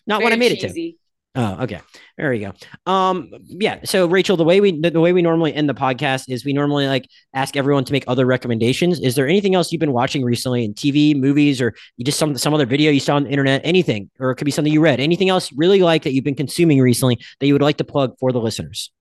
not 0.07 0.18
Very 0.18 0.24
what 0.24 0.32
I 0.32 0.36
made 0.36 0.59
cheesy. 0.59 0.88
it 0.88 0.92
to. 0.92 0.99
Oh, 1.36 1.64
okay. 1.64 1.80
There 2.16 2.32
you 2.32 2.53
go. 2.86 2.92
Um, 2.92 3.28
yeah. 3.47 3.80
So 3.84 4.07
Rachel, 4.07 4.36
the 4.36 4.45
way 4.45 4.61
we 4.61 4.80
the, 4.80 4.90
the, 4.90 5.01
way 5.01 5.12
we 5.12 5.20
normally 5.20 5.53
end 5.53 5.68
the 5.68 5.74
podcast 5.74 6.26
is 6.28 6.45
we 6.45 6.53
normally 6.53 6.86
like 6.86 7.09
ask 7.32 7.57
everyone 7.57 7.84
to 7.86 7.92
make 7.92 8.05
other 8.07 8.24
recommendations. 8.24 9.01
Is 9.01 9.16
there 9.16 9.26
anything 9.26 9.57
else 9.57 9.72
you've 9.72 9.80
been 9.80 9.92
watching 9.92 10.22
recently 10.22 10.64
in 10.64 10.74
TV, 10.74 11.16
movies, 11.16 11.61
or 11.61 11.74
you 11.97 12.05
just 12.05 12.20
some 12.20 12.38
some 12.38 12.55
other 12.55 12.66
video 12.66 12.92
you 12.92 13.01
saw 13.01 13.16
on 13.16 13.24
the 13.24 13.30
internet, 13.30 13.62
anything, 13.64 14.11
or 14.20 14.30
it 14.30 14.36
could 14.36 14.45
be 14.45 14.53
something 14.53 14.72
you 14.72 14.80
read, 14.80 15.01
anything 15.01 15.28
else 15.28 15.53
really 15.53 15.80
like 15.80 16.05
that 16.05 16.12
you've 16.12 16.24
been 16.24 16.36
consuming 16.36 16.80
recently 16.80 17.18
that 17.40 17.49
you 17.49 17.53
would 17.53 17.62
like 17.62 17.78
to 17.78 17.84
plug 17.84 18.16
for 18.20 18.30
the 18.30 18.40
listeners? 18.40 18.92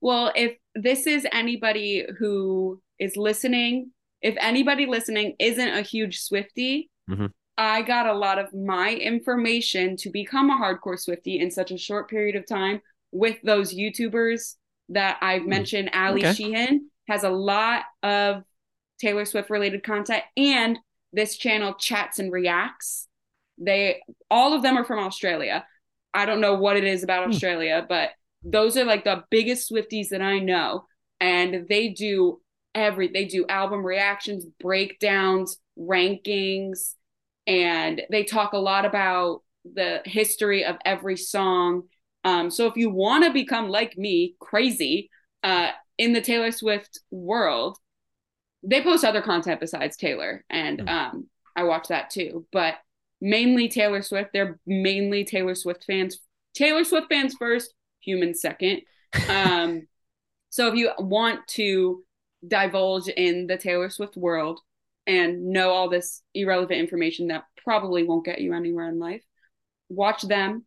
Well, 0.00 0.32
if 0.34 0.56
this 0.74 1.06
is 1.06 1.26
anybody 1.32 2.06
who 2.18 2.80
is 2.98 3.16
listening, 3.16 3.90
if 4.22 4.34
anybody 4.40 4.86
listening 4.86 5.34
isn't 5.38 5.68
a 5.68 5.82
huge 5.82 6.20
Swiftie, 6.20 6.88
mm-hmm. 7.10 7.26
I 7.58 7.82
got 7.82 8.06
a 8.06 8.14
lot 8.14 8.38
of 8.38 8.54
my 8.54 8.94
information 8.94 9.96
to 9.98 10.10
become 10.10 10.50
a 10.50 10.56
hardcore 10.56 10.98
Swiftie 10.98 11.40
in 11.40 11.50
such 11.50 11.70
a 11.70 11.78
short 11.78 12.08
period 12.08 12.36
of 12.36 12.46
time 12.46 12.80
with 13.12 13.36
those 13.42 13.74
YouTubers 13.74 14.56
that 14.90 15.18
I've 15.20 15.42
mm-hmm. 15.42 15.50
mentioned. 15.50 15.90
Ali 15.92 16.20
okay. 16.20 16.32
Sheehan 16.32 16.90
has 17.08 17.24
a 17.24 17.30
lot 17.30 17.84
of 18.02 18.44
Taylor 19.00 19.24
Swift 19.24 19.50
related 19.50 19.82
content, 19.82 20.22
and 20.36 20.78
this 21.12 21.36
channel 21.36 21.74
chats 21.74 22.18
and 22.18 22.32
reacts. 22.32 23.08
They 23.58 24.00
all 24.30 24.54
of 24.54 24.62
them 24.62 24.78
are 24.78 24.84
from 24.84 25.00
Australia. 25.00 25.66
I 26.14 26.26
don't 26.26 26.40
know 26.40 26.54
what 26.54 26.76
it 26.76 26.84
is 26.84 27.02
about 27.02 27.26
mm. 27.26 27.32
Australia, 27.32 27.84
but 27.88 28.10
those 28.42 28.76
are 28.76 28.84
like 28.84 29.04
the 29.04 29.24
biggest 29.30 29.70
Swifties 29.70 30.08
that 30.08 30.22
I 30.22 30.38
know. 30.38 30.86
And 31.20 31.66
they 31.68 31.88
do 31.88 32.40
every 32.74 33.08
they 33.08 33.26
do 33.26 33.46
album 33.48 33.84
reactions, 33.84 34.46
breakdowns, 34.60 35.58
rankings, 35.78 36.94
and 37.46 38.02
they 38.10 38.24
talk 38.24 38.52
a 38.52 38.58
lot 38.58 38.84
about 38.84 39.42
the 39.64 40.00
history 40.04 40.64
of 40.64 40.76
every 40.84 41.16
song. 41.16 41.82
Um, 42.24 42.50
so 42.50 42.66
if 42.66 42.76
you 42.76 42.90
want 42.90 43.24
to 43.24 43.32
become 43.32 43.68
like 43.68 43.96
me, 43.96 44.34
crazy, 44.40 45.10
uh, 45.42 45.70
in 45.98 46.12
the 46.12 46.20
Taylor 46.20 46.52
Swift 46.52 47.00
world, 47.10 47.76
they 48.62 48.82
post 48.82 49.04
other 49.04 49.22
content 49.22 49.60
besides 49.60 49.96
Taylor, 49.96 50.44
and 50.48 50.80
hmm. 50.80 50.88
um, 50.88 51.26
I 51.56 51.64
watch 51.64 51.88
that 51.88 52.10
too. 52.10 52.46
But 52.52 52.76
mainly 53.20 53.68
Taylor 53.68 54.02
Swift. 54.02 54.30
They're 54.32 54.58
mainly 54.66 55.24
Taylor 55.24 55.54
Swift 55.54 55.84
fans. 55.84 56.18
Taylor 56.54 56.84
Swift 56.84 57.08
fans 57.08 57.34
first, 57.38 57.72
human 58.00 58.34
second. 58.34 58.82
Um, 59.28 59.88
so 60.50 60.68
if 60.68 60.74
you 60.74 60.90
want 60.98 61.46
to 61.48 62.04
divulge 62.46 63.08
in 63.08 63.48
the 63.48 63.56
Taylor 63.56 63.90
Swift 63.90 64.16
world 64.16 64.60
and 65.06 65.48
know 65.48 65.70
all 65.70 65.88
this 65.88 66.22
irrelevant 66.34 66.78
information 66.78 67.28
that 67.28 67.44
probably 67.64 68.04
won't 68.04 68.24
get 68.24 68.40
you 68.40 68.54
anywhere 68.54 68.88
in 68.88 68.98
life, 68.98 69.22
watch 69.88 70.22
them. 70.22 70.64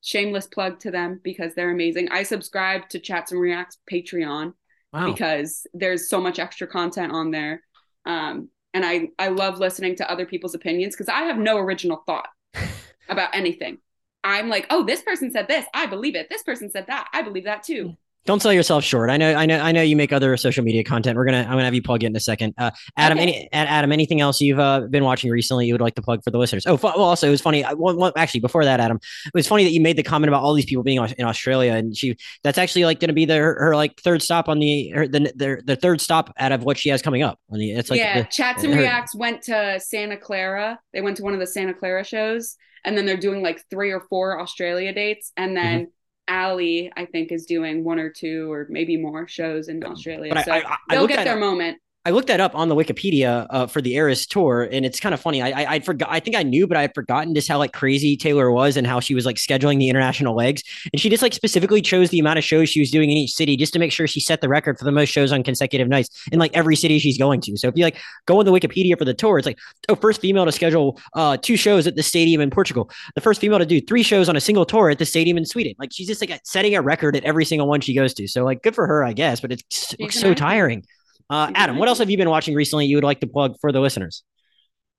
Shameless 0.00 0.46
plug 0.46 0.80
to 0.80 0.90
them 0.90 1.20
because 1.22 1.54
they're 1.54 1.70
amazing. 1.70 2.08
I 2.10 2.24
subscribe 2.24 2.88
to 2.88 2.98
Chats 2.98 3.30
and 3.30 3.40
Reacts 3.40 3.78
Patreon 3.90 4.54
wow. 4.92 5.12
because 5.12 5.66
there's 5.74 6.08
so 6.08 6.20
much 6.20 6.38
extra 6.38 6.66
content 6.66 7.12
on 7.12 7.30
there. 7.30 7.62
Um, 8.04 8.48
and 8.74 8.84
I, 8.84 9.10
I 9.18 9.28
love 9.28 9.58
listening 9.58 9.96
to 9.96 10.10
other 10.10 10.26
people's 10.26 10.54
opinions 10.54 10.94
because 10.94 11.08
I 11.08 11.22
have 11.22 11.38
no 11.38 11.58
original 11.58 12.02
thought 12.06 12.28
about 13.08 13.34
anything. 13.34 13.78
I'm 14.24 14.48
like, 14.48 14.66
oh, 14.70 14.84
this 14.84 15.02
person 15.02 15.30
said 15.30 15.48
this. 15.48 15.66
I 15.74 15.86
believe 15.86 16.14
it. 16.14 16.28
This 16.30 16.42
person 16.42 16.70
said 16.70 16.86
that. 16.86 17.08
I 17.12 17.22
believe 17.22 17.44
that 17.44 17.62
too. 17.64 17.96
Don't 18.24 18.40
sell 18.40 18.52
yourself 18.52 18.84
short. 18.84 19.10
I 19.10 19.16
know, 19.16 19.34
I 19.34 19.46
know, 19.46 19.58
I 19.58 19.72
know. 19.72 19.82
You 19.82 19.96
make 19.96 20.12
other 20.12 20.36
social 20.36 20.62
media 20.62 20.84
content. 20.84 21.16
We're 21.16 21.24
gonna, 21.24 21.42
I'm 21.42 21.50
gonna 21.50 21.64
have 21.64 21.74
you 21.74 21.82
plug 21.82 22.04
it 22.04 22.06
in 22.06 22.14
a 22.14 22.20
second. 22.20 22.54
Uh, 22.56 22.70
Adam, 22.96 23.18
okay. 23.18 23.48
any, 23.52 23.52
Adam, 23.52 23.90
anything 23.90 24.20
else 24.20 24.40
you've 24.40 24.60
uh, 24.60 24.82
been 24.82 25.02
watching 25.02 25.28
recently 25.30 25.66
you 25.66 25.74
would 25.74 25.80
like 25.80 25.96
to 25.96 26.02
plug 26.02 26.22
for 26.22 26.30
the 26.30 26.38
listeners? 26.38 26.64
Oh, 26.64 26.78
well, 26.80 27.00
also 27.00 27.26
it 27.26 27.30
was 27.30 27.40
funny. 27.40 27.64
I, 27.64 27.72
well, 27.72 28.12
actually, 28.16 28.40
before 28.40 28.64
that, 28.64 28.78
Adam, 28.78 28.98
it 29.26 29.34
was 29.34 29.48
funny 29.48 29.64
that 29.64 29.72
you 29.72 29.80
made 29.80 29.96
the 29.96 30.04
comment 30.04 30.28
about 30.28 30.44
all 30.44 30.54
these 30.54 30.66
people 30.66 30.84
being 30.84 30.98
in 31.18 31.24
Australia, 31.24 31.72
and 31.72 31.96
she, 31.96 32.16
that's 32.44 32.58
actually 32.58 32.84
like 32.84 33.00
going 33.00 33.08
to 33.08 33.14
be 33.14 33.24
the 33.24 33.36
her, 33.36 33.56
her, 33.58 33.74
like 33.74 34.00
third 34.00 34.22
stop 34.22 34.48
on 34.48 34.60
the 34.60 34.90
her, 34.90 35.08
the, 35.08 35.32
the 35.34 35.62
the 35.64 35.76
third 35.76 36.00
stop 36.00 36.32
out 36.38 36.52
of 36.52 36.62
what 36.62 36.78
she 36.78 36.90
has 36.90 37.02
coming 37.02 37.24
up. 37.24 37.40
On 37.50 37.58
the, 37.58 37.72
it's 37.72 37.90
like 37.90 37.98
yeah, 37.98 38.22
the, 38.22 38.28
Chats 38.28 38.62
and 38.62 38.72
her, 38.72 38.80
Reacts 38.80 39.16
went 39.16 39.42
to 39.42 39.80
Santa 39.80 40.16
Clara. 40.16 40.78
They 40.92 41.00
went 41.00 41.16
to 41.16 41.24
one 41.24 41.34
of 41.34 41.40
the 41.40 41.46
Santa 41.46 41.74
Clara 41.74 42.04
shows, 42.04 42.56
and 42.84 42.96
then 42.96 43.04
they're 43.04 43.16
doing 43.16 43.42
like 43.42 43.64
three 43.68 43.90
or 43.90 44.00
four 44.08 44.40
Australia 44.40 44.92
dates, 44.92 45.32
and 45.36 45.56
then. 45.56 45.80
Mm-hmm 45.80 45.90
Ali, 46.28 46.92
I 46.96 47.06
think, 47.06 47.32
is 47.32 47.46
doing 47.46 47.84
one 47.84 47.98
or 47.98 48.10
two 48.10 48.50
or 48.52 48.66
maybe 48.68 48.96
more 48.96 49.26
shows 49.26 49.68
in 49.68 49.84
Australia. 49.84 50.34
But 50.34 50.44
so 50.44 50.52
I, 50.52 50.58
I, 50.58 50.72
I 50.72 50.76
they'll 50.90 51.06
get 51.06 51.24
their 51.24 51.38
moment. 51.38 51.78
I 52.04 52.10
looked 52.10 52.26
that 52.28 52.40
up 52.40 52.56
on 52.56 52.68
the 52.68 52.74
Wikipedia 52.74 53.46
uh, 53.50 53.68
for 53.68 53.80
the 53.80 53.94
Eras 53.94 54.26
tour, 54.26 54.68
and 54.72 54.84
it's 54.84 54.98
kind 54.98 55.14
of 55.14 55.20
funny. 55.20 55.40
I, 55.40 55.50
I 55.50 55.74
I 55.74 55.80
forgot. 55.80 56.08
I 56.10 56.18
think 56.18 56.34
I 56.34 56.42
knew, 56.42 56.66
but 56.66 56.76
I 56.76 56.82
had 56.82 56.94
forgotten 56.96 57.32
just 57.32 57.46
how 57.46 57.58
like 57.58 57.72
crazy 57.72 58.16
Taylor 58.16 58.50
was 58.50 58.76
and 58.76 58.88
how 58.88 58.98
she 58.98 59.14
was 59.14 59.24
like 59.24 59.36
scheduling 59.36 59.78
the 59.78 59.88
international 59.88 60.34
legs. 60.34 60.64
And 60.92 61.00
she 61.00 61.08
just 61.08 61.22
like 61.22 61.32
specifically 61.32 61.80
chose 61.80 62.10
the 62.10 62.18
amount 62.18 62.38
of 62.38 62.44
shows 62.44 62.68
she 62.68 62.80
was 62.80 62.90
doing 62.90 63.08
in 63.08 63.16
each 63.16 63.32
city 63.32 63.56
just 63.56 63.72
to 63.74 63.78
make 63.78 63.92
sure 63.92 64.08
she 64.08 64.18
set 64.18 64.40
the 64.40 64.48
record 64.48 64.78
for 64.78 64.84
the 64.84 64.90
most 64.90 65.10
shows 65.10 65.30
on 65.30 65.44
consecutive 65.44 65.86
nights 65.86 66.26
in 66.32 66.40
like 66.40 66.52
every 66.56 66.74
city 66.74 66.98
she's 66.98 67.18
going 67.18 67.40
to. 67.42 67.56
So 67.56 67.68
if 67.68 67.76
you 67.76 67.84
like 67.84 67.98
go 68.26 68.40
on 68.40 68.46
the 68.46 68.52
Wikipedia 68.52 68.98
for 68.98 69.04
the 69.04 69.14
tour, 69.14 69.38
it's 69.38 69.46
like 69.46 69.60
oh, 69.88 69.94
first 69.94 70.20
female 70.20 70.44
to 70.44 70.52
schedule 70.52 70.98
uh 71.14 71.36
two 71.36 71.56
shows 71.56 71.86
at 71.86 71.94
the 71.94 72.02
stadium 72.02 72.40
in 72.40 72.50
Portugal, 72.50 72.90
the 73.14 73.20
first 73.20 73.40
female 73.40 73.60
to 73.60 73.66
do 73.66 73.80
three 73.80 74.02
shows 74.02 74.28
on 74.28 74.34
a 74.34 74.40
single 74.40 74.64
tour 74.64 74.90
at 74.90 74.98
the 74.98 75.06
stadium 75.06 75.36
in 75.36 75.46
Sweden. 75.46 75.74
Like 75.78 75.92
she's 75.92 76.08
just 76.08 76.20
like 76.20 76.40
setting 76.42 76.74
a 76.74 76.82
record 76.82 77.14
at 77.14 77.22
every 77.22 77.44
single 77.44 77.68
one 77.68 77.80
she 77.80 77.94
goes 77.94 78.12
to. 78.14 78.26
So 78.26 78.42
like 78.42 78.64
good 78.64 78.74
for 78.74 78.88
her, 78.88 79.04
I 79.04 79.12
guess. 79.12 79.40
But 79.40 79.52
it's, 79.52 79.94
it's 80.00 80.18
so 80.18 80.34
tiring. 80.34 80.84
Uh, 81.30 81.50
Adam, 81.54 81.78
what 81.78 81.88
else 81.88 81.98
have 81.98 82.10
you 82.10 82.16
been 82.16 82.30
watching 82.30 82.54
recently 82.54 82.86
you 82.86 82.96
would 82.96 83.04
like 83.04 83.20
to 83.20 83.26
plug 83.26 83.56
for 83.60 83.72
the 83.72 83.80
listeners? 83.80 84.22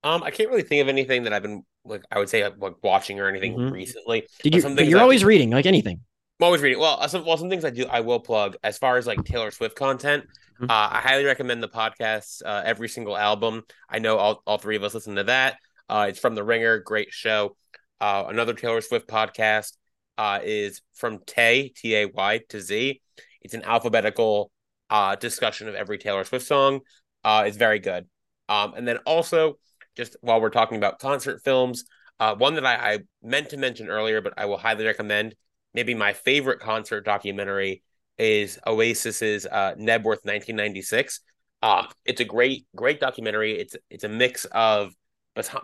Um, 0.03 0.23
I 0.23 0.31
can't 0.31 0.49
really 0.49 0.63
think 0.63 0.81
of 0.81 0.89
anything 0.89 1.23
that 1.23 1.33
I've 1.33 1.43
been 1.43 1.63
like 1.85 2.03
I 2.11 2.19
would 2.19 2.29
say 2.29 2.47
like 2.47 2.75
watching 2.83 3.19
or 3.19 3.27
anything 3.27 3.55
mm-hmm. 3.55 3.73
recently. 3.73 4.27
Did 4.41 4.55
you? 4.55 4.61
But 4.61 4.87
you're 4.87 5.01
always 5.01 5.23
reading, 5.23 5.51
like 5.51 5.65
anything. 5.65 6.01
I'm 6.39 6.45
always 6.45 6.61
reading. 6.61 6.79
Well, 6.79 6.97
uh, 6.99 7.07
some 7.07 7.25
well 7.25 7.37
some 7.37 7.49
things 7.49 7.63
I 7.63 7.69
do 7.69 7.85
I 7.85 8.01
will 8.01 8.19
plug 8.19 8.57
as 8.63 8.77
far 8.77 8.97
as 8.97 9.07
like 9.07 9.23
Taylor 9.23 9.51
Swift 9.51 9.75
content. 9.75 10.25
Mm-hmm. 10.55 10.69
Uh, 10.69 10.89
I 10.91 10.99
highly 10.99 11.25
recommend 11.25 11.63
the 11.63 11.69
podcast. 11.69 12.41
Uh, 12.45 12.61
every 12.65 12.89
single 12.89 13.17
album. 13.17 13.63
I 13.89 13.99
know 13.99 14.17
all 14.17 14.41
all 14.45 14.57
three 14.57 14.75
of 14.75 14.83
us 14.83 14.93
listen 14.93 15.15
to 15.15 15.23
that. 15.25 15.57
Uh, 15.87 16.07
it's 16.09 16.19
from 16.19 16.35
The 16.35 16.43
Ringer, 16.43 16.79
great 16.79 17.11
show. 17.11 17.55
Uh, 18.01 18.25
another 18.27 18.53
Taylor 18.53 18.81
Swift 18.81 19.07
podcast 19.07 19.73
uh, 20.17 20.39
is 20.43 20.81
from 20.93 21.19
Tay 21.25 21.69
T 21.69 21.95
A 21.95 22.05
Y 22.07 22.41
to 22.49 22.59
Z. 22.59 23.01
It's 23.41 23.53
an 23.53 23.63
alphabetical 23.63 24.51
uh, 24.93 25.15
discussion 25.15 25.67
of 25.67 25.73
every 25.73 25.97
Taylor 25.97 26.23
Swift 26.23 26.45
song 26.45 26.81
uh, 27.23 27.45
is 27.47 27.57
very 27.57 27.79
good. 27.79 28.05
Um, 28.47 28.75
and 28.75 28.87
then 28.87 28.97
also, 29.07 29.57
just 29.97 30.15
while 30.21 30.39
we're 30.39 30.51
talking 30.51 30.77
about 30.77 30.99
concert 30.99 31.41
films, 31.43 31.85
uh, 32.19 32.35
one 32.35 32.53
that 32.53 32.65
I, 32.65 32.75
I 32.75 32.99
meant 33.23 33.49
to 33.49 33.57
mention 33.57 33.89
earlier, 33.89 34.21
but 34.21 34.33
I 34.37 34.45
will 34.45 34.57
highly 34.57 34.85
recommend. 34.85 35.35
Maybe 35.73 35.95
my 35.95 36.13
favorite 36.13 36.59
concert 36.59 37.05
documentary 37.05 37.81
is 38.19 38.59
Oasis's 38.67 39.47
uh, 39.47 39.73
Knebworth 39.73 40.23
1996. 40.23 41.21
Uh, 41.63 41.87
it's 42.05 42.21
a 42.21 42.25
great, 42.25 42.67
great 42.75 42.99
documentary. 42.99 43.57
It's 43.59 43.75
it's 43.89 44.03
a 44.03 44.09
mix 44.09 44.45
of 44.45 44.93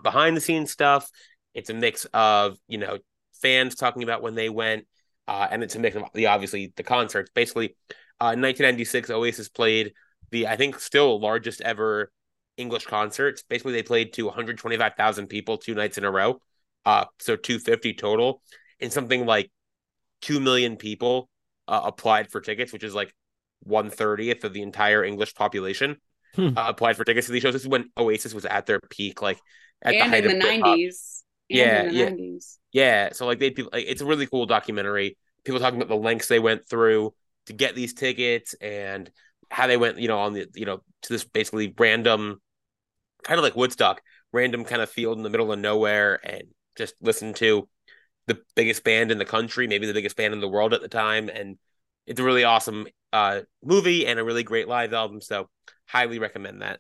behind 0.01 0.35
the 0.35 0.41
scenes 0.41 0.72
stuff. 0.72 1.07
It's 1.53 1.69
a 1.69 1.76
mix 1.76 2.06
of 2.14 2.57
you 2.68 2.80
know 2.80 2.97
fans 3.43 3.76
talking 3.76 4.01
about 4.01 4.23
when 4.23 4.34
they 4.34 4.49
went, 4.49 4.88
uh, 5.27 5.47
and 5.51 5.61
it's 5.61 5.76
a 5.76 5.80
mix 5.80 5.95
of 5.95 6.03
the 6.15 6.27
obviously 6.27 6.73
the 6.76 6.84
concerts. 6.84 7.30
Basically, 7.35 7.76
uh, 8.21 8.35
1996, 8.35 9.09
Oasis 9.09 9.49
played 9.49 9.93
the 10.31 10.47
I 10.47 10.55
think 10.55 10.79
still 10.79 11.19
largest 11.19 11.61
ever 11.61 12.11
English 12.57 12.85
concerts. 12.85 13.43
Basically, 13.43 13.73
they 13.73 13.83
played 13.83 14.13
to 14.13 14.25
125,000 14.25 15.27
people 15.27 15.57
two 15.57 15.75
nights 15.75 15.97
in 15.97 16.03
a 16.03 16.11
row, 16.11 16.41
uh, 16.85 17.05
so 17.19 17.35
250 17.35 17.93
total, 17.93 18.41
and 18.79 18.91
something 18.91 19.25
like 19.25 19.51
two 20.21 20.39
million 20.39 20.75
people 20.75 21.29
uh, 21.67 21.81
applied 21.85 22.29
for 22.29 22.41
tickets, 22.41 22.73
which 22.73 22.83
is 22.83 22.93
like 22.93 23.13
one 23.63 23.89
thirtieth 23.89 24.43
of 24.43 24.53
the 24.53 24.61
entire 24.61 25.03
English 25.03 25.35
population 25.35 25.97
hmm. 26.35 26.49
uh, 26.57 26.69
applied 26.69 26.97
for 26.97 27.03
tickets 27.03 27.27
to 27.27 27.33
these 27.33 27.41
shows. 27.41 27.53
This 27.53 27.63
is 27.63 27.67
when 27.67 27.89
Oasis 27.97 28.33
was 28.33 28.45
at 28.45 28.65
their 28.65 28.79
peak, 28.79 29.21
like 29.21 29.39
at 29.81 29.93
and 29.93 30.01
the 30.01 30.09
height 30.09 30.25
in 30.25 30.35
of 30.35 30.41
the 30.41 30.47
90s. 30.47 31.23
Yeah, 31.47 31.89
yeah, 31.89 32.09
90s. 32.09 32.57
yeah. 32.71 33.09
So 33.13 33.25
like 33.25 33.39
they, 33.39 33.49
like, 33.49 33.85
it's 33.87 34.01
a 34.01 34.05
really 34.05 34.27
cool 34.27 34.45
documentary. 34.45 35.17
People 35.43 35.59
talking 35.59 35.81
about 35.81 35.89
the 35.89 36.01
lengths 36.01 36.27
they 36.27 36.39
went 36.39 36.67
through 36.67 37.13
to 37.49 37.53
get 37.53 37.73
these 37.73 37.95
tickets 37.95 38.53
and 38.61 39.09
how 39.49 39.65
they 39.65 39.76
went, 39.76 39.97
you 39.97 40.07
know, 40.07 40.19
on 40.19 40.34
the, 40.34 40.47
you 40.53 40.65
know, 40.65 40.84
to 41.01 41.13
this 41.13 41.23
basically 41.23 41.73
random, 41.80 42.39
kind 43.23 43.39
of 43.39 43.43
like 43.43 43.55
Woodstock, 43.55 44.01
random 44.31 44.63
kind 44.63 44.84
of 44.84 44.89
field 44.89 45.17
in 45.17 45.23
the 45.23 45.31
middle 45.31 45.51
of 45.51 45.57
nowhere 45.57 46.19
and 46.23 46.43
just 46.77 46.93
listen 47.01 47.34
to 47.34 47.67
the 48.27 48.38
biggest 48.55 48.84
band 48.84 49.11
in 49.11 49.17
the 49.17 49.26
country, 49.26 49.65
maybe 49.65 49.88
the 49.88 49.93
biggest 49.95 50.15
band 50.15 50.35
in 50.35 50.41
the 50.41 50.47
world 50.47 50.76
at 50.76 50.81
the 50.81 50.88
time. 50.88 51.27
And 51.27 51.57
it's 52.05 52.19
a 52.19 52.23
really 52.23 52.43
awesome 52.43 52.85
uh, 53.11 53.41
movie 53.63 54.05
and 54.05 54.19
a 54.19 54.23
really 54.23 54.43
great 54.43 54.67
live 54.67 54.93
album. 54.93 55.19
So 55.19 55.49
highly 55.88 56.19
recommend 56.19 56.61
that. 56.61 56.80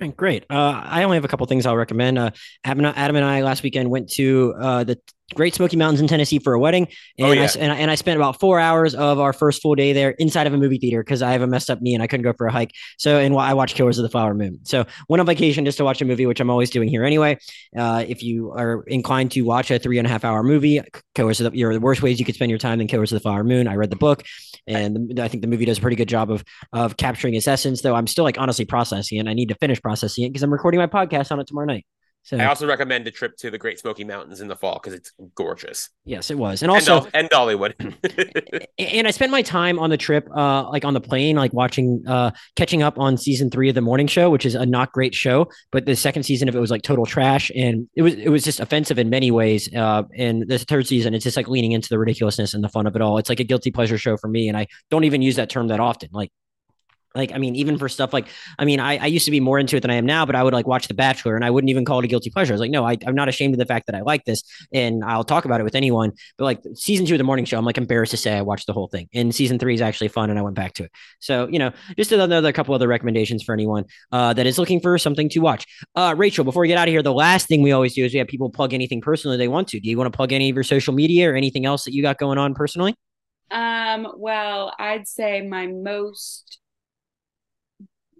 And 0.00 0.16
Great. 0.16 0.44
Uh, 0.48 0.80
I 0.84 1.02
only 1.02 1.16
have 1.16 1.24
a 1.24 1.28
couple 1.28 1.46
things 1.46 1.66
I'll 1.66 1.76
recommend. 1.76 2.18
Uh, 2.18 2.30
Adam, 2.62 2.84
Adam 2.84 3.16
and 3.16 3.24
I 3.24 3.42
last 3.42 3.64
weekend 3.64 3.90
went 3.90 4.10
to 4.12 4.54
uh, 4.60 4.84
the 4.84 5.00
Great 5.34 5.54
Smoky 5.54 5.76
Mountains 5.76 6.00
in 6.00 6.06
Tennessee 6.06 6.38
for 6.38 6.52
a 6.52 6.58
wedding, 6.58 6.86
oh, 7.20 7.24
and, 7.24 7.26
oh, 7.26 7.32
yeah. 7.32 7.42
I, 7.42 7.58
and, 7.58 7.72
I, 7.72 7.76
and 7.76 7.90
I 7.90 7.94
spent 7.94 8.18
about 8.18 8.38
four 8.38 8.60
hours 8.60 8.94
of 8.94 9.18
our 9.18 9.32
first 9.32 9.62
full 9.62 9.74
day 9.74 9.94
there 9.94 10.10
inside 10.10 10.46
of 10.46 10.52
a 10.52 10.58
movie 10.58 10.76
theater 10.76 11.02
because 11.02 11.22
I 11.22 11.32
have 11.32 11.40
a 11.40 11.46
messed 11.46 11.70
up 11.70 11.80
knee 11.80 11.94
and 11.94 12.02
I 12.02 12.06
couldn't 12.06 12.24
go 12.24 12.34
for 12.34 12.46
a 12.46 12.52
hike. 12.52 12.72
So 12.98 13.18
and 13.18 13.34
I 13.34 13.54
watched 13.54 13.74
Killers 13.74 13.98
of 13.98 14.02
the 14.02 14.10
Flower 14.10 14.34
Moon. 14.34 14.58
So 14.64 14.84
went 15.08 15.20
on 15.20 15.26
vacation 15.26 15.64
just 15.64 15.78
to 15.78 15.84
watch 15.84 16.02
a 16.02 16.04
movie, 16.04 16.26
which 16.26 16.40
I'm 16.40 16.50
always 16.50 16.68
doing 16.68 16.88
here 16.88 17.04
anyway. 17.04 17.38
Uh, 17.76 18.04
if 18.06 18.22
you 18.22 18.52
are 18.52 18.84
inclined 18.86 19.32
to 19.32 19.40
watch 19.42 19.70
a 19.70 19.78
three 19.78 19.96
and 19.96 20.06
a 20.06 20.10
half 20.10 20.24
hour 20.24 20.42
movie, 20.42 20.82
Killers 21.14 21.40
of 21.40 21.52
the, 21.52 21.58
you 21.58 21.66
know, 21.66 21.72
the 21.72 21.80
worst 21.80 22.02
ways 22.02 22.18
you 22.18 22.26
could 22.26 22.34
spend 22.34 22.50
your 22.50 22.58
time 22.58 22.78
than 22.78 22.86
Killers 22.86 23.10
of 23.10 23.16
the 23.16 23.22
Flower 23.22 23.44
Moon. 23.44 23.66
I 23.66 23.76
read 23.76 23.90
the 23.90 23.96
book, 23.96 24.24
and 24.66 25.16
the, 25.16 25.22
I 25.22 25.28
think 25.28 25.42
the 25.42 25.48
movie 25.48 25.64
does 25.64 25.78
a 25.78 25.80
pretty 25.80 25.96
good 25.96 26.08
job 26.08 26.30
of 26.30 26.44
of 26.74 26.98
capturing 26.98 27.34
its 27.34 27.48
essence. 27.48 27.80
Though 27.80 27.94
I'm 27.94 28.06
still 28.06 28.24
like 28.24 28.38
honestly 28.38 28.66
processing 28.66 29.18
it. 29.18 29.26
I 29.26 29.32
need 29.32 29.48
to 29.48 29.54
finish 29.56 29.80
processing 29.80 30.24
it 30.24 30.28
because 30.28 30.42
I'm 30.42 30.52
recording 30.52 30.80
my 30.80 30.86
podcast 30.86 31.32
on 31.32 31.40
it 31.40 31.46
tomorrow 31.46 31.66
night. 31.66 31.86
So 32.24 32.38
I 32.38 32.46
also 32.46 32.66
recommend 32.66 33.06
a 33.06 33.10
trip 33.10 33.36
to 33.36 33.50
the 33.50 33.58
Great 33.58 33.78
Smoky 33.78 34.02
Mountains 34.02 34.40
in 34.40 34.48
the 34.48 34.56
fall 34.56 34.80
because 34.82 34.94
it's 34.94 35.12
gorgeous. 35.34 35.90
Yes, 36.06 36.30
it 36.30 36.38
was, 36.38 36.62
and 36.62 36.70
also 36.70 37.04
and, 37.04 37.14
and 37.14 37.30
Dollywood. 37.30 37.74
and 38.78 39.06
I 39.06 39.10
spent 39.10 39.30
my 39.30 39.42
time 39.42 39.78
on 39.78 39.90
the 39.90 39.98
trip, 39.98 40.26
uh, 40.34 40.66
like 40.70 40.86
on 40.86 40.94
the 40.94 41.02
plane, 41.02 41.36
like 41.36 41.52
watching, 41.52 42.02
uh, 42.08 42.30
catching 42.56 42.82
up 42.82 42.98
on 42.98 43.18
season 43.18 43.50
three 43.50 43.68
of 43.68 43.74
the 43.74 43.82
Morning 43.82 44.06
Show, 44.06 44.30
which 44.30 44.46
is 44.46 44.54
a 44.54 44.64
not 44.64 44.90
great 44.92 45.14
show, 45.14 45.46
but 45.70 45.84
the 45.84 45.94
second 45.94 46.22
season 46.22 46.48
of 46.48 46.56
it 46.56 46.60
was 46.60 46.70
like 46.70 46.80
total 46.80 47.04
trash, 47.04 47.50
and 47.54 47.86
it 47.94 48.00
was 48.00 48.14
it 48.14 48.30
was 48.30 48.42
just 48.42 48.58
offensive 48.58 48.98
in 48.98 49.10
many 49.10 49.30
ways. 49.30 49.68
Uh, 49.74 50.04
and 50.16 50.48
the 50.48 50.58
third 50.58 50.86
season, 50.86 51.12
it's 51.12 51.24
just 51.24 51.36
like 51.36 51.48
leaning 51.48 51.72
into 51.72 51.90
the 51.90 51.98
ridiculousness 51.98 52.54
and 52.54 52.64
the 52.64 52.70
fun 52.70 52.86
of 52.86 52.96
it 52.96 53.02
all. 53.02 53.18
It's 53.18 53.28
like 53.28 53.40
a 53.40 53.44
guilty 53.44 53.70
pleasure 53.70 53.98
show 53.98 54.16
for 54.16 54.28
me, 54.28 54.48
and 54.48 54.56
I 54.56 54.66
don't 54.90 55.04
even 55.04 55.20
use 55.20 55.36
that 55.36 55.50
term 55.50 55.68
that 55.68 55.78
often. 55.78 56.08
Like 56.10 56.32
like 57.14 57.32
i 57.32 57.38
mean 57.38 57.54
even 57.54 57.78
for 57.78 57.88
stuff 57.88 58.12
like 58.12 58.28
i 58.58 58.64
mean 58.64 58.80
I, 58.80 58.96
I 58.96 59.06
used 59.06 59.24
to 59.24 59.30
be 59.30 59.40
more 59.40 59.58
into 59.58 59.76
it 59.76 59.80
than 59.80 59.90
i 59.90 59.94
am 59.94 60.06
now 60.06 60.26
but 60.26 60.34
i 60.34 60.42
would 60.42 60.52
like 60.52 60.66
watch 60.66 60.88
the 60.88 60.94
bachelor 60.94 61.36
and 61.36 61.44
i 61.44 61.50
wouldn't 61.50 61.70
even 61.70 61.84
call 61.84 61.98
it 61.98 62.04
a 62.04 62.08
guilty 62.08 62.30
pleasure. 62.30 62.52
I 62.52 62.54
was 62.54 62.60
like 62.60 62.70
no 62.70 62.84
I, 62.84 62.96
i'm 63.06 63.14
not 63.14 63.28
ashamed 63.28 63.54
of 63.54 63.58
the 63.58 63.66
fact 63.66 63.86
that 63.86 63.94
i 63.94 64.00
like 64.00 64.24
this 64.24 64.42
and 64.72 65.04
i'll 65.04 65.24
talk 65.24 65.44
about 65.44 65.60
it 65.60 65.64
with 65.64 65.74
anyone 65.74 66.12
but 66.38 66.44
like 66.44 66.62
season 66.74 67.06
two 67.06 67.14
of 67.14 67.18
the 67.18 67.24
morning 67.24 67.44
show 67.44 67.58
i'm 67.58 67.64
like 67.64 67.78
embarrassed 67.78 68.10
to 68.10 68.16
say 68.16 68.36
i 68.36 68.42
watched 68.42 68.66
the 68.66 68.72
whole 68.72 68.88
thing 68.88 69.08
and 69.14 69.34
season 69.34 69.58
three 69.58 69.74
is 69.74 69.80
actually 69.80 70.08
fun 70.08 70.30
and 70.30 70.38
i 70.38 70.42
went 70.42 70.56
back 70.56 70.72
to 70.74 70.84
it. 70.84 70.90
So 71.20 71.48
you 71.48 71.58
know 71.58 71.72
just 71.96 72.12
another 72.12 72.52
couple 72.52 72.74
other 72.74 72.88
recommendations 72.88 73.42
for 73.42 73.52
anyone 73.52 73.84
uh, 74.12 74.32
that 74.34 74.46
is 74.46 74.58
looking 74.58 74.80
for 74.80 74.98
something 74.98 75.28
to 75.30 75.40
watch. 75.40 75.66
Uh, 75.94 76.14
rachel 76.16 76.44
before 76.44 76.62
we 76.62 76.68
get 76.68 76.78
out 76.78 76.88
of 76.88 76.92
here 76.92 77.02
the 77.02 77.12
last 77.12 77.48
thing 77.48 77.62
we 77.62 77.72
always 77.72 77.94
do 77.94 78.04
is 78.04 78.12
we 78.12 78.18
have 78.18 78.28
people 78.28 78.50
plug 78.50 78.72
anything 78.72 79.00
personally 79.00 79.36
they 79.36 79.48
want 79.48 79.68
to. 79.68 79.80
Do 79.80 79.88
you 79.88 79.96
want 79.98 80.12
to 80.12 80.16
plug 80.16 80.32
any 80.32 80.50
of 80.50 80.56
your 80.56 80.64
social 80.64 80.94
media 80.94 81.30
or 81.30 81.34
anything 81.34 81.66
else 81.66 81.84
that 81.84 81.92
you 81.92 82.02
got 82.02 82.18
going 82.18 82.38
on 82.38 82.54
personally? 82.54 82.94
Um 83.50 84.08
well 84.16 84.72
i'd 84.78 85.06
say 85.06 85.42
my 85.42 85.66
most 85.66 86.58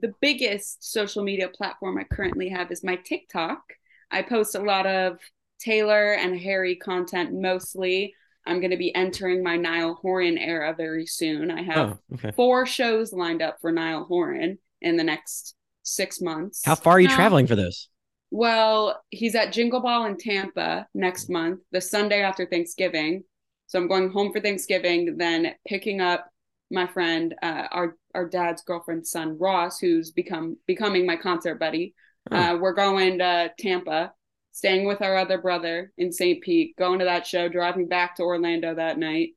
the 0.05 0.15
biggest 0.21 0.93
social 0.93 1.25
media 1.25 1.49
platform 1.49 1.97
I 1.97 2.05
currently 2.05 2.51
have 2.51 2.71
is 2.71 2.85
my 2.85 2.97
TikTok. 2.97 3.63
I 4.11 4.21
post 4.21 4.55
a 4.55 4.61
lot 4.61 4.87
of 4.87 5.17
Taylor 5.59 6.13
and 6.13 6.39
Harry 6.39 6.77
content 6.77 7.33
mostly. 7.33 8.13
I'm 8.45 8.61
going 8.61 8.73
to 8.73 8.77
be 8.77 8.95
entering 8.95 9.43
my 9.43 9.57
Niall 9.57 9.95
Horan 9.95 10.37
era 10.37 10.75
very 10.77 11.07
soon. 11.07 11.51
I 11.51 11.63
have 11.63 11.99
oh, 12.13 12.15
okay. 12.17 12.33
four 12.33 12.67
shows 12.67 13.15
lined 13.15 13.41
up 13.41 13.57
for 13.63 13.73
Niall 13.73 14.05
Horan 14.05 14.59
in 14.83 14.99
the 14.99 15.05
next 15.05 15.55
six 15.85 16.21
months. 16.21 16.61
How 16.67 16.75
far 16.75 16.97
are 16.97 17.01
you 17.01 17.09
um, 17.09 17.15
traveling 17.15 17.47
for 17.47 17.57
those? 17.57 17.89
Well, 18.31 19.03
he's 19.09 19.35
at 19.35 19.55
Jingle 19.55 19.81
Ball 19.81 20.05
in 20.05 20.19
Tampa 20.19 20.87
next 20.93 21.31
month, 21.31 21.61
the 21.73 21.81
Sunday 21.81 22.21
after 22.21 22.45
Thanksgiving. 22.45 23.25
So 23.69 23.79
I'm 23.79 23.89
going 23.89 24.11
home 24.11 24.35
for 24.35 24.41
Thanksgiving, 24.41 25.17
then 25.17 25.55
picking 25.67 26.03
up 26.03 26.29
my 26.71 26.87
friend, 26.87 27.35
uh, 27.43 27.69
our 27.71 27.97
our 28.15 28.29
dad's 28.29 28.63
girlfriend's 28.63 29.11
son 29.11 29.39
Ross, 29.39 29.79
who's 29.79 30.11
become 30.11 30.57
becoming 30.67 31.07
my 31.07 31.17
concert 31.17 31.57
buddy. 31.57 31.95
Oh. 32.31 32.37
Uh, 32.37 32.57
we're 32.57 32.73
going 32.73 33.19
to 33.19 33.53
Tampa, 33.59 34.13
staying 34.53 34.87
with 34.87 35.03
our 35.03 35.17
other 35.17 35.39
brother 35.39 35.93
in 35.99 36.13
St. 36.13 36.43
Pete, 36.43 36.77
going 36.77 37.01
to 37.01 37.05
that 37.05 37.27
show, 37.27 37.49
driving 37.49 37.89
back 37.89 38.17
to 38.17 38.23
Orlando 38.23 38.75
that 38.75 38.99
night. 38.99 39.31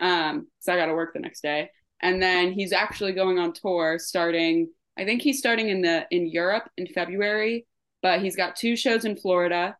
Um, 0.00 0.48
so 0.58 0.72
I 0.72 0.76
got 0.76 0.86
to 0.86 0.94
work 0.94 1.14
the 1.14 1.20
next 1.20 1.42
day, 1.42 1.70
And 2.02 2.20
then 2.20 2.52
he's 2.52 2.72
actually 2.72 3.12
going 3.12 3.38
on 3.38 3.52
tour 3.52 3.98
starting, 3.98 4.68
I 4.98 5.04
think 5.04 5.22
he's 5.22 5.38
starting 5.38 5.68
in 5.68 5.80
the 5.80 6.06
in 6.10 6.26
Europe 6.26 6.68
in 6.76 6.86
February, 6.88 7.66
but 8.02 8.20
he's 8.20 8.36
got 8.36 8.56
two 8.56 8.76
shows 8.76 9.04
in 9.04 9.16
Florida. 9.16 9.76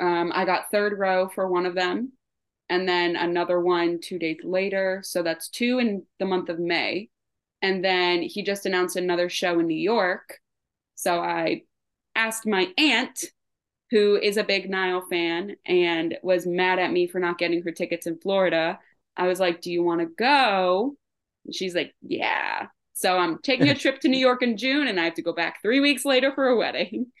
Um, 0.00 0.32
I 0.34 0.44
got 0.44 0.70
third 0.70 0.98
row 0.98 1.28
for 1.28 1.48
one 1.48 1.64
of 1.64 1.74
them, 1.74 2.12
and 2.72 2.88
then 2.88 3.16
another 3.16 3.60
one 3.60 4.00
two 4.00 4.18
days 4.18 4.38
later. 4.42 5.02
So 5.04 5.22
that's 5.22 5.50
two 5.50 5.78
in 5.78 6.04
the 6.18 6.24
month 6.24 6.48
of 6.48 6.58
May. 6.58 7.10
And 7.60 7.84
then 7.84 8.22
he 8.22 8.42
just 8.42 8.64
announced 8.64 8.96
another 8.96 9.28
show 9.28 9.60
in 9.60 9.66
New 9.66 9.74
York. 9.74 10.38
So 10.94 11.20
I 11.20 11.64
asked 12.14 12.46
my 12.46 12.68
aunt, 12.78 13.26
who 13.90 14.16
is 14.16 14.38
a 14.38 14.42
big 14.42 14.70
Niall 14.70 15.04
fan 15.10 15.56
and 15.66 16.16
was 16.22 16.46
mad 16.46 16.78
at 16.78 16.90
me 16.90 17.06
for 17.06 17.18
not 17.18 17.36
getting 17.36 17.62
her 17.62 17.72
tickets 17.72 18.06
in 18.06 18.18
Florida. 18.18 18.78
I 19.18 19.26
was 19.26 19.38
like, 19.38 19.60
Do 19.60 19.70
you 19.70 19.82
want 19.82 20.00
to 20.00 20.06
go? 20.06 20.96
And 21.44 21.54
she's 21.54 21.74
like, 21.74 21.94
Yeah. 22.00 22.68
So 22.94 23.18
I'm 23.18 23.38
taking 23.42 23.68
a 23.68 23.74
trip 23.78 24.00
to 24.00 24.08
New 24.08 24.18
York 24.18 24.42
in 24.42 24.56
June 24.56 24.86
and 24.88 24.98
I 24.98 25.04
have 25.04 25.14
to 25.14 25.22
go 25.22 25.34
back 25.34 25.60
three 25.60 25.80
weeks 25.80 26.06
later 26.06 26.32
for 26.32 26.48
a 26.48 26.56
wedding. 26.56 27.12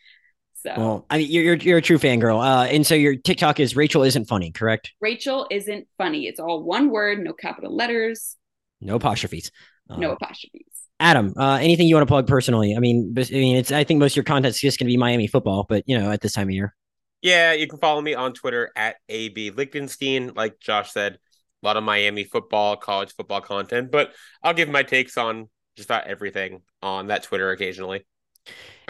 So 0.62 0.72
well, 0.76 1.06
I 1.10 1.18
mean, 1.18 1.28
you're 1.28 1.42
you're, 1.42 1.56
you're 1.56 1.78
a 1.78 1.82
true 1.82 1.98
fangirl, 1.98 2.40
uh, 2.40 2.66
and 2.66 2.86
so 2.86 2.94
your 2.94 3.16
TikTok 3.16 3.58
is 3.58 3.74
Rachel 3.74 4.04
isn't 4.04 4.26
funny, 4.26 4.52
correct? 4.52 4.92
Rachel 5.00 5.48
isn't 5.50 5.88
funny. 5.98 6.28
It's 6.28 6.38
all 6.38 6.62
one 6.62 6.90
word, 6.90 7.18
no 7.18 7.32
capital 7.32 7.74
letters, 7.74 8.36
no 8.80 8.94
apostrophes, 8.94 9.50
uh, 9.90 9.96
no 9.96 10.12
apostrophes. 10.12 10.62
Adam, 11.00 11.34
uh, 11.36 11.58
anything 11.60 11.88
you 11.88 11.96
want 11.96 12.06
to 12.06 12.10
plug 12.10 12.28
personally? 12.28 12.76
I 12.76 12.78
mean, 12.78 13.12
I 13.18 13.24
mean, 13.32 13.56
it's 13.56 13.72
I 13.72 13.82
think 13.82 13.98
most 13.98 14.12
of 14.12 14.16
your 14.18 14.24
content 14.24 14.54
is 14.54 14.60
just 14.60 14.78
going 14.78 14.86
to 14.86 14.92
be 14.92 14.96
Miami 14.96 15.26
football, 15.26 15.66
but 15.68 15.82
you 15.86 15.98
know, 15.98 16.12
at 16.12 16.20
this 16.20 16.34
time 16.34 16.46
of 16.46 16.54
year. 16.54 16.76
Yeah, 17.22 17.54
you 17.54 17.66
can 17.66 17.80
follow 17.80 18.00
me 18.00 18.14
on 18.14 18.32
Twitter 18.32 18.70
at 18.76 18.96
AB 19.08 19.50
Lichtenstein. 19.50 20.32
Like 20.36 20.60
Josh 20.60 20.92
said, 20.92 21.14
a 21.14 21.66
lot 21.66 21.76
of 21.76 21.82
Miami 21.82 22.22
football, 22.22 22.76
college 22.76 23.12
football 23.14 23.40
content, 23.40 23.90
but 23.90 24.12
I'll 24.44 24.54
give 24.54 24.68
my 24.68 24.84
takes 24.84 25.18
on 25.18 25.48
just 25.76 25.88
about 25.88 26.06
everything 26.06 26.62
on 26.82 27.08
that 27.08 27.24
Twitter 27.24 27.50
occasionally. 27.50 28.06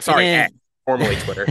Sorry, 0.00 0.26
and, 0.26 0.52
formerly 0.84 1.16
Twitter. 1.20 1.46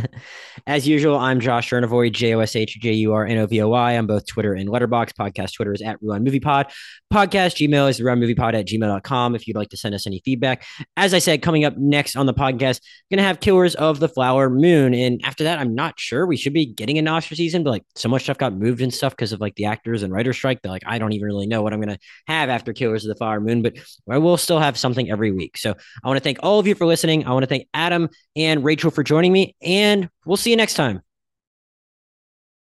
As 0.67 0.87
usual, 0.87 1.17
I'm 1.17 1.39
Josh 1.39 1.69
Jurnovoy, 1.69 2.11
J 2.11 2.35
O 2.35 2.39
S 2.39 2.55
H 2.55 2.79
J 2.79 2.93
U 2.93 3.13
R 3.13 3.25
N 3.25 3.37
O 3.37 3.45
V 3.47 3.61
O 3.61 3.69
Y 3.69 3.97
on 3.97 4.07
both 4.07 4.25
Twitter 4.25 4.53
and 4.53 4.69
Letterboxd. 4.69 5.13
Podcast 5.13 5.55
Twitter 5.55 5.73
is 5.73 5.81
at 5.81 6.01
Ruan 6.01 6.23
Movie 6.23 6.39
Pod. 6.39 6.71
Podcast 7.11 7.55
Gmail 7.57 7.89
is 7.89 8.35
Pod 8.35 8.55
at 8.55 8.67
gmail.com 8.67 9.35
if 9.35 9.47
you'd 9.47 9.57
like 9.57 9.69
to 9.69 9.77
send 9.77 9.93
us 9.95 10.07
any 10.07 10.21
feedback. 10.23 10.63
As 10.95 11.13
I 11.13 11.19
said, 11.19 11.41
coming 11.41 11.65
up 11.65 11.77
next 11.77 12.15
on 12.15 12.25
the 12.25 12.33
podcast, 12.33 12.81
going 13.09 13.17
to 13.17 13.23
have 13.23 13.39
Killers 13.39 13.75
of 13.75 13.99
the 13.99 14.07
Flower 14.07 14.49
Moon. 14.49 14.93
And 14.93 15.21
after 15.23 15.43
that, 15.43 15.59
I'm 15.59 15.75
not 15.75 15.99
sure 15.99 16.25
we 16.25 16.37
should 16.37 16.53
be 16.53 16.65
getting 16.65 16.97
an 16.97 17.07
Oscar 17.07 17.35
season, 17.35 17.63
but 17.63 17.71
like 17.71 17.83
so 17.95 18.09
much 18.09 18.23
stuff 18.23 18.37
got 18.37 18.53
moved 18.53 18.81
and 18.81 18.93
stuff 18.93 19.13
because 19.13 19.33
of 19.33 19.41
like 19.41 19.55
the 19.55 19.65
actors 19.65 20.03
and 20.03 20.13
writer 20.13 20.33
strike 20.33 20.61
that 20.61 20.69
like 20.69 20.83
I 20.85 20.99
don't 20.99 21.13
even 21.13 21.25
really 21.25 21.47
know 21.47 21.61
what 21.61 21.73
I'm 21.73 21.81
going 21.81 21.95
to 21.95 21.99
have 22.27 22.49
after 22.49 22.73
Killers 22.73 23.03
of 23.03 23.09
the 23.09 23.15
Flower 23.15 23.41
Moon, 23.41 23.61
but 23.61 23.73
I 24.09 24.17
will 24.17 24.37
still 24.37 24.59
have 24.59 24.77
something 24.77 25.09
every 25.11 25.31
week. 25.31 25.57
So 25.57 25.75
I 26.03 26.07
want 26.07 26.17
to 26.17 26.23
thank 26.23 26.39
all 26.41 26.59
of 26.59 26.67
you 26.67 26.75
for 26.75 26.85
listening. 26.85 27.25
I 27.25 27.31
want 27.31 27.43
to 27.43 27.47
thank 27.47 27.67
Adam 27.73 28.09
and 28.35 28.63
Rachel 28.63 28.91
for 28.91 29.03
joining 29.21 29.33
me, 29.33 29.55
and 29.61 30.09
we'll 30.25 30.35
see 30.35 30.49
you 30.49 30.57
next 30.57 30.73
time. 30.73 31.03